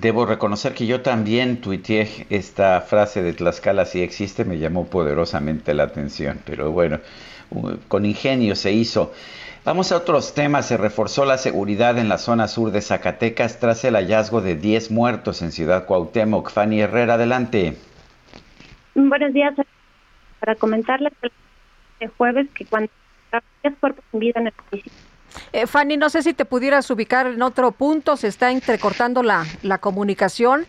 Debo 0.03 0.25
reconocer 0.25 0.73
que 0.73 0.85
yo 0.85 0.99
también 0.99 1.61
tuiteé 1.61 2.27
esta 2.29 2.81
frase 2.81 3.23
de 3.23 3.31
Tlaxcala 3.31 3.85
si 3.85 4.01
existe, 4.01 4.43
me 4.43 4.59
llamó 4.59 4.85
poderosamente 4.85 5.73
la 5.73 5.83
atención, 5.83 6.41
pero 6.45 6.73
bueno, 6.73 6.99
con 7.87 8.05
ingenio 8.05 8.57
se 8.57 8.73
hizo. 8.73 9.13
Vamos 9.63 9.93
a 9.93 9.95
otros 9.95 10.33
temas. 10.33 10.67
Se 10.67 10.75
reforzó 10.75 11.23
la 11.23 11.37
seguridad 11.37 11.97
en 11.97 12.09
la 12.09 12.17
zona 12.17 12.49
sur 12.49 12.71
de 12.71 12.81
Zacatecas 12.81 13.61
tras 13.61 13.85
el 13.85 13.95
hallazgo 13.95 14.41
de 14.41 14.57
10 14.57 14.91
muertos 14.91 15.41
en 15.41 15.53
Ciudad 15.53 15.85
Cuauhtémoc. 15.85 16.49
Fanny 16.49 16.81
Herrera, 16.81 17.13
adelante. 17.13 17.77
Buenos 18.95 19.31
días. 19.31 19.53
Para 20.41 20.55
comentarles 20.55 21.13
el 22.01 22.09
jueves 22.09 22.49
que 22.53 22.65
cuando 22.65 22.91
10 23.63 23.75
cuerpos 23.79 24.03
sin 24.11 24.19
vida 24.19 24.41
en 24.41 24.47
Eh, 25.51 25.67
Fanny, 25.67 25.97
no 25.97 26.09
sé 26.09 26.21
si 26.23 26.33
te 26.33 26.45
pudieras 26.45 26.89
ubicar 26.89 27.27
en 27.27 27.41
otro 27.41 27.71
punto, 27.71 28.17
se 28.17 28.27
está 28.27 28.51
entrecortando 28.51 29.23
la, 29.23 29.45
la 29.61 29.77
comunicación 29.77 30.65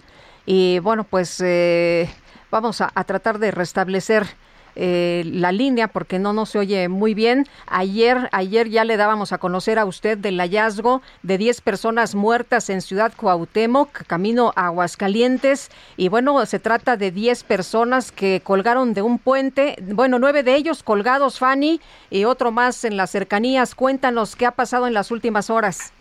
y 0.46 0.78
bueno, 0.80 1.04
pues 1.04 1.40
eh, 1.44 2.08
vamos 2.50 2.80
a, 2.80 2.90
a 2.94 3.04
tratar 3.04 3.38
de 3.38 3.50
restablecer 3.50 4.26
eh, 4.76 5.22
la 5.26 5.52
línea 5.52 5.88
porque 5.88 6.18
no 6.18 6.32
nos 6.32 6.50
se 6.50 6.58
oye 6.58 6.88
muy 6.88 7.14
bien. 7.14 7.46
Ayer, 7.66 8.28
ayer 8.32 8.68
ya 8.68 8.84
le 8.84 8.96
dábamos 8.96 9.32
a 9.32 9.38
conocer 9.38 9.78
a 9.78 9.84
usted 9.84 10.16
del 10.18 10.38
hallazgo 10.38 11.02
de 11.22 11.38
10 11.38 11.60
personas 11.60 12.14
muertas 12.14 12.70
en 12.70 12.80
Ciudad 12.80 13.12
Cuauhtémoc, 13.16 14.04
camino 14.06 14.52
a 14.56 14.66
Aguascalientes. 14.66 15.70
Y 15.96 16.08
bueno, 16.08 16.44
se 16.46 16.58
trata 16.58 16.96
de 16.96 17.10
10 17.10 17.44
personas 17.44 18.12
que 18.12 18.40
colgaron 18.44 18.94
de 18.94 19.02
un 19.02 19.18
puente. 19.18 19.76
Bueno, 19.82 20.18
nueve 20.18 20.42
de 20.42 20.54
ellos 20.54 20.82
colgados, 20.82 21.38
Fanny, 21.38 21.80
y 22.10 22.24
otro 22.24 22.50
más 22.50 22.84
en 22.84 22.96
las 22.96 23.10
cercanías. 23.10 23.74
Cuéntanos 23.74 24.36
qué 24.36 24.46
ha 24.46 24.52
pasado 24.52 24.86
en 24.86 24.94
las 24.94 25.10
últimas 25.10 25.50
horas. 25.50 25.92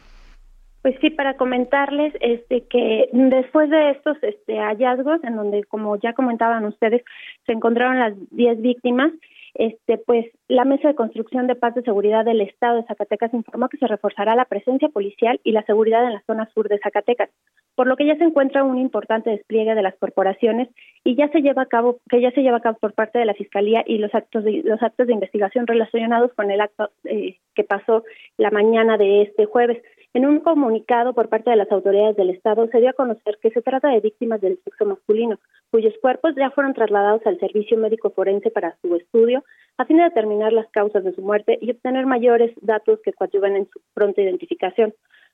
Pues 0.83 0.95
sí, 0.99 1.09
para 1.11 1.37
comentarles 1.37 2.13
este 2.19 2.65
que 2.67 3.07
después 3.13 3.69
de 3.69 3.91
estos 3.91 4.17
este 4.21 4.59
hallazgos 4.59 5.23
en 5.23 5.37
donde 5.37 5.63
como 5.63 5.95
ya 5.95 6.11
comentaban 6.11 6.65
ustedes 6.65 7.01
se 7.45 7.52
encontraron 7.52 7.99
las 7.99 8.14
10 8.32 8.61
víctimas, 8.61 9.11
este 9.56 9.99
pues 9.99 10.26
la 10.48 10.65
Mesa 10.65 10.88
de 10.88 10.95
Construcción 10.95 11.45
de 11.45 11.56
Paz 11.56 11.76
de 11.76 11.84
Seguridad 11.84 12.26
del 12.26 12.41
Estado 12.41 12.78
de 12.78 12.88
Zacatecas 12.88 13.34
informó 13.34 13.70
que 13.70 13.78
se 13.78 13.88
reforzará 13.88 14.36
la 14.36 14.45
presencia 14.45 14.90
policial 14.90 15.40
y 15.44 15.52
la 15.52 15.64
seguridad 15.64 16.03
en 16.06 16.14
la 16.14 16.24
zona 16.26 16.49
sur 16.53 16.70
de 16.70 16.80
Zacatecas, 16.80 17.30
por 17.76 17.88
lo 17.88 17.95
que 17.95 18.06
ya 18.06 18.15
se 18.18 18.24
encuentra 18.24 18.64
un 18.64 18.80
importante 18.80 19.30
despliegue 19.30 19.76
de 19.76 19.84
las 19.84 19.95
corporaciones 19.95 20.70
y 21.03 21.15
ya 21.15 21.30
se 21.30 21.41
lleva 21.41 21.64
a 21.64 21.68
cabo 21.68 21.99
que 22.10 22.20
ya 22.20 22.32
se 22.32 22.41
lleva 22.41 22.57
a 22.57 22.61
cabo 22.61 22.78
por 22.80 22.94
parte 22.94 23.20
de 23.20 23.26
la 23.26 23.36
Fiscalía 23.36 23.84
y 23.86 23.99
los 23.99 24.14
actos 24.15 24.44
de 24.44 24.64
los 24.64 24.82
actos 24.82 25.06
de 25.06 25.14
investigación 25.14 25.68
relacionados 25.68 26.34
con 26.34 26.49
el 26.49 26.60
acto 26.60 26.90
eh, 27.03 27.38
que 27.53 27.64
pasó 27.64 28.03
la 28.38 28.49
mañana 28.49 28.98
de 28.98 29.22
este 29.22 29.45
jueves. 29.45 29.84
En 30.15 30.27
un 30.27 30.41
comunicado 30.41 31.14
por 31.14 31.27
parte 31.27 31.49
de 31.49 31.56
las 31.56 31.72
autoridades 31.72 32.15
del 32.15 32.30
Estado 32.30 32.68
se 32.68 32.80
dio 32.80 32.91
a 32.91 32.94
conocer 32.94 33.40
que 33.41 33.49
se 33.49 33.64
trata 33.64 33.90
de 33.90 33.99
víctimas 33.99 34.41
del 34.41 34.60
sexo 34.64 34.85
masculino, 34.85 35.40
cuyos 35.72 35.95
cuerpos 36.03 36.35
ya 36.35 36.52
fueron 36.52 36.76
trasladados 36.76 37.26
al 37.26 37.40
Servicio 37.40 37.80
Médico 37.80 38.11
Forense 38.11 38.52
para 38.52 38.77
su 38.81 38.95
estudio, 38.95 39.44
a 39.80 39.85
fin 39.85 39.98
de 39.98 40.03
determinar 40.03 40.53
las 40.53 40.69
causas 40.69 41.03
de 41.03 41.14
su 41.14 41.23
muerte 41.23 41.57
y 41.60 41.72
obtener 41.72 42.06
mayores 42.06 42.53
datos 42.61 42.99
que 43.03 43.14
coadyuven 43.14 43.56
en 43.56 43.68
su 43.72 43.81
pronta 43.95 44.22
identificación. 44.22 44.94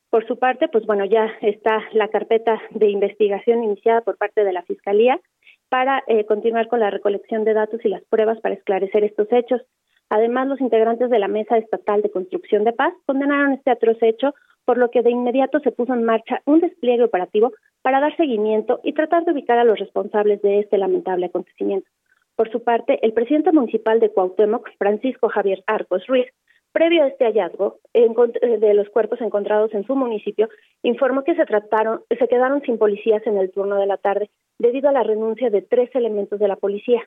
Por 0.10 0.26
su 0.26 0.40
parte, 0.40 0.70
pues 0.70 0.86
bueno, 0.86 1.04
ya 1.04 1.30
está 1.42 1.84
la 1.92 2.08
carpeta 2.08 2.62
de 2.72 2.90
investigación 2.90 3.66
iniciada 3.66 4.00
por 4.00 4.18
parte 4.18 4.46
de 4.46 4.54
la 4.54 4.64
Fiscalía 4.64 5.20
para 5.68 6.04
eh, 6.08 6.26
continuar 6.26 6.70
con 6.70 6.80
la 6.80 6.90
recolección 6.90 7.44
de 7.44 7.54
datos 7.54 7.84
y 7.84 7.90
las 7.90 8.04
pruebas 8.06 8.40
para 8.40 8.56
esclarecer 8.56 9.04
estos 9.04 9.28
hechos. 9.32 9.62
Además, 10.10 10.48
los 10.48 10.62
integrantes 10.62 11.10
de 11.10 11.20
la 11.20 11.28
Mesa 11.28 11.58
Estatal 11.58 12.02
de 12.02 12.10
Construcción 12.10 12.64
de 12.64 12.74
Paz 12.74 12.94
condenaron 13.06 13.52
este 13.52 13.72
atroz 13.72 13.98
hecho 14.02 14.34
por 14.70 14.78
lo 14.78 14.92
que 14.92 15.02
de 15.02 15.10
inmediato 15.10 15.60
se 15.62 15.72
puso 15.72 15.96
en 15.96 16.04
marcha 16.04 16.44
un 16.46 16.60
despliegue 16.60 17.04
operativo 17.04 17.54
para 17.82 18.00
dar 18.00 18.16
seguimiento 18.16 18.82
y 18.84 18.94
tratar 18.94 19.26
de 19.26 19.32
ubicar 19.32 19.58
a 19.58 19.64
los 19.64 19.80
responsables 19.80 20.44
de 20.44 20.60
este 20.60 20.78
lamentable 20.78 21.26
acontecimiento. 21.26 21.90
Por 22.36 22.52
su 22.52 22.64
parte, 22.64 23.00
el 23.02 23.14
presidente 23.14 23.52
municipal 23.52 24.00
de 24.00 24.12
Cuauhtémoc, 24.12 24.70
Francisco 24.78 25.28
Javier 25.28 25.64
Arcos 25.66 26.06
Ruiz, 26.06 26.28
previo 26.72 27.04
a 27.04 27.08
este 27.08 27.26
hallazgo 27.26 27.80
de 27.96 28.74
los 28.76 28.88
cuerpos 28.90 29.20
encontrados 29.22 29.74
en 29.74 29.88
su 29.88 29.96
municipio, 29.96 30.50
informó 30.84 31.24
que 31.24 31.34
se 31.34 31.48
trataron, 31.48 32.02
se 32.08 32.28
quedaron 32.28 32.62
sin 32.62 32.78
policías 32.78 33.26
en 33.26 33.40
el 33.40 33.50
turno 33.50 33.78
de 33.78 33.88
la 33.88 33.98
tarde 33.98 34.30
debido 34.60 34.88
a 34.90 34.92
la 34.94 35.02
renuncia 35.02 35.50
de 35.50 35.64
tres 35.64 35.90
elementos 35.96 36.40
de 36.40 36.48
la 36.48 36.58
policía. 36.58 37.02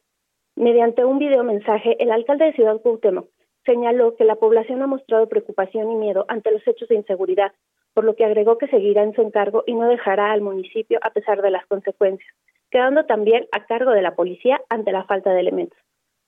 Mediante 0.56 1.04
un 1.04 1.20
video 1.20 1.44
mensaje, 1.44 1.94
el 2.02 2.10
alcalde 2.10 2.46
de 2.46 2.54
Ciudad 2.54 2.80
Cuauhtémoc 2.80 3.28
señaló 3.64 4.16
que 4.16 4.24
la 4.24 4.36
población 4.36 4.82
ha 4.82 4.86
mostrado 4.86 5.28
preocupación 5.28 5.90
y 5.90 5.94
miedo 5.94 6.24
ante 6.28 6.50
los 6.50 6.66
hechos 6.66 6.88
de 6.88 6.96
inseguridad, 6.96 7.52
por 7.94 8.04
lo 8.04 8.14
que 8.16 8.24
agregó 8.24 8.58
que 8.58 8.68
seguirá 8.68 9.02
en 9.02 9.14
su 9.14 9.22
encargo 9.22 9.64
y 9.66 9.74
no 9.74 9.88
dejará 9.88 10.32
al 10.32 10.40
municipio 10.40 10.98
a 11.02 11.10
pesar 11.10 11.42
de 11.42 11.50
las 11.50 11.66
consecuencias, 11.66 12.28
quedando 12.70 13.04
también 13.04 13.46
a 13.52 13.66
cargo 13.66 13.92
de 13.92 14.02
la 14.02 14.14
policía 14.14 14.60
ante 14.68 14.92
la 14.92 15.04
falta 15.04 15.32
de 15.32 15.40
elementos. 15.40 15.78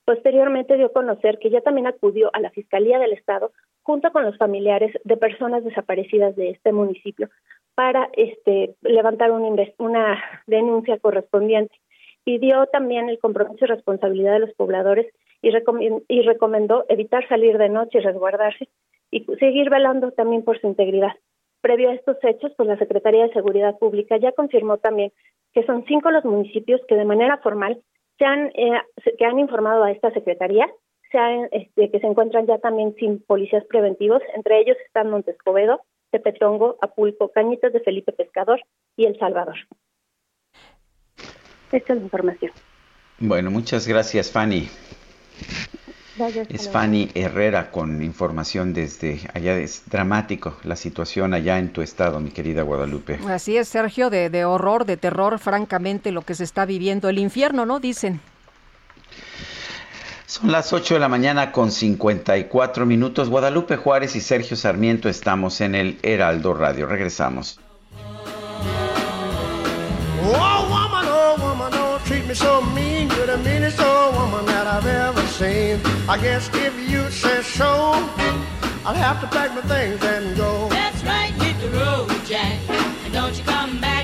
Posteriormente 0.05 0.77
dio 0.77 0.87
a 0.87 0.93
conocer 0.93 1.39
que 1.39 1.51
ya 1.51 1.63
también 1.63 1.87
acudió 1.87 2.31
a 2.35 2.41
la 2.41 2.51
Fiscalía 2.51 2.99
del 2.99 3.13
Estado 3.13 3.53
junto 3.83 4.13
con 4.13 4.25
los 4.25 4.37
familiares 4.37 4.95
de 5.05 5.17
personas 5.17 5.65
desaparecidas 5.65 6.37
de 6.37 6.51
este 6.51 6.73
municipio 6.73 7.31
para 7.75 8.11
este, 8.13 8.75
levantar 8.83 9.31
una, 9.33 9.49
una 9.79 10.23
denuncia 10.47 10.99
correspondiente 10.99 11.75
dio 12.25 12.67
también 12.67 13.09
el 13.09 13.19
compromiso 13.19 13.65
y 13.65 13.69
responsabilidad 13.69 14.35
de 14.35 14.41
los 14.41 14.55
pobladores 14.55 15.07
y, 15.45 16.23
recomendó 16.23 16.85
evitar 16.89 17.29
salir 17.29 17.59
de 17.59 17.69
noche 17.69 17.99
y 17.99 18.01
resguardarse 18.01 18.69
y 19.11 19.25
seguir 19.39 19.71
velando 19.71 20.13
también 20.13 20.43
por 20.43 20.61
su 20.61 20.67
integridad. 20.67 21.13
Previo 21.61 21.91
a 21.91 21.95
estos 21.95 22.17
hechos, 22.23 22.53
pues 22.57 22.69
la 22.69 22.79
Secretaría 22.79 23.27
de 23.27 23.33
Seguridad 23.33 23.79
Pública 23.79 24.17
ya 24.17 24.33
confirmó 24.33 24.79
también 24.79 25.13
que 25.53 25.65
son 25.65 25.85
cinco 25.87 26.11
los 26.11 26.25
municipios 26.25 26.81
que 26.89 26.97
de 26.97 27.05
manera 27.05 27.39
formal 27.39 27.81
se 28.19 28.25
han, 28.25 28.47
eh, 28.55 28.81
que 29.19 29.25
han 29.25 29.39
informado 29.39 29.85
a 29.85 29.93
esta 29.93 30.11
Secretaría, 30.13 30.69
se 31.11 31.19
este, 31.53 31.91
que 31.91 32.01
se 32.01 32.07
encuentran 32.07 32.47
ya 32.47 32.59
también 32.59 32.95
sin 32.97 33.21
policías 33.21 33.65
preventivos, 33.67 34.23
entre 34.35 34.61
ellos 34.61 34.77
están 34.87 35.11
Montescobedo, 35.11 35.81
Tepetongo, 36.11 36.77
Apulco, 36.81 37.29
Cañitas 37.29 37.73
de 37.73 37.81
Felipe 37.81 38.13
Pescador 38.13 38.61
y 38.97 39.07
El 39.07 39.19
Salvador. 39.19 39.57
Esta 41.73 41.93
es 41.93 41.99
la 41.99 42.05
información. 42.05 42.53
Bueno, 43.19 43.51
muchas 43.51 43.87
gracias, 43.87 44.31
Fanny 44.31 44.69
es 46.49 46.71
Fanny 46.71 47.11
Herrera 47.15 47.71
con 47.71 48.03
información 48.03 48.73
desde 48.73 49.21
allá. 49.35 49.59
Es 49.59 49.83
dramático 49.87 50.57
la 50.63 50.77
situación 50.77 51.35
allá 51.35 51.59
en 51.59 51.73
tu 51.73 51.83
estado, 51.83 52.21
mi 52.21 52.31
querida 52.31 52.63
Guadalupe. 52.63 53.19
Así 53.29 53.57
es, 53.57 53.69
Sergio, 53.69 54.11
de, 54.11 54.31
de 54.31 54.45
horror, 54.45 54.85
de 54.85 54.97
terror, 54.97 55.39
francamente, 55.39 56.13
lo 56.13 56.23
que 56.23 56.35
se 56.35 56.45
está 56.45 56.67
viviendo. 56.67 57.09
El 57.09 57.19
infierno, 57.19 57.67
¿no? 57.67 57.81
Dicen. 57.81 58.21
Son 60.27 60.51
las 60.51 60.73
8 60.73 60.95
de 60.95 61.01
la 61.01 61.09
mañana 61.09 61.53
con 61.53 61.71
54 61.71 62.87
minutos. 62.87 63.29
Guadalupe 63.29 63.77
Juárez 63.77 64.17
y 64.17 64.21
Sergio 64.21 64.57
Sarmiento 64.57 65.09
estamos 65.09 65.61
en 65.61 65.75
el 65.75 65.99
Heraldo 66.03 66.55
Radio. 66.55 66.87
Regresamos. 66.87 67.61
so 72.35 72.61
mean. 72.75 73.09
You're 73.11 73.27
the 73.27 73.39
meanest 73.39 73.81
old 73.81 74.15
woman 74.15 74.45
that 74.47 74.67
I've 74.67 74.87
ever 74.87 75.24
I 75.43 76.17
guess 76.23 76.49
if 76.55 76.79
you 76.89 77.11
say 77.11 77.43
so, 77.43 77.67
I'll 78.87 78.95
have 78.95 79.21
to 79.21 79.27
pack 79.27 79.53
my 79.53 79.63
things 79.63 80.01
and 80.05 80.37
go. 80.37 80.69
That's 80.69 81.03
right, 81.03 81.33
hit 81.43 81.59
the 81.61 81.77
road, 81.77 82.09
Jack. 82.25 82.57
And 82.71 83.13
don't 83.13 83.37
you 83.37 83.43
come 83.43 83.81
back 83.81 84.04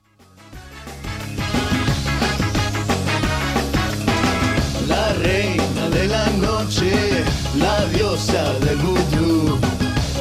La 4.89 5.13
reina 5.15 5.89
de 5.91 6.07
la 6.09 6.27
noche, 6.33 7.25
la 7.59 7.87
diosa 7.87 8.53
del 8.61 8.77
vudú. 8.77 9.59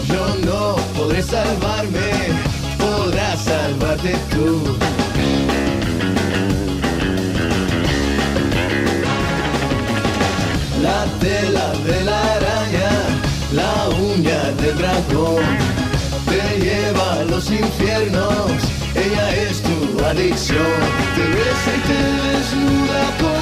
Yo 0.08 0.36
no 0.46 0.78
podré 0.96 1.22
salvarme, 1.22 2.32
salvarte 3.96 4.18
tú. 4.32 4.78
La 10.82 11.06
tela 11.20 11.74
de 11.86 12.04
la 12.04 12.22
araña, 12.34 12.92
la 13.54 13.90
uña 13.90 14.52
del 14.62 14.78
dragón, 14.78 15.44
te 16.28 16.60
lleva 16.60 17.14
a 17.14 17.24
los 17.24 17.50
infiernos, 17.52 18.52
ella 18.96 19.36
es 19.36 19.62
tu 19.62 20.04
adicción. 20.06 20.76
Te 21.16 21.24
besa 21.36 21.72
y 21.76 21.82
te 21.88 22.00
desnuda 22.28 23.35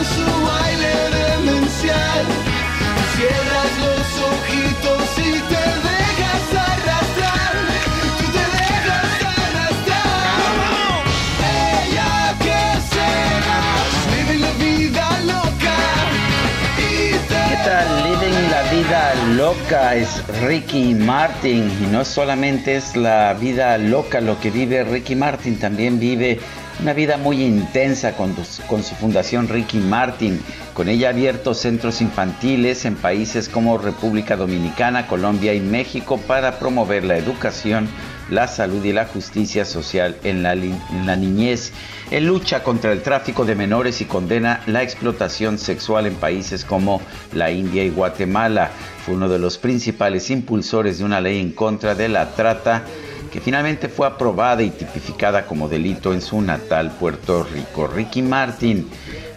te 17.63 17.69
¿Qué 17.69 17.69
tal? 17.69 18.03
Living 18.03 18.49
la 18.49 18.63
vida 18.71 19.13
loca 19.35 19.95
es 19.95 20.21
Ricky 20.41 20.93
Martin 20.93 21.71
y 21.81 21.87
no 21.91 22.03
solamente 22.03 22.75
es 22.75 22.95
la 22.95 23.33
vida 23.33 23.77
loca 23.77 24.19
lo 24.21 24.39
que 24.39 24.51
vive 24.51 24.83
Ricky 24.83 25.15
Martin, 25.15 25.57
también 25.57 25.99
vive 25.99 26.39
una 26.81 26.93
vida 26.93 27.17
muy 27.17 27.41
intensa 27.41 28.15
con, 28.15 28.35
su 28.35 28.95
fundación 28.95 29.47
Ricky 29.47 29.77
Martin. 29.77 30.41
Con 30.73 30.89
ella 30.89 31.09
abierto 31.09 31.53
centros 31.53 32.01
infantiles 32.01 32.85
en 32.85 32.95
países 32.95 33.47
como 33.47 33.77
República 33.77 34.35
Dominicana, 34.35 35.07
Colombia 35.07 35.53
y 35.53 35.59
México 35.59 36.17
para 36.17 36.59
promover 36.59 37.05
la 37.05 37.17
educación, 37.17 37.87
la 38.29 38.47
salud 38.47 38.83
y 38.83 38.91
la 38.91 39.05
justicia 39.05 39.65
social 39.65 40.17
en 40.23 40.43
la 40.43 41.15
niñez. 41.15 41.71
Él 42.13 42.27
lucha 42.27 42.61
contra 42.61 42.91
el 42.91 43.01
tráfico 43.01 43.43
de 43.43 43.55
menores 43.55 43.99
y 43.99 44.05
condena 44.05 44.61
la 44.67 44.83
explotación 44.83 45.57
sexual 45.57 46.05
en 46.05 46.13
países 46.13 46.63
como 46.63 47.01
la 47.33 47.49
India 47.49 47.83
y 47.83 47.89
Guatemala. 47.89 48.69
Fue 49.03 49.15
uno 49.15 49.27
de 49.27 49.39
los 49.39 49.57
principales 49.57 50.29
impulsores 50.29 50.99
de 50.99 51.05
una 51.05 51.19
ley 51.19 51.41
en 51.41 51.53
contra 51.53 51.95
de 51.95 52.09
la 52.09 52.29
trata 52.35 52.83
que 53.31 53.41
finalmente 53.41 53.89
fue 53.89 54.05
aprobada 54.05 54.61
y 54.61 54.69
tipificada 54.69 55.47
como 55.47 55.67
delito 55.67 56.13
en 56.13 56.21
su 56.21 56.39
natal 56.39 56.91
Puerto 56.99 57.47
Rico. 57.51 57.87
Ricky 57.87 58.21
Martin 58.21 58.87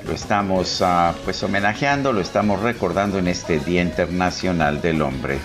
lo 0.07 0.13
estamos 0.13 0.83
ah, 0.83 1.15
pues 1.25 1.43
homenajeando, 1.43 2.13
lo 2.13 2.21
estamos 2.21 2.61
recordando 2.61 3.19
en 3.19 3.29
este 3.29 3.59
Día 3.59 3.81
Internacional 3.81 4.83
del 4.83 5.01
Hombre. 5.01 5.39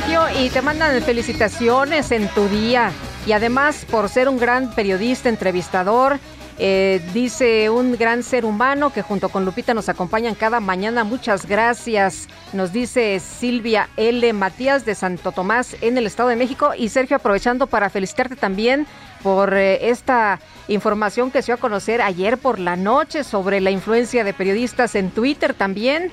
Sergio, 0.00 0.22
y 0.40 0.48
te 0.50 0.62
mandan 0.62 1.02
felicitaciones 1.02 2.10
en 2.10 2.28
tu 2.28 2.48
día. 2.48 2.90
Y 3.26 3.32
además 3.32 3.84
por 3.90 4.08
ser 4.08 4.28
un 4.28 4.38
gran 4.38 4.74
periodista, 4.74 5.28
entrevistador, 5.28 6.18
eh, 6.58 7.02
dice 7.12 7.68
un 7.70 7.96
gran 7.96 8.22
ser 8.22 8.44
humano 8.44 8.92
que 8.92 9.02
junto 9.02 9.28
con 9.28 9.44
Lupita 9.44 9.74
nos 9.74 9.88
acompañan 9.88 10.34
cada 10.34 10.60
mañana. 10.60 11.04
Muchas 11.04 11.46
gracias. 11.46 12.28
Nos 12.52 12.72
dice 12.72 13.20
Silvia 13.20 13.88
L. 13.96 14.32
Matías 14.32 14.84
de 14.84 14.94
Santo 14.94 15.32
Tomás 15.32 15.76
en 15.80 15.98
el 15.98 16.06
Estado 16.06 16.30
de 16.30 16.36
México. 16.36 16.72
Y 16.76 16.88
Sergio, 16.88 17.16
aprovechando 17.16 17.66
para 17.66 17.90
felicitarte 17.90 18.36
también 18.36 18.86
por 19.22 19.54
eh, 19.54 19.90
esta 19.90 20.40
información 20.68 21.30
que 21.30 21.42
se 21.42 21.46
dio 21.46 21.56
a 21.56 21.58
conocer 21.58 22.00
ayer 22.00 22.38
por 22.38 22.58
la 22.58 22.76
noche 22.76 23.24
sobre 23.24 23.60
la 23.60 23.70
influencia 23.70 24.24
de 24.24 24.32
periodistas 24.32 24.94
en 24.94 25.10
Twitter 25.10 25.52
también. 25.52 26.10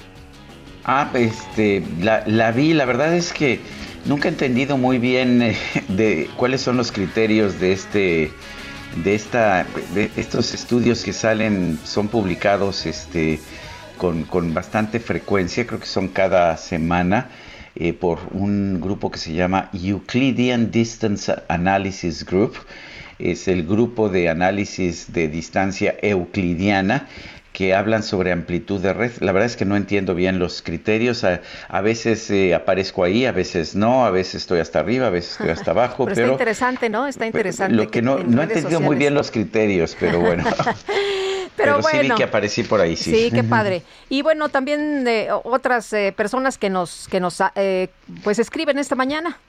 Ah, 0.89 1.11
este, 1.15 1.83
la, 1.99 2.23
la 2.25 2.53
vi, 2.53 2.73
la 2.73 2.85
verdad 2.85 3.13
es 3.13 3.33
que 3.33 3.59
nunca 4.05 4.29
he 4.29 4.31
entendido 4.31 4.77
muy 4.77 4.99
bien 4.99 5.41
eh, 5.41 5.57
de 5.89 6.29
cuáles 6.37 6.61
son 6.61 6.77
los 6.77 6.93
criterios 6.93 7.59
de 7.59 7.73
este 7.73 8.31
de 9.03 9.13
esta 9.13 9.65
de 9.93 10.09
estos 10.15 10.53
estudios 10.53 11.03
que 11.03 11.11
salen 11.11 11.77
son 11.83 12.07
publicados 12.07 12.85
este 12.85 13.41
con, 13.97 14.23
con 14.23 14.53
bastante 14.53 15.01
frecuencia 15.01 15.67
creo 15.67 15.81
que 15.81 15.87
son 15.87 16.07
cada 16.07 16.55
semana 16.55 17.29
eh, 17.75 17.93
por 17.93 18.19
un 18.31 18.79
grupo 18.79 19.11
que 19.11 19.19
se 19.19 19.33
llama 19.33 19.69
Euclidean 19.73 20.71
Distance 20.71 21.31
Analysis 21.47 22.25
Group. 22.25 22.55
Es 23.19 23.47
el 23.47 23.67
grupo 23.67 24.09
de 24.09 24.29
análisis 24.29 25.11
de 25.13 25.27
distancia 25.27 25.95
euclidiana 26.01 27.07
que 27.57 27.73
hablan 27.73 28.03
sobre 28.03 28.31
amplitud 28.31 28.79
de 28.79 28.93
red. 28.93 29.13
La 29.19 29.31
verdad 29.31 29.47
es 29.47 29.57
que 29.57 29.65
no 29.65 29.75
entiendo 29.75 30.13
bien 30.13 30.37
los 30.37 30.61
criterios. 30.61 31.23
A, 31.23 31.41
a 31.69 31.81
veces 31.81 32.29
eh, 32.29 32.53
aparezco 32.53 33.03
ahí, 33.03 33.25
a 33.25 33.31
veces 33.31 33.75
no, 33.75 34.05
a 34.05 34.11
veces 34.11 34.35
estoy 34.35 34.59
hasta 34.59 34.77
arriba, 34.77 35.07
a 35.07 35.09
veces 35.09 35.31
estoy 35.31 35.49
hasta 35.49 35.71
abajo. 35.71 36.05
Pero, 36.05 36.15
pero 36.15 36.27
está 36.27 36.33
interesante, 36.33 36.89
¿no? 36.91 37.07
Está 37.07 37.25
interesante. 37.25 37.73
lo 37.73 37.89
que 37.89 38.03
no, 38.03 38.19
no 38.19 38.41
he 38.41 38.43
entendido 38.43 38.79
muy 38.79 38.95
bien 38.95 39.15
los 39.15 39.31
criterios, 39.31 39.97
pero 39.99 40.19
bueno. 40.19 40.43
Pero, 41.55 41.81
sí 41.81 41.97
vi 41.97 42.09
que 42.11 42.23
aparecí 42.23 42.61
por 42.61 42.79
ahí, 42.79 42.95
sí. 42.95 43.11
Sí, 43.11 43.31
qué 43.31 43.43
padre. 43.55 43.81
Y 44.09 44.21
bueno, 44.21 44.49
también 44.49 45.07
eh, 45.07 45.29
otras 45.31 45.91
eh, 45.91 46.13
personas 46.15 46.59
que 46.59 46.69
nos, 46.69 47.07
que 47.07 47.19
nos 47.19 47.41
eh, 47.55 47.87
pues 48.23 48.37
escriben 48.37 48.77
esta 48.77 48.93
mañana. 48.93 49.39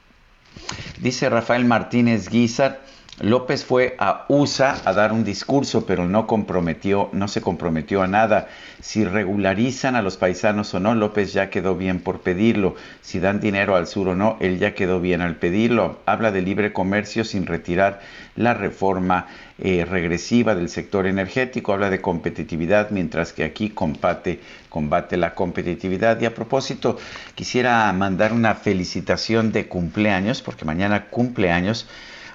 Dice 0.98 1.28
Rafael 1.28 1.66
Martínez 1.66 2.30
Guizar, 2.30 2.80
López 3.20 3.64
fue 3.64 3.96
a 3.98 4.26
USA 4.28 4.80
a 4.84 4.92
dar 4.92 5.12
un 5.12 5.24
discurso, 5.24 5.84
pero 5.86 6.06
no 6.06 6.28
comprometió, 6.28 7.08
no 7.12 7.26
se 7.26 7.40
comprometió 7.40 8.02
a 8.02 8.06
nada. 8.06 8.46
Si 8.80 9.04
regularizan 9.04 9.96
a 9.96 10.02
los 10.02 10.16
paisanos 10.16 10.72
o 10.74 10.78
no, 10.78 10.94
López 10.94 11.32
ya 11.32 11.50
quedó 11.50 11.74
bien 11.74 11.98
por 11.98 12.20
pedirlo. 12.20 12.76
Si 13.00 13.18
dan 13.18 13.40
dinero 13.40 13.74
al 13.74 13.88
sur 13.88 14.06
o 14.08 14.14
no, 14.14 14.36
él 14.38 14.60
ya 14.60 14.72
quedó 14.72 15.00
bien 15.00 15.20
al 15.20 15.34
pedirlo. 15.34 15.98
Habla 16.06 16.30
de 16.30 16.42
libre 16.42 16.72
comercio 16.72 17.24
sin 17.24 17.46
retirar 17.46 18.00
la 18.36 18.54
reforma 18.54 19.26
eh, 19.58 19.84
regresiva 19.84 20.54
del 20.54 20.68
sector 20.68 21.08
energético. 21.08 21.72
Habla 21.72 21.90
de 21.90 22.00
competitividad, 22.00 22.90
mientras 22.90 23.32
que 23.32 23.42
aquí 23.42 23.70
combate, 23.70 24.38
combate 24.68 25.16
la 25.16 25.34
competitividad. 25.34 26.20
Y 26.20 26.26
a 26.26 26.34
propósito, 26.36 26.96
quisiera 27.34 27.92
mandar 27.92 28.32
una 28.32 28.54
felicitación 28.54 29.50
de 29.50 29.66
cumpleaños, 29.66 30.40
porque 30.40 30.64
mañana 30.64 31.06
cumpleaños 31.06 31.88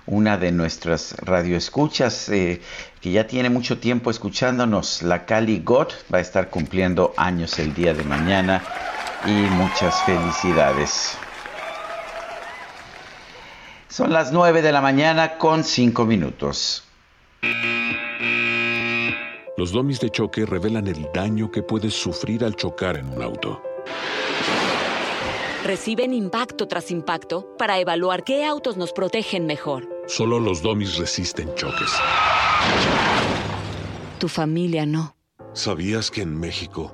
una 0.05 0.37
de 0.37 0.51
nuestras 0.51 1.15
radioescuchas 1.21 2.29
eh, 2.29 2.61
que 3.01 3.11
ya 3.11 3.27
tiene 3.27 3.49
mucho 3.49 3.79
tiempo 3.79 4.11
escuchándonos, 4.11 5.01
la 5.01 5.25
Cali 5.25 5.59
God, 5.59 5.87
va 6.13 6.17
a 6.17 6.21
estar 6.21 6.49
cumpliendo 6.49 7.13
años 7.17 7.57
el 7.59 7.73
día 7.73 7.93
de 7.93 8.03
mañana 8.03 8.63
y 9.25 9.31
muchas 9.31 10.01
felicidades. 10.03 11.17
Son 13.87 14.11
las 14.11 14.31
9 14.31 14.61
de 14.61 14.71
la 14.71 14.81
mañana 14.81 15.37
con 15.37 15.63
5 15.63 16.05
minutos. 16.05 16.83
Los 19.55 19.71
domis 19.71 19.99
de 19.99 20.09
choque 20.09 20.45
revelan 20.45 20.87
el 20.87 21.07
daño 21.13 21.51
que 21.51 21.61
puedes 21.61 21.93
sufrir 21.93 22.43
al 22.43 22.55
chocar 22.55 22.97
en 22.97 23.07
un 23.07 23.21
auto. 23.21 23.61
Reciben 25.63 26.13
impacto 26.13 26.67
tras 26.67 26.91
impacto 26.91 27.55
para 27.57 27.79
evaluar 27.79 28.25
qué 28.25 28.45
autos 28.45 28.75
nos 28.75 28.91
protegen 28.91 29.45
mejor. 29.45 29.87
Solo 30.07 30.37
los 30.37 30.61
domis 30.61 30.97
resisten 30.97 31.55
choques. 31.55 31.89
Tu 34.19 34.27
familia 34.27 34.85
no. 34.85 35.15
¿Sabías 35.53 36.11
que 36.11 36.21
en 36.21 36.37
México 36.37 36.93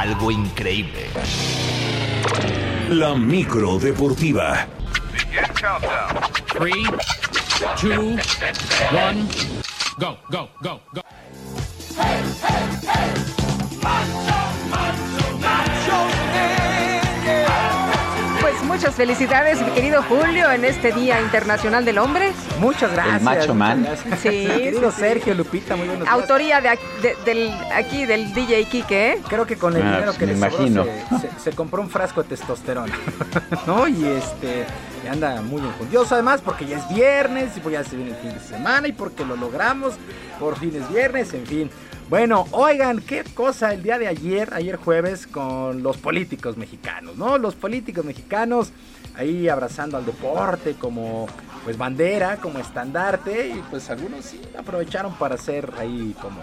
algo 0.00 0.30
increíble. 0.30 1.08
La 2.90 3.14
micro 3.14 3.78
deportiva. 3.78 4.66
3, 6.58 6.72
2, 7.80 8.16
1, 8.92 9.28
go, 9.98 10.18
go, 10.30 10.48
go, 10.60 10.80
go. 10.92 11.02
Pues 13.80 14.23
muchas 18.74 18.94
felicidades, 18.96 19.60
mi 19.62 19.70
querido 19.70 20.02
Julio, 20.02 20.50
en 20.50 20.64
este 20.64 20.90
Día 20.92 21.20
Internacional 21.20 21.84
del 21.84 21.98
Hombre. 21.98 22.32
Muchas 22.58 22.90
gracias. 22.92 23.18
El 23.18 23.22
macho 23.22 23.54
man. 23.54 23.86
Sí, 24.20 24.28
Querido 24.28 24.90
sí, 24.90 24.96
sí. 24.96 25.00
Sergio, 25.00 25.34
Lupita, 25.34 25.76
muy 25.76 25.86
buenos 25.86 26.04
días. 26.06 26.12
Autoría 26.20 26.60
de, 26.60 26.70
ac- 26.70 27.00
de- 27.00 27.16
del, 27.24 27.52
aquí 27.72 28.04
del 28.04 28.34
DJ 28.34 28.64
Kike, 28.64 29.12
¿eh? 29.12 29.18
Creo 29.28 29.46
que 29.46 29.56
con 29.56 29.76
el 29.76 29.82
Ah, 29.82 29.84
dinero 29.84 30.04
pues 30.06 30.18
que 30.18 30.26
me 30.26 30.32
le 30.32 30.38
sobró 30.50 30.66
imagino. 30.66 30.84
se, 31.20 31.28
se- 31.28 31.40
se 31.40 31.52
compró 31.52 31.82
un 31.82 31.88
frasco 31.88 32.22
de 32.24 32.30
testosterona, 32.30 32.94
¿no? 33.66 33.86
Y 33.86 34.04
este, 34.06 34.64
y 35.04 35.08
anda 35.08 35.40
muy 35.40 35.60
enjundioso 35.62 36.14
además 36.14 36.40
porque 36.44 36.66
ya 36.66 36.78
es 36.78 36.88
viernes 36.88 37.56
y 37.56 37.60
pues 37.60 37.74
ya 37.74 37.84
se 37.84 37.94
viene 37.94 38.10
el 38.10 38.16
fin 38.16 38.32
de 38.34 38.40
semana 38.40 38.88
y 38.88 38.92
porque 38.92 39.24
lo 39.24 39.36
logramos, 39.36 39.94
por 40.40 40.58
fin 40.58 40.74
es 40.74 40.88
viernes, 40.92 41.32
en 41.32 41.46
fin. 41.46 41.70
Bueno, 42.10 42.46
oigan, 42.52 43.00
qué 43.00 43.24
cosa 43.34 43.72
el 43.72 43.82
día 43.82 43.98
de 43.98 44.06
ayer, 44.08 44.52
ayer 44.52 44.76
jueves, 44.76 45.26
con 45.26 45.82
los 45.82 45.96
políticos 45.96 46.56
mexicanos, 46.56 47.16
¿no? 47.16 47.38
Los 47.38 47.54
políticos 47.54 48.04
mexicanos 48.04 48.72
ahí 49.16 49.48
abrazando 49.48 49.96
al 49.96 50.04
deporte 50.04 50.74
como 50.74 51.26
pues 51.64 51.78
bandera, 51.78 52.36
como 52.36 52.58
estandarte 52.58 53.48
y 53.48 53.62
pues 53.70 53.88
algunos 53.88 54.24
sí 54.26 54.40
aprovecharon 54.58 55.14
para 55.14 55.36
hacer 55.36 55.70
ahí 55.78 56.14
como 56.20 56.40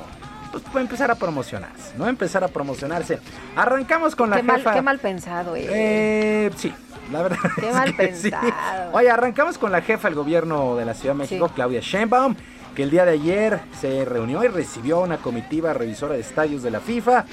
pues 0.52 0.64
empezar 0.78 1.12
a 1.12 1.16
promocionarse, 1.16 1.96
¿no? 1.98 2.08
Empezar 2.08 2.44
a 2.44 2.48
promocionarse. 2.48 3.20
Arrancamos 3.56 4.16
con 4.16 4.32
la 4.32 4.38
Qué 4.38 4.44
mal, 4.44 4.58
jefa. 4.58 4.74
qué 4.74 4.82
mal 4.82 4.98
pensado, 5.00 5.56
eh. 5.56 5.68
Eh, 5.70 6.52
sí, 6.58 6.74
la 7.12 7.22
verdad. 7.22 7.38
Qué 7.60 7.70
es 7.70 7.76
mal 7.76 7.96
que 7.96 8.16
sí. 8.16 8.32
pensado. 8.32 8.92
Oye, 8.94 9.12
arrancamos 9.12 9.58
con 9.60 9.72
la 9.72 9.82
jefa 9.82 10.08
del 10.08 10.16
gobierno 10.16 10.76
de 10.76 10.86
la 10.86 10.96
Ciudad 10.96 11.14
de 11.14 11.20
México, 11.20 11.48
Sí. 11.50 11.54
Claudia 11.56 11.82
Sheinbaum, 11.82 12.36
que 12.76 12.84
el 12.84 12.90
día 12.90 13.06
de 13.06 13.12
ayer 13.12 13.60
se 13.80 14.06
reunió 14.06 14.44
y 14.44 14.48
recibió 14.48 15.02
una 15.02 15.18
comitiva 15.18 15.74
revisora 15.74 16.16
de 16.16 16.22
estadios 16.22 16.64
de 16.64 16.72
la 16.72 16.80
FIFA 16.80 17.26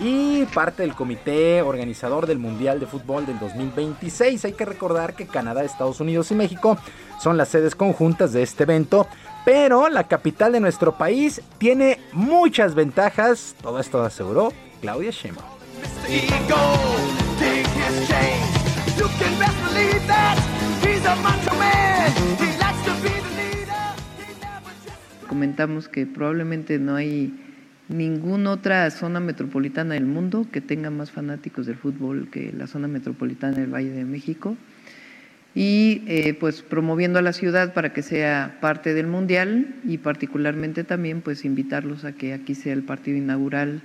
y 0.00 0.44
parte 0.46 0.82
del 0.82 0.94
comité 0.94 1.62
organizador 1.62 2.26
del 2.26 2.38
Mundial 2.38 2.80
de 2.80 2.86
Fútbol 2.86 3.26
del 3.26 3.38
2026. 3.38 4.44
Hay 4.44 4.52
que 4.52 4.64
recordar 4.64 5.14
que 5.14 5.26
Canadá, 5.26 5.64
Estados 5.64 6.00
Unidos 6.00 6.30
y 6.30 6.34
México 6.34 6.78
son 7.20 7.36
las 7.36 7.48
sedes 7.48 7.74
conjuntas 7.74 8.32
de 8.32 8.42
este 8.42 8.64
evento. 8.64 9.06
Pero 9.44 9.88
la 9.88 10.04
capital 10.04 10.52
de 10.52 10.60
nuestro 10.60 10.96
país 10.96 11.42
tiene 11.58 12.00
muchas 12.12 12.74
ventajas. 12.74 13.54
Todo 13.60 13.78
esto 13.78 14.02
aseguró 14.02 14.52
Claudia 14.80 15.10
Sheinbaum. 15.10 15.48
Comentamos 25.28 25.88
que 25.88 26.06
probablemente 26.06 26.78
no 26.78 26.96
hay 26.96 27.32
ninguna 27.88 28.52
otra 28.52 28.90
zona 28.90 29.20
metropolitana 29.20 29.94
del 29.94 30.06
mundo 30.06 30.46
que 30.50 30.60
tenga 30.60 30.90
más 30.90 31.10
fanáticos 31.10 31.66
del 31.66 31.76
fútbol 31.76 32.28
que 32.30 32.52
la 32.52 32.66
zona 32.66 32.88
metropolitana 32.88 33.56
del 33.58 33.72
Valle 33.72 33.90
de 33.90 34.04
México 34.04 34.56
y 35.54 36.02
eh, 36.06 36.34
pues 36.34 36.62
promoviendo 36.62 37.18
a 37.18 37.22
la 37.22 37.32
ciudad 37.32 37.74
para 37.74 37.92
que 37.92 38.02
sea 38.02 38.58
parte 38.60 38.94
del 38.94 39.06
mundial 39.06 39.74
y 39.84 39.98
particularmente 39.98 40.82
también 40.82 41.20
pues 41.20 41.44
invitarlos 41.44 42.04
a 42.04 42.12
que 42.12 42.32
aquí 42.32 42.54
sea 42.54 42.72
el 42.72 42.82
partido 42.82 43.18
inaugural 43.18 43.82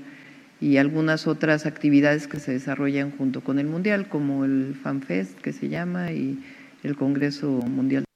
y 0.62 0.78
algunas 0.78 1.28
otras 1.28 1.66
actividades 1.66 2.28
que 2.28 2.40
se 2.40 2.52
desarrollan 2.52 3.12
junto 3.12 3.42
con 3.42 3.60
el 3.60 3.68
mundial 3.68 4.08
como 4.08 4.46
el 4.46 4.76
FanFest 4.82 5.40
que 5.40 5.54
se 5.54 5.70
llama 5.70 6.12
y 6.12 6.40
el 6.84 6.96
Congreso 6.96 7.50
Mundial. 7.50 8.09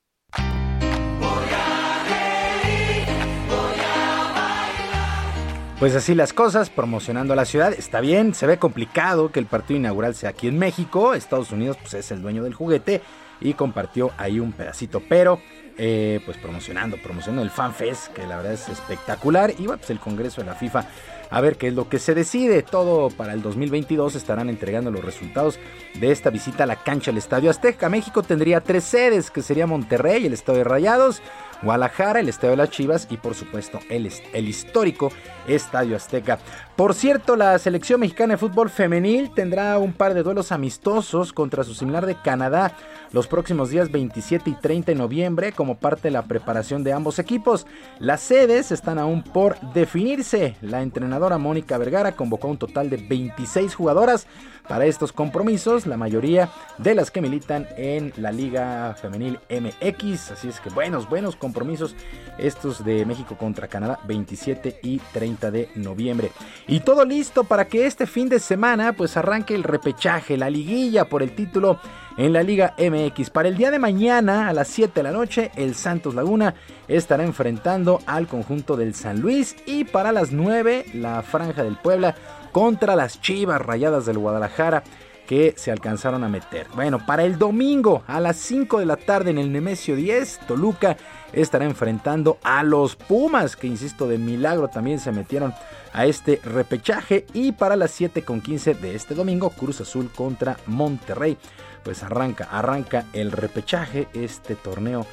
Pues 5.84 5.96
así 5.96 6.16
las 6.16 6.32
cosas, 6.32 6.70
promocionando 6.70 7.34
a 7.34 7.36
la 7.36 7.44
ciudad. 7.44 7.74
Está 7.74 8.00
bien, 8.00 8.34
se 8.34 8.48
ve 8.48 8.58
complicado 8.58 9.34
que 9.34 9.42
el 9.42 9.48
partido 9.48 9.78
inaugural 9.82 10.16
sea 10.16 10.30
aquí 10.30 10.48
en 10.48 10.58
México. 10.58 11.14
Estados 11.14 11.52
Unidos 11.52 11.76
pues, 11.82 11.94
es 11.96 12.10
el 12.12 12.22
dueño 12.22 12.42
del 12.42 12.54
juguete 12.54 13.02
y 13.42 13.54
compartió 13.54 14.12
ahí 14.18 14.40
un 14.40 14.54
pedacito. 14.54 15.04
Pero, 15.10 15.42
eh, 15.78 16.22
pues 16.24 16.38
promocionando, 16.38 16.96
promocionando 17.04 17.44
el 17.44 17.50
FanFest, 17.50 18.14
que 18.14 18.26
la 18.26 18.38
verdad 18.38 18.54
es 18.54 18.70
espectacular. 18.70 19.52
Y 19.60 19.66
pues 19.66 19.90
el 19.90 20.00
Congreso 20.00 20.40
de 20.40 20.48
la 20.48 20.56
FIFA, 20.56 20.86
a 21.30 21.42
ver 21.42 21.58
qué 21.58 21.68
es 21.68 21.74
lo 21.74 21.90
que 21.90 22.00
se 22.00 22.16
decide. 22.16 22.64
Todo 22.64 23.10
para 23.10 23.34
el 23.34 23.42
2022 23.42 24.16
estarán 24.16 24.48
entregando 24.48 24.90
los 24.90 25.04
resultados 25.04 25.60
de 25.96 26.14
esta 26.14 26.30
visita 26.30 26.64
a 26.64 26.68
la 26.68 26.78
cancha 26.78 27.12
del 27.12 27.18
Estadio 27.18 27.50
Azteca. 27.50 27.90
México 27.90 28.24
tendría 28.24 28.62
tres 28.62 28.86
sedes, 28.86 29.30
que 29.30 29.42
sería 29.42 29.68
Monterrey, 29.68 30.28
el 30.28 30.32
Estadio 30.32 30.60
de 30.60 30.64
Rayados. 30.64 31.22
Guadalajara, 31.64 32.20
el 32.20 32.30
Estadio 32.30 32.52
de 32.52 32.58
las 32.58 32.70
Chivas 32.70 33.08
y 33.10 33.18
por 33.18 33.36
supuesto 33.36 33.80
el, 33.90 34.12
el, 34.34 34.48
histórico 34.48 35.12
Estadio 35.48 35.96
Azteca. 35.96 36.40
Por 36.76 36.94
cierto, 36.94 37.36
la 37.36 37.58
selección 37.60 38.00
mexicana 38.00 38.34
de 38.34 38.38
fútbol 38.38 38.70
femenil 38.70 39.32
tendrá 39.34 39.78
un 39.78 39.94
par 39.94 40.14
de 40.14 40.24
duelos 40.24 40.52
amistosos 40.52 41.34
contra 41.34 41.64
su 41.64 41.74
similar 41.74 42.06
de 42.06 42.16
Canadá 42.16 42.76
los 43.14 43.28
próximos 43.28 43.70
días 43.70 43.92
27 43.92 44.50
y 44.50 44.54
30 44.56 44.92
de 44.92 44.98
noviembre 44.98 45.52
como 45.52 45.78
parte 45.78 46.08
de 46.08 46.12
la 46.12 46.24
preparación 46.24 46.84
de 46.84 46.94
ambos 46.94 47.20
equipos. 47.20 47.66
Las 48.00 48.22
sedes 48.22 48.72
están 48.72 48.98
aún 48.98 49.24
por 49.24 49.60
definirse. 49.74 50.58
La 50.62 50.82
entrenadora 50.82 51.38
Mónica 51.38 51.78
Vergara 51.78 52.14
convocó 52.14 52.48
un 52.48 52.58
total 52.58 52.90
de 52.90 52.98
26 52.98 53.76
jugadoras 53.76 54.28
para 54.68 54.86
estos 54.86 55.12
compromisos, 55.12 55.86
la 55.86 55.98
mayoría 55.98 56.50
de 56.78 56.96
las 56.96 57.12
que 57.12 57.22
militan 57.22 57.68
en 57.78 58.14
la 58.18 58.32
Liga 58.32 58.96
Femenil 59.00 59.40
MX. 59.50 60.32
Así 60.32 60.48
es 60.48 60.60
que 60.60 60.70
buenos, 60.70 61.10
buenos 61.10 61.36
compromisos 61.36 61.96
estos 62.38 62.84
de 62.84 63.06
México 63.06 63.38
contra 63.38 63.68
Canadá 63.68 64.00
27 64.06 64.80
y 64.84 65.00
30 65.00 65.52
de 65.52 65.70
noviembre. 65.76 66.32
Y 66.68 66.80
todo 66.80 67.06
listo 67.06 67.44
para 67.44 67.66
que 67.66 67.86
este 67.86 68.08
fin 68.08 68.30
de 68.30 68.40
semana 68.40 68.94
pues 68.94 69.18
arranque 69.18 69.56
el 69.56 69.64
repechaje, 69.64 70.38
la 70.38 70.50
liguilla 70.50 71.06
por 71.06 71.24
el 71.24 71.36
título 71.36 71.80
en 72.18 72.34
la 72.34 72.44
Liga 72.44 72.76
MX. 72.78 73.30
Para 73.30 73.50
el 73.50 73.58
día 73.58 73.72
de 73.72 73.80
mañana 73.80 74.48
a 74.48 74.54
las 74.54 74.68
7 74.70 74.94
de 74.96 75.04
la 75.04 75.12
noche 75.12 75.52
el 75.56 75.76
Santos 75.76 76.16
Laguna 76.16 76.56
estará 76.88 77.24
enfrentando 77.24 78.00
al 78.06 78.28
conjunto 78.28 78.78
del 78.78 78.94
San 78.94 79.20
Luis 79.20 79.56
y 79.66 79.84
para 79.84 80.12
las 80.12 80.32
9 80.32 80.86
la 80.94 81.22
Franja 81.22 81.64
del 81.64 81.78
Puebla 81.78 82.16
contra 82.54 82.96
las 82.96 83.20
Chivas 83.20 83.60
Rayadas 83.60 84.06
del 84.06 84.20
Guadalajara 84.20 84.84
que 85.28 85.54
se 85.58 85.72
alcanzaron 85.72 86.24
a 86.24 86.30
meter. 86.30 86.68
Bueno, 86.76 87.06
para 87.06 87.24
el 87.24 87.38
domingo 87.38 88.04
a 88.08 88.20
las 88.20 88.38
5 88.38 88.80
de 88.80 88.86
la 88.86 88.98
tarde 88.98 89.32
en 89.32 89.38
el 89.38 89.52
Nemesio 89.52 89.96
10, 89.96 90.42
Toluca 90.48 90.96
estará 91.32 91.66
enfrentando 91.66 92.38
a 92.44 92.64
los 92.64 92.96
Pumas, 92.96 93.56
que 93.56 93.68
insisto, 93.68 94.08
de 94.08 94.18
milagro 94.18 94.68
también 94.68 95.00
se 95.00 95.12
metieron 95.12 95.54
a 95.94 96.06
este 96.06 96.40
repechaje. 96.44 97.26
Y 97.34 97.54
para 97.54 97.76
las 97.76 97.92
7 97.92 98.24
con 98.24 98.42
15 98.42 98.76
de 98.76 98.96
este 98.96 99.16
domingo, 99.16 99.50
Cruz 99.50 99.82
Azul 99.82 100.12
contra 100.14 100.58
Monterrey. 100.68 101.38
Pues 101.84 102.04
arranca, 102.04 102.48
arranca 102.52 103.06
el 103.14 103.32
repechaje, 103.32 104.08
este 104.14 104.56
torneo 104.56 105.06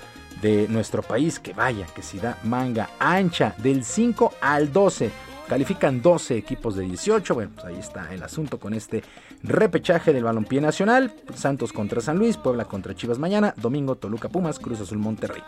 de 0.43 0.69
nuestro 0.69 1.03
país, 1.03 1.39
que 1.39 1.53
vaya, 1.53 1.87
que 1.95 2.03
si 2.03 2.19
da 2.19 2.37
manga 2.45 2.91
ancha 2.99 3.55
del 3.59 3.85
5 3.85 4.35
al 4.41 4.73
12. 4.73 5.30
Califican 5.51 6.01
12 6.01 6.37
equipos 6.37 6.77
de 6.77 6.85
18. 6.85 7.35
Bueno, 7.35 7.51
pues 7.53 7.67
ahí 7.67 7.77
está 7.77 8.15
el 8.15 8.23
asunto 8.23 8.61
con 8.61 8.73
este 8.73 9.03
repechaje 9.43 10.13
del 10.13 10.23
balompié 10.23 10.61
nacional. 10.61 11.13
Santos 11.35 11.73
contra 11.73 12.01
San 12.01 12.19
Luis, 12.19 12.37
Puebla 12.37 12.67
contra 12.67 12.95
Chivas 12.95 13.19
mañana, 13.19 13.53
domingo 13.57 13.97
Toluca 13.97 14.29
Pumas, 14.29 14.61
Cruz 14.61 14.81
Azul 14.81 14.99
Monterrey. 14.99 15.43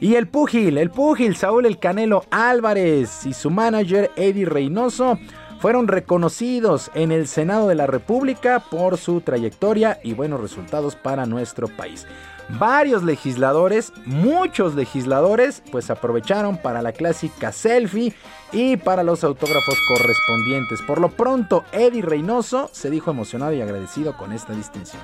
Y 0.00 0.16
el 0.16 0.26
Púgil, 0.26 0.76
el 0.76 0.90
Púgil, 0.90 1.36
Saúl 1.36 1.66
El 1.66 1.78
Canelo 1.78 2.24
Álvarez 2.32 3.26
y 3.26 3.32
su 3.32 3.48
manager 3.48 4.10
Eddie 4.16 4.44
Reynoso 4.44 5.20
fueron 5.60 5.86
reconocidos 5.86 6.90
en 6.94 7.12
el 7.12 7.28
Senado 7.28 7.68
de 7.68 7.76
la 7.76 7.86
República 7.86 8.58
por 8.58 8.98
su 8.98 9.20
trayectoria 9.20 10.00
y 10.02 10.14
buenos 10.14 10.40
resultados 10.40 10.96
para 10.96 11.26
nuestro 11.26 11.68
país. 11.68 12.08
Varios 12.48 13.02
legisladores, 13.02 13.92
muchos 14.04 14.74
legisladores, 14.74 15.62
pues 15.70 15.90
aprovecharon 15.90 16.58
para 16.58 16.82
la 16.82 16.92
clásica 16.92 17.52
selfie 17.52 18.14
y 18.52 18.76
para 18.76 19.02
los 19.02 19.24
autógrafos 19.24 19.76
correspondientes. 19.88 20.80
Por 20.82 21.00
lo 21.00 21.08
pronto, 21.08 21.64
Eddie 21.72 22.02
Reynoso 22.02 22.70
se 22.72 22.90
dijo 22.90 23.10
emocionado 23.10 23.52
y 23.52 23.60
agradecido 23.60 24.16
con 24.16 24.32
esta 24.32 24.52
distinción. 24.52 25.02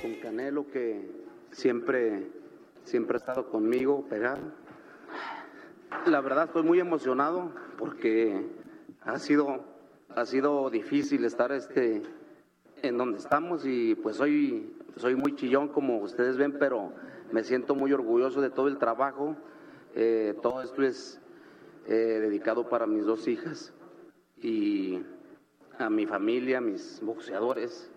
Con 0.00 0.14
Canelo 0.22 0.70
que 0.70 1.10
siempre, 1.50 2.28
siempre 2.84 3.16
ha 3.16 3.18
estado 3.18 3.48
conmigo, 3.50 4.04
pegado. 4.08 4.61
La 6.06 6.20
verdad 6.20 6.46
estoy 6.46 6.62
muy 6.64 6.80
emocionado 6.80 7.52
porque 7.78 8.44
ha 9.02 9.18
sido, 9.18 9.64
ha 10.08 10.26
sido 10.26 10.68
difícil 10.68 11.24
estar 11.24 11.52
este, 11.52 12.02
en 12.82 12.98
donde 12.98 13.18
estamos 13.18 13.64
y 13.64 13.94
pues 13.94 14.16
soy, 14.16 14.74
soy 14.96 15.14
muy 15.14 15.36
chillón 15.36 15.68
como 15.68 15.98
ustedes 15.98 16.36
ven, 16.36 16.56
pero 16.58 16.92
me 17.30 17.44
siento 17.44 17.74
muy 17.74 17.92
orgulloso 17.92 18.40
de 18.40 18.50
todo 18.50 18.68
el 18.68 18.78
trabajo. 18.78 19.36
Eh, 19.94 20.34
todo 20.42 20.62
esto 20.62 20.82
es 20.82 21.20
eh, 21.86 21.92
dedicado 21.94 22.68
para 22.68 22.86
mis 22.86 23.04
dos 23.04 23.28
hijas 23.28 23.72
y 24.42 25.00
a 25.78 25.88
mi 25.88 26.06
familia, 26.06 26.60
mis 26.60 27.00
boxeadores, 27.02 27.90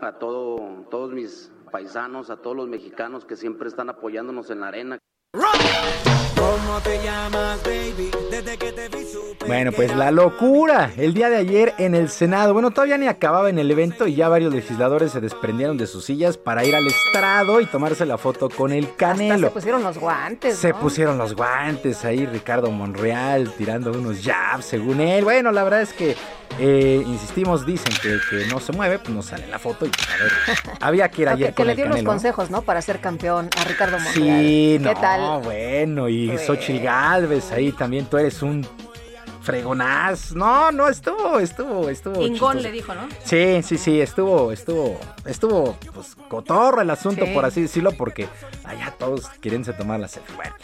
a 0.00 0.12
todo, 0.12 0.86
todos 0.90 1.12
mis 1.12 1.52
paisanos, 1.70 2.30
a 2.30 2.36
todos 2.36 2.56
los 2.56 2.68
mexicanos 2.68 3.24
que 3.24 3.36
siempre 3.36 3.68
están 3.68 3.90
apoyándonos 3.90 4.50
en 4.50 4.60
la 4.60 4.68
arena. 4.68 4.98
¿Cómo 6.38 6.80
te 6.82 7.02
llamas, 7.02 7.62
baby? 7.64 8.10
Desde 8.30 8.56
que 8.56 8.72
te 8.72 8.88
vi 8.88 9.04
Bueno, 9.46 9.72
pues 9.72 9.94
la 9.96 10.10
locura. 10.10 10.92
El 10.96 11.14
día 11.14 11.28
de 11.28 11.36
ayer 11.36 11.74
en 11.78 11.94
el 11.94 12.08
Senado. 12.08 12.52
Bueno, 12.52 12.70
todavía 12.70 12.98
ni 12.98 13.08
acababa 13.08 13.48
en 13.50 13.58
el 13.58 13.70
evento 13.70 14.06
y 14.06 14.14
ya 14.14 14.28
varios 14.28 14.54
legisladores 14.54 15.12
se 15.12 15.20
desprendieron 15.20 15.76
de 15.76 15.86
sus 15.86 16.04
sillas 16.04 16.36
para 16.38 16.64
ir 16.64 16.76
al 16.76 16.86
estrado 16.86 17.60
y 17.60 17.66
tomarse 17.66 18.06
la 18.06 18.18
foto 18.18 18.48
con 18.48 18.72
el 18.72 18.84
Hasta 18.84 18.96
Canelo. 18.96 19.48
se 19.48 19.54
pusieron 19.54 19.82
los 19.82 19.98
guantes, 19.98 20.56
Se 20.56 20.74
pusieron 20.74 21.18
los 21.18 21.34
guantes 21.34 22.04
ahí, 22.04 22.26
Ricardo 22.26 22.70
Monreal 22.70 23.52
tirando 23.56 23.90
unos 23.90 24.22
jabs, 24.22 24.64
según 24.64 25.00
él. 25.00 25.24
Bueno, 25.24 25.50
la 25.50 25.64
verdad 25.64 25.82
es 25.82 25.92
que, 25.92 26.16
eh, 26.58 27.02
insistimos, 27.06 27.64
dicen 27.66 27.92
que, 28.02 28.18
que 28.30 28.46
no 28.46 28.60
se 28.60 28.72
mueve, 28.72 28.98
pues 28.98 29.10
no 29.10 29.22
sale 29.22 29.44
en 29.44 29.50
la 29.50 29.58
foto. 29.58 29.86
Y 29.86 29.90
pues, 29.90 30.08
a 30.08 30.22
ver, 30.22 30.32
había 30.80 31.08
que 31.08 31.22
ir 31.22 31.28
ayer 31.28 31.48
que, 31.48 31.52
que 31.52 31.56
con 31.56 31.66
le 31.66 31.72
el 31.72 31.76
dio 31.76 31.86
unos 31.86 32.02
consejos, 32.02 32.50
¿no? 32.50 32.62
Para 32.62 32.82
ser 32.82 33.00
campeón 33.00 33.50
a 33.58 33.64
Ricardo 33.64 33.98
Monreal. 33.98 34.14
Sí, 34.14 34.78
¿Qué 34.78 34.94
no, 34.94 34.94
tal? 34.94 35.42
bueno, 35.42 36.08
y. 36.08 36.36
Xochitl 36.38 36.82
Galvez 36.82 37.52
ahí 37.52 37.72
también, 37.72 38.06
tú 38.06 38.16
eres 38.18 38.42
un 38.42 38.66
fregonaz. 39.48 40.32
No, 40.34 40.70
no, 40.70 40.88
estuvo, 40.88 41.40
estuvo, 41.40 41.88
estuvo. 41.88 42.20
Ingón 42.26 42.62
le 42.62 42.70
dijo, 42.70 42.94
¿no? 42.94 43.08
Sí, 43.24 43.62
sí, 43.62 43.78
sí, 43.78 43.98
estuvo, 43.98 44.52
estuvo, 44.52 45.00
estuvo, 45.24 45.74
pues, 45.94 46.14
cotorro 46.28 46.82
el 46.82 46.90
asunto, 46.90 47.24
Sí. 47.24 47.32
por 47.32 47.46
así 47.46 47.62
decirlo, 47.62 47.92
porque 47.92 48.28
allá 48.64 48.94
todos 48.98 49.26
quieren 49.40 49.64
se 49.64 49.72
tomar 49.72 50.00
la 50.00 50.08
selfie. 50.08 50.36
Bueno. 50.36 50.54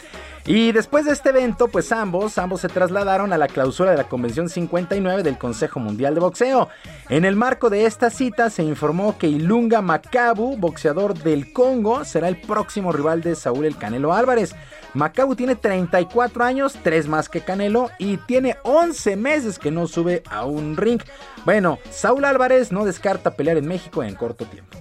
Y 0.45 0.71
después 0.71 1.05
de 1.05 1.13
este 1.13 1.29
evento, 1.29 1.67
pues 1.67 1.91
ambos, 1.91 2.37
ambos 2.37 2.61
se 2.61 2.67
trasladaron 2.67 3.33
a 3.33 3.39
la 3.39 3.47
clausura 3.47 3.89
de 3.89 3.97
la 3.97 4.03
Convención 4.03 4.47
59 4.49 5.23
del 5.23 5.39
Consejo 5.39 5.79
Mundial 5.79 6.13
de 6.13 6.19
Boxeo. 6.19 6.69
En 7.09 7.25
el 7.25 7.35
marco 7.35 7.71
de 7.71 7.87
esta 7.87 8.11
cita 8.11 8.51
se 8.51 8.61
informó 8.61 9.17
que 9.17 9.25
Ilunga 9.25 9.81
Macabu, 9.81 10.57
boxeador 10.57 11.15
del 11.15 11.51
Congo, 11.51 12.05
será 12.05 12.27
el 12.27 12.39
próximo 12.39 12.91
rival 12.91 13.21
de 13.21 13.33
Saúl 13.33 13.65
El 13.65 13.77
Canelo 13.77 14.13
Álvarez. 14.13 14.55
Macabu 14.95 15.35
tiene 15.35 15.55
34 15.55 16.43
años, 16.45 16.77
3 16.81 17.07
más 17.09 17.27
que 17.27 17.41
Canelo, 17.41 17.91
y 17.99 18.15
tiene 18.15 18.55
11 18.63 19.17
meses 19.17 19.59
que 19.59 19.69
no 19.69 19.87
sube 19.87 20.23
a 20.29 20.45
un 20.45 20.77
ring. 20.77 21.01
Bueno, 21.43 21.79
Saúl 21.91 22.23
Álvarez 22.23 22.71
no 22.71 22.85
descarta 22.85 23.35
pelear 23.35 23.57
en 23.57 23.67
México 23.67 24.03
en 24.03 24.15
corto 24.15 24.45
tiempo. 24.45 24.77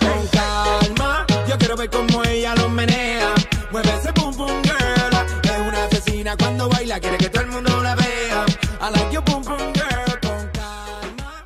con 0.00 0.26
calma. 0.28 1.26
Yo 1.46 1.58
quiero 1.58 1.76
ver 1.76 1.90
cómo 1.90 2.24
ella 2.24 2.54
lo 2.54 2.70
menea. 2.70 3.34
Mueve 3.70 3.90
ese 3.94 4.12
pum 4.14 4.34
pum 4.34 4.62
girl. 4.62 5.14
Es 5.42 5.60
una 5.60 5.84
asesina 5.84 6.36
cuando 6.38 6.70
baila, 6.70 6.98
quiere 7.00 7.18
que 7.18 7.28
todo 7.28 7.42
el 7.42 7.50
mundo 7.50 7.82
la 7.82 7.94
vea. 7.96 8.46
I 8.80 8.90
like 8.92 9.12
your 9.12 9.22
pum 9.24 9.44
pum 9.44 9.58
girl. 9.74 10.18
Con 10.22 10.48
calma. 10.54 11.44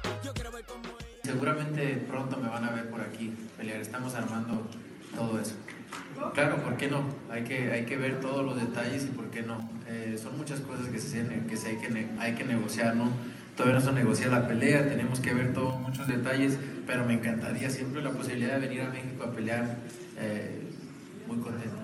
Seguramente 1.24 2.06
pronto 2.08 2.36
me 2.36 2.48
van 2.48 2.64
a 2.64 2.70
ver 2.70 2.88
por 2.90 3.00
aquí 3.00 3.34
pelear. 3.56 3.80
Estamos 3.80 4.14
armando 4.14 4.62
todo 5.16 5.40
eso. 5.40 5.63
Claro, 6.34 6.56
¿por 6.62 6.76
qué 6.76 6.88
no? 6.88 7.04
Hay 7.30 7.44
que, 7.44 7.70
hay 7.70 7.84
que 7.84 7.96
ver 7.96 8.20
todos 8.20 8.44
los 8.44 8.56
detalles 8.56 9.04
y 9.04 9.08
por 9.08 9.26
qué 9.30 9.42
no. 9.42 9.68
Eh, 9.88 10.18
son 10.20 10.36
muchas 10.38 10.60
cosas 10.60 10.86
que, 10.86 10.98
se, 10.98 11.24
que 11.48 11.56
se 11.56 11.68
hay, 11.68 11.76
que 11.76 12.06
hay 12.18 12.34
que 12.34 12.44
negociar, 12.44 12.96
¿no? 12.96 13.10
Todavía 13.56 13.78
no 13.78 13.84
se 13.84 13.92
negocia 13.92 14.28
la 14.28 14.48
pelea, 14.48 14.88
tenemos 14.88 15.20
que 15.20 15.32
ver 15.32 15.52
todos 15.52 15.78
muchos 15.80 16.08
detalles, 16.08 16.58
pero 16.86 17.04
me 17.04 17.14
encantaría 17.14 17.70
siempre 17.70 18.02
la 18.02 18.10
posibilidad 18.10 18.54
de 18.54 18.60
venir 18.66 18.80
a 18.82 18.90
México 18.90 19.24
a 19.24 19.32
pelear. 19.32 19.76
eh, 20.18 20.60
muy 21.26 21.38
contento. 21.38 21.74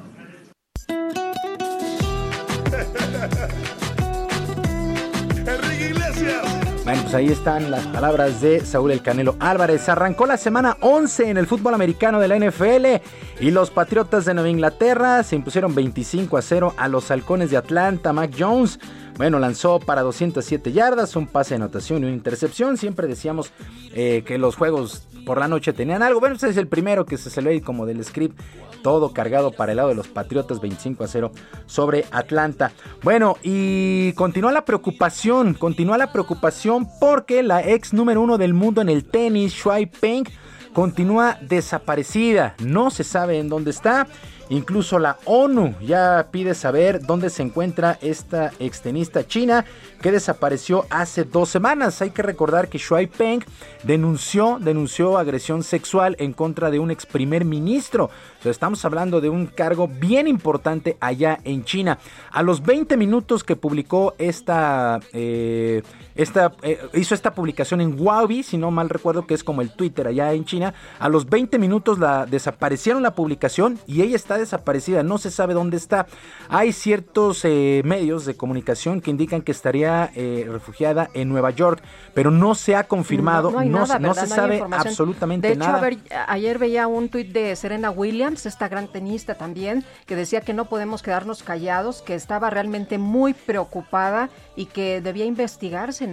Enrique 5.47 5.89
Iglesias. 5.91 6.60
Bueno, 6.91 7.05
pues 7.05 7.15
ahí 7.15 7.29
están 7.29 7.71
las 7.71 7.87
palabras 7.87 8.41
de 8.41 8.67
Saúl 8.67 8.91
El 8.91 9.01
Canelo 9.01 9.37
Álvarez. 9.39 9.89
Arrancó 9.89 10.27
la 10.27 10.37
semana 10.37 10.77
11 10.81 11.31
en 11.31 11.37
el 11.37 11.47
fútbol 11.47 11.73
americano 11.73 12.19
de 12.19 12.27
la 12.27 12.37
NFL 12.37 13.07
y 13.39 13.53
los 13.53 13.71
Patriotas 13.71 14.25
de 14.25 14.35
Nueva 14.35 14.49
Inglaterra 14.49 15.23
se 15.23 15.37
impusieron 15.37 15.73
25 15.73 16.37
a 16.37 16.43
0 16.43 16.75
a 16.77 16.89
los 16.89 17.09
Halcones 17.13 17.53
de 17.53 17.59
Atlanta. 17.59 18.13
Mac 18.13 18.33
Jones, 18.37 18.81
bueno, 19.17 19.39
lanzó 19.39 19.79
para 19.79 20.03
207 20.03 20.73
yardas, 20.73 21.15
un 21.15 21.29
pase 21.29 21.51
de 21.51 21.63
anotación 21.63 22.03
y 22.03 22.07
una 22.07 22.15
intercepción. 22.17 22.77
Siempre 22.77 23.07
decíamos 23.07 23.53
eh, 23.95 24.25
que 24.27 24.37
los 24.37 24.57
juegos 24.57 25.07
por 25.25 25.39
la 25.39 25.47
noche 25.47 25.73
tenían 25.73 26.03
algo. 26.03 26.19
Bueno, 26.19 26.35
este 26.35 26.49
es 26.49 26.57
el 26.57 26.67
primero 26.67 27.07
que 27.07 27.19
se 27.19 27.31
salió 27.31 27.53
ahí 27.53 27.61
como 27.61 27.87
del 27.87 28.05
script. 28.05 28.37
Todo 28.83 29.13
cargado 29.13 29.53
para 29.53 29.73
el 29.73 29.77
lado 29.77 29.91
de 29.91 29.95
los 29.95 30.09
Patriotas 30.09 30.61
25 30.61 31.05
a 31.05 31.09
0 31.09 31.33
sobre 31.67 32.05
Atlanta. 32.11 32.73
Bueno, 33.03 33.37
y 33.43 34.13
continúa 34.15 34.53
la 34.53 34.65
preocupación, 34.65 35.55
continúa 35.55 35.99
la 35.99 36.13
preocupación 36.13 36.89
porque 37.01 37.43
la 37.43 37.63
ex 37.63 37.93
número 37.93 38.21
uno 38.21 38.39
del 38.39 38.55
mundo 38.55 38.81
en 38.81 38.89
el 38.89 39.05
tenis, 39.05 39.53
Shuai 39.53 39.87
Peng, 39.87 40.25
continúa 40.73 41.39
desaparecida. 41.41 42.55
No 42.59 42.91
se 42.91 43.05
sabe 43.05 43.39
en 43.39 43.49
dónde 43.49 43.71
está. 43.71 44.07
Incluso 44.51 44.99
la 44.99 45.17
ONU 45.27 45.77
ya 45.81 46.27
pide 46.33 46.57
saber 46.57 47.07
dónde 47.07 47.31
se 47.31 47.43
encuentra 47.43 47.99
esta 48.03 48.51
extenista 48.59 49.25
china 49.25 49.65
que 50.03 50.11
desapareció 50.11 50.87
hace 50.91 51.23
dos 51.23 51.49
semanas. 51.49 52.03
Hay 52.03 52.11
que 52.11 52.23
recordar 52.23 52.69
que 52.69 52.79
Shuai 52.79 53.07
Peng 53.07 53.45
denunció, 53.85 54.59
denunció 54.61 55.19
agresión 55.19 55.63
sexual 55.63 56.17
en 56.19 56.33
contra 56.33 56.73
de 56.73 56.81
un 56.81 56.91
ex 56.91 57.07
primer 57.07 57.45
ministro. 57.45 58.11
Estamos 58.45 58.85
hablando 58.85 59.21
de 59.21 59.29
un 59.29 59.47
cargo 59.47 59.87
bien 59.87 60.27
importante 60.27 60.97
allá 60.99 61.39
en 61.45 61.65
China. 61.65 61.99
A 62.33 62.43
los 62.43 62.63
20 62.63 62.97
minutos 62.97 63.45
que 63.45 63.55
publicó 63.55 64.15
esta, 64.19 64.99
eh, 65.13 65.83
esta 66.23 66.53
eh, 66.63 66.79
hizo 66.95 67.15
esta 67.15 67.35
publicación 67.35 67.81
en 67.81 67.99
Huawei, 67.99 68.43
si 68.43 68.59
no 68.59 68.71
mal 68.71 68.89
recuerdo 68.89 69.27
que 69.27 69.35
es 69.35 69.43
como 69.43 69.63
el 69.63 69.71
Twitter 69.71 70.07
allá 70.07 70.33
en 70.33 70.45
China, 70.45 70.75
a 70.99 71.09
los 71.09 71.29
20 71.29 71.59
minutos 71.59 71.99
la 71.99 72.27
desaparecieron 72.27 73.03
la 73.03 73.15
publicación 73.15 73.79
y 73.87 74.03
ella 74.03 74.17
está 74.17 74.37
desaparecida, 74.39 75.03
no 75.03 75.19
se 75.19 75.31
sabe 75.31 75.55
dónde 75.55 75.77
está. 75.77 76.07
Hay 76.49 76.73
ciertos 76.73 77.45
eh, 77.45 77.83
medios 77.85 78.27
de 78.27 78.35
comunicación 78.37 79.01
que 79.01 79.11
indican 79.11 79.43
que 79.43 79.53
estaría 79.53 80.11
eh, 80.15 80.47
refugiada 80.51 81.11
en 81.15 81.29
Nueva 81.29 81.51
York, 81.51 81.83
pero 82.15 82.31
no 82.31 82.55
se 82.55 82.77
ha 82.77 82.85
confirmado, 82.85 83.51
no, 83.51 83.65
nada, 83.65 83.99
no 83.99 84.15
se 84.15 84.27
sabe 84.27 84.63
absolutamente 84.71 85.49
de 85.49 85.55
hecho, 85.55 85.61
nada. 85.61 85.79
a 85.79 85.81
ver, 85.81 85.99
ayer 86.29 86.59
veía 86.59 86.87
un 86.87 87.09
tuit 87.09 87.33
de 87.33 87.57
Serena 87.57 87.91
Williams, 87.91 88.47
esta 88.47 88.69
gran 88.69 88.89
tenista 88.89 89.35
también, 89.37 89.85
que 90.07 90.17
decía 90.17 90.41
que 90.43 90.53
no 90.53 90.67
podemos 90.67 91.03
quedarnos 91.03 91.43
callados, 91.43 92.03
que 92.03 92.15
estaba 92.15 92.51
realmente 92.51 92.99
muy 92.99 93.33
preocupada 93.33 94.29
y 94.57 94.67
que 94.67 95.01
debía 95.01 95.25
investigarse, 95.25 96.07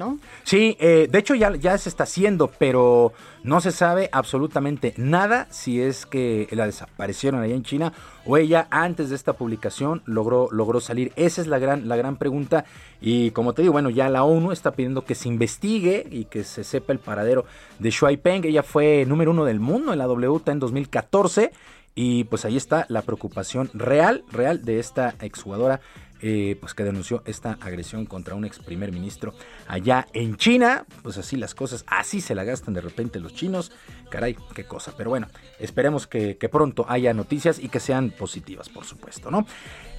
Sí, 0.44 0.78
eh, 0.80 1.07
de 1.10 1.19
hecho 1.19 1.36
ya, 1.36 1.56
ya 1.56 1.78
se 1.78 1.90
está 1.90 2.03
haciendo, 2.03 2.52
pero 2.60 3.14
no 3.44 3.61
se 3.61 3.72
sabe 3.72 4.10
absolutamente 4.11 4.94
nada 4.98 5.48
si 5.49 5.82
es 5.82 6.06
que 6.06 6.48
la 6.52 6.65
desaparecieron 6.65 7.41
allá 7.41 7.56
en 7.56 7.64
China 7.64 7.94
o 8.26 8.38
ella 8.38 8.68
antes 8.72 9.10
de 9.10 9.15
esta 9.15 9.34
publicación 9.34 10.03
logró, 10.06 10.49
logró 10.52 10.82
salir. 10.82 11.14
Esa 11.15 11.41
es 11.41 11.48
la 11.48 11.60
gran, 11.60 11.88
la 11.88 11.95
gran 11.95 12.18
pregunta 12.18 12.65
y 12.99 13.32
como 13.32 13.53
te 13.53 13.61
digo, 13.61 13.72
bueno, 13.72 13.90
ya 13.90 14.10
la 14.10 14.24
ONU 14.24 14.52
está 14.52 14.72
pidiendo 14.72 15.06
que 15.06 15.15
se 15.15 15.30
investigue 15.30 16.07
y 16.11 16.26
que 16.26 16.44
se 16.44 16.64
sepa 16.64 16.94
el 16.94 16.99
paradero 16.99 17.45
de 17.80 17.90
Shuai 17.90 18.18
Peng. 18.18 18.44
Ella 18.45 18.64
fue 18.64 19.06
número 19.07 19.32
uno 19.32 19.45
del 19.45 19.60
mundo 19.60 19.94
en 19.94 19.99
la 19.99 20.07
WTA 20.07 20.52
en 20.52 20.60
2014 20.60 21.52
y 21.95 22.26
pues 22.26 22.45
ahí 22.45 22.56
está 22.56 22.86
la 22.90 23.02
preocupación 23.02 23.72
real, 23.74 24.24
real 24.32 24.64
de 24.64 24.80
esta 24.80 25.15
exjugadora 25.19 25.82
eh, 26.22 26.57
pues 26.60 26.73
que 26.73 26.84
denunció 26.84 27.22
esta 27.26 27.57
agresión 27.61 28.06
contra 28.06 28.35
un 28.35 28.45
ex 28.45 28.60
primer 28.60 28.91
ministro 28.91 29.34
allá 29.68 30.07
en 30.14 30.38
China. 30.38 30.85
Pues 31.03 31.18
así 31.18 31.38
las 31.38 31.56
cosas, 31.56 31.84
así 31.88 32.22
se 32.22 32.35
la 32.35 32.44
gastan 32.44 32.73
de 32.73 32.81
repente 32.81 33.19
los 33.19 33.34
chinos. 33.34 33.72
Caray, 34.10 34.38
qué 34.53 34.65
cosa. 34.65 34.94
Pero 34.98 35.10
bueno, 35.10 35.27
esperemos 35.60 36.07
que, 36.07 36.38
que 36.38 36.49
pronto 36.49 36.85
haya 36.89 37.14
noticias 37.14 37.60
y 37.60 37.69
que 37.69 37.80
sean 37.80 38.11
positivas, 38.11 38.69
por 38.69 38.85
supuesto, 38.85 39.31
¿no? 39.31 39.45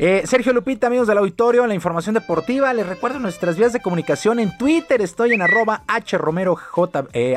Eh, 0.01 0.23
Sergio 0.27 0.53
Lupita, 0.53 0.87
amigos 0.87 1.09
del 1.09 1.19
auditorio, 1.19 1.65
en 1.65 1.71
la 1.71 1.75
información 1.75 2.15
deportiva, 2.15 2.73
les 2.73 2.87
recuerdo 2.87 3.19
nuestras 3.19 3.57
vías 3.57 3.73
de 3.73 3.81
comunicación 3.81 4.39
en 4.39 4.57
Twitter, 4.57 5.03
estoy 5.03 5.33
en 5.33 5.43
arroba 5.43 5.83
hromero 6.13 6.57
eh, 7.13 7.37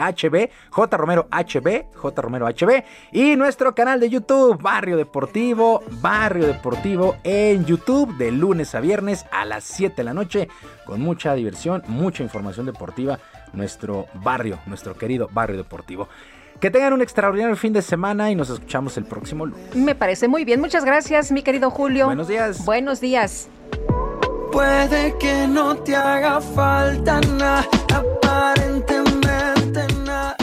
jromero 0.70 1.28
hb, 1.32 2.84
y 3.12 3.36
nuestro 3.36 3.74
canal 3.74 4.00
de 4.00 4.12
YouTube, 4.12 4.62
Barrio 4.62 4.96
Deportivo, 4.96 5.82
Barrio 6.02 6.46
Deportivo 6.46 7.16
en 7.24 7.66
YouTube, 7.66 8.16
de 8.18 8.32
lunes 8.32 8.76
a 8.76 8.80
viernes 8.80 9.26
a 9.32 9.44
las 9.44 9.64
7 9.64 9.96
de 9.96 10.04
la 10.04 10.14
noche, 10.14 10.48
con 10.86 11.02
mucha 11.02 11.34
diversión, 11.34 11.82
mucha 11.88 12.22
información 12.22 12.68
deportiva, 12.68 13.18
nuestro 13.54 14.06
barrio, 14.14 14.60
nuestro 14.68 14.94
querido 14.96 15.28
barrio 15.34 15.58
deportivo. 15.58 16.10
Que 16.62 16.70
tengan 16.70 16.94
un 16.94 17.02
extraordinario 17.02 17.56
fin 17.56 17.74
de 17.74 17.82
semana 17.82 18.30
y 18.30 18.36
nos 18.36 18.52
escuchamos 18.52 18.96
el 18.96 19.06
próximo 19.06 19.48
lunes. 19.48 19.76
Me 19.76 19.96
parece 19.96 20.28
muy 20.28 20.46
bien. 20.46 20.62
Muchas 20.62 20.86
gracias, 20.86 21.32
mi 21.32 21.42
querido 21.42 21.72
Julio. 21.72 22.06
Buenos 22.06 22.28
días. 22.28 22.64
Buenos 22.64 23.02
días. 23.02 23.50
Puede 24.52 25.18
que 25.18 25.48
no 25.48 25.78
te 25.78 25.96
haga 25.96 26.40
falta 26.40 27.20
nada, 27.22 27.66
aparentemente 27.92 29.88
nada. 30.06 30.38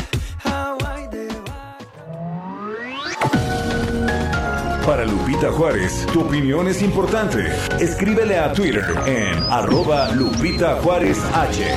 Para 4.84 5.04
Lupita 5.04 5.52
Juárez, 5.52 6.06
tu 6.12 6.22
opinión 6.22 6.66
es 6.66 6.82
importante. 6.82 7.46
Escríbele 7.78 8.38
a 8.38 8.52
Twitter 8.52 8.86
en 9.06 9.38
arroba 9.50 10.10
Lupita 10.12 10.76
Juárez 10.82 11.18
H. 11.34 11.76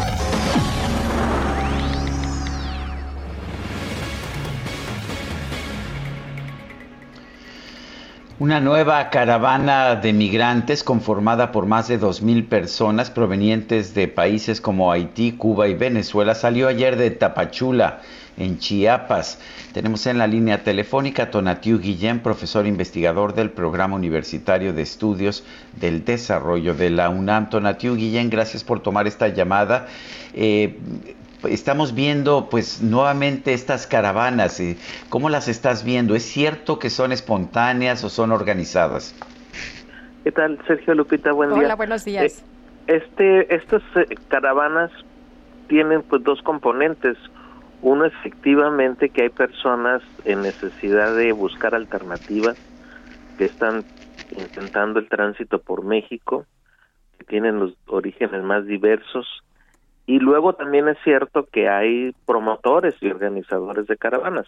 Una 8.42 8.60
nueva 8.60 9.12
caravana 9.12 9.98
de 9.98 10.14
migrantes 10.14 10.84
conformada 10.84 11.52
por 11.52 11.68
más 11.68 11.88
de 11.88 12.00
2.000 12.00 12.48
personas 12.48 13.12
provenientes 13.12 13.94
de 13.94 14.08
países 14.08 14.60
como 14.60 14.92
Haití, 14.92 15.34
Cuba 15.34 15.68
y 15.68 15.76
Venezuela 15.76 16.34
salió 16.34 16.68
ayer 16.68 16.96
de 16.96 17.12
Tapachula, 17.12 18.02
en 18.38 18.58
Chiapas. 18.58 19.38
Tenemos 19.74 20.08
en 20.08 20.18
la 20.18 20.26
línea 20.26 20.64
telefónica 20.64 21.30
Tonatiu 21.30 21.80
Guillén, 21.80 22.22
profesor 22.22 22.66
investigador 22.66 23.36
del 23.36 23.52
Programa 23.52 23.96
Universitario 23.96 24.74
de 24.74 24.82
Estudios 24.82 25.44
del 25.80 26.04
Desarrollo 26.04 26.74
de 26.74 26.90
la 26.90 27.10
UNAM. 27.10 27.48
Tonatiu 27.52 27.96
Guillén, 27.96 28.32
gracias 28.32 28.64
por 28.64 28.80
tomar 28.80 29.06
esta 29.06 29.28
llamada. 29.28 29.86
Eh, 30.34 30.80
estamos 31.50 31.96
viendo 31.96 32.50
pues 32.50 32.82
nuevamente 32.82 33.54
estas 33.54 33.88
caravanas. 33.88 34.60
y 34.60 34.78
¿Cómo 35.10 35.30
las 35.30 35.48
estás 35.48 35.84
viendo? 35.84 36.16
¿Es 36.16 36.24
cierto 36.24 36.80
que 36.80 36.90
son 36.90 37.12
espontáneas 37.12 38.04
o 38.04 38.10
son 38.10 38.32
organizadas? 38.32 39.16
¿Qué 40.24 40.32
tal, 40.32 40.60
Sergio 40.68 40.94
Lupita? 40.94 41.32
Buen 41.32 41.50
día. 41.50 41.60
Hola, 41.60 41.76
buenos 41.76 42.06
días. 42.06 42.44
Eh, 42.88 42.98
este, 42.98 43.56
estas 43.56 43.82
eh, 43.96 44.16
caravanas 44.28 44.92
tienen 45.68 46.04
pues 46.04 46.24
dos 46.24 46.42
componentes. 46.42 47.18
Uno, 47.82 48.06
efectivamente, 48.06 49.10
que 49.10 49.24
hay 49.24 49.30
personas 49.30 50.04
en 50.26 50.44
necesidad 50.44 51.16
de 51.16 51.32
buscar 51.32 51.74
alternativas 51.74 52.56
que 53.40 53.46
están 53.46 53.84
intentando 54.38 55.00
el 55.00 55.10
tránsito 55.10 55.60
por 55.60 55.84
México, 55.84 56.46
que 57.18 57.26
tienen 57.26 57.60
los 57.60 57.74
orígenes 57.88 58.44
más 58.44 58.68
diversos 58.68 59.26
y 60.06 60.20
luego 60.20 60.54
también 60.54 60.88
es 60.88 60.98
cierto 61.04 61.48
que 61.52 61.70
hay 61.70 62.14
promotores 62.26 62.96
y 63.02 63.10
organizadores 63.10 63.88
de 63.88 63.98
caravanas. 63.98 64.48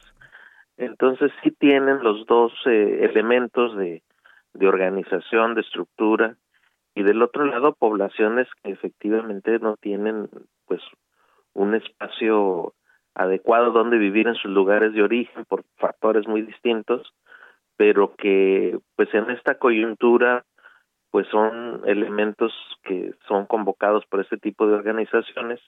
Entonces 0.77 1.31
sí 1.43 1.51
tienen 1.51 2.03
los 2.03 2.25
dos 2.25 2.51
eh, 2.65 3.07
elementos 3.09 3.77
de, 3.77 4.01
de 4.53 4.67
organización, 4.67 5.55
de 5.55 5.61
estructura, 5.61 6.35
y 6.95 7.03
del 7.03 7.21
otro 7.21 7.45
lado 7.45 7.73
poblaciones 7.73 8.47
que 8.61 8.71
efectivamente 8.71 9.57
no 9.59 9.77
tienen 9.77 10.29
pues 10.65 10.81
un 11.53 11.75
espacio 11.75 12.73
adecuado 13.15 13.71
donde 13.71 13.97
vivir 13.97 14.27
en 14.27 14.35
sus 14.35 14.51
lugares 14.51 14.93
de 14.93 15.03
origen 15.03 15.45
por 15.45 15.63
factores 15.77 16.27
muy 16.27 16.41
distintos, 16.41 17.13
pero 17.77 18.15
que 18.15 18.77
pues 18.95 19.13
en 19.13 19.29
esta 19.31 19.55
coyuntura 19.55 20.45
pues 21.13 21.27
son 21.27 21.83
elementos 21.85 22.51
que 22.83 23.13
son 23.27 23.45
convocados 23.45 24.03
por 24.07 24.21
este 24.21 24.37
tipo 24.37 24.65
de 24.65 24.73
organizaciones 24.73 25.59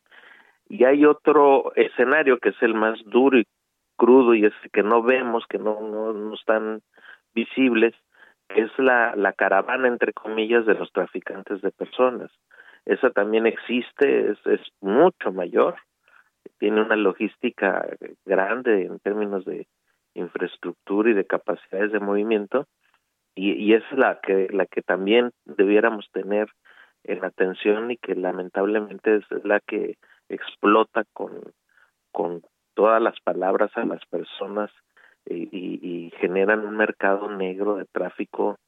y 0.67 0.85
hay 0.85 1.05
otro 1.05 1.71
escenario 1.75 2.39
que 2.39 2.49
es 2.49 2.59
el 2.63 2.73
más 2.73 2.97
duro 3.05 3.37
y 3.37 3.45
crudo 3.95 4.33
y 4.33 4.43
es 4.43 4.53
que 4.73 4.81
no 4.81 5.03
vemos, 5.03 5.45
que 5.47 5.59
no, 5.59 5.81
no, 5.81 6.13
no 6.13 6.33
están 6.33 6.81
visibles, 7.35 7.93
es 8.49 8.71
la, 8.79 9.15
la 9.15 9.33
caravana, 9.33 9.87
entre 9.87 10.13
comillas, 10.13 10.65
de 10.65 10.73
los 10.73 10.91
traficantes 10.91 11.61
de 11.61 11.69
personas. 11.69 12.31
Esa 12.87 13.11
también 13.11 13.45
existe, 13.45 14.31
es, 14.31 14.39
es 14.47 14.61
mucho 14.81 15.31
mayor, 15.31 15.75
tiene 16.57 16.81
una 16.81 16.95
logística 16.95 17.85
grande 18.25 18.85
en 18.85 18.97
términos 18.97 19.45
de 19.45 19.67
infraestructura 20.15 21.11
y 21.11 21.13
de 21.13 21.25
capacidades 21.25 21.91
de 21.91 21.99
movimiento, 21.99 22.65
y, 23.35 23.51
y 23.53 23.73
es 23.73 23.83
la 23.91 24.19
que 24.21 24.47
la 24.51 24.65
que 24.65 24.81
también 24.81 25.31
debiéramos 25.45 26.09
tener 26.11 26.47
en 27.03 27.23
atención 27.23 27.91
y 27.91 27.97
que 27.97 28.15
lamentablemente 28.15 29.17
es 29.17 29.25
la 29.43 29.59
que 29.59 29.97
explota 30.29 31.03
con 31.13 31.53
con 32.11 32.41
todas 32.75 33.01
las 33.01 33.19
palabras 33.21 33.71
a 33.75 33.85
las 33.85 34.05
personas 34.05 34.71
y, 35.25 35.49
y, 35.51 36.11
generan 36.19 36.65
un 36.65 36.77
mercado 36.77 37.29
negro 37.31 37.77
de 37.77 37.85
tráfico 37.85 38.59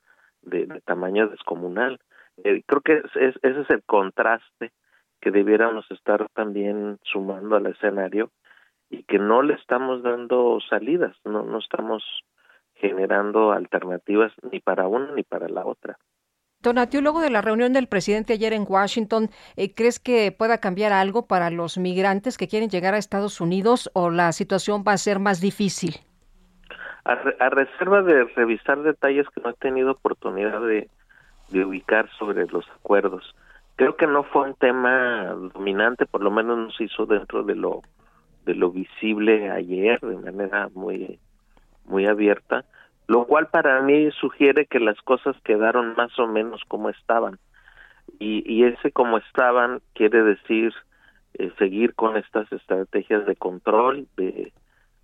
de, 0.42 0.66
tamaño 0.86 1.28
descomunal. 1.28 2.00
Eh, 2.44 2.64
creo 2.66 2.82
que 2.82 2.94
es, 2.98 3.36
ese 3.44 3.62
es 3.62 3.70
el 3.70 3.84
contraste 3.84 4.72
que 5.22 5.32
debiéramos 5.32 5.90
estar 5.92 6.28
también 6.34 6.98
sumando 7.04 7.56
al 7.56 7.68
escenario 7.68 8.32
y 8.90 9.04
que 9.04 9.20
no 9.20 9.44
le 9.44 9.54
estamos 9.54 10.02
dando 10.04 10.60
salidas, 10.70 11.16
no, 11.26 11.44
no 11.44 11.60
estamos 11.60 12.04
generando 12.80 13.52
alternativas 13.52 14.32
ni 14.52 14.60
para 14.60 14.88
una 14.88 15.12
ni 15.14 15.24
para 15.24 15.48
la 15.50 15.66
otra. 15.66 15.98
Donatio, 16.60 17.02
luego 17.02 17.22
de 17.22 17.30
la 17.30 17.42
reunión 17.42 17.72
del 17.72 17.88
presidente 17.88 18.34
ayer 18.34 18.52
en 18.52 18.66
Washington, 18.68 19.30
eh, 19.56 19.74
¿crees 19.76 20.00
que 20.00 20.32
pueda 20.32 20.58
cambiar 20.58 20.92
algo 20.92 21.28
para 21.28 21.52
los 21.52 21.78
migrantes 21.78 22.38
que 22.38 22.48
quieren 22.48 22.70
llegar 22.70 22.96
a 22.96 22.98
Estados 22.98 23.40
Unidos 23.40 23.92
o 23.94 24.10
la 24.10 24.32
situación 24.32 24.84
va 24.86 24.94
a 24.94 24.98
ser 24.98 25.20
más 25.20 25.40
difícil? 25.40 25.96
A, 27.06 27.14
a 27.14 27.50
reserva 27.50 28.02
de 28.02 28.24
revisar 28.36 28.82
detalles 28.82 29.28
que 29.30 29.42
no 29.42 29.52
he 29.52 29.54
tenido 29.54 29.92
oportunidad 29.92 30.60
de, 30.62 30.90
de 31.50 31.64
ubicar 31.64 32.10
sobre 32.18 32.48
los 32.48 32.68
acuerdos, 32.72 33.36
creo 33.76 33.96
que 33.96 34.08
no 34.08 34.24
fue 34.24 34.44
un 34.44 34.56
tema 34.56 35.26
dominante, 35.54 36.06
por 36.06 36.24
lo 36.24 36.32
menos 36.32 36.58
no 36.58 36.72
se 36.72 36.86
hizo 36.86 37.06
dentro 37.06 37.44
de 37.44 37.56
lo 37.56 37.82
de 38.46 38.56
lo 38.56 38.72
visible 38.72 39.52
ayer 39.52 40.00
de 40.00 40.16
manera 40.16 40.70
muy 40.74 41.20
muy 41.88 42.06
abierta, 42.06 42.66
lo 43.08 43.26
cual 43.26 43.48
para 43.48 43.82
mí 43.82 44.12
sugiere 44.12 44.66
que 44.66 44.80
las 44.80 45.02
cosas 45.02 45.36
quedaron 45.44 45.96
más 45.96 46.18
o 46.20 46.28
menos 46.28 46.62
como 46.68 46.90
estaban. 46.90 47.40
Y, 48.20 48.44
y 48.52 48.64
ese 48.64 48.92
como 48.92 49.18
estaban 49.18 49.82
quiere 49.94 50.24
decir 50.24 50.74
eh, 51.34 51.52
seguir 51.58 51.94
con 51.94 52.18
estas 52.18 52.52
estrategias 52.52 53.26
de 53.26 53.36
control, 53.36 54.08
de, 54.18 54.52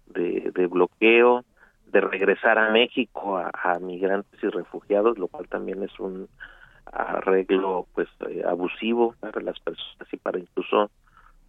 de, 0.07 0.67
bloqueo, 0.67 1.43
de 1.87 2.01
regresar 2.01 2.57
a 2.57 2.71
México 2.71 3.37
a, 3.37 3.51
a, 3.53 3.79
migrantes 3.79 4.41
y 4.43 4.47
refugiados, 4.47 5.17
lo 5.17 5.27
cual 5.27 5.47
también 5.47 5.83
es 5.83 5.99
un 5.99 6.27
arreglo 6.85 7.87
pues 7.93 8.07
eh, 8.29 8.43
abusivo 8.47 9.15
para 9.19 9.41
las 9.41 9.59
personas 9.59 10.07
y 10.11 10.17
para 10.17 10.39
incluso 10.39 10.91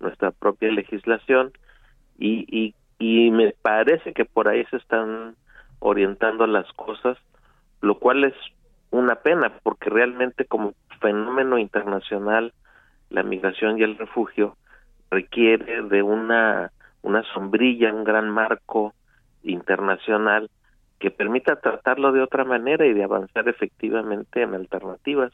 nuestra 0.01 0.31
propia 0.31 0.71
legislación 0.71 1.53
y, 2.19 2.45
y 2.49 2.75
y 3.05 3.31
me 3.31 3.53
parece 3.61 4.15
que 4.15 4.25
por 4.25 4.49
ahí 4.49 4.65
se 4.71 4.79
están 4.79 5.37
orientando 5.79 6.47
las 6.47 6.73
cosas, 6.73 7.19
lo 7.83 7.99
cual 7.99 8.25
es 8.25 8.35
una 8.91 9.17
pena 9.17 9.53
porque 9.63 9.91
realmente 9.91 10.47
como 10.47 10.73
fenómeno 11.03 11.59
internacional 11.59 12.55
la 13.11 13.23
migración 13.23 13.79
y 13.79 13.83
el 13.83 13.99
refugio 13.99 14.57
requiere 15.11 15.83
de 15.83 16.03
una 16.03 16.71
una 17.03 17.23
sombrilla, 17.35 17.93
un 17.93 18.05
gran 18.05 18.31
marco 18.31 18.95
internacional 19.43 20.49
que 20.99 21.11
permita 21.11 21.57
tratarlo 21.57 22.11
de 22.13 22.23
otra 22.23 22.45
manera 22.45 22.87
y 22.87 22.95
de 22.95 23.05
avanzar 23.05 23.47
efectivamente 23.51 24.41
en 24.41 24.55
alternativas 24.55 25.33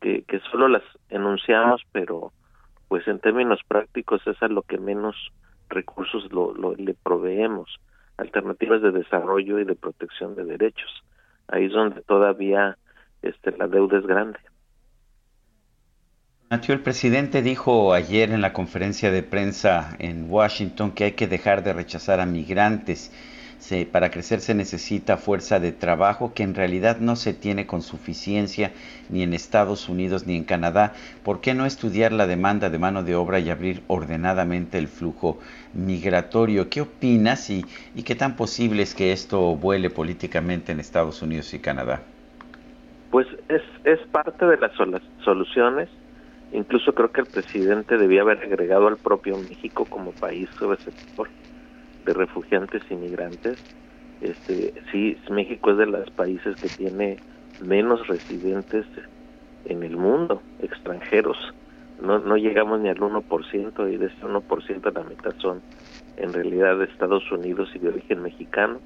que, 0.00 0.22
que 0.22 0.38
solo 0.52 0.68
las 0.68 0.84
enunciamos, 1.08 1.82
pero 1.90 2.30
pues 2.86 3.08
en 3.08 3.18
términos 3.18 3.58
prácticos 3.66 4.24
es 4.28 4.40
a 4.40 4.46
lo 4.46 4.62
que 4.62 4.78
menos 4.78 5.16
recursos 5.74 6.32
lo, 6.32 6.74
le 6.76 6.94
proveemos, 6.94 7.78
alternativas 8.16 8.80
de 8.82 8.92
desarrollo 8.92 9.58
y 9.58 9.64
de 9.64 9.74
protección 9.74 10.34
de 10.34 10.44
derechos. 10.44 10.90
Ahí 11.48 11.66
es 11.66 11.72
donde 11.72 12.00
todavía 12.02 12.78
este, 13.22 13.52
la 13.56 13.66
deuda 13.68 13.98
es 13.98 14.06
grande. 14.06 14.38
Mateo, 16.50 16.74
el 16.74 16.82
presidente 16.82 17.42
dijo 17.42 17.92
ayer 17.92 18.30
en 18.30 18.40
la 18.40 18.52
conferencia 18.52 19.10
de 19.10 19.22
prensa 19.22 19.96
en 19.98 20.30
Washington 20.30 20.92
que 20.92 21.04
hay 21.04 21.12
que 21.12 21.26
dejar 21.26 21.64
de 21.64 21.72
rechazar 21.72 22.20
a 22.20 22.26
migrantes. 22.26 23.10
Para 23.90 24.10
crecer 24.10 24.40
se 24.40 24.54
necesita 24.54 25.16
fuerza 25.16 25.58
de 25.58 25.72
trabajo 25.72 26.34
que 26.34 26.42
en 26.42 26.54
realidad 26.54 26.98
no 26.98 27.16
se 27.16 27.32
tiene 27.32 27.66
con 27.66 27.80
suficiencia 27.80 28.72
ni 29.08 29.22
en 29.22 29.32
Estados 29.32 29.88
Unidos 29.88 30.26
ni 30.26 30.36
en 30.36 30.44
Canadá. 30.44 30.92
¿Por 31.22 31.40
qué 31.40 31.54
no 31.54 31.64
estudiar 31.64 32.12
la 32.12 32.26
demanda 32.26 32.68
de 32.68 32.78
mano 32.78 33.02
de 33.02 33.14
obra 33.14 33.40
y 33.40 33.48
abrir 33.48 33.82
ordenadamente 33.86 34.76
el 34.78 34.88
flujo 34.88 35.38
migratorio? 35.72 36.68
¿Qué 36.68 36.82
opinas 36.82 37.48
y, 37.48 37.64
y 37.94 38.02
qué 38.02 38.14
tan 38.14 38.36
posible 38.36 38.82
es 38.82 38.94
que 38.94 39.12
esto 39.12 39.56
vuele 39.56 39.88
políticamente 39.88 40.72
en 40.72 40.80
Estados 40.80 41.22
Unidos 41.22 41.54
y 41.54 41.58
Canadá? 41.58 42.02
Pues 43.10 43.26
es, 43.48 43.62
es 43.84 44.00
parte 44.08 44.44
de 44.44 44.58
las 44.58 44.72
soluciones 45.24 45.88
Incluso 46.52 46.94
creo 46.94 47.10
que 47.10 47.20
el 47.20 47.26
presidente 47.26 47.98
debía 47.98 48.22
haber 48.22 48.38
agregado 48.38 48.86
al 48.86 48.96
propio 48.96 49.36
México 49.38 49.86
como 49.86 50.12
país 50.12 50.48
receptor 50.60 51.28
de 52.04 52.12
refugiantes 52.12 52.82
y 52.90 52.94
migrantes. 52.94 53.58
Este, 54.20 54.74
sí, 54.90 55.16
México 55.30 55.72
es 55.72 55.78
de 55.78 55.86
los 55.86 56.10
países 56.10 56.56
que 56.56 56.68
tiene 56.68 57.18
menos 57.60 58.06
residentes 58.06 58.86
en 59.66 59.82
el 59.82 59.96
mundo, 59.96 60.42
extranjeros. 60.60 61.36
No, 62.00 62.18
no 62.18 62.36
llegamos 62.36 62.80
ni 62.80 62.88
al 62.88 62.98
1% 62.98 63.92
y 63.92 63.96
de 63.96 64.06
ese 64.06 64.20
1% 64.22 64.92
la 64.92 65.02
mitad 65.04 65.34
son 65.38 65.62
en 66.16 66.32
realidad 66.32 66.78
de 66.78 66.84
Estados 66.84 67.30
Unidos 67.30 67.70
y 67.74 67.78
de 67.78 67.88
origen 67.88 68.22
mexicano. 68.22 68.78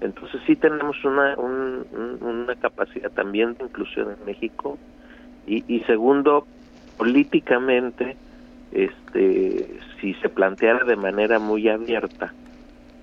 Entonces 0.00 0.40
sí 0.46 0.56
tenemos 0.56 1.02
una, 1.04 1.36
una 1.36 2.54
capacidad 2.56 3.10
también 3.10 3.54
de 3.54 3.64
inclusión 3.64 4.10
en 4.10 4.24
México. 4.26 4.78
Y, 5.46 5.64
y 5.72 5.80
segundo, 5.84 6.46
políticamente, 6.96 8.16
este, 8.72 9.78
si 10.00 10.14
se 10.14 10.28
planteara 10.28 10.84
de 10.84 10.96
manera 10.96 11.38
muy 11.38 11.68
abierta 11.68 12.32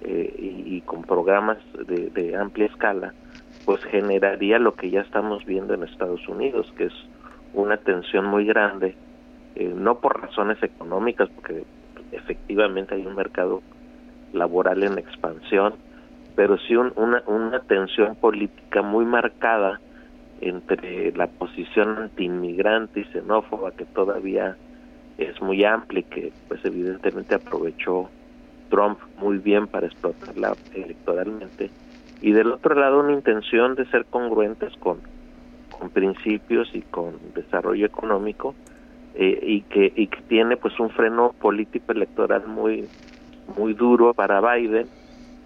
eh, 0.04 0.66
y, 0.66 0.82
con 0.82 1.04
programas 1.04 1.58
de, 1.88 2.36
amplia 2.36 2.66
escala, 2.66 3.14
pues 3.66 3.82
generaría 3.86 4.60
lo 4.60 4.76
que 4.76 4.90
ya 4.90 5.02
estamos 5.02 5.46
viendo 5.46 5.74
en 5.74 5.84
Estados 5.84 6.28
Unidos, 6.28 6.72
que 6.78 6.86
es 6.86 6.94
una 7.54 7.78
tensión 7.78 8.26
muy 8.26 8.46
grande, 8.46 8.96
eh, 9.56 9.74
no 9.74 10.00
por 10.00 10.22
razones 10.22 10.62
económicas, 10.62 11.30
porque 11.30 11.64
efectivamente 12.12 12.96
hay 12.96 13.06
un 13.06 13.16
mercado 13.16 13.62
laboral 14.34 14.84
en 14.84 14.98
expansión, 14.98 15.76
pero 16.36 16.58
sí 16.58 16.76
una, 16.76 17.24
una 17.28 17.60
tensión 17.62 18.16
política 18.16 18.82
muy 18.82 19.06
marcada 19.06 19.80
entre 20.42 21.14
la 21.14 21.28
posición 21.28 21.98
anti-inmigrante 21.98 23.02
y 23.02 23.06
xenófoba 23.06 23.72
que 23.72 23.86
todavía 23.86 24.58
es 25.18 25.42
muy 25.42 25.64
amplia 25.64 26.02
y 26.02 26.04
que 26.04 26.34
pues 26.48 26.64
evidentemente 26.66 27.36
aprovechó 27.36 28.10
Trump 28.74 28.98
muy 29.20 29.38
bien 29.38 29.68
para 29.68 29.86
explotarla 29.86 30.58
electoralmente. 30.74 31.70
Y 32.22 32.32
del 32.32 32.52
otro 32.52 32.74
lado 32.74 33.02
una 33.02 33.14
intención 33.14 33.76
de 33.76 33.86
ser 33.86 34.06
congruentes 34.06 34.74
con, 34.78 34.98
con 35.70 35.92
principios 35.92 36.74
y 36.74 36.82
con 36.82 37.14
desarrollo 37.36 37.86
económico 37.86 38.56
eh, 39.14 39.40
y 39.44 39.62
que 39.62 39.94
y 39.96 40.08
que 40.08 40.22
tiene 40.24 40.58
pues 40.58 40.80
un 40.80 40.90
freno 40.90 41.36
político 41.40 41.92
electoral 41.92 42.48
muy 42.48 42.88
muy 43.56 43.76
duro 43.76 44.16
para 44.16 44.42
Biden. 44.42 44.88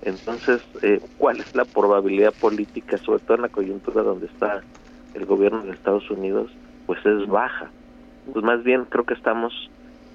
Entonces 0.03 0.61
eh, 0.81 1.01
cuál 1.17 1.41
es 1.41 1.53
la 1.53 1.65
probabilidad 1.65 2.33
política 2.39 2.97
sobre 2.99 3.19
todo 3.23 3.35
en 3.35 3.41
la 3.41 3.49
coyuntura 3.49 4.03
donde 4.03 4.27
está 4.27 4.61
el 5.15 5.25
gobierno 5.25 5.63
de 5.63 5.71
Estados 5.71 6.09
Unidos 6.09 6.49
pues 6.85 7.05
es 7.05 7.27
baja. 7.27 7.69
Pues 8.31 8.45
más 8.45 8.63
bien 8.63 8.85
creo 8.85 9.03
que 9.03 9.15
estamos 9.15 9.51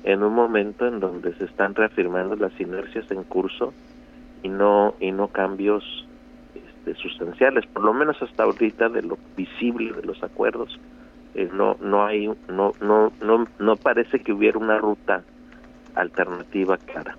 en 0.04 0.22
un 0.22 0.34
momento 0.34 0.86
en 0.86 1.00
donde 1.00 1.34
se 1.34 1.44
están 1.44 1.74
reafirmando 1.74 2.36
las 2.36 2.58
inercias 2.60 3.10
en 3.10 3.22
curso 3.24 3.72
y 4.42 4.48
no 4.48 4.94
y 5.00 5.12
no 5.12 5.28
cambios 5.28 5.84
este, 6.54 6.94
sustanciales, 7.00 7.66
por 7.66 7.84
lo 7.84 7.92
menos 7.92 8.20
hasta 8.20 8.42
ahorita 8.42 8.88
de 8.88 9.02
lo 9.02 9.18
visible 9.36 9.92
de 9.92 10.02
los 10.02 10.22
acuerdos. 10.22 10.78
Eh, 11.34 11.48
no 11.52 11.76
no 11.80 12.04
hay 12.04 12.26
no 12.48 12.72
no 12.80 13.12
no 13.22 13.46
no 13.58 13.76
parece 13.76 14.20
que 14.20 14.32
hubiera 14.32 14.58
una 14.58 14.78
ruta 14.78 15.22
alternativa 15.94 16.76
clara. 16.76 17.16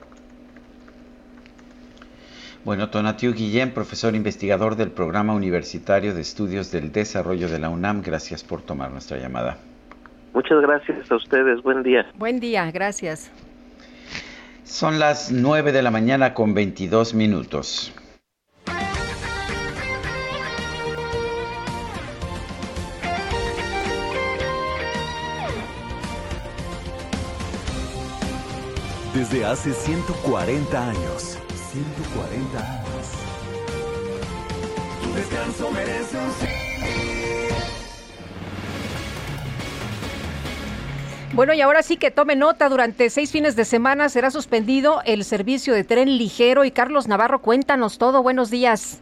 Bueno, 2.66 2.90
Tonatiu 2.90 3.34
Guillén, 3.34 3.74
profesor 3.74 4.16
investigador 4.16 4.78
del 4.78 4.90
Programa 4.90 5.34
Universitario 5.34 6.14
de 6.14 6.22
Estudios 6.22 6.72
del 6.72 6.94
Desarrollo 6.94 7.50
de 7.50 7.60
la 7.60 7.70
UNAM, 7.70 8.02
gracias 8.02 8.42
por 8.42 8.62
tomar 8.62 8.90
nuestra 8.90 9.18
llamada. 9.18 9.58
Muchas 10.34 10.62
gracias 10.62 11.12
a 11.12 11.16
ustedes, 11.16 11.62
buen 11.62 11.84
día. 11.84 12.06
Buen 12.16 12.40
día, 12.40 12.70
gracias. 12.72 13.32
Son 14.64 15.00
las 15.00 15.32
9 15.32 15.72
de 15.72 15.82
la 15.82 15.92
mañana 15.92 16.34
con 16.34 16.54
22 16.54 17.14
minutos. 17.14 17.94
Desde 29.14 29.46
hace 29.46 29.74
140 29.74 30.90
años 30.90 31.40
140 31.74 32.60
años. 32.60 33.08
Tu 35.02 35.14
descanso 35.16 35.72
merece 35.72 36.18
un 36.18 36.32
Bueno, 41.36 41.56
y 41.56 41.62
ahora 41.62 41.82
sí 41.82 41.98
que 41.98 42.12
tome 42.12 42.36
nota, 42.36 42.70
durante 42.70 43.10
seis 43.10 43.32
fines 43.32 43.56
de 43.56 43.66
semana 43.66 44.08
será 44.10 44.30
suspendido 44.30 45.02
el 45.04 45.24
servicio 45.24 45.74
de 45.74 45.84
tren 45.84 46.20
ligero 46.20 46.64
y 46.64 46.70
Carlos 46.70 47.08
Navarro, 47.08 47.40
cuéntanos 47.40 47.98
todo, 47.98 48.22
buenos 48.22 48.52
días. 48.52 49.02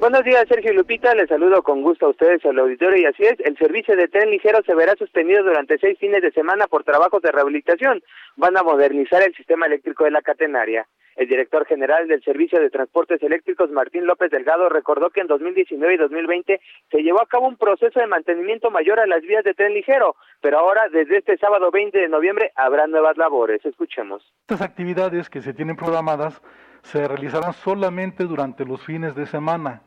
Buenos 0.00 0.24
días, 0.24 0.46
Sergio 0.48 0.72
Lupita. 0.72 1.14
Les 1.14 1.28
saludo 1.28 1.62
con 1.62 1.82
gusto 1.82 2.06
a 2.06 2.08
ustedes, 2.10 2.42
al 2.46 2.58
auditorio. 2.58 3.02
Y 3.02 3.04
así 3.04 3.24
es, 3.24 3.38
el 3.40 3.58
servicio 3.58 3.94
de 3.94 4.08
tren 4.08 4.30
ligero 4.30 4.60
se 4.64 4.74
verá 4.74 4.94
suspendido 4.96 5.44
durante 5.44 5.76
seis 5.76 5.98
fines 5.98 6.22
de 6.22 6.32
semana 6.32 6.66
por 6.66 6.82
trabajos 6.82 7.20
de 7.20 7.30
rehabilitación. 7.30 8.02
Van 8.36 8.56
a 8.56 8.62
modernizar 8.62 9.22
el 9.22 9.34
sistema 9.34 9.66
eléctrico 9.66 10.04
de 10.04 10.12
la 10.12 10.22
catenaria. 10.22 10.86
El 11.16 11.28
director 11.28 11.64
general 11.66 12.08
del 12.08 12.22
Servicio 12.22 12.60
de 12.60 12.70
Transportes 12.70 13.22
Eléctricos, 13.22 13.70
Martín 13.70 14.06
López 14.06 14.30
Delgado, 14.30 14.68
recordó 14.68 15.10
que 15.10 15.20
en 15.20 15.28
2019 15.28 15.94
y 15.94 15.96
2020 15.96 16.60
se 16.90 17.02
llevó 17.02 17.22
a 17.22 17.26
cabo 17.26 17.46
un 17.46 17.56
proceso 17.56 18.00
de 18.00 18.06
mantenimiento 18.06 18.70
mayor 18.70 18.98
a 18.98 19.06
las 19.06 19.22
vías 19.22 19.44
de 19.44 19.54
tren 19.54 19.74
ligero, 19.74 20.16
pero 20.40 20.58
ahora, 20.58 20.88
desde 20.90 21.18
este 21.18 21.36
sábado 21.38 21.70
20 21.70 21.96
de 21.98 22.08
noviembre, 22.08 22.52
habrá 22.56 22.86
nuevas 22.86 23.16
labores. 23.16 23.64
Escuchemos. 23.64 24.22
Estas 24.42 24.62
actividades 24.62 25.30
que 25.30 25.40
se 25.40 25.54
tienen 25.54 25.76
programadas 25.76 26.42
se 26.82 27.06
realizarán 27.06 27.52
solamente 27.52 28.24
durante 28.24 28.64
los 28.64 28.84
fines 28.84 29.14
de 29.14 29.26
semana, 29.26 29.82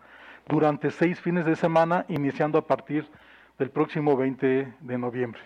durante 0.47 0.91
seis 0.91 1.19
fines 1.19 1.45
de 1.45 1.55
semana, 1.55 2.05
iniciando 2.07 2.57
a 2.57 2.65
partir 2.65 3.05
del 3.59 3.69
próximo 3.69 4.15
20 4.15 4.73
de 4.79 4.97
noviembre. 4.97 5.41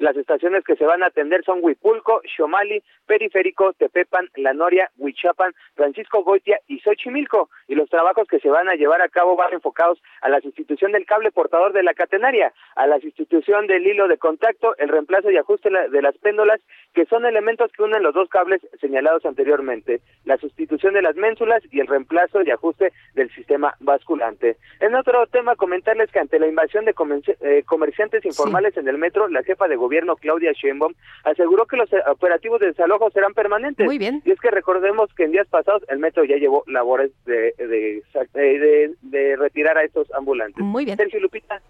Las 0.00 0.16
estaciones 0.16 0.64
que 0.64 0.76
se 0.76 0.86
van 0.86 1.02
a 1.02 1.08
atender 1.08 1.44
son 1.44 1.58
Huipulco, 1.60 2.22
Xomali, 2.34 2.82
Periférico, 3.04 3.74
Tepepan, 3.74 4.30
La 4.34 4.54
Noria, 4.54 4.90
Huichapan, 4.96 5.52
Francisco 5.74 6.24
Goitia 6.24 6.58
y 6.68 6.80
Xochimilco. 6.80 7.50
Y 7.68 7.74
los 7.74 7.90
trabajos 7.90 8.26
que 8.26 8.38
se 8.40 8.48
van 8.48 8.70
a 8.70 8.76
llevar 8.76 9.02
a 9.02 9.10
cabo 9.10 9.36
van 9.36 9.52
enfocados 9.52 10.00
a 10.22 10.30
la 10.30 10.40
sustitución 10.40 10.92
del 10.92 11.04
cable 11.04 11.30
portador 11.32 11.74
de 11.74 11.82
la 11.82 11.92
catenaria, 11.92 12.54
a 12.76 12.86
la 12.86 12.98
sustitución 12.98 13.66
del 13.66 13.86
hilo 13.86 14.08
de 14.08 14.16
contacto, 14.16 14.74
el 14.78 14.88
reemplazo 14.88 15.30
y 15.30 15.36
ajuste 15.36 15.68
de 15.68 16.00
las 16.00 16.16
péndulas, 16.16 16.62
que 16.94 17.04
son 17.04 17.26
elementos 17.26 17.70
que 17.70 17.82
unen 17.82 18.02
los 18.02 18.14
dos 18.14 18.30
cables 18.30 18.62
señalados 18.80 19.26
anteriormente, 19.26 20.00
la 20.24 20.38
sustitución 20.38 20.94
de 20.94 21.02
las 21.02 21.16
ménsulas 21.16 21.62
y 21.70 21.78
el 21.78 21.86
reemplazo 21.86 22.40
y 22.40 22.50
ajuste 22.50 22.94
del 23.12 23.30
sistema 23.34 23.74
basculante. 23.80 24.56
En 24.80 24.94
otro 24.94 25.26
tema, 25.26 25.56
comentarles 25.56 26.10
que 26.10 26.20
ante 26.20 26.38
la 26.38 26.46
invasión 26.46 26.86
de 26.86 26.94
eh, 27.42 27.64
comerciantes 27.66 28.24
informales 28.24 28.78
en 28.78 28.88
el 28.88 28.96
metro, 28.96 29.28
la 29.28 29.42
jefa 29.42 29.68
de 29.68 29.76
gobierno 29.76 29.89
Claudia 30.16 30.52
Sheinbaum 30.52 30.94
aseguró 31.24 31.66
que 31.66 31.76
los 31.76 31.92
eh, 31.92 31.96
operativos 32.06 32.60
de 32.60 32.68
desalojo 32.68 33.10
serán 33.10 33.34
permanentes. 33.34 33.84
Muy 33.86 33.98
bien. 33.98 34.22
Y 34.24 34.30
es 34.30 34.40
que 34.40 34.50
recordemos 34.50 35.12
que 35.14 35.24
en 35.24 35.32
días 35.32 35.46
pasados 35.48 35.82
el 35.88 35.98
metro 35.98 36.24
ya 36.24 36.36
llevó 36.36 36.64
labores 36.66 37.10
de, 37.26 37.54
de, 37.58 38.02
de, 38.34 38.94
de 39.02 39.36
retirar 39.36 39.76
a 39.78 39.84
estos 39.84 40.12
ambulantes. 40.14 40.64
Muy 40.64 40.84
bien. 40.84 40.96
Sergio 40.96 41.20
Lupita. 41.20 41.60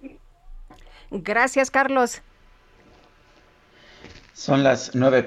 Gracias, 1.10 1.70
Carlos. 1.70 2.22
Son 4.32 4.62
las 4.62 4.94
9 4.94 5.26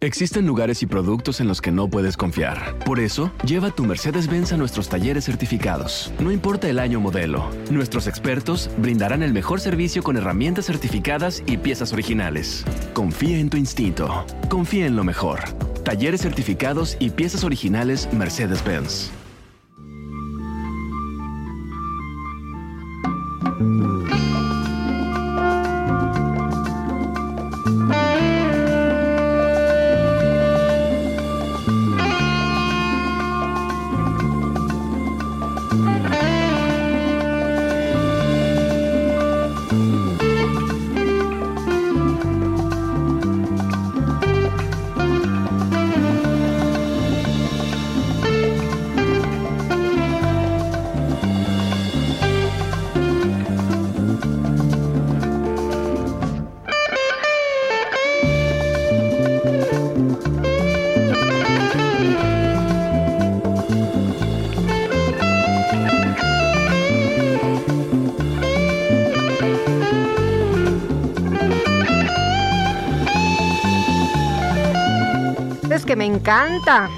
Existen 0.00 0.46
lugares 0.46 0.80
y 0.84 0.86
productos 0.86 1.40
en 1.40 1.48
los 1.48 1.60
que 1.60 1.72
no 1.72 1.90
puedes 1.90 2.16
confiar. 2.16 2.78
Por 2.84 3.00
eso, 3.00 3.32
lleva 3.44 3.72
tu 3.72 3.84
Mercedes-Benz 3.84 4.52
a 4.52 4.56
nuestros 4.56 4.88
talleres 4.88 5.24
certificados. 5.24 6.12
No 6.20 6.30
importa 6.30 6.68
el 6.68 6.78
año 6.78 7.00
modelo, 7.00 7.50
nuestros 7.72 8.06
expertos 8.06 8.70
brindarán 8.78 9.24
el 9.24 9.32
mejor 9.32 9.58
servicio 9.58 10.04
con 10.04 10.16
herramientas 10.16 10.66
certificadas 10.66 11.42
y 11.46 11.56
piezas 11.56 11.92
originales. 11.92 12.64
Confía 12.94 13.40
en 13.40 13.50
tu 13.50 13.56
instinto. 13.56 14.24
Confía 14.48 14.86
en 14.86 14.94
lo 14.94 15.02
mejor. 15.02 15.40
Talleres 15.82 16.20
certificados 16.20 16.96
y 17.00 17.10
piezas 17.10 17.42
originales 17.42 18.08
Mercedes-Benz. 18.12 19.10
Encanta. 76.48 76.88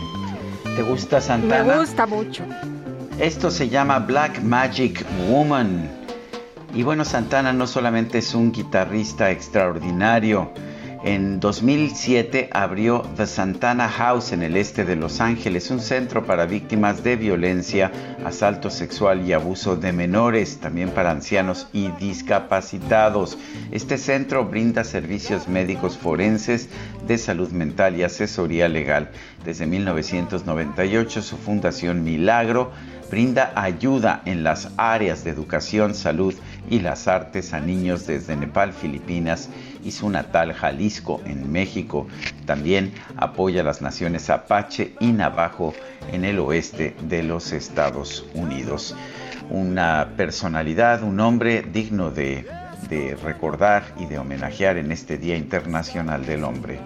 ¿Te 0.77 0.83
gusta 0.83 1.21
Santana? 1.21 1.65
Me 1.65 1.79
gusta 1.79 2.07
mucho. 2.07 2.45
Esto 3.19 3.51
se 3.51 3.69
llama 3.69 3.99
Black 3.99 4.41
Magic 4.43 5.05
Woman. 5.29 5.91
Y 6.75 6.83
bueno, 6.83 7.05
Santana 7.05 7.53
no 7.53 7.67
solamente 7.67 8.19
es 8.19 8.35
un 8.35 8.53
guitarrista 8.53 9.31
extraordinario. 9.31 10.53
En 11.03 11.41
2007 11.41 12.51
abrió 12.53 13.01
The 13.17 13.27
Santana 13.27 13.89
House 13.89 14.33
en 14.33 14.43
el 14.43 14.55
este 14.55 14.85
de 14.85 14.97
Los 14.97 15.23
Ángeles, 15.23 15.71
un 15.71 15.81
centro 15.81 16.27
para 16.27 16.45
víctimas 16.45 17.03
de 17.03 17.17
violencia, 17.17 17.91
asalto 18.23 18.69
sexual 18.69 19.27
y 19.27 19.33
abuso 19.33 19.77
de 19.77 19.95
menores, 19.95 20.59
también 20.59 20.91
para 20.91 21.11
ancianos 21.11 21.69
y 21.73 21.89
discapacitados. 21.93 23.39
Este 23.71 23.97
centro 23.97 24.45
brinda 24.45 24.85
servicios 24.85 25.49
médicos 25.49 25.97
forenses, 25.97 26.69
de 27.07 27.17
salud 27.17 27.51
mental 27.51 27.97
y 27.97 28.03
asesoría 28.03 28.69
legal. 28.69 29.11
Desde 29.43 29.65
1998 29.67 31.23
su 31.23 31.39
fundación 31.39 32.05
Milagro 32.05 32.73
brinda 33.11 33.53
ayuda 33.57 34.23
en 34.25 34.45
las 34.45 34.71
áreas 34.77 35.25
de 35.25 35.31
educación, 35.31 35.95
salud 35.95 36.35
y 36.69 36.81
las 36.81 37.09
artes 37.09 37.53
a 37.53 37.61
niños 37.61 38.07
desde 38.07 38.37
Nepal, 38.37 38.73
Filipinas 38.73 39.49
y 39.49 39.70
su 39.91 40.11
natal 40.11 40.53
Jalisco 40.53 41.21
en 41.25 41.51
México. 41.51 42.07
También 42.47 42.93
apoya 43.17 43.61
a 43.61 43.65
las 43.65 43.83
naciones 43.83 44.29
Apache 44.31 44.95
y 45.01 45.13
Navajo 45.13 45.75
en 46.13 46.25
el 46.25 46.39
oeste 46.39 46.95
de 47.03 47.23
los 47.23 47.53
Estados 47.53 48.25
Unidos. 48.35 48.95
Una 49.51 50.09
personalidad, 50.17 51.03
un 51.03 51.19
hombre 51.21 51.63
digno 51.63 52.11
de, 52.11 52.47
de 52.89 53.17
recordar 53.17 53.83
y 53.99 54.07
de 54.07 54.19
homenajear 54.19 54.77
en 54.77 54.93
este 54.93 55.19
Día 55.19 55.37
Internacional 55.37 56.25
del 56.25 56.45
Hombre. 56.45 56.79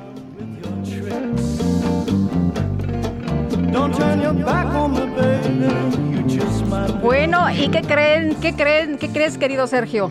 Bueno, 7.03 7.51
¿y 7.53 7.69
qué 7.69 7.83
creen? 7.83 8.35
¿Qué 8.41 8.55
creen? 8.55 8.99
¿Qué 8.99 9.09
crees, 9.11 9.37
querido 9.39 9.66
Sergio? 9.66 10.11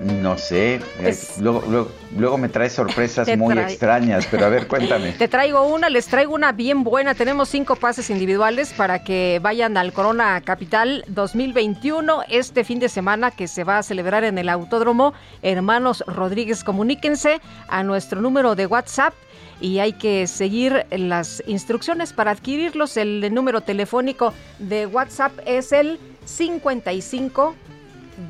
No 0.00 0.36
sé, 0.36 0.80
Es- 1.02 1.38
luego, 1.40 1.62
luego, 1.68 1.90
luego 2.16 2.38
me 2.38 2.48
trae 2.48 2.70
sorpresas 2.70 3.26
Te 3.26 3.36
muy 3.36 3.54
trae- 3.54 3.64
extrañas, 3.70 4.26
pero 4.30 4.46
a 4.46 4.48
ver, 4.48 4.66
cuéntame. 4.66 5.12
Te 5.18 5.28
traigo 5.28 5.62
una, 5.66 5.88
les 5.88 6.06
traigo 6.06 6.34
una 6.34 6.52
bien 6.52 6.84
buena. 6.84 7.14
Tenemos 7.14 7.48
cinco 7.48 7.76
pases 7.76 8.10
individuales 8.10 8.72
para 8.72 9.04
que 9.04 9.40
vayan 9.42 9.76
al 9.76 9.92
Corona 9.92 10.40
Capital 10.40 11.04
2021 11.08 12.22
este 12.28 12.64
fin 12.64 12.78
de 12.78 12.88
semana 12.88 13.30
que 13.30 13.48
se 13.48 13.64
va 13.64 13.78
a 13.78 13.82
celebrar 13.82 14.24
en 14.24 14.38
el 14.38 14.48
Autódromo. 14.48 15.14
Hermanos 15.42 16.04
Rodríguez, 16.06 16.64
comuníquense 16.64 17.40
a 17.68 17.82
nuestro 17.82 18.20
número 18.20 18.54
de 18.54 18.66
WhatsApp 18.66 19.14
y 19.60 19.78
hay 19.78 19.92
que 19.92 20.26
seguir 20.26 20.84
las 20.90 21.42
instrucciones 21.46 22.12
para 22.12 22.32
adquirirlos. 22.32 22.96
El 22.96 23.32
número 23.32 23.60
telefónico 23.60 24.34
de 24.58 24.86
WhatsApp 24.86 25.32
es 25.46 25.72
el 25.72 25.98
55 26.24 27.54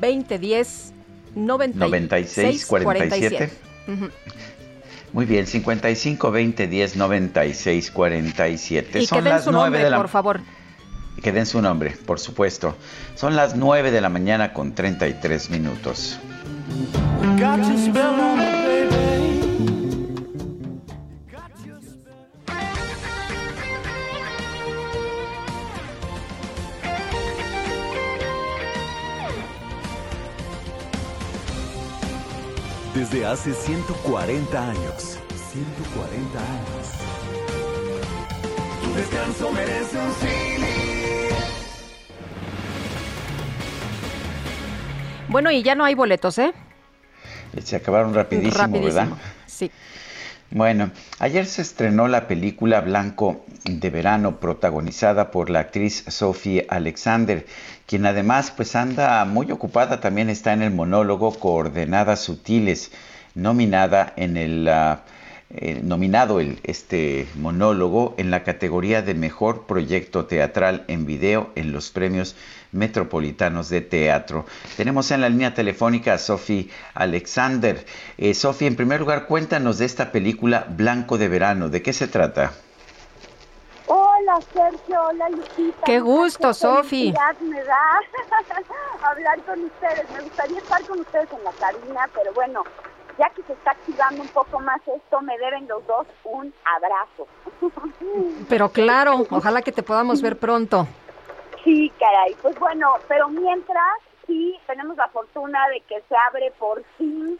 2010 0.01 0.93
96 1.35 2.65
47. 2.65 3.64
Muy 5.13 5.25
bien, 5.25 5.47
55 5.47 6.31
20 6.31 6.67
10 6.67 6.95
96 6.97 7.91
47. 7.91 9.01
Y 9.01 9.07
que 9.07 9.21
den 9.21 9.41
su 9.41 9.51
nombre, 9.51 9.83
de 9.83 9.89
la 9.89 9.97
por 9.97 10.09
favor. 10.09 10.41
Que 11.21 11.31
den 11.31 11.45
su 11.45 11.61
nombre, 11.61 11.95
por 12.05 12.19
supuesto. 12.19 12.75
Son 13.15 13.35
las 13.35 13.55
9 13.55 13.91
de 13.91 14.01
la 14.01 14.09
mañana 14.09 14.51
con 14.51 14.75
33 14.75 15.49
minutos. 15.49 16.19
Desde 32.95 33.25
hace 33.25 33.53
140 33.53 34.69
años. 34.69 35.19
140 35.51 36.39
años. 36.39 36.91
Tu 38.81 38.93
descanso 38.93 39.51
merece 39.51 39.97
un 39.97 40.13
cine. 40.13 40.69
Bueno, 45.27 45.51
y 45.51 45.61
ya 45.61 45.75
no 45.75 45.83
hay 45.83 45.93
boletos, 45.93 46.37
¿eh? 46.37 46.53
Se 47.61 47.75
acabaron 47.75 48.13
rapidísimo, 48.13 48.63
Rapidísimo. 48.63 48.93
¿verdad? 48.93 49.17
Sí. 49.45 49.69
Bueno, 50.51 50.91
ayer 51.19 51.45
se 51.47 51.63
estrenó 51.63 52.07
la 52.07 52.27
película 52.27 52.79
Blanco 52.79 53.43
de 53.65 53.89
Verano, 53.89 54.39
protagonizada 54.39 55.31
por 55.31 55.49
la 55.49 55.59
actriz 55.59 56.05
Sophie 56.07 56.65
Alexander, 56.69 57.45
quien 57.85 58.05
además 58.05 58.51
pues 58.51 58.75
anda 58.75 59.23
muy 59.25 59.51
ocupada, 59.51 59.99
también 59.99 60.29
está 60.29 60.53
en 60.53 60.61
el 60.61 60.71
monólogo 60.71 61.33
Coordenadas 61.33 62.21
Sutiles, 62.21 62.91
nominada 63.35 64.13
en 64.15 64.37
el 64.37 64.67
ah, 64.67 65.03
eh, 65.51 65.79
nominado 65.83 66.39
el, 66.39 66.59
este 66.63 67.27
monólogo 67.35 68.15
en 68.17 68.31
la 68.31 68.43
categoría 68.43 69.03
de 69.03 69.13
mejor 69.13 69.67
proyecto 69.67 70.25
teatral 70.25 70.83
en 70.87 71.05
video 71.05 71.51
en 71.55 71.71
los 71.71 71.91
premios 71.91 72.35
metropolitanos 72.71 73.69
de 73.69 73.81
teatro. 73.81 74.45
Tenemos 74.75 75.11
en 75.11 75.21
la 75.21 75.29
línea 75.29 75.53
telefónica 75.53 76.15
a 76.15 76.17
Sophie 76.17 76.69
Alexander. 76.95 77.85
Eh, 78.17 78.33
en 78.61 78.75
primer 78.75 79.01
lugar, 79.01 79.27
cuéntanos 79.27 79.77
de 79.77 79.85
esta 79.85 80.11
película 80.11 80.65
Blanco 80.75 81.17
de 81.17 81.27
Verano. 81.27 81.69
¿De 81.69 81.83
qué 81.83 81.93
se 81.93 82.07
trata? 82.07 82.51
Hola 84.27 84.41
Sergio, 84.41 85.01
hola 85.03 85.29
Lupita. 85.29 85.81
Qué 85.85 85.99
gusto, 85.99 86.51
Sofi. 86.51 87.13
me 87.41 87.63
da 87.63 87.99
hablar 89.07 89.39
con 89.43 89.63
ustedes. 89.65 90.09
Me 90.09 90.21
gustaría 90.21 90.57
estar 90.57 90.81
con 90.87 90.99
ustedes 91.01 91.31
en 91.31 91.43
la 91.43 91.51
cabina, 91.51 92.09
pero 92.11 92.33
bueno, 92.33 92.63
ya 93.19 93.29
que 93.29 93.43
se 93.43 93.53
está 93.53 93.71
activando 93.71 94.23
un 94.23 94.27
poco 94.29 94.59
más 94.61 94.81
esto, 94.87 95.21
me 95.21 95.37
deben 95.37 95.67
los 95.67 95.85
dos 95.85 96.07
un 96.23 96.51
abrazo. 96.65 97.27
Pero 98.49 98.69
claro, 98.69 99.27
ojalá 99.29 99.61
que 99.61 99.71
te 99.71 99.83
podamos 99.83 100.23
ver 100.23 100.39
pronto. 100.39 100.87
Sí, 101.63 101.91
caray. 101.99 102.35
Pues 102.41 102.57
bueno, 102.59 102.93
pero 103.07 103.29
mientras 103.29 103.99
sí 104.25 104.59
tenemos 104.65 104.97
la 104.97 105.07
fortuna 105.09 105.67
de 105.69 105.81
que 105.81 106.01
se 106.09 106.15
abre 106.29 106.51
por 106.57 106.83
fin 106.97 107.39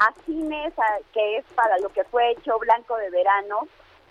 a 0.00 0.12
cines, 0.24 0.76
a- 0.76 0.98
que 1.12 1.36
es 1.38 1.44
para 1.54 1.78
lo 1.78 1.88
que 1.90 2.02
fue 2.04 2.32
hecho 2.32 2.58
Blanco 2.58 2.96
de 2.96 3.10
Verano. 3.10 3.60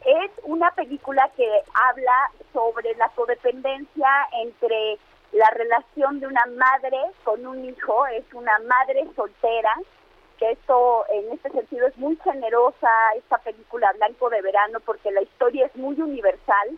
Es 0.05 0.31
una 0.43 0.69
película 0.71 1.31
que 1.35 1.63
habla 1.73 2.31
sobre 2.53 2.93
la 2.93 3.09
codependencia 3.15 4.07
entre 4.33 4.99
la 5.31 5.49
relación 5.49 6.19
de 6.19 6.27
una 6.27 6.45
madre 6.45 6.97
con 7.23 7.43
un 7.45 7.65
hijo, 7.65 8.05
es 8.07 8.23
una 8.33 8.57
madre 8.59 9.07
soltera, 9.15 9.73
que 10.37 10.51
esto 10.51 11.05
en 11.09 11.31
este 11.31 11.49
sentido 11.49 11.87
es 11.87 11.97
muy 11.97 12.17
generosa, 12.17 12.89
esta 13.15 13.39
película 13.39 13.91
Blanco 13.95 14.29
de 14.29 14.43
Verano, 14.43 14.79
porque 14.85 15.09
la 15.11 15.23
historia 15.23 15.65
es 15.65 15.75
muy 15.75 15.99
universal, 15.99 16.77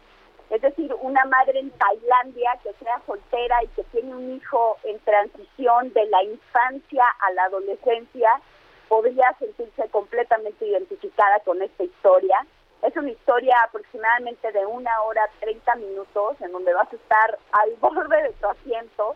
es 0.50 0.62
decir, 0.62 0.96
una 1.02 1.26
madre 1.26 1.60
en 1.60 1.72
Tailandia 1.72 2.58
que 2.64 2.72
sea 2.82 3.02
soltera 3.06 3.62
y 3.64 3.68
que 3.70 3.84
tiene 3.86 4.16
un 4.16 4.38
hijo 4.38 4.78
en 4.86 5.00
transición 5.00 5.92
de 5.92 6.06
la 6.06 6.24
infancia 6.24 7.04
a 7.20 7.32
la 7.32 7.44
adolescencia, 7.44 8.40
podría 8.88 9.36
sentirse 9.38 9.90
completamente 9.90 10.66
identificada 10.66 11.42
con 11.42 11.62
esta 11.62 11.84
historia. 11.84 12.46
Es 12.84 12.96
una 12.96 13.10
historia 13.10 13.56
aproximadamente 13.64 14.52
de 14.52 14.66
una 14.66 15.02
hora 15.02 15.22
30 15.40 15.76
minutos 15.76 16.40
en 16.42 16.52
donde 16.52 16.74
vas 16.74 16.92
a 16.92 16.96
estar 16.96 17.40
al 17.52 17.72
borde 17.80 18.24
de 18.24 18.34
tu 18.34 18.48
asiento, 18.48 19.16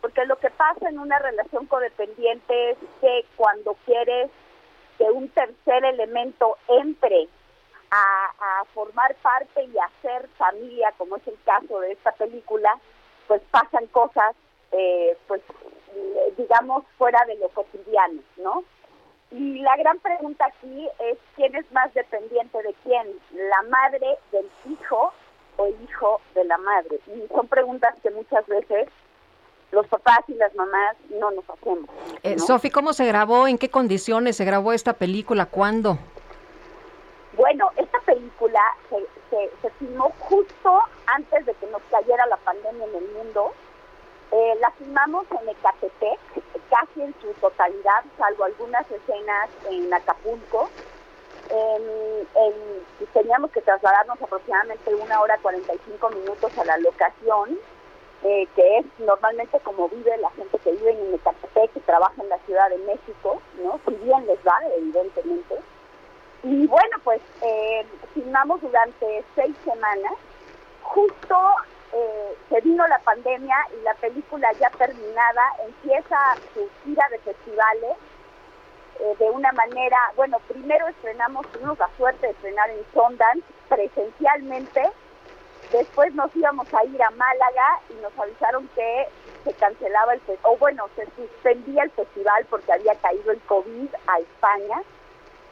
porque 0.00 0.26
lo 0.26 0.36
que 0.38 0.50
pasa 0.50 0.88
en 0.88 0.98
una 0.98 1.18
relación 1.18 1.66
codependiente 1.66 2.70
es 2.70 2.78
que 3.00 3.24
cuando 3.36 3.74
quieres 3.86 4.30
que 4.98 5.04
un 5.04 5.28
tercer 5.30 5.84
elemento 5.84 6.56
entre 6.68 7.28
a, 7.90 8.64
formar 8.74 9.14
parte 9.16 9.64
y 9.64 9.78
a 9.78 9.90
ser 10.02 10.28
familia, 10.36 10.92
como 10.98 11.16
es 11.16 11.26
el 11.26 11.38
caso 11.44 11.80
de 11.80 11.92
esta 11.92 12.12
película, 12.12 12.78
pues 13.26 13.40
pasan 13.50 13.86
cosas, 13.86 14.34
eh, 14.72 15.16
pues 15.26 15.40
digamos, 16.36 16.84
fuera 16.98 17.24
de 17.26 17.36
lo 17.36 17.48
cotidiano, 17.48 18.20
¿no? 18.36 18.64
Y 19.30 19.58
la 19.58 19.76
gran 19.76 19.98
pregunta 19.98 20.46
aquí 20.46 20.88
es 21.10 21.18
quién 21.36 21.54
es 21.54 21.70
más 21.72 21.92
dependiente 21.94 22.62
de 22.62 22.74
quién, 22.82 23.06
la 23.32 23.62
madre 23.68 24.18
del 24.32 24.48
hijo 24.70 25.12
o 25.56 25.66
el 25.66 25.76
hijo 25.82 26.20
de 26.34 26.44
la 26.44 26.56
madre. 26.58 26.98
Y 27.08 27.28
son 27.34 27.46
preguntas 27.46 27.94
que 28.02 28.10
muchas 28.10 28.46
veces 28.46 28.88
los 29.70 29.86
papás 29.88 30.20
y 30.28 30.34
las 30.34 30.54
mamás 30.54 30.96
no 31.10 31.30
nos 31.30 31.44
hacemos. 31.50 31.90
Eh, 32.22 32.38
Sofi, 32.38 32.70
¿cómo 32.70 32.92
se 32.92 33.06
grabó? 33.06 33.46
¿En 33.46 33.58
qué 33.58 33.68
condiciones 33.68 34.36
se 34.36 34.44
grabó 34.44 34.72
esta 34.72 34.94
película? 34.94 35.46
¿Cuándo? 35.46 35.98
Bueno, 37.36 37.70
esta 37.76 38.00
película 38.00 38.60
se, 38.88 39.50
se, 39.62 39.70
filmó 39.78 40.10
justo 40.18 40.80
antes 41.06 41.46
de 41.46 41.54
que 41.54 41.66
nos 41.66 41.82
cayera 41.90 42.26
la 42.26 42.36
pandemia 42.38 42.84
en 42.86 42.94
el 42.96 43.12
mundo. 43.12 43.52
Eh, 44.30 44.54
la 44.60 44.70
filmamos 44.72 45.24
en 45.40 45.48
Ecatepec, 45.48 46.18
casi 46.68 47.02
en 47.02 47.14
su 47.20 47.28
totalidad, 47.40 48.04
salvo 48.18 48.44
algunas 48.44 48.90
escenas 48.90 49.48
en 49.70 49.92
Acapulco. 49.92 50.68
teníamos 53.14 53.50
que 53.50 53.62
trasladarnos 53.62 54.20
aproximadamente 54.22 54.94
una 54.94 55.20
hora 55.20 55.38
45 55.42 56.10
minutos 56.10 56.56
a 56.56 56.64
la 56.64 56.78
locación, 56.78 57.58
eh, 58.22 58.46
que 58.54 58.78
es 58.78 58.86
normalmente 58.98 59.58
como 59.60 59.88
vive 59.88 60.16
la 60.18 60.30
gente 60.30 60.58
que 60.58 60.72
vive 60.72 60.92
en 60.92 61.14
Ecatepec, 61.14 61.72
que 61.72 61.80
trabaja 61.80 62.22
en 62.22 62.28
la 62.28 62.38
Ciudad 62.40 62.68
de 62.70 62.78
México, 62.78 63.40
¿no? 63.62 63.80
Si 63.86 63.94
bien 64.04 64.26
les 64.26 64.38
va, 64.46 64.58
evidentemente. 64.76 65.56
Y 66.42 66.66
bueno, 66.66 66.96
pues 67.02 67.20
eh, 67.42 67.86
filmamos 68.14 68.60
durante 68.60 69.24
seis 69.34 69.56
semanas. 69.64 70.12
Justo 70.82 71.36
eh, 71.92 72.36
se 72.48 72.60
vino 72.60 72.86
la 72.86 72.98
pandemia 73.00 73.56
y 73.78 73.82
la 73.82 73.94
película 73.94 74.52
ya 74.60 74.70
terminada 74.70 75.42
empieza 75.66 76.16
su 76.54 76.68
gira 76.84 77.08
de 77.10 77.18
festivales 77.18 77.96
eh, 79.00 79.14
de 79.18 79.30
una 79.30 79.52
manera, 79.52 79.96
bueno, 80.16 80.38
primero 80.48 80.88
estrenamos, 80.88 81.46
tuvimos 81.52 81.78
la 81.78 81.88
suerte 81.96 82.26
de 82.26 82.32
estrenar 82.32 82.68
en 82.70 82.84
Sundance 82.92 83.44
presencialmente, 83.68 84.82
después 85.72 86.14
nos 86.14 86.34
íbamos 86.34 86.66
a 86.74 86.84
ir 86.84 87.02
a 87.02 87.10
Málaga 87.10 87.80
y 87.90 87.94
nos 88.02 88.18
avisaron 88.18 88.68
que 88.74 89.08
se 89.44 89.52
cancelaba 89.54 90.14
el 90.14 90.20
o 90.42 90.56
bueno, 90.56 90.88
se 90.96 91.06
suspendía 91.16 91.84
el 91.84 91.90
festival 91.92 92.46
porque 92.50 92.72
había 92.72 92.94
caído 92.96 93.30
el 93.30 93.40
COVID 93.42 93.88
a 94.06 94.18
España 94.18 94.82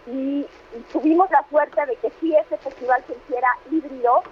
y, 0.06 0.46
tuvimos 0.92 1.30
la 1.30 1.44
suerte 1.48 1.84
de 1.86 1.96
que 1.96 2.10
sí 2.20 2.34
ese 2.34 2.56
festival 2.58 3.02
se 3.06 3.14
hiciera 3.14 3.48
híbrido 3.70 4.22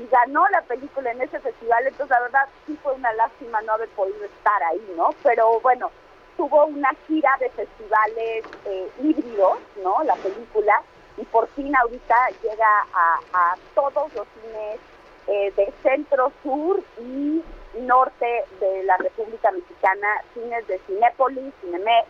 y 0.00 0.06
ganó 0.10 0.48
la 0.48 0.62
película 0.62 1.10
en 1.12 1.20
ese 1.20 1.38
festival, 1.40 1.86
entonces 1.86 2.10
la 2.10 2.20
verdad 2.20 2.48
sí 2.66 2.78
fue 2.82 2.94
una 2.94 3.12
lástima 3.12 3.60
no 3.62 3.74
haber 3.74 3.88
podido 3.90 4.24
estar 4.24 4.62
ahí, 4.62 4.94
¿no? 4.96 5.14
Pero 5.22 5.60
bueno, 5.60 5.90
tuvo 6.38 6.64
una 6.64 6.90
gira 7.06 7.30
de 7.38 7.50
festivales 7.50 8.44
eh, 8.64 8.90
híbridos, 9.02 9.58
¿no? 9.82 10.02
La 10.04 10.14
película, 10.16 10.82
y 11.18 11.24
por 11.26 11.48
fin 11.48 11.76
ahorita 11.76 12.14
llega 12.42 12.86
a, 12.94 13.56
todos 13.74 14.12
los 14.14 14.26
cines 14.40 14.80
eh, 15.26 15.52
de 15.54 15.72
centro, 15.82 16.32
sur 16.42 16.82
y 16.98 17.42
norte 17.80 18.44
de 18.58 18.82
la 18.84 18.96
República 18.96 19.50
Mexicana, 19.50 20.08
cines 20.32 20.66
de 20.66 20.78
Cinépolis, 20.86 21.52
Cineme, 21.60 22.04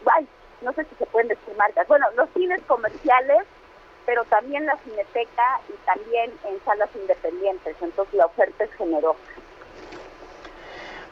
no 0.62 0.72
sé 0.74 0.84
si 0.84 0.94
se 0.94 1.06
pueden 1.06 1.28
decir 1.28 1.56
marcas, 1.56 1.88
bueno, 1.88 2.06
los 2.16 2.28
cines 2.30 2.60
comerciales, 2.68 3.44
pero 4.10 4.24
también 4.24 4.66
la 4.66 4.76
cineteca 4.78 5.60
y 5.68 5.86
también 5.86 6.32
en 6.44 6.64
salas 6.64 6.90
independientes, 7.00 7.76
entonces 7.80 8.12
la 8.14 8.26
oferta 8.26 8.64
es 8.64 8.72
generosa. 8.72 9.20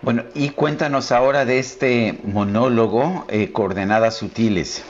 Bueno, 0.02 0.24
y 0.34 0.50
cuéntanos 0.50 1.12
ahora 1.12 1.44
de 1.44 1.60
este 1.60 2.18
monólogo, 2.24 3.24
eh, 3.28 3.52
Coordenadas 3.52 4.16
Sutiles. 4.16 4.84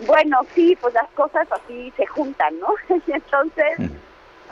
Bueno, 0.00 0.40
sí, 0.52 0.76
pues 0.80 0.92
las 0.92 1.08
cosas 1.10 1.46
así 1.52 1.92
se 1.96 2.06
juntan, 2.06 2.58
¿no? 2.58 2.74
Entonces, 3.06 3.78
mm. 3.78 3.86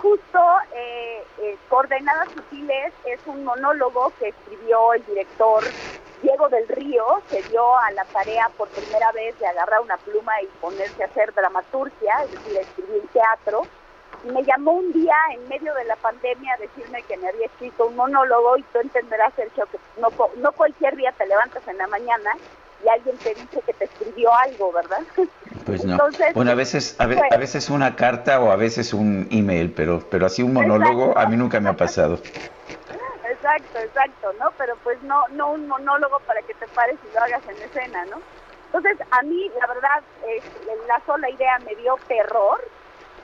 Justo 0.00 0.40
eh, 0.74 1.22
eh, 1.40 1.56
Coordenadas 1.68 2.28
Sutiles 2.34 2.92
es 3.04 3.20
un 3.26 3.44
monólogo 3.44 4.12
que 4.18 4.28
escribió 4.28 4.92
el 4.94 5.04
director 5.06 5.64
Diego 6.22 6.48
del 6.48 6.66
Río 6.66 7.22
se 7.28 7.42
dio 7.44 7.76
a 7.76 7.90
la 7.92 8.04
tarea 8.06 8.50
por 8.56 8.68
primera 8.68 9.12
vez 9.12 9.38
de 9.38 9.46
agarrar 9.46 9.80
una 9.80 9.96
pluma 9.98 10.32
y 10.42 10.46
ponerse 10.60 11.02
a 11.02 11.06
hacer 11.06 11.32
dramaturgia, 11.32 12.24
es 12.24 12.32
decir, 12.32 12.56
escribir 12.56 13.02
teatro. 13.12 13.66
Me 14.24 14.42
llamó 14.42 14.72
un 14.72 14.92
día 14.92 15.14
en 15.32 15.48
medio 15.48 15.72
de 15.74 15.84
la 15.84 15.94
pandemia 15.94 16.54
a 16.54 16.56
decirme 16.56 17.04
que 17.04 17.16
me 17.18 17.28
había 17.28 17.46
escrito 17.46 17.86
un 17.86 17.94
monólogo 17.94 18.56
y 18.56 18.62
tú 18.64 18.80
entenderás, 18.80 19.32
Sergio, 19.34 19.66
que 19.66 19.78
no, 20.00 20.08
no 20.38 20.52
cualquier 20.52 20.96
día 20.96 21.12
te 21.12 21.26
levantas 21.26 21.66
en 21.68 21.78
la 21.78 21.86
mañana 21.86 22.32
y 22.84 22.88
alguien 22.88 23.16
te 23.18 23.34
dice 23.34 23.62
que 23.66 23.72
te 23.72 23.84
escribió 23.84 24.32
algo, 24.34 24.72
¿verdad? 24.72 25.00
Pues 25.64 25.84
no. 25.84 25.98
bueno, 26.34 26.52
a 26.52 26.54
veces, 26.54 26.96
a, 26.98 27.06
veces 27.06 27.68
una 27.68 27.94
carta 27.96 28.40
o 28.40 28.50
a 28.50 28.56
veces 28.56 28.94
un 28.94 29.28
email, 29.30 29.72
pero, 29.72 30.02
pero 30.10 30.26
así 30.26 30.42
un 30.42 30.54
monólogo 30.54 31.16
a 31.16 31.26
mí 31.26 31.36
nunca 31.36 31.60
me 31.60 31.68
ha 31.68 31.76
pasado. 31.76 32.18
Exacto, 33.28 33.78
exacto, 33.78 34.32
¿no? 34.40 34.50
Pero 34.56 34.76
pues 34.82 35.02
no, 35.02 35.28
no 35.28 35.52
un 35.52 35.68
monólogo 35.68 36.20
para 36.20 36.40
que 36.42 36.54
te 36.54 36.66
pares 36.68 36.96
y 37.04 37.14
lo 37.14 37.22
hagas 37.22 37.42
en 37.48 37.62
escena, 37.62 38.04
¿no? 38.06 38.16
Entonces, 38.66 39.06
a 39.10 39.22
mí, 39.22 39.50
la 39.60 39.66
verdad, 39.66 40.02
la 40.86 41.00
sola 41.06 41.30
idea 41.30 41.58
me 41.60 41.74
dio 41.76 41.96
terror, 42.06 42.60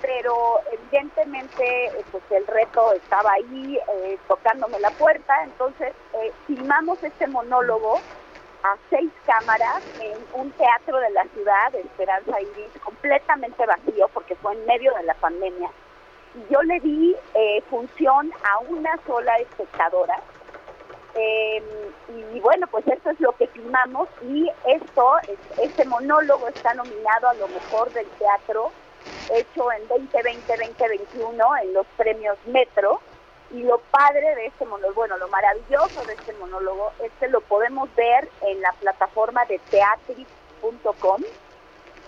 pero 0.01 0.61
evidentemente 0.71 1.93
pues 2.11 2.23
el 2.31 2.47
reto 2.47 2.93
estaba 2.93 3.33
ahí 3.33 3.79
eh, 3.95 4.19
tocándome 4.29 4.79
la 4.81 4.91
puerta, 4.91 5.43
entonces 5.45 5.93
eh, 6.15 6.33
filmamos 6.47 7.03
este 7.03 7.27
monólogo 7.27 8.01
a 8.65 8.77
seis 8.91 9.13
cámaras 9.25 9.83
en 10.01 10.19
un 10.41 10.51
teatro 10.53 10.99
de 10.99 11.11
la 11.11 11.25
ciudad, 11.29 11.75
Esperanza 11.75 12.41
Iris, 12.41 12.83
completamente 12.83 13.65
vacío 13.65 14.09
porque 14.13 14.35
fue 14.37 14.55
en 14.55 14.67
medio 14.67 14.93
de 14.95 15.05
la 15.05 15.15
pandemia 15.15 15.71
yo 16.51 16.63
le 16.63 16.81
di 16.81 17.15
eh, 17.35 17.63
función 17.71 18.33
a 18.43 18.59
una 18.59 18.99
sola 19.07 19.37
espectadora. 19.39 20.21
Em, 21.15 21.63
y 22.35 22.41
bueno, 22.41 22.67
pues 22.67 22.87
esto 22.89 23.11
es 23.11 23.21
lo 23.21 23.33
que 23.37 23.47
filmamos 23.47 24.09
y 24.23 24.51
esto, 24.67 25.17
este 25.63 25.85
monólogo 25.85 26.49
está 26.49 26.75
nominado 26.75 27.29
a 27.29 27.35
lo 27.35 27.47
mejor 27.49 27.93
del 27.93 28.07
teatro 28.19 28.73
hecho 29.33 29.71
en 29.73 29.89
2020-2021 29.89 31.63
en 31.63 31.75
los 31.75 31.87
premios 31.97 32.37
Metro. 32.47 33.01
Y 33.55 33.63
lo 33.63 33.79
padre 33.79 34.35
de 34.35 34.47
este 34.47 34.67
monólogo, 34.67 34.95
bueno, 34.95 35.17
lo 35.17 35.29
maravilloso 35.29 36.05
de 36.07 36.15
este 36.15 36.33
monólogo 36.35 36.91
es 37.01 37.13
que 37.21 37.29
lo 37.29 37.41
podemos 37.43 37.89
ver 37.95 38.29
en 38.41 38.61
la 38.61 38.73
plataforma 38.81 39.45
de 39.45 39.61
teatrix.com. 39.71 41.23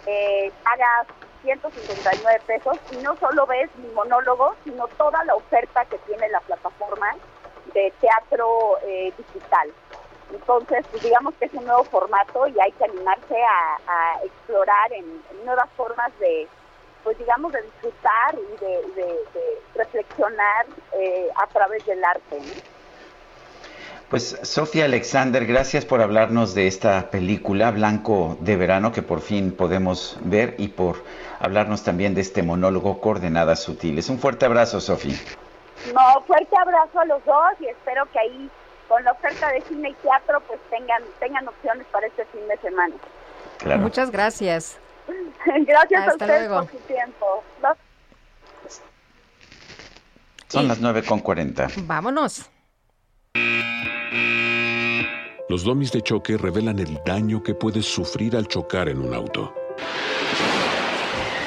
Eh, 0.07 0.52
hagas 0.65 1.07
159 1.42 2.41
pesos 2.49 2.76
y 2.91 2.97
no 2.97 3.15
solo 3.16 3.47
ves 3.47 3.70
mi 3.76 3.89
monólogo, 3.94 4.57
sino 4.65 4.89
toda 4.99 5.23
la 5.25 5.36
oferta 5.36 5.84
que 5.84 5.99
tiene 5.99 6.28
la 6.31 6.41
plataforma 6.41 7.15
de 7.73 7.92
teatro 8.00 8.78
eh, 8.84 9.12
digital. 9.16 9.73
Entonces, 10.33 10.84
pues, 10.91 11.00
digamos 11.00 11.33
que 11.34 11.44
es 11.44 11.55
un 11.55 11.65
nuevo 11.65 11.84
formato 11.84 12.49
y 12.49 12.58
hay 12.58 12.73
que 12.73 12.84
animarse 12.84 13.36
a, 13.41 14.18
explorar 14.25 14.92
en, 14.92 15.23
nuevas 15.44 15.70
formas 15.76 16.10
de, 16.18 16.49
pues 17.06 17.18
digamos, 17.18 17.52
de 17.52 17.62
disfrutar 17.62 18.34
y 18.34 18.64
de, 18.64 18.80
reflexionar 19.76 20.66
eh, 20.98 21.28
a 21.36 21.46
través 21.46 21.86
del 21.86 22.02
arte. 22.02 22.40
Pues 24.10 24.40
Sofía 24.42 24.86
Alexander, 24.86 25.46
gracias 25.46 25.84
por 25.84 26.00
hablarnos 26.02 26.52
de 26.56 26.66
esta 26.66 27.08
película 27.12 27.70
Blanco 27.70 28.36
de 28.40 28.56
Verano 28.56 28.90
que 28.90 29.02
por 29.02 29.20
fin 29.20 29.54
podemos 29.54 30.18
ver 30.22 30.56
y 30.58 30.66
por 30.66 30.96
hablarnos 31.38 31.84
también 31.84 32.16
de 32.16 32.22
este 32.22 32.42
monólogo 32.42 33.00
Coordenadas 33.00 33.60
Sutiles. 33.62 34.08
Un 34.08 34.18
fuerte 34.18 34.44
abrazo, 34.44 34.80
Sofía. 34.80 35.14
No, 35.94 36.22
fuerte 36.26 36.56
abrazo 36.60 36.98
a 36.98 37.04
los 37.04 37.24
dos 37.24 37.52
y 37.60 37.66
espero 37.66 38.04
que 38.10 38.18
ahí 38.18 38.50
con 38.88 39.04
la 39.04 39.12
oferta 39.12 39.52
de 39.52 39.60
cine 39.60 39.90
y 39.90 39.94
teatro, 39.94 40.40
pues 40.48 40.58
tengan, 40.70 41.02
tengan 41.20 41.46
opciones 41.46 41.86
para 41.92 42.08
este 42.08 42.24
fin 42.26 42.48
de 42.48 42.56
semana. 42.56 42.94
Muchas 43.78 44.10
gracias. 44.10 44.80
Gracias 45.66 46.00
Hasta 46.00 46.10
a 46.10 46.14
ustedes 46.14 46.48
luego. 46.48 46.62
por 46.66 46.70
su 46.72 46.78
tiempo. 46.86 47.44
Los- 47.62 48.80
Son 50.48 50.68
las 50.68 50.80
9.40. 50.80 51.86
Vámonos. 51.86 52.50
Los 55.48 55.62
domis 55.62 55.92
de 55.92 56.02
choque 56.02 56.36
revelan 56.36 56.78
el 56.80 56.98
daño 57.06 57.42
que 57.42 57.54
puedes 57.54 57.86
sufrir 57.86 58.36
al 58.36 58.48
chocar 58.48 58.88
en 58.88 58.98
un 59.00 59.14
auto. 59.14 59.54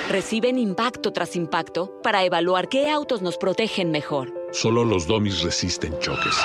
Reciben 0.09 0.57
impacto 0.57 1.11
tras 1.13 1.35
impacto 1.35 1.99
para 2.01 2.23
evaluar 2.23 2.69
qué 2.69 2.89
autos 2.89 3.21
nos 3.21 3.37
protegen 3.37 3.91
mejor. 3.91 4.33
Solo 4.51 4.83
los 4.85 5.05
domis 5.05 5.43
resisten 5.43 5.99
choques. 5.99 6.35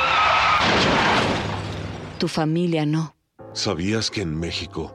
Tu 2.18 2.28
familia 2.28 2.84
no. 2.84 3.14
¿Sabías 3.52 4.10
que 4.10 4.20
en 4.22 4.38
México 4.38 4.94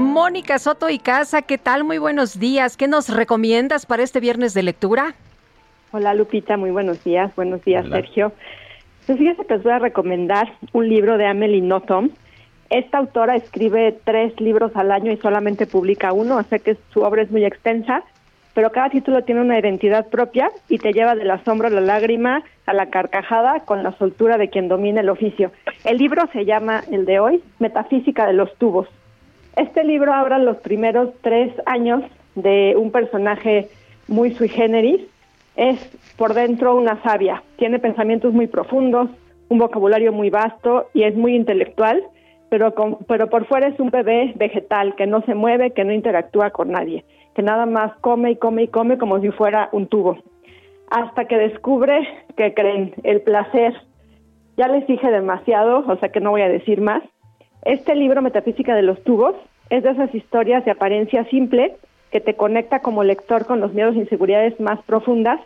Mónica 0.00 0.58
Soto 0.58 0.88
y 0.88 0.98
Casa, 0.98 1.42
¿qué 1.42 1.58
tal? 1.58 1.84
Muy 1.84 1.98
buenos 1.98 2.40
días. 2.40 2.78
¿Qué 2.78 2.88
nos 2.88 3.10
recomiendas 3.10 3.84
para 3.84 4.02
este 4.02 4.18
viernes 4.18 4.54
de 4.54 4.62
lectura? 4.62 5.14
Hola 5.92 6.14
Lupita, 6.14 6.56
muy 6.56 6.70
buenos 6.70 7.04
días. 7.04 7.36
Buenos 7.36 7.62
días, 7.64 7.86
Sergio. 7.86 8.32
Pues 9.06 9.18
fíjate 9.18 9.44
que 9.44 9.54
os 9.54 9.62
voy 9.62 9.72
a 9.72 9.78
recomendar 9.78 10.54
un 10.72 10.88
libro 10.88 11.18
de 11.18 11.26
Amelie 11.26 11.60
Nothomb. 11.60 12.12
Esta 12.70 12.96
autora 12.96 13.36
escribe 13.36 13.94
tres 14.04 14.40
libros 14.40 14.74
al 14.74 14.90
año 14.90 15.12
y 15.12 15.18
solamente 15.18 15.66
publica 15.66 16.14
uno, 16.14 16.38
o 16.38 16.42
sea 16.44 16.58
que 16.60 16.78
su 16.94 17.02
obra 17.02 17.20
es 17.20 17.30
muy 17.30 17.44
extensa, 17.44 18.02
pero 18.54 18.72
cada 18.72 18.88
título 18.88 19.22
tiene 19.24 19.42
una 19.42 19.58
identidad 19.58 20.08
propia 20.08 20.50
y 20.70 20.78
te 20.78 20.94
lleva 20.94 21.14
del 21.14 21.30
asombro 21.30 21.66
a 21.66 21.70
la 21.70 21.82
lágrima, 21.82 22.42
a 22.64 22.72
la 22.72 22.86
carcajada, 22.86 23.60
con 23.66 23.82
la 23.82 23.92
soltura 23.98 24.38
de 24.38 24.48
quien 24.48 24.68
domina 24.68 25.02
el 25.02 25.10
oficio. 25.10 25.52
El 25.84 25.98
libro 25.98 26.26
se 26.32 26.46
llama, 26.46 26.84
el 26.90 27.04
de 27.04 27.20
hoy, 27.20 27.42
Metafísica 27.58 28.26
de 28.26 28.32
los 28.32 28.54
tubos. 28.56 28.88
Este 29.56 29.84
libro 29.84 30.12
habla 30.12 30.38
los 30.38 30.56
primeros 30.58 31.10
tres 31.22 31.52
años 31.66 32.02
de 32.34 32.74
un 32.76 32.90
personaje 32.90 33.68
muy 34.08 34.32
sui 34.32 34.48
generis. 34.48 35.00
Es 35.56 35.78
por 36.16 36.34
dentro 36.34 36.76
una 36.76 37.02
sabia, 37.02 37.42
tiene 37.56 37.78
pensamientos 37.78 38.32
muy 38.32 38.46
profundos, 38.46 39.10
un 39.48 39.58
vocabulario 39.58 40.12
muy 40.12 40.30
vasto 40.30 40.86
y 40.94 41.02
es 41.02 41.14
muy 41.16 41.34
intelectual, 41.34 42.02
pero, 42.48 42.74
con- 42.74 42.98
pero 43.08 43.28
por 43.28 43.46
fuera 43.46 43.66
es 43.68 43.78
un 43.80 43.90
bebé 43.90 44.32
vegetal 44.36 44.94
que 44.94 45.06
no 45.06 45.22
se 45.22 45.34
mueve, 45.34 45.72
que 45.72 45.84
no 45.84 45.92
interactúa 45.92 46.50
con 46.50 46.70
nadie, 46.70 47.04
que 47.34 47.42
nada 47.42 47.66
más 47.66 47.92
come 48.00 48.30
y 48.30 48.36
come 48.36 48.62
y 48.64 48.68
come 48.68 48.96
como 48.96 49.20
si 49.20 49.30
fuera 49.30 49.68
un 49.72 49.86
tubo. 49.88 50.18
Hasta 50.90 51.26
que 51.26 51.36
descubre 51.36 52.06
que 52.36 52.54
creen 52.54 52.94
el 53.02 53.20
placer. 53.22 53.74
Ya 54.56 54.68
les 54.68 54.86
dije 54.86 55.10
demasiado, 55.10 55.84
o 55.86 55.96
sea 55.98 56.08
que 56.10 56.20
no 56.20 56.30
voy 56.30 56.42
a 56.42 56.48
decir 56.48 56.80
más. 56.80 57.02
Este 57.62 57.94
libro, 57.94 58.22
Metafísica 58.22 58.74
de 58.74 58.82
los 58.82 59.02
Tubos, 59.02 59.34
es 59.68 59.82
de 59.82 59.90
esas 59.90 60.14
historias 60.14 60.64
de 60.64 60.70
apariencia 60.70 61.24
simple 61.24 61.76
que 62.10 62.20
te 62.20 62.34
conecta 62.34 62.80
como 62.80 63.04
lector 63.04 63.46
con 63.46 63.60
los 63.60 63.74
miedos 63.74 63.94
e 63.94 64.00
inseguridades 64.00 64.58
más 64.60 64.80
profundas, 64.82 65.40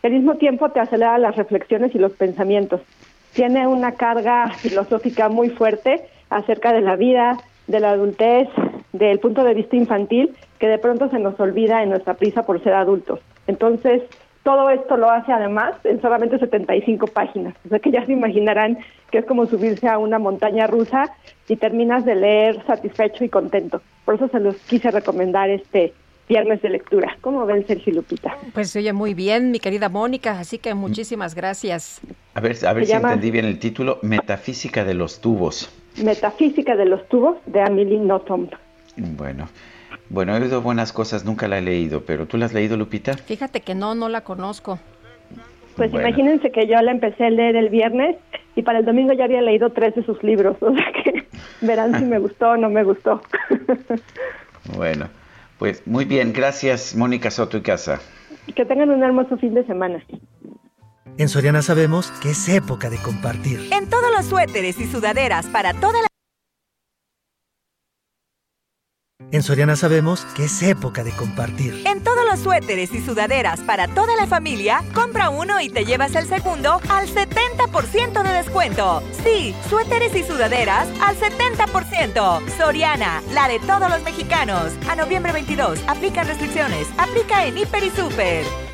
que 0.00 0.08
al 0.08 0.12
mismo 0.12 0.36
tiempo 0.36 0.68
te 0.70 0.80
acelera 0.80 1.18
las 1.18 1.36
reflexiones 1.36 1.94
y 1.94 1.98
los 1.98 2.12
pensamientos. 2.12 2.82
Tiene 3.32 3.66
una 3.66 3.92
carga 3.92 4.50
filosófica 4.50 5.28
muy 5.28 5.48
fuerte 5.50 6.02
acerca 6.30 6.72
de 6.72 6.82
la 6.82 6.96
vida, 6.96 7.38
de 7.66 7.80
la 7.80 7.90
adultez, 7.90 8.48
del 8.92 9.18
punto 9.18 9.42
de 9.42 9.54
vista 9.54 9.74
infantil, 9.74 10.36
que 10.58 10.68
de 10.68 10.78
pronto 10.78 11.08
se 11.08 11.18
nos 11.18 11.38
olvida 11.40 11.82
en 11.82 11.88
nuestra 11.88 12.14
prisa 12.14 12.44
por 12.44 12.62
ser 12.62 12.74
adultos. 12.74 13.20
Entonces, 13.46 14.02
todo 14.44 14.70
esto 14.70 14.96
lo 14.96 15.10
hace 15.10 15.32
además 15.32 15.74
en 15.84 16.00
solamente 16.00 16.38
75 16.38 17.08
páginas. 17.08 17.54
O 17.66 17.68
sea 17.70 17.80
que 17.80 17.90
ya 17.90 18.06
se 18.06 18.12
imaginarán 18.12 18.78
que 19.10 19.18
es 19.18 19.24
como 19.24 19.46
subirse 19.46 19.88
a 19.88 19.98
una 19.98 20.18
montaña 20.20 20.66
rusa 20.68 21.10
y 21.48 21.56
terminas 21.56 22.04
de 22.04 22.14
leer 22.14 22.64
satisfecho 22.66 23.24
y 23.24 23.28
contento. 23.28 23.82
Por 24.04 24.14
eso 24.14 24.28
se 24.28 24.38
los 24.40 24.54
quise 24.56 24.90
recomendar 24.92 25.50
este 25.50 25.92
viernes 26.28 26.62
de 26.62 26.70
lectura. 26.70 27.16
¿Cómo 27.20 27.44
ven, 27.46 27.66
Sergio 27.66 27.92
Lupita? 27.94 28.36
Pues 28.54 28.70
se 28.70 28.78
oye 28.78 28.92
muy 28.92 29.12
bien, 29.14 29.50
mi 29.50 29.58
querida 29.60 29.88
Mónica, 29.90 30.38
así 30.38 30.58
que 30.58 30.72
muchísimas 30.74 31.34
gracias. 31.34 32.00
A 32.34 32.40
ver, 32.40 32.56
a 32.66 32.72
ver 32.72 32.84
Se 32.84 32.86
si 32.86 32.92
llama- 32.94 33.08
entendí 33.08 33.30
bien 33.30 33.44
el 33.44 33.58
título. 33.58 33.98
Metafísica 34.02 34.84
de 34.84 34.94
los 34.94 35.20
tubos. 35.20 35.70
Metafísica 36.02 36.76
de 36.76 36.86
los 36.86 37.06
tubos 37.08 37.36
de 37.46 37.60
Amelie 37.60 37.98
Nothomb. 37.98 38.50
Bueno, 38.96 39.48
bueno, 40.10 40.36
he 40.36 40.40
oído 40.42 40.60
buenas 40.62 40.92
cosas, 40.92 41.24
nunca 41.24 41.48
la 41.48 41.58
he 41.58 41.62
leído, 41.62 42.04
pero 42.04 42.26
¿tú 42.26 42.36
la 42.36 42.46
has 42.46 42.52
leído, 42.52 42.76
Lupita? 42.76 43.14
Fíjate 43.16 43.60
que 43.60 43.74
no, 43.74 43.94
no 43.94 44.08
la 44.08 44.22
conozco. 44.22 44.78
Pues 45.76 45.90
Bueno. 45.90 46.06
imagínense 46.08 46.52
que 46.52 46.66
yo 46.68 46.80
la 46.82 46.92
empecé 46.92 47.24
a 47.24 47.30
leer 47.30 47.56
el 47.56 47.68
viernes 47.68 48.16
y 48.54 48.62
para 48.62 48.78
el 48.78 48.84
domingo 48.84 49.12
ya 49.12 49.24
había 49.24 49.40
leído 49.42 49.70
tres 49.72 49.94
de 49.96 50.04
sus 50.04 50.22
libros. 50.22 50.56
O 50.62 50.72
sea 50.74 50.84
que 51.02 51.26
verán 51.66 51.98
si 51.98 52.04
me 52.04 52.18
gustó 52.18 52.50
o 52.50 52.56
no 52.56 52.70
me 52.70 52.84
gustó. 52.84 53.20
Bueno, 54.76 55.08
pues 55.58 55.86
muy 55.86 56.04
bien, 56.04 56.32
gracias, 56.32 56.94
Mónica 56.96 57.30
Soto 57.30 57.58
y 57.58 57.60
Casa. 57.62 58.00
que 58.54 58.64
tengan 58.64 58.90
un 58.90 59.02
hermoso 59.02 59.36
fin 59.36 59.52
de 59.54 59.64
semana. 59.66 60.02
En 61.18 61.28
Soriana 61.28 61.60
sabemos 61.62 62.10
que 62.22 62.30
es 62.30 62.48
época 62.48 62.88
de 62.90 62.96
compartir. 62.98 63.60
En 63.72 63.88
todos 63.90 64.10
los 64.16 64.24
suéteres 64.26 64.78
y 64.80 64.86
sudaderas 64.86 65.46
para 65.46 65.72
toda 65.74 66.00
la... 66.00 66.06
En 69.32 69.42
Soriana 69.42 69.74
sabemos 69.76 70.24
que 70.36 70.44
es 70.44 70.62
época 70.62 71.02
de 71.02 71.10
compartir. 71.12 71.82
En 71.86 72.02
todos 72.02 72.24
los 72.30 72.40
suéteres 72.40 72.92
y 72.92 73.00
sudaderas 73.04 73.60
para 73.60 73.88
toda 73.88 74.14
la 74.16 74.26
familia, 74.26 74.82
compra 74.94 75.30
uno 75.30 75.60
y 75.60 75.68
te 75.68 75.84
llevas 75.84 76.14
el 76.14 76.26
segundo 76.28 76.80
al 76.88 77.08
70% 77.08 78.22
de 78.22 78.32
descuento. 78.32 79.02
Sí, 79.24 79.54
suéteres 79.68 80.14
y 80.14 80.22
sudaderas 80.22 80.88
al 81.00 81.16
70%. 81.16 82.56
Soriana, 82.56 83.22
la 83.32 83.48
de 83.48 83.58
todos 83.60 83.90
los 83.90 84.02
mexicanos. 84.02 84.72
A 84.88 84.96
noviembre 84.96 85.32
22, 85.32 85.80
aplican 85.88 86.26
restricciones. 86.26 86.86
Aplica 86.98 87.44
en 87.44 87.58
Hiper 87.58 87.84
y 87.84 87.90
Super. 87.90 88.73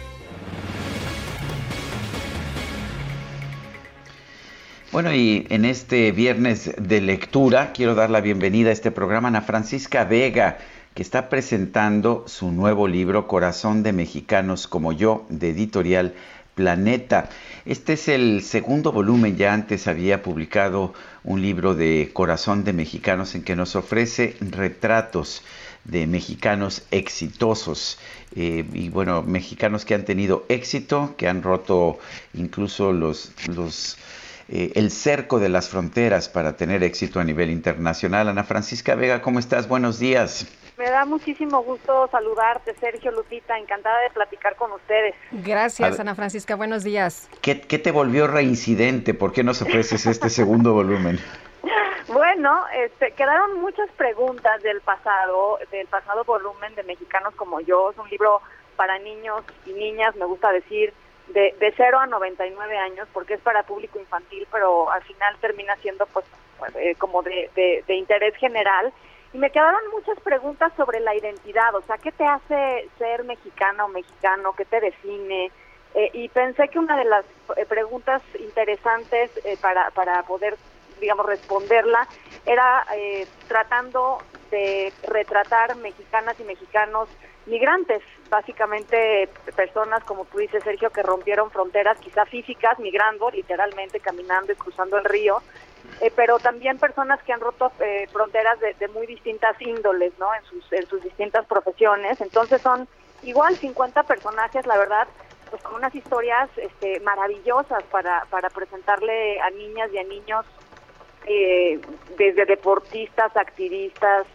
Bueno, 4.92 5.14
y 5.14 5.46
en 5.50 5.64
este 5.64 6.10
viernes 6.10 6.72
de 6.76 7.00
lectura 7.00 7.70
quiero 7.72 7.94
dar 7.94 8.10
la 8.10 8.20
bienvenida 8.20 8.70
a 8.70 8.72
este 8.72 8.90
programa 8.90 9.28
a 9.28 9.40
Francisca 9.40 10.02
Vega, 10.02 10.58
que 10.94 11.02
está 11.04 11.28
presentando 11.28 12.24
su 12.26 12.50
nuevo 12.50 12.88
libro 12.88 13.28
Corazón 13.28 13.84
de 13.84 13.92
Mexicanos 13.92 14.66
como 14.66 14.92
yo, 14.92 15.26
de 15.28 15.50
editorial 15.50 16.14
Planeta. 16.56 17.28
Este 17.66 17.92
es 17.92 18.08
el 18.08 18.42
segundo 18.42 18.90
volumen, 18.90 19.36
ya 19.36 19.54
antes 19.54 19.86
había 19.86 20.24
publicado 20.24 20.92
un 21.22 21.40
libro 21.40 21.76
de 21.76 22.10
Corazón 22.12 22.64
de 22.64 22.72
Mexicanos 22.72 23.36
en 23.36 23.44
que 23.44 23.54
nos 23.54 23.76
ofrece 23.76 24.34
retratos 24.40 25.44
de 25.84 26.08
mexicanos 26.08 26.82
exitosos 26.90 27.98
eh, 28.34 28.64
y 28.72 28.88
bueno, 28.88 29.22
mexicanos 29.22 29.84
que 29.84 29.94
han 29.94 30.04
tenido 30.04 30.44
éxito, 30.48 31.14
que 31.16 31.28
han 31.28 31.42
roto 31.44 32.00
incluso 32.34 32.92
los 32.92 33.32
eh, 34.52 34.72
el 34.74 34.90
cerco 34.90 35.38
de 35.38 35.48
las 35.48 35.68
fronteras 35.68 36.28
para 36.28 36.56
tener 36.56 36.82
éxito 36.82 37.20
a 37.20 37.24
nivel 37.24 37.50
internacional. 37.50 38.28
Ana 38.28 38.42
Francisca 38.42 38.96
Vega, 38.96 39.22
¿cómo 39.22 39.38
estás? 39.38 39.68
Buenos 39.68 40.00
días. 40.00 40.44
Me 40.76 40.90
da 40.90 41.04
muchísimo 41.04 41.62
gusto 41.62 42.08
saludarte, 42.10 42.74
Sergio 42.80 43.12
Lupita, 43.12 43.56
encantada 43.56 44.00
de 44.00 44.10
platicar 44.10 44.56
con 44.56 44.72
ustedes. 44.72 45.14
Gracias, 45.30 45.92
ver. 45.92 46.00
Ana 46.00 46.16
Francisca, 46.16 46.56
buenos 46.56 46.82
días. 46.82 47.28
¿Qué, 47.42 47.60
qué 47.60 47.78
te 47.78 47.92
volvió 47.92 48.26
reincidente? 48.26 49.14
¿Por 49.14 49.32
qué 49.32 49.44
nos 49.44 49.62
ofreces 49.62 50.06
este 50.06 50.30
segundo 50.30 50.72
volumen? 50.72 51.20
Bueno, 52.08 52.64
este, 52.74 53.12
quedaron 53.12 53.60
muchas 53.60 53.88
preguntas 53.92 54.60
del 54.64 54.80
pasado, 54.80 55.60
del 55.70 55.86
pasado 55.86 56.24
volumen 56.24 56.74
de 56.74 56.82
Mexicanos 56.82 57.32
como 57.36 57.60
yo. 57.60 57.92
Es 57.92 57.98
un 57.98 58.10
libro 58.10 58.40
para 58.74 58.98
niños 58.98 59.44
y 59.64 59.72
niñas, 59.74 60.16
me 60.16 60.24
gusta 60.24 60.50
decir, 60.50 60.92
de, 61.32 61.54
de 61.58 61.74
0 61.76 61.98
a 61.98 62.06
99 62.06 62.76
años, 62.76 63.08
porque 63.12 63.34
es 63.34 63.40
para 63.40 63.62
público 63.62 63.98
infantil, 63.98 64.46
pero 64.50 64.90
al 64.90 65.02
final 65.02 65.36
termina 65.40 65.76
siendo 65.76 66.06
pues 66.06 66.24
eh, 66.76 66.94
como 66.96 67.22
de, 67.22 67.50
de- 67.54 67.94
interés 67.94 68.34
general. 68.36 68.92
Y 69.32 69.38
me 69.38 69.50
quedaron 69.50 69.80
muchas 69.92 70.18
preguntas 70.20 70.72
sobre 70.76 71.00
la 71.00 71.14
identidad, 71.14 71.74
o 71.74 71.82
sea, 71.82 71.98
¿qué 71.98 72.10
te 72.12 72.24
hace 72.26 72.88
ser 72.98 73.24
mexicana 73.24 73.84
o 73.84 73.88
mexicano? 73.88 74.52
¿Qué 74.54 74.64
te 74.64 74.80
define? 74.80 75.52
Eh, 75.94 76.10
y 76.14 76.28
pensé 76.28 76.68
que 76.68 76.78
una 76.78 76.96
de 76.96 77.04
las 77.04 77.24
eh, 77.56 77.64
preguntas 77.66 78.22
interesantes 78.38 79.30
eh, 79.44 79.56
para, 79.60 79.90
para 79.90 80.22
poder 80.24 80.56
digamos, 81.00 81.24
responderla, 81.24 82.06
era 82.44 82.84
tratando 83.48 84.18
de 84.50 84.92
retratar 85.04 85.76
mexicanas 85.76 86.38
y 86.38 86.44
mexicanos 86.44 87.08
migrantes, 87.50 88.02
básicamente 88.30 89.28
personas, 89.56 90.02
como 90.04 90.24
tú 90.24 90.38
dices, 90.38 90.62
Sergio, 90.64 90.90
que 90.90 91.02
rompieron 91.02 91.50
fronteras 91.50 91.98
quizá 91.98 92.24
físicas, 92.24 92.78
migrando 92.78 93.30
literalmente, 93.30 94.00
caminando 94.00 94.52
y 94.52 94.56
cruzando 94.56 94.96
el 94.96 95.04
río, 95.04 95.42
eh, 96.00 96.10
pero 96.14 96.38
también 96.38 96.78
personas 96.78 97.22
que 97.24 97.32
han 97.32 97.40
roto 97.40 97.72
eh, 97.80 98.08
fronteras 98.12 98.58
de, 98.60 98.74
de, 98.74 98.88
muy 98.88 99.06
distintas 99.06 99.60
índoles, 99.60 100.12
¿no? 100.18 100.34
En 100.34 100.44
sus, 100.44 100.72
en 100.72 100.86
sus 100.86 101.02
distintas 101.02 101.44
profesiones. 101.46 102.20
Entonces 102.20 102.62
son 102.62 102.88
igual 103.22 103.56
50 103.56 104.04
personajes, 104.04 104.66
la 104.66 104.78
verdad, 104.78 105.08
pues 105.50 105.62
con 105.62 105.74
unas 105.74 105.94
historias 105.94 106.48
este, 106.56 107.00
maravillosas 107.00 107.82
para, 107.90 108.24
para 108.30 108.48
presentarle 108.50 109.40
a 109.40 109.50
niñas 109.50 109.90
y 109.92 109.98
a 109.98 110.04
niños, 110.04 110.46
eh, 111.26 111.80
desde 112.16 112.46
deportistas, 112.46 113.36
activistas, 113.36 114.26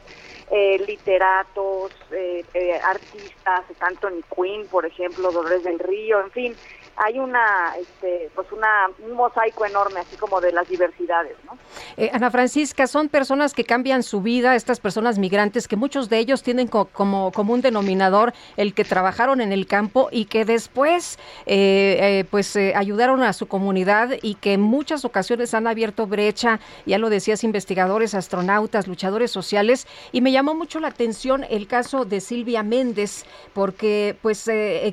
eh, 0.51 0.83
literatos, 0.85 1.91
eh, 2.11 2.45
eh, 2.53 2.79
artistas, 2.83 3.65
Anthony 3.79 4.21
Quinn, 4.33 4.67
por 4.67 4.85
ejemplo, 4.85 5.31
Dolores 5.31 5.63
del 5.63 5.79
Río, 5.79 6.21
en 6.21 6.31
fin, 6.31 6.55
hay 6.97 7.19
una, 7.19 7.75
este, 7.77 8.29
pues 8.33 8.49
una, 8.51 8.87
un 9.05 9.13
mosaico 9.13 9.65
enorme, 9.65 9.99
así 9.99 10.15
como 10.15 10.39
de 10.39 10.51
las 10.51 10.67
diversidades, 10.67 11.35
¿no? 11.45 11.57
Eh, 11.97 12.09
Ana 12.13 12.31
Francisca, 12.31 12.87
son 12.87 13.09
personas 13.09 13.53
que 13.53 13.65
cambian 13.65 14.01
su 14.01 14.21
vida, 14.21 14.55
estas 14.55 14.79
personas 14.79 15.17
migrantes, 15.17 15.67
que 15.67 15.75
muchos 15.75 16.09
de 16.09 16.19
ellos 16.19 16.41
tienen 16.41 16.67
co 16.67 16.85
como 16.85 17.31
común 17.31 17.61
denominador 17.61 18.33
el 18.55 18.73
que 18.73 18.85
trabajaron 18.85 19.41
en 19.41 19.51
el 19.51 19.67
campo 19.67 20.07
y 20.11 20.25
que 20.25 20.45
después, 20.45 21.19
eh, 21.45 21.97
eh, 21.99 22.25
pues, 22.29 22.55
ayudaron 22.55 23.23
a 23.23 23.33
su 23.33 23.47
comunidad 23.47 24.11
y 24.21 24.35
que 24.35 24.53
en 24.53 24.61
muchas 24.61 25.03
ocasiones 25.03 25.53
han 25.53 25.67
abierto 25.67 26.07
brecha, 26.07 26.59
ya 26.85 26.97
lo 26.97 27.09
decías, 27.09 27.43
investigadores, 27.43 28.13
astronautas, 28.13 28.87
luchadores 28.87 29.31
sociales, 29.31 29.87
y 30.13 30.21
me 30.21 30.31
llamó 30.31 30.55
mucho 30.55 30.79
la 30.79 30.87
atención 30.87 31.45
el 31.49 31.67
caso 31.67 32.05
de 32.05 32.21
Silvia 32.21 32.63
Méndez, 32.63 33.25
porque, 33.53 34.15
pues, 34.21 34.49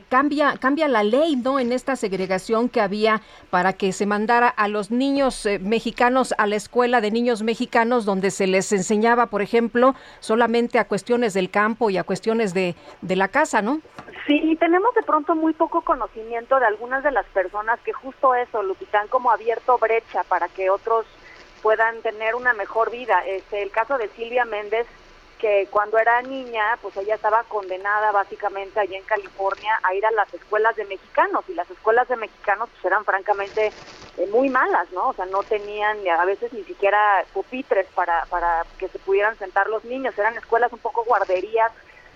cambia, 0.09 0.57
cambia 0.59 0.89
la 0.89 1.05
ley, 1.05 1.37
¿no? 1.37 1.61
En 1.61 1.73
esta 1.73 1.92
segregación 1.97 2.69
que 2.69 2.81
había 2.81 3.21
para 3.51 3.73
que 3.73 3.93
se 3.93 4.07
mandara 4.07 4.49
a 4.49 4.69
los 4.69 4.91
niños 4.91 5.47
eh, 5.47 5.59
mexicanos 5.59 6.35
a 6.39 6.47
la 6.47 6.57
escuela 6.57 7.01
de 7.01 7.11
niños 7.11 7.43
mexicanos 7.43 8.05
donde 8.05 8.31
se 8.31 8.47
les 8.47 8.73
enseñaba, 8.73 9.27
por 9.27 9.43
ejemplo, 9.43 9.95
solamente 10.21 10.79
a 10.79 10.87
cuestiones 10.87 11.35
del 11.35 11.51
campo 11.51 11.91
y 11.91 11.99
a 11.99 12.05
cuestiones 12.05 12.55
de, 12.55 12.75
de 13.01 13.17
la 13.17 13.29
casa, 13.29 13.63
¿no? 13.63 13.81
Sí, 14.27 14.57
tenemos 14.61 14.95
de 14.95 15.03
pronto 15.03 15.35
muy 15.35 15.53
poco 15.53 15.83
conocimiento 15.83 16.61
de 16.61 16.67
algunas 16.67 17.03
de 17.03 17.11
las 17.11 17.27
personas 17.27 17.81
que 17.81 17.93
justo 17.93 18.35
eso, 18.35 18.63
Lupita, 18.63 19.01
han 19.01 19.09
como 19.09 19.31
abierto 19.31 19.79
brecha 19.79 20.23
para 20.25 20.49
que 20.49 20.71
otros 20.71 21.07
puedan 21.63 22.01
tener 22.03 22.35
una 22.35 22.53
mejor 22.53 22.91
vida. 22.91 23.25
Este, 23.27 23.63
el 23.63 23.71
caso 23.71 23.99
de 23.99 24.09
Silvia 24.09 24.45
Méndez 24.45 24.87
que 25.43 25.67
cuando 25.73 25.99
era 25.99 26.23
niña, 26.23 26.79
pues 26.81 26.97
ella 26.97 27.17
estaba 27.17 27.43
condenada 27.49 28.13
básicamente 28.13 28.79
allí 28.79 28.95
en 28.95 29.03
California 29.03 29.77
a 29.83 29.93
ir 29.93 30.07
a 30.07 30.13
las 30.13 30.33
escuelas 30.33 30.77
de 30.77 30.85
mexicanos 30.85 31.45
y 31.49 31.55
las 31.55 31.69
escuelas 31.69 32.07
de 32.07 32.15
mexicanos 32.15 32.69
pues 32.71 32.85
eran 32.85 33.05
francamente 33.05 33.73
eh, 34.19 34.27
muy 34.29 34.49
malas, 34.51 34.89
¿no? 34.93 35.09
O 35.09 35.13
sea, 35.15 35.27
no 35.27 35.43
tenían 35.43 35.99
a 36.09 36.25
veces 36.25 36.53
ni 36.53 36.63
siquiera 36.63 37.25
pupitres 37.33 37.89
para, 37.93 38.25
para 38.27 38.65
que 38.79 38.87
se 38.87 39.01
pudieran 39.01 39.37
sentar 39.37 39.67
los 39.67 39.85
niños, 39.85 40.17
eran 40.17 40.39
escuelas 40.39 40.73
un 40.73 40.79
poco 40.79 41.03
guarderías 41.03 41.73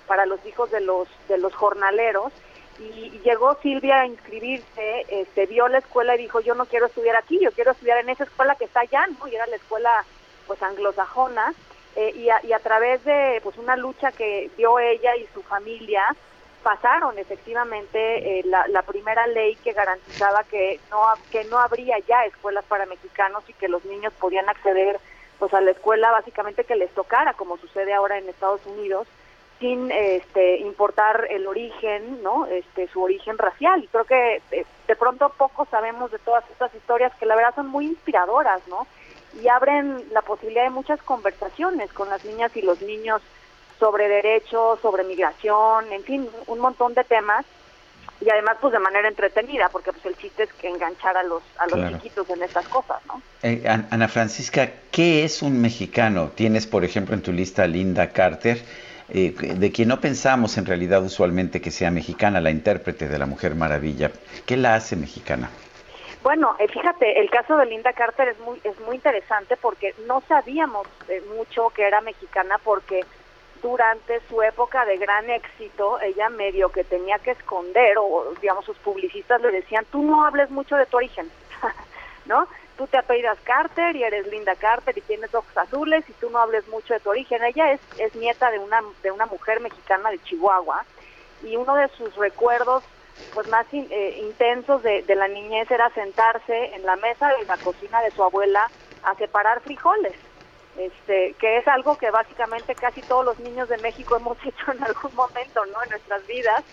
para 0.06 0.24
los 0.24 0.38
hijos 0.46 0.70
de 0.70 0.80
los, 0.80 1.08
de 1.26 1.38
los 1.38 1.52
jornaleros 1.52 2.32
y, 2.78 3.10
y 3.12 3.20
llegó 3.24 3.56
Silvia 3.60 4.02
a 4.02 4.06
inscribirse, 4.06 5.04
este, 5.08 5.46
vio 5.46 5.66
la 5.66 5.78
escuela 5.78 6.14
y 6.14 6.18
dijo, 6.18 6.38
yo 6.38 6.54
no 6.54 6.66
quiero 6.66 6.86
estudiar 6.86 7.16
aquí, 7.16 7.40
yo 7.42 7.50
quiero 7.50 7.72
estudiar 7.72 7.98
en 7.98 8.10
esa 8.10 8.22
escuela 8.22 8.54
que 8.54 8.66
está 8.66 8.82
allá, 8.82 9.04
¿no? 9.18 9.26
Y 9.26 9.34
era 9.34 9.48
la 9.48 9.56
escuela 9.56 10.04
pues 10.46 10.62
anglosajona 10.62 11.52
eh, 11.96 12.12
y, 12.14 12.28
a, 12.28 12.44
y, 12.44 12.52
a, 12.52 12.58
través 12.58 13.02
de 13.04 13.40
pues 13.42 13.56
una 13.56 13.74
lucha 13.74 14.12
que 14.12 14.50
dio 14.56 14.78
ella 14.78 15.16
y 15.16 15.26
su 15.32 15.42
familia 15.42 16.14
pasaron 16.62 17.16
efectivamente 17.16 18.40
eh, 18.40 18.44
la, 18.44 18.82
primera 18.82 19.26
ley 19.28 19.54
que 19.56 19.72
garantizaba 19.72 20.42
que 20.44 20.80
no 20.90 21.00
que 21.30 21.44
no 21.44 21.58
habría 21.58 21.98
ya 22.00 22.24
escuelas 22.24 22.64
para 22.64 22.86
mexicanos 22.86 23.44
y 23.48 23.52
que 23.52 23.68
los 23.68 23.84
niños 23.84 24.12
podían 24.14 24.48
acceder 24.48 24.98
pues 25.38 25.54
a 25.54 25.60
la 25.60 25.70
escuela 25.70 26.10
básicamente 26.10 26.64
que 26.64 26.76
les 26.76 26.90
tocara 26.90 27.34
como 27.34 27.56
sucede 27.56 27.94
ahora 27.94 28.18
en 28.18 28.28
Estados 28.28 28.66
Unidos 28.66 29.06
sin 29.60 29.90
este 29.90 30.58
importar 30.58 31.28
el 31.30 31.46
origen 31.46 32.22
no 32.22 32.46
este 32.46 32.88
su 32.88 33.00
origen 33.00 33.38
racial. 33.38 33.84
Y 33.84 33.86
creo 33.86 34.04
que 34.04 34.42
eh, 34.50 34.66
de 34.88 34.96
pronto 34.96 35.28
poco 35.30 35.66
sabemos 35.70 36.10
de 36.10 36.18
todas 36.18 36.44
estas 36.50 36.74
historias 36.74 37.14
que 37.14 37.26
la 37.26 37.36
verdad 37.36 37.54
son 37.54 37.68
muy 37.68 37.86
inspiradoras 37.86 38.60
no 38.68 38.86
y 39.42 39.48
abren 39.48 40.04
la 40.12 40.22
posibilidad 40.22 40.64
de 40.64 40.70
muchas 40.70 41.02
conversaciones 41.02 41.92
con 41.92 42.08
las 42.08 42.24
niñas 42.24 42.56
y 42.56 42.62
los 42.62 42.80
niños 42.82 43.22
sobre 43.78 44.08
derechos, 44.08 44.80
sobre 44.80 45.04
migración, 45.04 45.92
en 45.92 46.02
fin, 46.02 46.28
un 46.46 46.58
montón 46.58 46.94
de 46.94 47.04
temas 47.04 47.44
y 48.20 48.30
además 48.30 48.56
pues 48.60 48.72
de 48.72 48.78
manera 48.78 49.08
entretenida 49.08 49.68
porque 49.70 49.92
pues 49.92 50.06
el 50.06 50.16
chiste 50.16 50.44
es 50.44 50.52
que 50.54 50.68
enganchar 50.68 51.16
a 51.16 51.22
los 51.22 51.42
a 51.58 51.66
los 51.66 51.74
claro. 51.74 51.96
chiquitos 51.96 52.30
en 52.30 52.42
estas 52.42 52.66
cosas, 52.68 52.98
¿no? 53.06 53.20
Eh, 53.42 53.62
Ana 53.66 54.08
Francisca, 54.08 54.70
¿qué 54.90 55.24
es 55.24 55.42
un 55.42 55.60
mexicano? 55.60 56.30
Tienes 56.34 56.66
por 56.66 56.84
ejemplo 56.84 57.14
en 57.14 57.22
tu 57.22 57.32
lista 57.32 57.64
a 57.64 57.66
Linda 57.66 58.10
Carter, 58.12 58.62
eh, 59.10 59.32
de 59.32 59.72
quien 59.72 59.88
no 59.88 60.00
pensamos 60.00 60.56
en 60.56 60.64
realidad 60.64 61.04
usualmente 61.04 61.60
que 61.60 61.70
sea 61.70 61.90
mexicana, 61.90 62.40
la 62.40 62.50
intérprete 62.50 63.06
de 63.06 63.18
la 63.18 63.26
Mujer 63.26 63.54
Maravilla. 63.54 64.10
¿Qué 64.46 64.56
la 64.56 64.74
hace 64.74 64.96
mexicana? 64.96 65.50
Bueno, 66.26 66.56
eh, 66.58 66.66
fíjate, 66.66 67.20
el 67.20 67.30
caso 67.30 67.56
de 67.56 67.66
Linda 67.66 67.92
Carter 67.92 68.26
es 68.26 68.38
muy 68.40 68.60
es 68.64 68.80
muy 68.80 68.96
interesante 68.96 69.56
porque 69.56 69.94
no 70.08 70.24
sabíamos 70.26 70.88
eh, 71.06 71.22
mucho 71.36 71.70
que 71.70 71.86
era 71.86 72.00
mexicana 72.00 72.58
porque 72.64 73.04
durante 73.62 74.20
su 74.28 74.42
época 74.42 74.84
de 74.86 74.96
gran 74.96 75.30
éxito 75.30 76.00
ella 76.00 76.28
medio 76.28 76.70
que 76.70 76.82
tenía 76.82 77.20
que 77.20 77.30
esconder 77.30 77.96
o 77.98 78.34
digamos 78.40 78.64
sus 78.64 78.76
publicistas 78.78 79.40
le 79.40 79.52
decían 79.52 79.86
tú 79.92 80.02
no 80.02 80.26
hables 80.26 80.50
mucho 80.50 80.74
de 80.74 80.86
tu 80.86 80.96
origen, 80.96 81.30
¿no? 82.26 82.48
Tú 82.76 82.88
te 82.88 82.98
apellidas 82.98 83.38
Carter 83.44 83.94
y 83.94 84.02
eres 84.02 84.26
Linda 84.26 84.56
Carter 84.56 84.98
y 84.98 85.02
tienes 85.02 85.32
ojos 85.32 85.56
azules 85.56 86.04
y 86.08 86.12
tú 86.14 86.28
no 86.30 86.40
hables 86.40 86.66
mucho 86.66 86.92
de 86.92 86.98
tu 86.98 87.10
origen. 87.10 87.44
Ella 87.44 87.70
es 87.70 87.80
es 88.00 88.16
nieta 88.16 88.50
de 88.50 88.58
una 88.58 88.82
de 89.04 89.12
una 89.12 89.26
mujer 89.26 89.60
mexicana 89.60 90.10
de 90.10 90.18
Chihuahua 90.24 90.84
y 91.44 91.54
uno 91.54 91.76
de 91.76 91.86
sus 91.90 92.16
recuerdos 92.16 92.82
pues 93.34 93.48
más 93.48 93.66
in, 93.72 93.86
eh, 93.90 94.18
intensos 94.22 94.82
de, 94.82 95.02
de, 95.02 95.14
la 95.14 95.28
niñez 95.28 95.70
era 95.70 95.90
sentarse 95.90 96.74
en 96.74 96.84
la 96.84 96.96
mesa 96.96 97.28
de 97.28 97.44
la 97.44 97.56
cocina 97.58 98.00
de 98.02 98.10
su 98.10 98.22
abuela 98.22 98.70
a 99.02 99.14
separar 99.16 99.60
frijoles, 99.60 100.14
este, 100.76 101.34
que 101.38 101.58
es 101.58 101.68
algo 101.68 101.96
que 101.96 102.10
básicamente 102.10 102.74
casi 102.74 103.00
todos 103.02 103.24
los 103.24 103.38
niños 103.40 103.68
de 103.68 103.78
México 103.78 104.16
hemos 104.20 104.38
hecho 104.44 104.72
en 104.72 104.82
algún 104.82 105.14
momento, 105.14 105.64
¿no? 105.66 105.82
En 105.82 105.90
nuestras 105.90 106.26
vidas. 106.26 106.64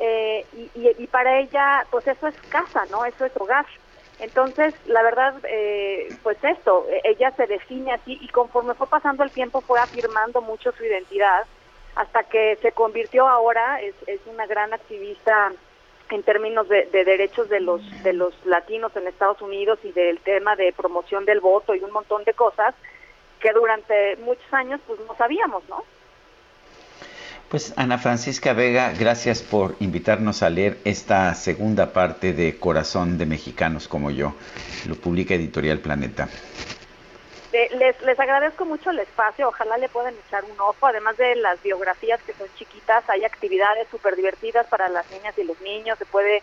Eh, 0.00 0.44
y, 0.74 1.06
para 1.06 1.38
ella, 1.38 1.86
pues 1.90 2.06
eso 2.08 2.26
es 2.26 2.34
casa, 2.48 2.84
¿no? 2.90 3.04
Eso 3.04 3.24
es 3.24 3.32
hogar. 3.36 3.64
Entonces, 4.18 4.74
la 4.86 5.02
verdad, 5.02 5.34
eh, 5.44 6.08
pues 6.22 6.36
esto, 6.42 6.86
ella 7.04 7.30
se 7.36 7.46
define 7.46 7.92
así 7.92 8.18
y 8.20 8.28
conforme 8.28 8.74
fue 8.74 8.88
pasando 8.88 9.22
el 9.22 9.30
tiempo 9.30 9.60
fue 9.60 9.78
afirmando 9.78 10.40
mucho 10.40 10.72
su 10.72 10.84
identidad 10.84 11.46
hasta 11.94 12.24
que 12.24 12.58
se 12.60 12.72
convirtió 12.72 13.28
ahora, 13.28 13.80
es, 13.80 13.94
es 14.06 14.20
una 14.26 14.46
gran 14.46 14.72
activista 14.72 15.52
en 16.10 16.22
términos 16.22 16.68
de, 16.68 16.86
de, 16.86 17.04
derechos 17.04 17.48
de 17.48 17.60
los 17.60 17.80
de 18.02 18.12
los 18.12 18.34
latinos 18.44 18.94
en 18.96 19.06
Estados 19.06 19.40
Unidos 19.42 19.78
y 19.82 19.92
del 19.92 20.20
tema 20.20 20.56
de 20.56 20.72
promoción 20.72 21.24
del 21.24 21.40
voto 21.40 21.74
y 21.74 21.80
un 21.80 21.90
montón 21.90 22.24
de 22.24 22.34
cosas 22.34 22.74
que 23.40 23.52
durante 23.52 24.16
muchos 24.16 24.52
años 24.52 24.80
pues 24.86 24.98
no 25.06 25.14
sabíamos, 25.16 25.62
¿no? 25.68 25.84
Pues 27.48 27.74
Ana 27.76 27.98
Francisca 27.98 28.52
Vega, 28.52 28.92
gracias 28.98 29.42
por 29.42 29.76
invitarnos 29.78 30.42
a 30.42 30.50
leer 30.50 30.78
esta 30.84 31.32
segunda 31.34 31.92
parte 31.92 32.32
de 32.32 32.58
Corazón 32.58 33.18
de 33.18 33.26
Mexicanos 33.26 33.86
como 33.86 34.10
yo. 34.10 34.34
Lo 34.88 34.96
publica 34.96 35.34
Editorial 35.34 35.78
Planeta. 35.78 36.28
Les, 37.54 38.02
les 38.02 38.18
agradezco 38.18 38.64
mucho 38.64 38.90
el 38.90 38.98
espacio, 38.98 39.46
ojalá 39.46 39.78
le 39.78 39.88
puedan 39.88 40.12
echar 40.26 40.42
un 40.44 40.58
ojo, 40.58 40.86
además 40.86 41.16
de 41.16 41.36
las 41.36 41.62
biografías 41.62 42.20
que 42.22 42.32
son 42.32 42.48
chiquitas, 42.56 43.08
hay 43.08 43.24
actividades 43.24 43.86
súper 43.92 44.16
divertidas 44.16 44.66
para 44.66 44.88
las 44.88 45.08
niñas 45.12 45.38
y 45.38 45.44
los 45.44 45.60
niños, 45.60 45.96
se 45.96 46.04
puede 46.04 46.42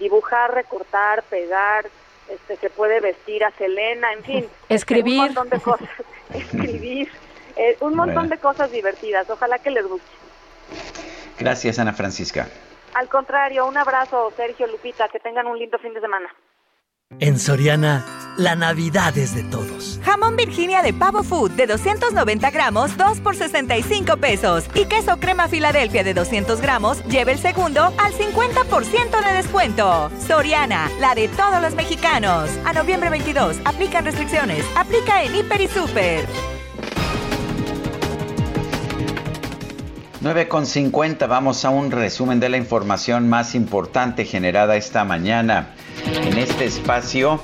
dibujar, 0.00 0.52
recortar, 0.52 1.22
pegar, 1.24 1.86
este, 2.28 2.56
se 2.56 2.70
puede 2.70 2.98
vestir 2.98 3.44
a 3.44 3.52
Selena, 3.52 4.12
en 4.12 4.24
fin. 4.24 4.48
Escribir. 4.68 5.20
Un 5.20 5.26
montón 5.26 5.48
de 5.48 5.60
cosas, 5.60 5.88
escribir, 6.34 7.08
eh, 7.54 7.76
un 7.78 7.94
montón 7.94 8.14
bueno. 8.14 8.30
de 8.30 8.38
cosas 8.38 8.72
divertidas, 8.72 9.30
ojalá 9.30 9.60
que 9.60 9.70
les 9.70 9.86
guste. 9.86 10.10
Gracias, 11.38 11.78
Ana 11.78 11.92
Francisca. 11.92 12.48
Al 12.94 13.08
contrario, 13.08 13.64
un 13.66 13.76
abrazo, 13.76 14.32
Sergio, 14.36 14.66
Lupita, 14.66 15.08
que 15.08 15.20
tengan 15.20 15.46
un 15.46 15.56
lindo 15.56 15.78
fin 15.78 15.94
de 15.94 16.00
semana. 16.00 16.28
En 17.20 17.36
Soriana 17.40 18.04
la 18.36 18.54
Navidad 18.54 19.18
es 19.18 19.34
de 19.34 19.42
todos. 19.42 19.98
Jamón 20.04 20.36
Virginia 20.36 20.82
de 20.82 20.92
pavo 20.92 21.24
food 21.24 21.50
de 21.52 21.66
290 21.66 22.50
gramos, 22.52 22.96
2 22.96 23.20
por 23.20 23.34
65 23.34 24.18
pesos. 24.18 24.66
Y 24.74 24.84
queso 24.84 25.16
crema 25.18 25.48
Filadelfia 25.48 26.04
de 26.04 26.14
200 26.14 26.60
gramos, 26.60 27.04
lleve 27.06 27.32
el 27.32 27.38
segundo 27.40 27.92
al 27.98 28.12
50% 28.12 29.24
de 29.24 29.32
descuento. 29.32 30.10
Soriana, 30.24 30.88
la 31.00 31.16
de 31.16 31.26
todos 31.26 31.60
los 31.60 31.74
mexicanos. 31.74 32.48
A 32.64 32.72
noviembre 32.72 33.10
22, 33.10 33.56
aplican 33.64 34.04
restricciones. 34.04 34.64
Aplica 34.76 35.24
en 35.24 35.34
Hiper 35.34 35.60
y 35.62 35.66
Super. 35.66 36.24
9.50, 40.22 41.26
vamos 41.26 41.64
a 41.64 41.70
un 41.70 41.90
resumen 41.90 42.38
de 42.38 42.48
la 42.48 42.56
información 42.56 43.28
más 43.28 43.56
importante 43.56 44.24
generada 44.24 44.76
esta 44.76 45.04
mañana. 45.04 45.74
En 46.06 46.38
este 46.38 46.64
espacio, 46.64 47.40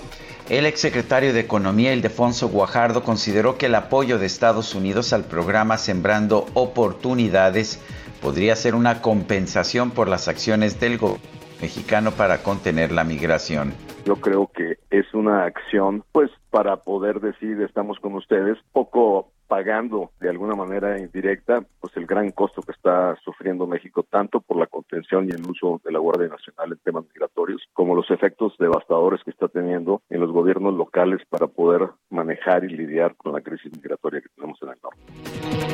el 0.49 0.67
exsecretario 0.67 1.33
de 1.33 1.41
Economía, 1.41 1.93
Ildefonso 1.93 2.49
Guajardo, 2.49 3.03
consideró 3.03 3.57
que 3.59 3.67
el 3.67 3.75
apoyo 3.75 4.19
de 4.19 4.27
Estados 4.27 4.75
Unidos 4.75 5.13
al 5.13 5.25
programa 5.25 5.79
Sembrando 5.79 6.47
Oportunidades 6.55 7.81
podría 8.21 8.57
ser 8.57 8.75
una 8.75 9.03
compensación 9.03 9.91
por 9.91 10.09
las 10.09 10.29
acciones 10.29 10.81
del 10.81 10.99
gobierno 10.99 11.35
mexicano 11.61 12.11
para 12.13 12.43
contener 12.43 12.93
la 12.93 13.05
migración. 13.05 13.73
Yo 14.05 14.17
creo 14.17 14.51
que 14.55 14.79
es 14.91 15.13
una 15.15 15.45
acción, 15.45 16.05
pues, 16.13 16.31
para 16.51 16.77
poder 16.77 17.21
decir 17.21 17.61
estamos 17.63 17.99
con 18.01 18.15
ustedes, 18.15 18.59
poco 18.73 19.31
pagando 19.47 20.11
de 20.21 20.31
alguna 20.31 20.55
manera 20.55 20.99
indirecta 20.99 21.65
pues 21.81 21.97
el 21.97 22.07
gran 22.07 22.31
costo 22.31 22.63
que 22.63 22.73
está 22.73 23.17
sufriendo 23.25 23.67
México 23.67 24.03
tanto 24.03 24.41
por 24.41 24.57
la 24.57 24.67
contención 24.67 25.27
y 25.29 25.33
el 25.33 25.45
uso 25.49 25.81
de 25.85 25.93
la 25.93 25.99
Guardia 25.99 26.29
Nacional 26.29 26.73
en 26.73 26.79
temas 26.79 27.05
migratorios 27.13 27.63
como 27.73 27.95
los 27.95 28.11
efectos 28.11 28.55
devastadores 28.59 29.23
que 29.25 29.31
está 29.31 29.49
teniendo 29.49 30.03
en 30.11 30.21
los 30.21 30.33
gobiernos 30.33 30.75
locales 30.75 31.21
para 31.29 31.47
poder 31.47 31.89
manejar 32.11 32.65
y 32.65 32.69
lidiar 32.69 33.15
con 33.17 33.33
la 33.33 33.41
crisis 33.41 33.73
migratoria 33.73 34.21
que 34.21 34.29
tenemos 34.35 34.59
en 34.63 34.69
el 34.71 34.77
norte. 34.83 35.65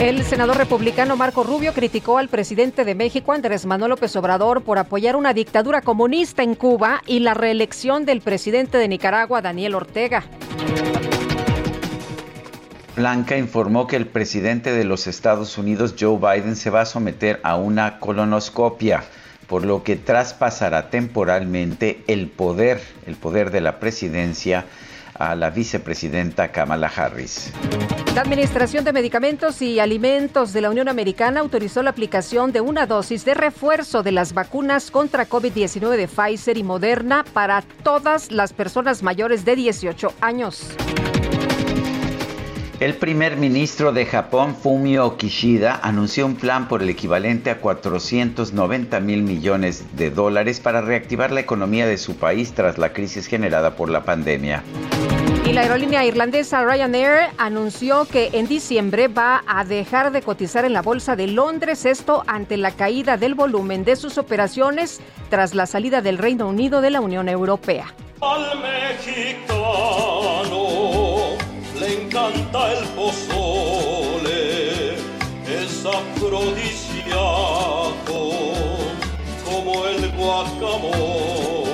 El 0.00 0.22
senador 0.22 0.56
republicano 0.56 1.14
Marco 1.14 1.44
Rubio 1.44 1.74
criticó 1.74 2.16
al 2.16 2.28
presidente 2.28 2.86
de 2.86 2.94
México, 2.94 3.32
Andrés 3.32 3.66
Manuel 3.66 3.90
López 3.90 4.16
Obrador, 4.16 4.62
por 4.62 4.78
apoyar 4.78 5.14
una 5.14 5.34
dictadura 5.34 5.82
comunista 5.82 6.42
en 6.42 6.54
Cuba 6.54 7.02
y 7.06 7.20
la 7.20 7.34
reelección 7.34 8.06
del 8.06 8.22
presidente 8.22 8.78
de 8.78 8.88
Nicaragua, 8.88 9.42
Daniel 9.42 9.74
Ortega. 9.74 10.24
Blanca 12.96 13.36
informó 13.36 13.86
que 13.86 13.96
el 13.96 14.06
presidente 14.06 14.72
de 14.72 14.84
los 14.84 15.06
Estados 15.06 15.58
Unidos, 15.58 15.94
Joe 15.98 16.18
Biden, 16.18 16.56
se 16.56 16.70
va 16.70 16.82
a 16.82 16.86
someter 16.86 17.40
a 17.42 17.56
una 17.56 17.98
colonoscopia, 17.98 19.04
por 19.46 19.64
lo 19.64 19.82
que 19.82 19.96
traspasará 19.96 20.90
temporalmente 20.90 22.02
el 22.08 22.28
poder, 22.28 22.80
el 23.06 23.16
poder 23.16 23.50
de 23.50 23.60
la 23.60 23.78
presidencia 23.78 24.64
a 25.14 25.34
la 25.34 25.50
vicepresidenta 25.50 26.48
Kamala 26.48 26.90
Harris. 26.94 27.52
La 28.14 28.22
Administración 28.22 28.84
de 28.84 28.92
Medicamentos 28.92 29.62
y 29.62 29.78
Alimentos 29.78 30.52
de 30.52 30.62
la 30.62 30.70
Unión 30.70 30.88
Americana 30.88 31.40
autorizó 31.40 31.82
la 31.82 31.90
aplicación 31.90 32.52
de 32.52 32.60
una 32.60 32.86
dosis 32.86 33.24
de 33.24 33.34
refuerzo 33.34 34.02
de 34.02 34.12
las 34.12 34.32
vacunas 34.32 34.90
contra 34.90 35.28
COVID-19 35.28 35.96
de 35.96 36.08
Pfizer 36.08 36.56
y 36.56 36.64
Moderna 36.64 37.24
para 37.32 37.62
todas 37.84 38.32
las 38.32 38.52
personas 38.52 39.02
mayores 39.02 39.44
de 39.44 39.56
18 39.56 40.12
años. 40.20 40.74
El 42.80 42.96
primer 42.96 43.36
ministro 43.36 43.92
de 43.92 44.06
Japón, 44.06 44.56
Fumio 44.56 45.18
Kishida, 45.18 45.78
anunció 45.82 46.24
un 46.24 46.36
plan 46.36 46.66
por 46.66 46.82
el 46.82 46.88
equivalente 46.88 47.50
a 47.50 47.60
490 47.60 49.00
mil 49.00 49.22
millones 49.22 49.84
de 49.98 50.10
dólares 50.10 50.60
para 50.60 50.80
reactivar 50.80 51.30
la 51.30 51.40
economía 51.40 51.86
de 51.86 51.98
su 51.98 52.16
país 52.16 52.54
tras 52.54 52.78
la 52.78 52.94
crisis 52.94 53.26
generada 53.26 53.76
por 53.76 53.90
la 53.90 54.04
pandemia. 54.04 54.62
Y 55.44 55.52
la 55.52 55.60
aerolínea 55.60 56.06
irlandesa 56.06 56.64
Ryanair 56.64 57.28
anunció 57.36 58.06
que 58.06 58.30
en 58.32 58.48
diciembre 58.48 59.08
va 59.08 59.42
a 59.46 59.62
dejar 59.64 60.10
de 60.10 60.22
cotizar 60.22 60.64
en 60.64 60.72
la 60.72 60.80
Bolsa 60.80 61.16
de 61.16 61.26
Londres, 61.26 61.84
esto 61.84 62.24
ante 62.26 62.56
la 62.56 62.70
caída 62.70 63.18
del 63.18 63.34
volumen 63.34 63.84
de 63.84 63.96
sus 63.96 64.16
operaciones 64.16 65.02
tras 65.28 65.54
la 65.54 65.66
salida 65.66 66.00
del 66.00 66.16
Reino 66.16 66.48
Unido 66.48 66.80
de 66.80 66.88
la 66.88 67.02
Unión 67.02 67.28
Europea. 67.28 67.94
Al 68.22 68.58
mexicano 68.58 70.00
le 71.80 72.02
encanta 72.02 72.72
el 72.72 72.84
pozole, 72.88 74.92
es 75.46 75.84
afrodisíaco 75.86 78.32
como 79.44 79.86
el 79.86 80.10
guacamole. 80.12 81.70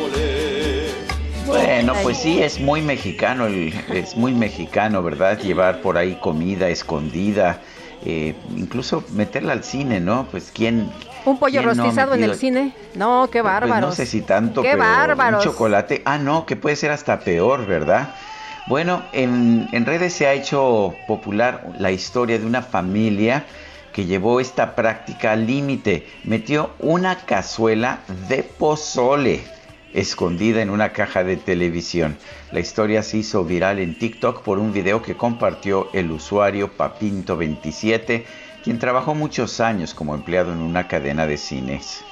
Bueno, 1.47 1.95
pues 2.03 2.19
sí, 2.19 2.43
es 2.43 2.61
muy 2.61 2.83
mexicano, 2.83 3.47
el- 3.47 3.73
es 3.93 4.17
muy 4.17 4.33
mexicano, 4.33 5.03
¿verdad? 5.03 5.39
Llevar 5.39 5.81
por 5.81 5.97
ahí 5.99 6.17
comida 6.21 6.69
escondida, 6.69 7.61
eh, 8.05 8.35
incluso 8.57 9.05
meterla 9.13 9.53
al 9.53 9.65
cine, 9.65 10.01
¿no? 10.01 10.27
Pues 10.31 10.51
quién... 10.55 10.91
¿Un 11.25 11.39
pollo 11.39 11.63
no 11.63 11.69
rostizado 11.75 12.15
en 12.15 12.23
el 12.23 12.37
cine? 12.37 12.73
No, 12.95 13.29
qué 13.33 13.43
Pues 13.43 13.53
bárbaros. 13.53 13.91
no 13.91 13.93
sé 13.93 14.07
si 14.07 14.21
tanto, 14.23 14.63
Qué 14.63 14.71
pero 14.73 14.85
bárbaros. 14.85 15.45
un 15.45 15.53
chocolate. 15.53 16.03
Ah, 16.05 16.19
no, 16.19 16.47
que 16.47 16.55
puede 16.55 16.77
ser 16.77 16.93
hasta 16.93 17.19
peor, 17.19 17.67
¿verdad? 17.67 18.15
Bueno, 18.67 19.05
en, 19.13 19.87
redes 19.87 20.13
se 20.13 20.27
ha 20.27 20.33
hecho 20.33 20.97
popular 21.07 21.73
la 21.79 21.93
historia 21.93 22.37
de 22.37 22.47
una 22.47 22.63
familia 22.63 23.47
que 23.93 24.07
llevó 24.07 24.41
esta 24.41 24.75
práctica 24.75 25.33
al 25.33 25.47
límite. 25.47 26.05
Metió 26.25 26.71
una 26.81 27.17
cazuela 27.17 28.01
de 28.29 28.43
pozole 28.43 29.45
escondida 29.95 30.63
en 30.63 30.71
una 30.71 30.93
caja 30.93 31.23
de 31.23 31.37
televisión. 31.37 32.19
La 32.51 32.59
historia 32.59 33.05
se 33.05 33.19
hizo 33.19 33.45
viral 33.45 33.79
en 33.79 33.97
TikTok 33.97 34.43
por 34.43 34.59
un 34.59 34.73
video 34.73 35.01
que 35.01 35.17
compartió 35.17 35.89
el 35.93 36.11
usuario 36.11 36.77
Papinto27, 36.77 38.25
quien 38.65 38.81
trabajó 38.81 39.15
muchos 39.15 39.61
años 39.61 39.95
como 39.95 40.17
empleado 40.17 40.53
en 40.53 40.59
una 40.59 40.89
cadena 40.89 41.25
de 41.29 41.37
cines. 41.37 42.05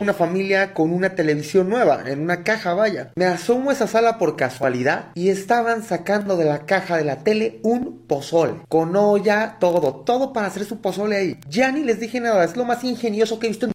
Una 0.00 0.14
familia 0.14 0.72
con 0.72 0.94
una 0.94 1.10
televisión 1.14 1.68
nueva, 1.68 2.04
en 2.06 2.22
una 2.22 2.42
caja, 2.42 2.72
vaya. 2.72 3.12
Me 3.16 3.26
asomo 3.26 3.68
a 3.68 3.74
esa 3.74 3.86
sala 3.86 4.16
por 4.16 4.34
casualidad 4.34 5.10
y 5.14 5.28
estaban 5.28 5.82
sacando 5.82 6.38
de 6.38 6.46
la 6.46 6.64
caja 6.64 6.96
de 6.96 7.04
la 7.04 7.22
tele 7.22 7.60
un 7.64 8.06
pozole. 8.06 8.62
Con 8.66 8.96
olla, 8.96 9.58
todo, 9.60 9.96
todo 9.96 10.32
para 10.32 10.46
hacer 10.46 10.64
su 10.64 10.80
pozole 10.80 11.16
ahí. 11.16 11.36
Ya 11.50 11.70
ni 11.70 11.84
les 11.84 12.00
dije 12.00 12.18
nada, 12.18 12.42
es 12.44 12.56
lo 12.56 12.64
más 12.64 12.82
ingenioso 12.82 13.38
que 13.38 13.48
he 13.48 13.50
visto 13.50 13.66
en 13.66 13.72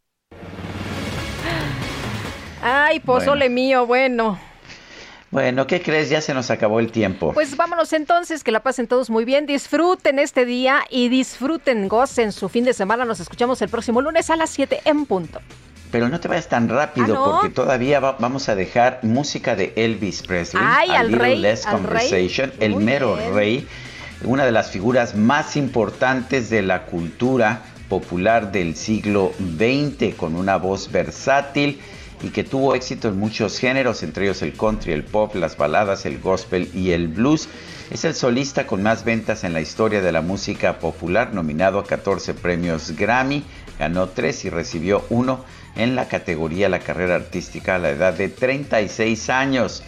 Ay, 2.63 3.01
pozole 3.01 3.47
mío, 3.47 3.85
bueno. 3.85 4.39
Bueno, 5.35 5.67
¿qué 5.67 5.81
crees? 5.81 6.09
Ya 6.09 6.21
se 6.21 6.33
nos 6.33 6.49
acabó 6.49 6.79
el 6.79 6.93
tiempo. 6.93 7.33
Pues 7.33 7.57
vámonos 7.57 7.91
entonces, 7.91 8.41
que 8.41 8.51
la 8.53 8.61
pasen 8.61 8.87
todos 8.87 9.09
muy 9.09 9.25
bien, 9.25 9.45
disfruten 9.45 10.17
este 10.17 10.45
día 10.45 10.83
y 10.89 11.09
disfruten, 11.09 11.89
gocen 11.89 12.31
su 12.31 12.47
fin 12.47 12.63
de 12.63 12.71
semana. 12.71 13.03
Nos 13.03 13.19
escuchamos 13.19 13.61
el 13.61 13.67
próximo 13.67 14.01
lunes 14.01 14.29
a 14.29 14.37
las 14.37 14.49
7 14.51 14.79
en 14.85 15.05
punto. 15.05 15.41
Pero 15.91 16.07
no 16.07 16.21
te 16.21 16.29
vayas 16.29 16.47
tan 16.47 16.69
rápido 16.69 17.07
Ah, 17.07 17.09
¿no? 17.19 17.25
porque 17.41 17.49
todavía 17.49 17.99
va- 17.99 18.15
vamos 18.17 18.47
a 18.47 18.55
dejar 18.55 18.99
música 19.01 19.57
de 19.57 19.73
Elvis 19.75 20.21
Presley. 20.21 20.63
Ay, 20.65 20.91
A 20.91 20.99
al 21.01 21.07
Little 21.07 21.21
rey, 21.21 21.37
Less 21.37 21.65
al 21.65 21.83
rey. 21.83 22.09
Conversation, 22.09 22.53
el 22.61 22.71
Muy 22.75 22.83
mero 22.85 23.17
bien. 23.17 23.33
rey, 23.33 23.67
una 24.23 24.45
de 24.45 24.53
las 24.53 24.71
figuras 24.71 25.15
más 25.15 25.57
importantes 25.57 26.49
de 26.49 26.61
la 26.61 26.83
cultura 26.85 27.61
popular 27.89 28.53
del 28.53 28.77
siglo 28.77 29.33
XX, 29.57 30.15
con 30.15 30.37
una 30.37 30.55
voz 30.55 30.89
versátil 30.93 31.81
y 32.25 32.29
que 32.29 32.43
tuvo 32.43 32.73
éxito 32.73 33.07
en 33.09 33.19
muchos 33.19 33.59
géneros, 33.59 34.01
entre 34.01 34.25
ellos 34.25 34.41
el 34.41 34.53
country, 34.53 34.93
el 34.93 35.03
pop, 35.03 35.35
las 35.35 35.57
baladas, 35.57 36.07
el 36.07 36.19
gospel 36.19 36.71
y 36.73 36.89
el 36.89 37.07
blues. 37.07 37.47
Es 37.91 38.03
el 38.03 38.15
solista 38.15 38.65
con 38.65 38.81
más 38.81 39.05
ventas 39.05 39.43
en 39.43 39.53
la 39.53 39.61
historia 39.61 40.01
de 40.01 40.11
la 40.11 40.21
música 40.21 40.79
popular, 40.79 41.35
nominado 41.35 41.77
a 41.77 41.85
14 41.85 42.33
premios 42.33 42.95
Grammy, 42.97 43.43
ganó 43.77 44.09
3 44.09 44.45
y 44.45 44.49
recibió 44.49 45.05
uno 45.11 45.45
en 45.75 45.95
la 45.95 46.07
categoría 46.07 46.67
La 46.67 46.79
carrera 46.79 47.13
artística 47.13 47.75
a 47.75 47.79
la 47.79 47.91
edad 47.91 48.15
de 48.15 48.29
36 48.29 49.29
años. 49.29 49.83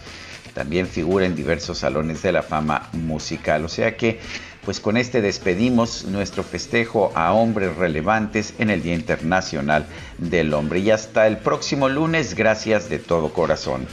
También 0.54 0.86
figura 0.86 1.26
en 1.26 1.34
diversos 1.34 1.78
salones 1.78 2.22
de 2.22 2.30
la 2.30 2.44
fama 2.44 2.88
musical. 2.92 3.64
O 3.64 3.68
sea 3.68 3.96
que, 3.96 4.20
pues 4.68 4.80
con 4.80 4.98
este 4.98 5.22
despedimos 5.22 6.04
nuestro 6.04 6.42
festejo 6.42 7.10
a 7.14 7.32
hombres 7.32 7.74
relevantes 7.76 8.52
en 8.58 8.68
el 8.68 8.82
Día 8.82 8.92
Internacional 8.92 9.86
del 10.18 10.52
Hombre. 10.52 10.80
Y 10.80 10.90
hasta 10.90 11.26
el 11.26 11.38
próximo 11.38 11.88
lunes, 11.88 12.34
gracias 12.34 12.90
de 12.90 12.98
todo 12.98 13.32
corazón. 13.32 13.86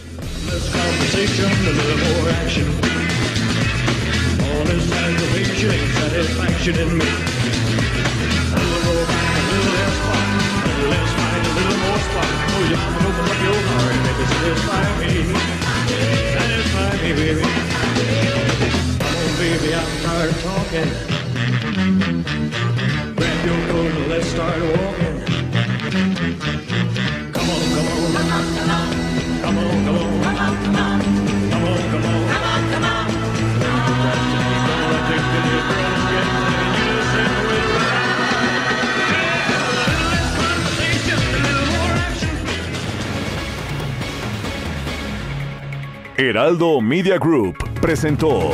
Heraldo 46.17 46.81
Media 46.81 47.17
Group 47.17 47.57
presentó 47.79 48.53